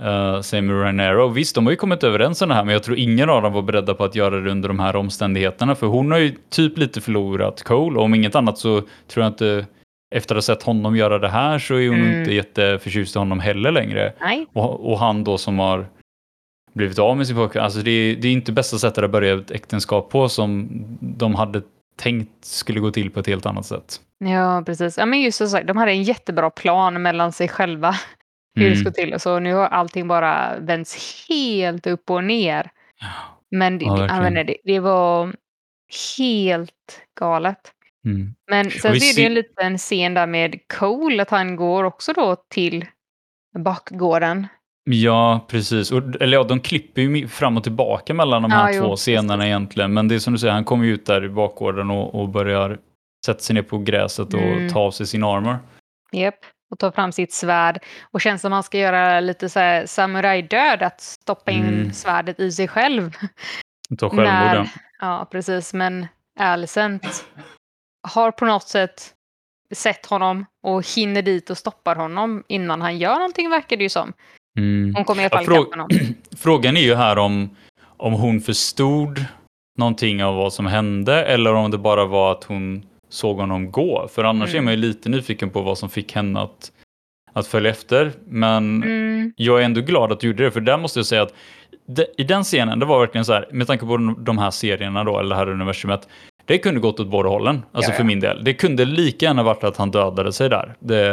uh, 0.00 0.62
med 0.62 0.70
Rhaenyra. 0.82 1.24
Och 1.24 1.36
visst, 1.36 1.54
de 1.54 1.66
har 1.66 1.70
ju 1.70 1.76
kommit 1.76 2.04
överens 2.04 2.42
om 2.42 2.48
det 2.48 2.54
här, 2.54 2.64
men 2.64 2.72
jag 2.72 2.82
tror 2.82 2.98
ingen 2.98 3.30
av 3.30 3.42
dem 3.42 3.52
var 3.52 3.62
beredda 3.62 3.94
på 3.94 4.04
att 4.04 4.14
göra 4.14 4.40
det 4.40 4.50
under 4.50 4.68
de 4.68 4.78
här 4.78 4.96
omständigheterna, 4.96 5.74
för 5.74 5.86
hon 5.86 6.10
har 6.12 6.18
ju 6.18 6.34
typ 6.50 6.78
lite 6.78 7.00
förlorat 7.00 7.62
Cole 7.62 7.98
och 7.98 8.04
om 8.04 8.14
inget 8.14 8.34
annat 8.34 8.58
så 8.58 8.80
tror 8.80 9.24
jag 9.24 9.26
inte 9.26 9.66
efter 10.14 10.34
att 10.34 10.36
ha 10.36 10.42
sett 10.54 10.62
honom 10.62 10.96
göra 10.96 11.18
det 11.18 11.28
här 11.28 11.58
så 11.58 11.74
är 11.74 11.88
hon 11.88 12.00
Mm. 12.00 12.18
inte 12.20 12.32
jätteförtjust 12.34 13.16
i 13.16 13.18
honom 13.18 13.40
heller 13.40 13.72
längre. 13.72 14.12
Och, 14.52 14.90
och 14.92 14.98
han 14.98 15.24
då 15.24 15.38
som 15.38 15.58
har 15.58 15.86
blivit 16.74 16.98
av 16.98 17.16
med 17.16 17.26
sin 17.26 17.36
pojkvän. 17.36 17.64
Alltså 17.64 17.78
det, 17.82 17.90
är, 17.90 18.16
det 18.16 18.28
är 18.28 18.32
inte 18.32 18.52
bästa 18.52 18.78
sättet 18.78 19.04
att 19.04 19.10
börja 19.10 19.34
ett 19.34 19.50
äktenskap 19.50 20.10
på 20.10 20.28
som 20.28 20.68
de 21.00 21.34
hade 21.34 21.62
tänkt 21.96 22.44
skulle 22.44 22.80
gå 22.80 22.90
till 22.90 23.10
på 23.10 23.20
ett 23.20 23.26
helt 23.26 23.46
annat 23.46 23.66
sätt. 23.66 24.00
ja 24.24 24.62
precis. 24.66 24.98
Ja, 24.98 25.06
men 25.06 25.20
just 25.20 25.38
så 25.38 25.48
sagt, 25.48 25.66
de 25.66 25.76
hade 25.76 25.90
en 25.92 26.02
jättebra 26.02 26.50
plan 26.50 27.02
mellan 27.02 27.32
sig 27.32 27.48
själva 27.48 27.90
hur 28.54 28.62
det 28.62 28.66
Mm. 28.66 28.78
skulle 28.78 28.92
till. 29.10 29.20
Så 29.20 29.38
nu 29.38 29.54
har 29.54 29.66
allting 29.66 30.08
bara 30.08 30.58
vänts 30.58 31.26
helt 31.28 31.86
upp 31.86 32.10
och 32.10 32.24
ner. 32.24 32.70
Men 33.50 33.78
det, 33.78 33.84
Ja, 33.84 34.30
det, 34.30 34.42
det, 34.44 34.56
det 34.64 34.80
var 34.80 35.32
helt 36.18 37.00
galet. 37.20 37.72
Mm. 38.06 38.34
Men 38.50 38.70
sen 38.70 39.00
ser- 39.00 39.26
en 39.26 39.34
liten 39.34 39.78
scen 39.78 40.14
där 40.14 40.26
med 40.26 40.68
Cole, 40.78 41.22
att 41.22 41.30
han 41.30 41.56
går 41.56 41.84
också 41.84 42.12
då 42.12 42.36
till 42.50 42.86
bakgården. 43.58 44.46
Ja, 44.90 45.46
precis. 45.50 45.92
Och, 45.92 46.02
eller 46.22 46.36
ja, 46.36 46.44
de 46.44 46.60
klipper 46.60 47.02
ju 47.02 47.28
fram 47.28 47.56
och 47.56 47.62
tillbaka 47.62 48.14
mellan 48.14 48.42
de 48.42 48.50
Ja, 48.50 48.56
här 48.58 48.72
jo, 48.72 48.82
två 48.82 48.90
precis. 48.90 49.02
scenerna 49.04 49.46
egentligen. 49.46 49.94
Men 49.94 50.08
det 50.08 50.14
är 50.14 50.18
som 50.18 50.32
du 50.32 50.38
säger, 50.38 50.54
han 50.54 50.64
kommer 50.64 50.84
ju 50.84 50.94
ut 50.94 51.06
där 51.06 51.24
i 51.24 51.28
bakgården 51.28 51.90
och, 51.90 52.20
och 52.20 52.28
börjar 52.28 52.78
sätta 53.26 53.40
sig 53.40 53.54
ner 53.54 53.62
på 53.62 53.78
gräset 53.78 54.34
och 54.34 54.40
Mm. 54.40 54.68
ta 54.72 54.80
av 54.80 54.90
sig 54.90 55.06
sin 55.06 55.24
armor. 55.24 55.58
Japp. 56.12 56.34
Och 56.70 56.78
tar 56.78 56.90
fram 56.90 57.12
sitt 57.12 57.32
svärd. 57.32 57.84
Och 58.10 58.20
känns 58.20 58.40
som 58.42 58.52
han 58.52 58.62
ska 58.62 58.78
göra 58.78 59.20
lite 59.20 59.48
så 59.48 59.58
här 59.58 59.86
samurajdöd, 59.86 60.82
att 60.82 61.00
stoppa 61.00 61.50
in 61.50 61.64
Mm. 61.68 61.92
svärdet 61.92 62.40
i 62.40 62.52
sig 62.52 62.68
själv. 62.68 63.10
Ta 63.98 64.08
självmord. 64.10 64.24
När- 64.26 64.54
ja. 64.56 64.66
Ja, 65.00 65.28
precis. 65.30 65.74
Men 65.74 66.06
Alicent 66.40 67.24
har 68.08 68.30
på 68.30 68.44
något 68.44 68.68
sätt 68.68 69.14
sett 69.74 70.06
honom 70.06 70.44
och 70.62 70.86
hinner 70.96 71.22
dit 71.22 71.50
och 71.50 71.58
stoppar 71.58 71.96
honom 71.96 72.44
innan 72.48 72.82
han 72.82 72.98
gör 72.98 73.14
någonting, 73.14 73.50
verkar 73.50 73.76
det 73.76 73.82
ju 73.82 73.88
som. 73.88 74.12
Mm. 74.58 74.94
Hon 74.94 75.04
kommer 75.04 75.22
i 75.22 75.26
alla 75.26 75.42
Ja, 75.42 75.46
fall 75.46 75.54
ikapp 75.56 75.70
honom. 75.70 75.88
Frågan 76.38 76.76
är 76.76 76.80
ju 76.80 76.94
här 76.94 77.18
om, 77.18 77.56
om 77.96 78.12
hon 78.12 78.40
förstod 78.40 79.24
någonting 79.78 80.24
av 80.24 80.34
vad 80.36 80.52
som 80.52 80.66
hände 80.66 81.24
eller 81.24 81.54
om 81.54 81.70
det 81.70 81.78
bara 81.78 82.04
var 82.04 82.32
att 82.32 82.44
hon 82.44 82.86
såg 83.08 83.36
honom 83.36 83.70
gå. 83.70 84.08
För 84.14 84.24
annars 84.24 84.50
Mm. 84.50 84.58
är 84.58 84.64
man 84.64 84.72
ju 84.74 84.80
lite 84.80 85.08
nyfiken 85.08 85.50
på 85.50 85.60
vad 85.62 85.78
som 85.78 85.88
fick 85.90 86.12
henne 86.14 86.40
att, 86.40 86.72
att 87.32 87.46
följa 87.46 87.70
efter. 87.70 88.12
Men 88.26 88.82
Mm. 88.82 89.32
jag 89.36 89.60
är 89.60 89.64
ändå 89.64 89.80
glad 89.80 90.12
att 90.12 90.20
du 90.20 90.26
gjorde 90.26 90.44
det, 90.44 90.50
för 90.50 90.60
där 90.60 90.78
måste 90.78 90.98
jag 90.98 91.06
säga 91.06 91.22
att 91.22 91.34
det, 91.86 92.06
i 92.18 92.24
den 92.24 92.44
scenen, 92.44 92.78
det 92.78 92.86
var 92.86 93.00
verkligen 93.00 93.24
så 93.24 93.32
här, 93.32 93.48
med 93.52 93.66
tanke 93.66 93.86
på 93.86 93.96
de- 93.96 94.24
de 94.24 94.38
här 94.38 94.50
serierna 94.50 95.04
då, 95.04 95.18
eller 95.18 95.28
det 95.30 95.36
här 95.36 95.48
universumet, 95.50 96.08
det 96.48 96.58
kunde 96.58 96.80
gått 96.80 97.00
åt 97.00 97.08
båda 97.08 97.28
hållen, 97.28 97.62
alltså 97.72 97.90
Ja, 97.90 97.94
för 97.96 98.02
ja. 98.02 98.06
min 98.06 98.20
del. 98.20 98.44
Det 98.44 98.54
kunde 98.54 98.84
lika 98.84 99.26
gärna 99.26 99.42
varit 99.42 99.64
att 99.64 99.76
han 99.76 99.90
dödade 99.90 100.32
sig 100.32 100.48
där. 100.48 100.74
Det, 100.80 101.06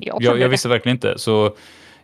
Jag 0.00 0.22
jag, 0.22 0.38
jag 0.40 0.48
visste 0.48 0.68
verkligen 0.68 0.96
inte, 0.96 1.18
så 1.18 1.54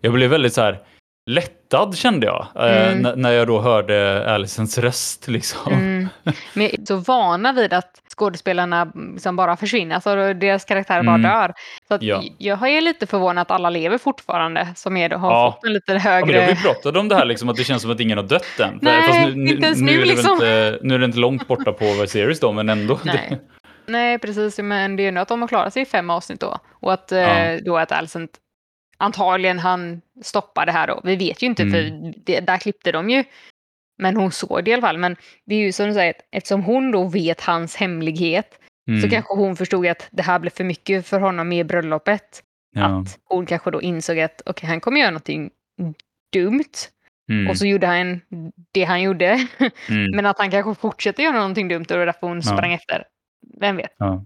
jag 0.01 0.13
blev 0.13 0.31
väldigt 0.31 0.53
så 0.53 0.61
här 0.61 0.79
lättad 1.27 1.97
kände 1.97 2.27
jag, 2.27 2.47
eh, 2.57 2.93
Mm. 2.93 3.07
n- 3.07 3.13
när 3.17 3.33
jag 3.33 3.47
då 3.47 3.61
hörde 3.61 4.25
Alicents 4.35 4.79
röst 4.79 5.29
liksom. 5.29 5.73
Mm. 5.73 6.09
Men 6.55 6.65
jag 6.65 6.73
är 6.75 6.85
så 6.87 6.97
vana 6.97 7.53
vid 7.53 7.73
att 7.73 7.91
skådespelarna 8.17 8.93
liksom 9.13 9.37
bara 9.37 9.57
försvinner, 9.57 9.95
alltså 9.95 10.35
deras 10.35 10.65
karaktärer 10.65 11.03
bara 11.03 11.15
Mm. 11.15 11.31
dör. 11.31 11.53
Så 11.89 11.99
Ja. 12.01 12.23
jag 12.39 12.69
är 12.69 12.81
lite 12.81 13.07
förvånad 13.07 13.43
att 13.43 13.51
alla 13.51 13.71
lever 13.71 13.99
fortfarande, 13.99 14.69
som 14.77 14.97
är, 14.97 15.11
har 15.11 15.31
Ja. 15.33 15.53
fått 15.53 15.65
en 15.67 15.73
lite 15.73 15.93
Ja, 15.93 15.95
men 15.95 16.03
högre... 16.13 16.33
det 16.33 16.41
har 16.41 16.49
vi 16.55 16.63
pratat 16.63 16.97
om 16.97 17.09
det 17.09 17.15
här, 17.15 17.25
liksom, 17.25 17.49
att 17.49 17.57
det 17.57 17.65
känns 17.65 17.83
som 17.83 17.91
att 17.91 18.01
ingen 18.01 18.19
har 18.19 18.25
dött 18.25 18.61
än. 18.61 18.79
Nej, 18.83 19.35
nu, 19.37 19.49
inte 19.53 19.67
ens 19.67 19.81
nu, 19.81 19.93
nu, 19.93 20.03
är 20.03 20.07
liksom. 20.07 20.33
inte, 20.33 20.79
nu 20.83 20.95
är 20.95 20.99
det 20.99 21.05
inte 21.05 21.19
långt 21.19 21.49
borta 21.49 21.73
på 21.73 21.85
Viserys 21.85 22.41
då, 22.41 22.53
men 22.53 22.69
ändå. 22.69 22.99
Nej. 23.05 23.41
Nej, 23.87 24.19
precis. 24.19 24.59
Men 24.59 24.97
det 24.97 25.01
är 25.01 25.05
ju 25.05 25.09
ändå 25.09 25.21
att 25.21 25.29
de 25.29 25.41
har 25.41 25.49
klarat 25.49 25.73
sig 25.73 25.83
i 25.83 25.87
fem 25.87 26.11
avsnitt 26.11 26.41
då. 26.41 26.59
Och 26.81 26.93
att, 26.93 27.09
Ja. 27.11 27.19
eh, 27.19 27.61
då 27.65 27.79
att 27.79 27.93
Alicent 27.93 28.31
antagligen 29.01 29.59
han 29.59 30.01
stoppar 30.23 30.67
det 30.67 30.73
här 30.73 30.87
då. 30.87 31.01
Vi 31.05 31.17
vet 31.17 31.43
ju 31.43 31.47
inte, 31.47 31.63
Mm. 31.63 31.75
för 31.75 32.13
det, 32.25 32.41
där 32.41 32.59
klippte 32.59 32.93
de 32.93 33.11
ju. 33.11 33.25
Men 33.99 34.17
hon 34.17 34.33
såg 34.33 34.65
det 34.65 34.71
i 34.71 34.75
alla 34.75 34.81
fall. 34.83 34.99
Men 34.99 35.17
det 35.47 35.55
är 35.55 35.59
ju 35.59 35.73
som 35.73 35.87
du 35.87 35.95
säger, 35.95 36.15
eftersom 36.33 36.63
hon 36.63 36.91
då 36.91 37.05
vet 37.09 37.41
hans 37.41 37.77
hemlighet 37.77 38.57
Mm. 38.89 39.01
så 39.03 39.11
kanske 39.11 39.35
hon 39.35 39.57
förstod 39.57 39.87
att 39.87 40.09
det 40.11 40.23
här 40.23 40.39
blev 40.39 40.51
för 40.51 40.65
mycket 40.65 41.07
för 41.07 41.21
honom 41.21 41.49
med 41.49 41.67
bröllopet. 41.67 42.43
ja. 42.77 43.01
Att 43.01 43.19
hon 43.25 43.47
kanske 43.47 43.71
då 43.71 43.83
insåg 43.83 44.19
att 44.21 44.43
okej, 44.47 44.69
han 44.69 44.81
kommer 44.81 45.01
göra 45.01 45.11
någonting 45.11 45.51
dumt. 46.33 46.65
Mm. 47.31 47.51
Och 47.51 47.57
så 47.59 47.67
gjorde 47.67 47.87
han 47.87 48.21
det 48.75 48.85
han 48.85 49.03
gjorde. 49.03 49.47
Mm. 49.89 50.11
Men 50.17 50.27
att 50.27 50.39
han 50.39 50.51
kanske 50.51 50.75
fortsätter 50.81 51.23
göra 51.23 51.37
någonting 51.37 51.69
dumt 51.69 51.81
och 51.81 51.87
det 51.87 51.99
var 51.99 52.07
därför 52.07 52.27
hon 52.27 52.37
Ja. 52.37 52.43
sprang 52.43 52.73
efter. 52.73 53.05
Vem 53.61 53.77
vet? 53.77 53.95
Ja. 53.99 54.25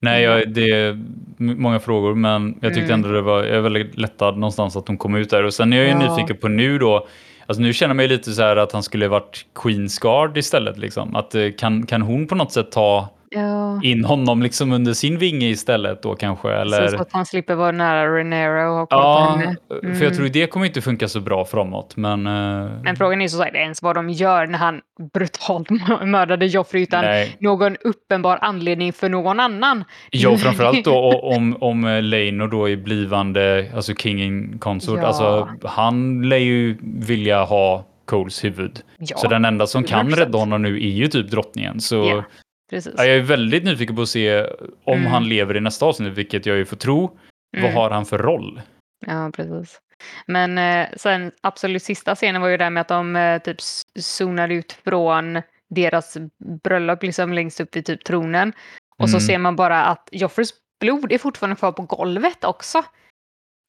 Nej, 0.00 0.22
jag, 0.22 0.52
det 0.54 0.70
är 0.70 0.98
många 1.38 1.80
frågor, 1.80 2.14
men 2.14 2.58
jag 2.60 2.74
tyckte 2.74 2.92
Mm. 2.92 2.94
ändå 3.04 3.08
det 3.16 3.22
var, 3.22 3.44
jag 3.44 3.56
är 3.56 3.60
väldigt 3.60 3.98
lättad 3.98 4.34
någonstans 4.34 4.76
att 4.76 4.88
hon 4.88 4.96
kom 4.98 5.14
ut 5.14 5.30
där. 5.30 5.42
Och 5.44 5.54
sen 5.54 5.72
är 5.72 5.76
jag 5.76 5.84
ju 5.86 5.90
Ja. 6.04 6.16
nyfiken 6.16 6.36
på 6.36 6.48
nu 6.48 6.78
då, 6.78 7.06
alltså 7.46 7.62
nu 7.62 7.72
känner 7.72 7.94
man 7.94 8.04
ju 8.04 8.08
lite 8.08 8.32
så 8.32 8.42
här 8.42 8.56
att 8.56 8.72
han 8.72 8.82
skulle 8.82 9.08
varit 9.08 9.46
Queens 9.54 9.98
Guard 9.98 10.36
istället. 10.38 10.78
Liksom. 10.78 11.16
Att, 11.16 11.34
eh, 11.34 11.48
kan, 11.58 11.86
kan 11.86 12.02
hon 12.02 12.26
på 12.26 12.34
något 12.34 12.52
sätt 12.52 12.72
ta 12.72 13.08
Ja. 13.30 13.80
in 13.82 14.04
honom 14.04 14.42
liksom 14.42 14.72
under 14.72 14.92
sin 14.92 15.18
vinge 15.18 15.46
istället 15.46 16.02
då 16.02 16.14
kanske? 16.14 16.52
Eller? 16.52 16.88
Så 16.88 17.02
att 17.02 17.12
han 17.12 17.26
slipper 17.26 17.54
vara 17.54 17.72
nära 17.72 18.16
Renero 18.18 18.70
och 18.70 18.76
ha 18.78 18.86
koll 18.86 18.88
på 18.88 18.94
Ja, 18.96 19.36
henne. 19.38 19.56
för 19.68 19.86
Mm. 19.88 20.02
jag 20.02 20.14
tror 20.14 20.28
det 20.28 20.46
kommer 20.46 20.66
inte 20.66 20.80
funka 20.80 21.08
så 21.08 21.20
bra 21.20 21.44
framåt. 21.44 21.96
Men, 21.96 22.26
eh, 22.26 22.70
Men 22.82 22.96
frågan 22.96 23.20
är 23.22 23.28
så 23.28 23.36
sagt 23.38 23.54
ens 23.54 23.82
vad 23.82 23.94
de 23.94 24.10
gör 24.10 24.46
när 24.46 24.58
han 24.58 24.80
brutalt 25.14 25.68
mördade 26.04 26.46
Joffrey 26.46 26.82
utan 26.82 27.04
nej. 27.04 27.36
någon 27.40 27.76
uppenbar 27.84 28.38
anledning 28.40 28.92
för 28.92 29.08
någon 29.08 29.40
annan. 29.40 29.84
Ja, 30.10 30.30
och 30.30 30.40
framförallt 30.40 30.84
då 30.84 31.20
om, 31.22 31.56
om 31.60 31.84
eh, 31.84 32.42
och 32.42 32.48
då 32.48 32.68
är 32.70 32.76
blivande, 32.76 33.70
alltså 33.74 33.94
King 33.94 34.22
in 34.22 34.58
Consort, 34.58 34.98
Ja. 35.02 35.06
alltså 35.06 35.48
han 35.64 36.22
lär 36.28 36.36
ju 36.36 36.76
vilja 36.82 37.44
ha 37.44 37.84
Coles 38.06 38.44
huvud. 38.44 38.80
Ja, 38.98 39.16
Så 39.16 39.28
den 39.28 39.44
enda 39.44 39.66
som 39.66 39.84
kan 39.84 40.06
100%. 40.06 40.16
rädda 40.16 40.38
honom 40.38 40.62
nu 40.62 40.74
är 40.76 40.90
ju 40.90 41.06
typ 41.06 41.30
drottningen. 41.30 41.80
Så 41.80 41.94
Ja, 41.96 42.24
precis. 42.70 42.94
ja, 42.96 43.04
jag 43.04 43.16
är 43.16 43.20
väldigt 43.22 43.64
nyfiken 43.64 43.96
på 43.96 44.02
att 44.02 44.08
se 44.08 44.42
om 44.84 44.98
Mm. 44.98 45.06
han 45.06 45.28
lever 45.28 45.56
i 45.56 45.60
nästa 45.60 45.86
avsnitt, 45.86 46.12
vilket 46.12 46.46
jag 46.46 46.56
ju 46.56 46.64
får 46.64 46.76
tro. 46.76 47.18
Vad 47.52 47.62
Mm. 47.64 47.74
har 47.74 47.90
han 47.90 48.06
för 48.06 48.18
roll? 48.18 48.60
Ja, 49.06 49.30
precis. 49.36 49.80
Men 50.26 50.58
eh, 50.58 50.86
sen 50.96 51.32
absolut 51.40 51.82
sista 51.82 52.14
scenen 52.14 52.42
var 52.42 52.48
ju 52.48 52.56
där 52.56 52.70
med 52.70 52.80
att 52.80 52.88
de 52.88 53.16
eh, 53.16 53.38
typ 53.42 53.56
zonade 54.00 54.54
ut 54.54 54.72
från 54.72 55.42
deras 55.70 56.16
bröllop 56.64 57.02
liksom 57.02 57.32
längst 57.32 57.60
upp 57.60 57.76
vid 57.76 57.84
typ 57.84 58.04
tronen. 58.04 58.52
Och 58.98 59.10
så 59.10 59.16
Mm. 59.16 59.26
ser 59.26 59.38
man 59.38 59.56
bara 59.56 59.84
att 59.84 60.08
Joffreys 60.12 60.50
blod 60.80 61.12
är 61.12 61.18
fortfarande 61.18 61.56
kvar 61.56 61.72
på 61.72 61.82
golvet 61.82 62.44
också. 62.44 62.82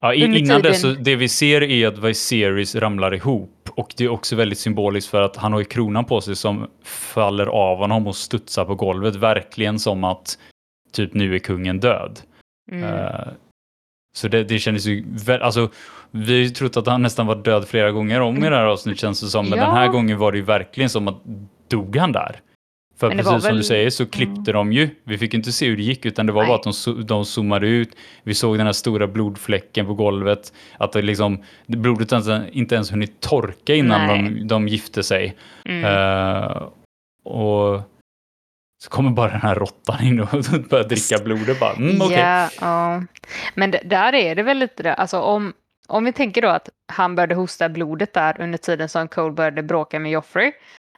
Ja, 0.02 0.14
i, 0.14 0.40
innan 0.40 0.74
så 0.74 0.88
det 0.88 1.16
vi 1.16 1.28
ser 1.28 1.64
är 1.64 1.88
att 1.88 1.98
Viserys 1.98 2.76
ramlar 2.76 3.14
ihop 3.14 3.70
och 3.76 3.94
det 3.98 4.04
är 4.04 4.10
också 4.10 4.36
väldigt 4.36 4.60
symboliskt 4.60 5.10
för 5.10 5.22
att 5.22 5.36
han 5.36 5.54
har 5.54 5.60
ju 5.60 5.66
kronan 5.66 6.06
på 6.06 6.22
sig 6.22 6.36
som 6.36 6.68
faller 6.84 7.46
av 7.46 7.78
honom 7.78 8.08
och 8.08 8.16
studsar 8.16 8.66
på 8.66 8.76
golvet, 8.76 9.16
verkligen 9.16 9.80
som 9.80 10.04
att 10.04 10.38
typ 10.92 11.14
nu 11.14 11.36
är 11.36 11.40
kungen 11.40 11.80
död. 11.80 12.20
Mm. 12.72 12.84
Eh, 12.84 13.28
så 14.18 14.28
det, 14.28 14.44
det 14.44 14.60
kändes 14.60 14.86
ju, 14.86 15.06
alltså 15.42 15.70
vi 16.12 16.34
har 16.34 16.40
ju 16.40 16.50
trott 16.50 16.78
att 16.78 16.88
han 16.88 17.02
nästan 17.02 17.28
var 17.28 17.36
död 17.36 17.68
flera 17.68 17.92
gånger 17.92 18.22
om 18.22 18.38
i 18.38 18.50
det 18.50 18.56
här 18.56 18.66
avsnittet 18.66 19.02
känns 19.02 19.22
det 19.22 19.28
som, 19.28 19.50
men 19.50 19.60
Ja. 19.60 19.66
den 19.66 19.76
här 19.76 19.88
gången 19.88 20.18
var 20.18 20.32
det 20.32 20.38
ju 20.38 20.44
verkligen 20.44 20.90
som 20.90 21.08
att 21.08 21.22
dog 21.68 21.96
han 21.96 22.12
där? 22.12 22.40
För 23.00 23.10
precis 23.10 23.26
var 23.26 23.40
som 23.40 23.48
väl- 23.48 23.58
du 23.58 23.64
säger 23.64 23.90
så 23.90 24.06
klippte 24.06 24.52
de 24.52 24.74
ju. 24.74 24.90
Vi 25.04 25.18
fick 25.18 25.34
inte 25.34 25.52
se 25.52 25.68
hur 25.68 25.78
det 25.78 25.84
gick 25.84 26.06
utan 26.06 26.26
det 26.26 26.32
var 26.32 26.42
Nej. 26.42 26.48
bara 26.50 26.56
att 26.58 26.64
de, 26.64 26.72
zo- 26.74 27.04
de 27.04 27.26
zoomade 27.26 27.68
ut. 27.68 27.96
Vi 28.24 28.34
såg 28.34 28.58
den 28.58 28.66
här 28.66 28.74
stora 28.74 29.08
blodfläcken 29.08 29.86
på 29.86 29.94
golvet. 29.94 30.54
Att 30.78 30.92
det 30.92 31.02
liksom, 31.02 31.44
det 31.66 31.78
blodet 31.78 32.12
ens, 32.12 32.28
inte 32.52 32.76
ens 32.76 32.92
hunnit 32.94 33.20
torka 33.22 33.76
innan 33.76 34.08
Nej. 34.08 34.24
de, 34.24 34.48
de 34.48 34.68
gifte 34.68 35.04
sig. 35.04 35.36
Mm. 35.66 35.86
Eh, 35.86 36.64
och 37.24 37.82
så 38.84 38.90
kommer 38.90 39.12
bara 39.12 39.32
den 39.32 39.42
här 39.42 39.56
råttan 39.56 40.04
in 40.04 40.20
och 40.20 40.28
börjar 40.70 40.88
dricka 40.88 41.24
blodet. 41.24 41.60
Bara, 41.60 41.74
mm, 41.74 42.02
okej. 42.02 42.18
Ja, 42.20 42.50
ja. 42.62 43.04
Men 43.56 43.72
där 43.72 44.14
är 44.16 44.36
det 44.36 44.44
väl 44.44 44.58
lite 44.58 44.84
det, 44.84 44.94
alltså 44.94 45.20
om, 45.20 45.54
om 45.88 46.06
vi 46.06 46.14
tänker 46.14 46.42
då 46.42 46.48
att 46.48 46.70
han 46.94 47.16
började 47.16 47.36
hosta 47.36 47.70
blodet 47.70 48.14
där 48.14 48.42
under 48.42 48.58
tiden 48.58 48.90
som 48.90 49.08
Cole 49.08 49.32
började 49.34 49.64
bråka 49.64 50.00
med 50.00 50.12
Joffrey. 50.12 50.52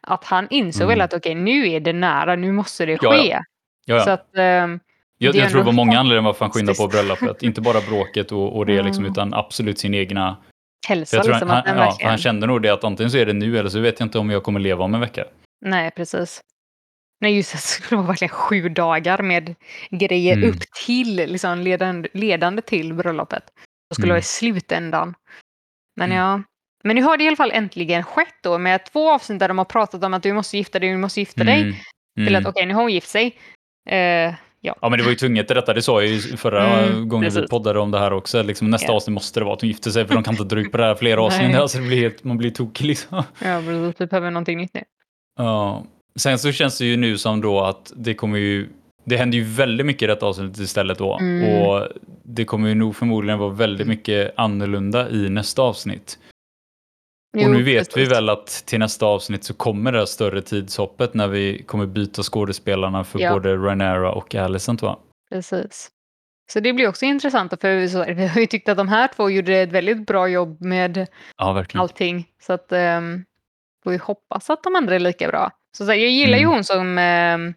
Att 0.08 0.24
han 0.24 0.48
insåg 0.50 0.82
Mm. 0.82 0.90
väl 0.90 1.02
att 1.02 1.14
okej, 1.14 1.36
nu 1.36 1.68
är 1.70 1.80
det 1.80 1.94
nära, 1.94 2.36
nu 2.36 2.52
måste 2.52 2.86
det 2.86 2.98
ja. 3.02 3.12
ske. 3.12 3.30
Ja, 3.30 3.44
ja. 3.86 4.04
Så 4.04 4.10
att, 4.10 4.38
ehm, 4.38 4.80
Jag, 5.18 5.34
Det 5.34 5.40
jag 5.40 5.50
tror 5.50 5.60
det 5.60 5.66
var 5.66 5.72
många 5.74 6.00
anledningar 6.00 6.22
varför 6.30 6.46
han 6.46 6.52
skyndade 6.52 6.78
på 6.78 6.88
bröllopet. 6.88 7.44
Inte 7.44 7.62
bara 7.62 7.82
bråket 7.82 8.32
och, 8.32 8.58
och 8.58 8.66
det, 8.66 8.82
liksom, 8.84 9.04
Mm. 9.04 9.12
utan 9.12 9.34
absolut 9.34 9.80
sin 9.80 9.94
egna... 9.94 10.38
hälsa 10.88 11.18
Jag 11.18 11.24
tror 11.26 11.34
liksom 11.34 11.50
han, 11.50 11.64
han, 11.68 11.78
ja, 11.78 11.98
han 12.10 12.18
kände 12.18 12.48
nog 12.48 12.62
det 12.62 12.70
att 12.70 12.84
antingen 12.84 13.12
så 13.12 13.18
är 13.18 13.26
det 13.26 13.34
nu 13.34 13.58
eller 13.58 13.70
så 13.70 13.80
vet 13.80 14.00
jag 14.00 14.06
inte 14.08 14.20
om 14.20 14.30
jag 14.30 14.44
kommer 14.44 14.60
leva 14.60 14.84
om 14.84 14.94
en 14.94 15.02
vecka. 15.02 15.26
Nej, 15.66 15.92
precis. 15.92 16.42
Nej, 17.20 17.36
just 17.38 17.52
det, 17.52 17.58
det 17.58 17.62
skulle 17.62 17.98
vara 17.98 18.08
verkligen 18.08 18.30
sju 18.30 18.70
dagar 18.70 19.22
med 19.22 19.56
grejer 19.92 20.38
Mm. 20.38 20.50
upp 20.50 20.62
till, 20.86 21.16
liksom 21.16 21.60
ledande, 21.60 22.10
ledande 22.14 22.62
till 22.62 22.94
bröllopet. 22.94 23.44
Det 23.90 23.96
skulle 23.96 24.06
Mm. 24.08 24.14
vara 24.14 24.20
i 24.20 24.24
slutändan. 24.24 25.14
Men 25.96 26.12
Mm. 26.12 26.18
ja, 26.18 26.42
men 26.84 26.96
nu 26.96 27.02
har 27.02 27.18
det 27.18 27.24
i 27.24 27.28
alla 27.28 27.36
fall 27.36 27.52
äntligen 27.52 28.04
skett 28.04 28.36
då 28.44 28.58
med 28.58 28.86
två 28.86 29.12
avsnitt 29.12 29.40
där 29.40 29.48
de 29.48 29.58
har 29.58 29.66
pratat 29.66 30.04
om 30.04 30.14
att 30.14 30.24
du 30.24 30.34
måste 30.34 30.58
gifta 30.58 30.80
dig, 30.80 30.90
du 30.92 30.98
måste 30.98 31.20
gifta 31.20 31.44
dig. 31.44 31.62
Mm. 31.62 31.74
Till 32.16 32.28
Mm. 32.36 32.42
att 32.42 32.50
okej, 32.50 32.66
nu 32.66 32.74
har 32.74 32.82
hon 32.82 32.92
gift 32.94 33.10
sig. 33.10 33.38
Eh, 33.90 33.98
ja. 33.98 34.34
Ja 34.82 34.90
men 34.90 34.92
det 35.00 35.04
var 35.04 35.10
ju 35.10 35.16
tvunget 35.16 35.48
till 35.48 35.56
detta, 35.56 35.74
det 35.74 35.82
sa 35.82 36.02
jag 36.02 36.12
ju 36.12 36.20
förra 36.20 36.80
Mm, 36.80 37.10
gången 37.10 37.30
vi 37.30 37.36
precis. 37.36 37.50
poddade 37.50 37.80
om 37.80 37.92
det 37.92 38.00
här 38.00 38.14
också. 38.14 38.42
Liksom, 38.44 38.70
nästa 38.70 38.88
Ja. 38.92 38.96
avsnitt 38.96 39.14
måste 39.14 39.40
det 39.40 39.44
vara 39.44 39.54
att 39.56 39.62
hon 39.62 39.68
gifter 39.68 39.92
sig 39.92 40.08
för 40.08 40.14
de 40.14 40.24
kan 40.24 40.34
inte 40.34 40.44
dra 40.56 40.60
ut 40.62 40.72
på 40.72 40.78
det 40.78 40.84
här 40.84 40.96
flera 40.96 41.22
avsnitt. 41.22 41.56
Alltså, 41.56 41.78
det 41.78 41.88
blir 41.88 41.98
helt, 42.02 42.24
man 42.24 42.38
blir 42.38 42.52
tokig 42.52 42.86
liksom. 42.86 43.24
ja, 43.44 43.62
precis. 43.66 44.02
Vi 44.02 44.06
behöver 44.06 44.32
någonting 44.32 44.58
nytt 44.58 44.74
nu. 44.74 44.82
Ja. 45.38 45.84
Sen 46.20 46.40
så 46.40 46.52
känns 46.52 46.78
det 46.78 46.86
ju 46.86 46.98
nu 46.98 47.18
som 47.18 47.42
då 47.42 47.62
att 47.62 47.92
det 47.96 48.14
kommer 48.14 48.40
ju 48.40 48.70
det 49.06 49.18
händer 49.18 49.38
ju 49.38 49.44
väldigt 49.44 49.86
mycket 49.86 50.02
i 50.02 50.08
detta 50.08 50.26
avsnittet 50.26 50.60
istället 50.60 50.98
då. 50.98 51.18
Mm. 51.20 51.62
Och 51.68 51.88
det 52.24 52.46
kommer 52.46 52.70
ju 52.70 52.76
nog 52.76 52.96
förmodligen 52.96 53.40
vara 53.40 53.50
väldigt 53.50 53.88
mycket 53.88 54.34
annorlunda 54.38 55.10
i 55.10 55.30
nästa 55.30 55.62
avsnitt. 55.62 56.20
Jo, 57.38 57.46
och 57.46 57.52
nu 57.52 57.64
vet 57.64 57.88
precis. 57.88 57.98
vi 57.98 58.06
väl 58.16 58.30
att 58.30 58.48
till 58.48 58.80
nästa 58.80 59.06
avsnitt 59.06 59.44
så 59.44 59.54
kommer 59.54 59.92
det 59.92 59.98
här 59.98 60.06
större 60.06 60.42
tidshoppet 60.42 61.14
när 61.14 61.28
vi 61.28 61.64
kommer 61.64 61.86
byta 61.86 62.24
skådespelarna 62.24 63.04
för 63.04 63.20
Ja. 63.20 63.34
både 63.34 63.56
Rhaenyra 63.58 64.12
och 64.12 64.36
Alicent 64.36 64.82
va? 64.82 65.00
Precis. 65.30 65.92
Så 66.52 66.60
det 66.60 66.74
blir 66.74 66.88
också 66.88 67.06
intressant, 67.06 67.62
för 67.62 68.14
vi 68.14 68.28
har 68.28 68.42
ju 68.42 68.48
tyckt 68.48 68.70
att 68.70 68.78
de 68.78 68.88
här 68.88 69.08
två 69.08 69.30
gjorde 69.30 69.58
ett 69.58 69.72
väldigt 69.72 70.06
bra 70.08 70.28
jobb 70.28 70.62
med 70.62 71.08
Ja, 71.38 71.66
allting. 71.74 72.28
Så 72.42 72.54
att 72.54 72.72
um, 72.72 73.26
får 73.84 73.92
vi 73.92 73.98
hoppas 73.98 74.50
att 74.50 74.64
de 74.64 74.76
andra 74.76 74.96
är 74.96 75.00
lika 75.00 75.28
bra. 75.28 75.52
Så, 75.78 75.86
så 75.86 75.92
här, 75.92 76.00
jag 76.00 76.10
gillar 76.10 76.38
ju 76.38 76.44
Mm. 76.44 76.54
hon 76.54 76.64
som 76.64 76.98
ehm, 76.98 77.54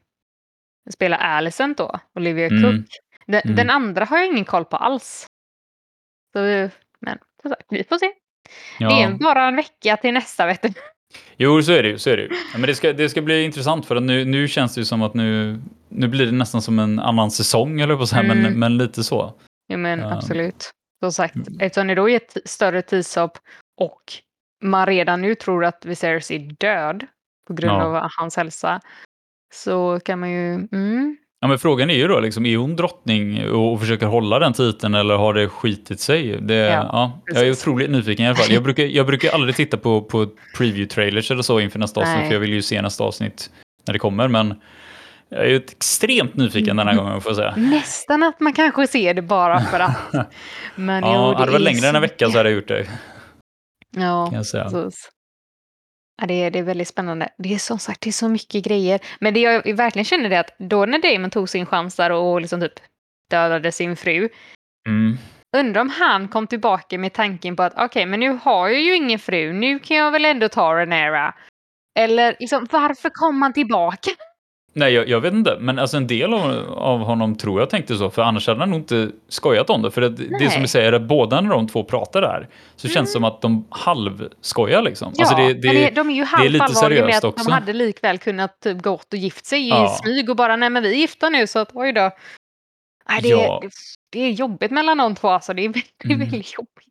spelar 0.94 1.18
Alicent 1.18 1.78
då, 1.78 1.98
Olivia 2.14 2.46
Mm. 2.46 2.62
Cook. 2.62 2.86
Den, 3.26 3.40
Mm. 3.44 3.56
den 3.56 3.70
andra 3.70 4.04
har 4.04 4.16
jag 4.18 4.26
ingen 4.26 4.44
koll 4.44 4.64
på 4.64 4.76
alls. 4.76 5.26
Så, 6.32 6.38
men 7.00 7.18
som 7.42 7.50
sagt, 7.50 7.66
vi 7.70 7.84
får 7.84 7.98
se. 7.98 8.12
Det 8.78 8.84
Ja. 8.84 9.00
är 9.00 9.10
bara 9.10 9.48
en 9.48 9.56
vecka 9.56 9.96
till 9.96 10.14
nästa 10.14 10.46
vet 10.46 10.62
du. 10.62 10.72
Jo, 11.36 11.62
så 11.62 11.72
är 11.72 11.82
det 11.82 11.88
ju. 11.88 11.98
Så 11.98 12.10
är 12.10 12.16
det, 12.16 12.22
ju. 12.22 12.28
Ja, 12.32 12.58
men 12.58 12.62
det, 12.62 12.74
ska, 12.74 12.92
det 12.92 13.08
ska 13.08 13.22
bli 13.22 13.44
intressant 13.44 13.86
för 13.86 13.96
att 13.96 14.02
nu, 14.02 14.24
nu 14.24 14.48
känns 14.48 14.74
det 14.74 14.80
ju 14.80 14.84
som 14.84 15.02
att 15.02 15.14
nu, 15.14 15.60
nu 15.88 16.08
blir 16.08 16.26
det 16.26 16.32
nästan 16.32 16.62
som 16.62 16.78
en 16.78 16.98
annan 16.98 17.30
säsong, 17.30 17.80
eller 17.80 17.96
på 17.96 18.06
så 18.06 18.16
här, 18.16 18.22
men, 18.22 18.38
Mm. 18.38 18.58
men 18.58 18.78
lite 18.78 19.04
så. 19.04 19.34
Ja, 19.66 19.76
men 19.76 19.98
Ja. 19.98 20.12
absolut. 20.16 20.70
Som 21.02 21.12
sagt, 21.12 21.34
Mm. 21.34 21.60
eftersom 21.60 21.86
det 21.88 21.94
då 21.94 22.10
är 22.10 22.16
ett 22.16 22.36
större 22.44 22.82
tidshopp 22.82 23.38
och 23.80 24.02
man 24.62 24.86
redan 24.86 25.20
nu 25.20 25.34
tror 25.34 25.64
att 25.64 25.84
Viserys 25.84 26.30
är 26.30 26.38
död 26.38 27.06
på 27.48 27.54
grund 27.54 27.72
Ja. 27.82 27.84
av 27.98 28.08
hans 28.18 28.36
hälsa 28.36 28.80
så 29.54 30.00
kan 30.04 30.20
man 30.20 30.30
ju... 30.30 30.54
Mm, 30.54 31.16
Ja, 31.44 31.48
men 31.48 31.58
frågan 31.58 31.90
är 31.90 31.94
ju 31.94 32.08
då, 32.08 32.20
liksom, 32.20 32.46
är 32.46 32.56
hon 32.56 32.76
drottning 32.76 33.50
och, 33.50 33.80
försöker 33.80 34.06
hålla 34.06 34.38
den 34.38 34.52
titeln 34.52 34.94
eller 34.94 35.14
har 35.16 35.34
det 35.34 35.48
skitit 35.48 36.00
sig? 36.00 36.38
Det, 36.40 36.54
ja, 36.54 36.88
Ja, 36.92 37.20
jag 37.34 37.46
är 37.46 37.52
otroligt 37.52 37.90
nyfiken 37.90 38.24
i 38.24 38.28
alla 38.28 38.36
fall. 38.36 38.52
Jag 38.52 38.62
brukar, 38.62 38.82
jag 38.84 39.06
brukar 39.06 39.30
aldrig 39.34 39.56
titta 39.56 39.76
på, 39.76 40.02
på 40.02 40.26
preview-trailers 40.58 41.32
eller 41.32 41.42
så 41.42 41.60
inför 41.60 41.78
nästa 41.78 42.00
avsnitt, 42.00 42.16
Nej. 42.18 42.26
för 42.28 42.34
jag 42.34 42.40
vill 42.40 42.52
ju 42.52 42.62
se 42.62 42.82
nästa 42.82 43.04
avsnitt 43.04 43.50
när 43.86 43.92
det 43.92 43.98
kommer, 43.98 44.28
men 44.28 44.54
jag 45.28 45.46
är 45.46 45.56
extremt 45.56 46.36
nyfiken 46.36 46.76
den 46.76 46.88
här 46.88 46.96
gången, 46.96 47.20
får 47.20 47.30
jag 47.30 47.36
säga. 47.36 47.54
nästan 47.56 48.22
att 48.22 48.40
man 48.40 48.52
kanske 48.52 48.86
ser 48.86 49.14
det 49.14 49.22
bara 49.22 49.60
för 49.60 49.80
att. 49.80 49.96
Men 50.74 51.02
jo, 51.06 51.10
Ja, 51.10 51.32
hade 51.34 51.46
det 51.46 51.52
varit 51.52 51.62
längre 51.62 51.88
än 51.88 51.94
en 51.96 52.02
vecka 52.02 52.30
så 52.30 52.36
hade 52.38 52.48
jag 52.48 52.56
gjort 52.56 52.68
det, 52.68 52.86
Ja, 53.96 54.26
kan 54.26 54.36
jag 54.36 54.46
säga. 54.46 54.64
precis. 54.64 55.08
Ja, 56.20 56.26
det, 56.26 56.34
är, 56.34 56.50
det 56.50 56.58
är 56.58 56.62
väldigt 56.62 56.88
spännande. 56.88 57.28
Det 57.38 57.54
är 57.54 57.58
som 57.58 57.78
sagt 57.78 58.00
det 58.00 58.10
är 58.10 58.12
så 58.12 58.28
mycket 58.28 58.64
grejer. 58.64 59.00
Men 59.20 59.34
det 59.34 59.40
jag 59.40 59.76
verkligen 59.76 60.04
känner 60.04 60.30
är 60.30 60.40
att 60.40 60.54
då 60.58 60.86
när 60.86 60.98
Damon 60.98 61.30
tog 61.30 61.48
sin 61.48 61.66
chans 61.66 61.96
där 61.96 62.12
och 62.12 62.40
liksom 62.40 62.60
typ 62.60 62.72
dödade 63.30 63.72
sin 63.72 63.96
fru. 63.96 64.28
Mm. 64.88 65.16
Undrar 65.56 65.80
om 65.80 65.88
han 65.88 66.28
kom 66.28 66.46
tillbaka 66.46 66.98
med 66.98 67.12
tanken 67.12 67.56
på 67.56 67.62
att 67.62 67.74
okej, 67.76 68.06
men 68.06 68.20
nu 68.20 68.38
har 68.42 68.68
jag 68.68 68.80
ju 68.80 68.96
ingen 68.96 69.18
fru. 69.18 69.52
Nu 69.52 69.78
kan 69.78 69.96
jag 69.96 70.10
väl 70.10 70.24
ändå 70.24 70.48
ta 70.48 70.74
Renera. 70.74 71.34
Eller 71.98 72.36
liksom, 72.40 72.66
varför 72.70 73.10
kom 73.10 73.42
han 73.42 73.52
tillbaka? 73.52 74.10
Nej, 74.76 74.92
jag, 74.92 75.08
jag 75.08 75.20
vet 75.20 75.32
inte, 75.34 75.56
men 75.60 75.78
alltså 75.78 75.96
en 75.96 76.06
del 76.06 76.34
av, 76.34 76.72
av 76.72 76.98
honom 77.00 77.36
tror 77.36 77.60
jag 77.60 77.70
tänkte 77.70 77.96
så, 77.96 78.10
för 78.10 78.22
annars 78.22 78.46
hade 78.46 78.60
han 78.60 78.70
nog 78.70 78.78
inte 78.80 79.10
skojat 79.28 79.70
om 79.70 79.82
det. 79.82 79.90
För 79.90 80.00
det, 80.00 80.08
det 80.38 80.50
som 80.50 80.62
vi 80.62 80.68
säger, 80.68 80.92
att 80.92 81.02
båda 81.02 81.40
när 81.40 81.50
de 81.50 81.68
två 81.68 81.84
pratar 81.84 82.20
där, 82.20 82.48
så 82.76 82.88
känns 82.88 83.08
det 83.08 83.12
som 83.12 83.24
att 83.24 83.40
de 83.42 83.66
halvskojar 83.70 84.82
liksom. 84.82 85.12
Ja, 85.16 85.24
alltså 85.24 85.36
det, 85.36 85.54
det, 85.54 85.68
men 85.68 85.76
det, 85.76 85.90
de 85.90 86.10
är 86.10 86.14
ju 86.14 86.22
är 86.22 86.48
lite 86.48 86.62
halvt 86.64 86.76
allvarliga 86.76 87.06
med 87.06 87.16
att 87.16 87.24
också. 87.24 87.44
de 87.44 87.52
hade 87.52 87.72
likväl 87.72 88.18
kunnat 88.18 88.60
typ 88.60 88.82
gått 88.82 89.12
och 89.12 89.18
gift 89.18 89.46
sig 89.46 89.68
Ja. 89.68 89.84
i 89.86 89.88
smyg 89.88 90.30
och 90.30 90.36
bara 90.36 90.56
nej 90.56 90.70
men 90.70 90.82
vi 90.82 90.90
är 90.92 90.96
gifta 90.98 91.28
nu 91.28 91.46
så 91.46 91.58
att 91.58 91.70
oj 91.74 91.92
då. 91.92 92.10
Nej, 93.08 93.22
det, 93.22 93.28
Ja. 93.28 93.58
det, 93.62 93.70
det 94.12 94.20
är 94.20 94.30
jobbigt 94.30 94.70
mellan 94.70 94.98
de 94.98 95.14
två 95.14 95.28
alltså. 95.28 95.54
Det 95.54 95.62
är 95.62 95.68
väldigt, 95.68 96.04
Mm. 96.04 96.18
väldigt 96.18 96.54
jobbigt. 96.54 96.88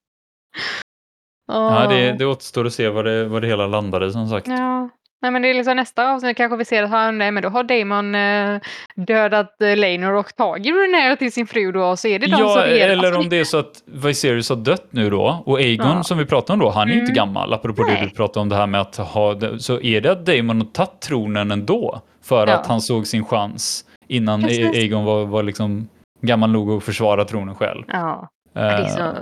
ja, 1.47 1.87
det, 1.89 2.11
det 2.11 2.25
återstår 2.25 2.65
att 2.65 2.73
se 2.73 2.89
vad 2.89 3.05
det, 3.05 3.25
vad 3.25 3.41
det 3.41 3.47
hela 3.47 3.67
landar 3.67 4.05
i 4.07 4.11
som 4.11 4.29
sagt. 4.29 4.47
Ja. 4.47 4.89
Nej, 5.23 5.31
men 5.31 5.41
det 5.41 5.49
är 5.49 5.53
liksom 5.53 5.75
nästa 5.75 6.11
avsnitt 6.11 6.37
kanske 6.37 6.57
vi 6.57 6.65
ser 6.65 6.83
att 6.83 6.89
han, 6.89 7.17
nej, 7.17 7.31
men 7.31 7.43
då 7.43 7.49
har 7.49 7.63
Damon 7.63 8.15
eh, 8.15 8.59
dödat 8.95 9.61
eh, 9.61 9.77
Laenor 9.77 10.13
och 10.13 10.35
tagit 10.35 10.75
Renera 10.75 11.15
till 11.15 11.31
sin 11.31 11.47
fru 11.47 11.71
då 11.71 11.83
och 11.85 11.99
så 11.99 12.07
är 12.07 12.19
det 12.19 12.25
de 12.27 12.31
Ja, 12.31 12.49
som 12.49 12.61
är 12.61 12.65
eller 12.65 12.97
alltså, 13.07 13.19
om 13.21 13.29
det 13.29 13.39
är 13.39 13.43
så 13.43 13.57
att 13.59 13.83
Viserys 13.85 14.49
har 14.49 14.55
dött 14.55 14.87
nu 14.89 15.09
då, 15.09 15.43
och 15.45 15.57
Aegon 15.57 15.87
Ja. 15.97 16.03
som 16.03 16.17
vi 16.17 16.25
pratade 16.25 16.53
om 16.53 16.59
då, 16.59 16.69
han 16.69 16.89
är 16.89 16.93
ju 16.93 16.99
inte 16.99 17.11
Mm. 17.11 17.15
gammal, 17.15 17.53
apropå 17.53 17.83
det 17.83 17.93
Nej. 17.93 18.03
du 18.03 18.09
pratade 18.15 18.39
om 18.41 18.49
det 18.49 18.55
här 18.55 18.67
med 18.67 18.81
att 18.81 18.95
ha, 18.97 19.35
så 19.59 19.81
är 19.81 20.01
det 20.01 20.11
att 20.11 20.25
Daemon 20.25 20.57
har 20.61 20.67
tagit 20.67 21.01
tronen 21.01 21.51
ändå, 21.51 22.01
för 22.23 22.47
Ja. 22.47 22.53
att 22.53 22.67
han 22.67 22.81
såg 22.81 23.07
sin 23.07 23.25
chans 23.25 23.85
innan 24.07 24.41
Precis. 24.41 24.65
Aegon 24.67 25.05
var, 25.05 25.25
var 25.25 25.43
liksom 25.43 25.87
gammal 26.21 26.51
nog 26.51 26.71
att 26.77 26.83
försvara 26.83 27.25
tronen 27.25 27.55
själv. 27.55 27.83
Ja, 27.87 28.29
det 28.53 28.59
är 28.59 28.79
Eh, 28.81 28.87
så, 28.87 29.13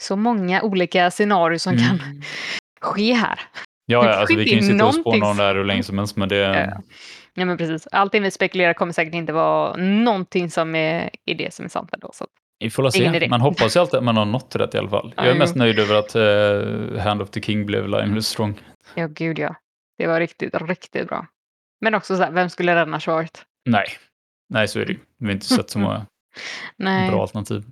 så 0.00 0.16
många 0.16 0.62
olika 0.62 1.10
scenarier 1.10 1.58
som 1.58 1.72
mm. 1.72 1.84
kan 1.84 1.98
ske 2.80 3.12
här. 3.12 3.40
Ja, 3.86 4.04
ja 4.06 4.14
alltså, 4.14 4.36
vi 4.36 4.44
kan 4.48 4.58
ju 4.58 4.64
sitta 4.64 4.86
och 4.86 4.94
spåna 4.94 5.26
om 5.26 5.36
det 5.36 5.42
här 5.42 5.54
hur 5.54 5.64
länge 5.64 5.82
som 5.82 5.98
helst, 5.98 6.16
men 6.16 6.28
det... 6.28 6.36
Ja. 6.36 6.82
Nej 7.36 7.46
men 7.46 7.58
precis. 7.58 7.86
Allting 7.92 8.22
vi 8.22 8.30
spekulerar 8.30 8.74
kommer 8.74 8.92
säkert 8.92 9.14
inte 9.14 9.32
vara 9.32 9.76
någonting 9.76 10.50
som 10.50 10.74
är, 10.74 11.10
är 11.24 11.34
det 11.34 11.54
som 11.54 11.64
är 11.64 11.68
sant 11.68 11.90
ändå. 11.92 12.10
Så. 12.14 12.26
Vi 12.58 12.70
får 12.70 12.90
se. 12.90 13.28
Man 13.28 13.40
hoppas 13.40 13.76
ju 13.76 13.80
alltid 13.80 13.98
att 13.98 14.04
man 14.04 14.16
har 14.16 14.24
nått 14.24 14.56
rätt 14.56 14.74
i 14.74 14.78
alla 14.78 14.88
fall. 14.88 15.12
Jag 15.16 15.26
är 15.26 15.30
Ja, 15.30 15.34
mest 15.34 15.54
nöjd 15.54 15.78
över 15.78 15.94
att 15.94 16.14
eh, 16.14 17.02
Hand 17.02 17.22
of 17.22 17.30
the 17.30 17.40
King 17.42 17.66
blev 17.66 17.88
Lionel 17.88 18.22
Strong. 18.22 18.60
Ja, 18.94 19.06
gud 19.06 19.38
ja. 19.38 19.54
Det 19.98 20.06
var 20.06 20.20
riktigt, 20.20 20.54
riktigt 20.54 21.08
bra. 21.08 21.26
Men 21.80 21.94
också 21.94 22.16
så 22.16 22.22
här, 22.22 22.30
vem 22.30 22.50
skulle 22.50 22.74
det 22.74 22.82
annars 22.82 23.06
varit? 23.06 23.42
Nej, 23.68 23.86
nej 24.48 24.68
så 24.68 24.80
är 24.80 24.86
det 24.86 24.92
ju. 24.92 24.98
Vi 25.18 25.26
har 25.26 25.32
inte 25.32 25.46
sett 25.46 25.70
så 25.70 25.78
många 25.78 26.06
bra 27.10 27.22
alternativ. 27.22 27.62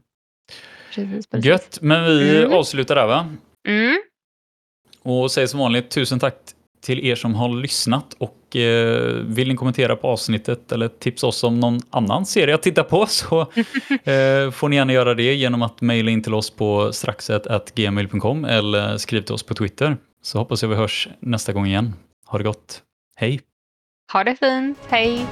precis, 0.95 1.27
precis. 1.27 1.45
Gött, 1.47 1.79
men 1.83 2.05
vi 2.05 2.39
Mm. 2.45 2.53
avslutar 2.59 2.95
där 2.95 3.07
va? 3.07 3.29
Mm. 3.69 4.03
Och 5.03 5.31
säger 5.31 5.47
som 5.47 5.61
vanligt 5.61 5.91
tusen 5.91 6.21
tack 6.21 6.35
till 6.83 7.07
er 7.07 7.15
som 7.15 7.35
har 7.35 7.49
lyssnat 7.49 8.15
och 8.19 8.57
eh, 8.57 9.13
vill 9.13 9.49
ni 9.49 9.55
kommentera 9.55 9.97
på 9.97 10.09
avsnittet 10.09 10.73
eller 10.73 10.89
tipsa 10.89 11.27
oss 11.27 11.45
om 11.45 11.61
någon 11.61 11.81
annan 11.91 12.27
serie 12.27 12.55
att 12.55 12.63
titta 12.63 12.85
på 12.85 13.07
så 13.09 13.41
eh, 13.41 14.51
får 14.51 14.69
ni 14.69 14.77
gärna 14.77 14.93
göra 14.93 15.15
det 15.15 15.35
genom 15.35 15.63
att 15.63 15.81
mejla 15.81 16.11
in 16.11 16.23
till 16.23 16.35
oss 16.35 16.51
på 16.51 16.93
straxet.gmail.com 16.93 18.45
eller 18.45 18.99
skriv 18.99 19.23
till 19.23 19.35
oss 19.35 19.43
på 19.43 19.55
Twitter. 19.55 19.97
Så 20.23 20.39
hoppas 20.39 20.63
jag 20.63 20.69
vi 20.69 20.77
hörs 20.77 21.09
nästa 21.21 21.53
gång 21.53 21.67
igen. 21.67 21.95
Ha 22.27 22.39
det 22.39 22.45
gott. 22.45 22.83
Hej! 23.17 23.41
Ha 24.13 24.25
det 24.25 24.37
fint. 24.37 24.79
Hej! 24.89 25.27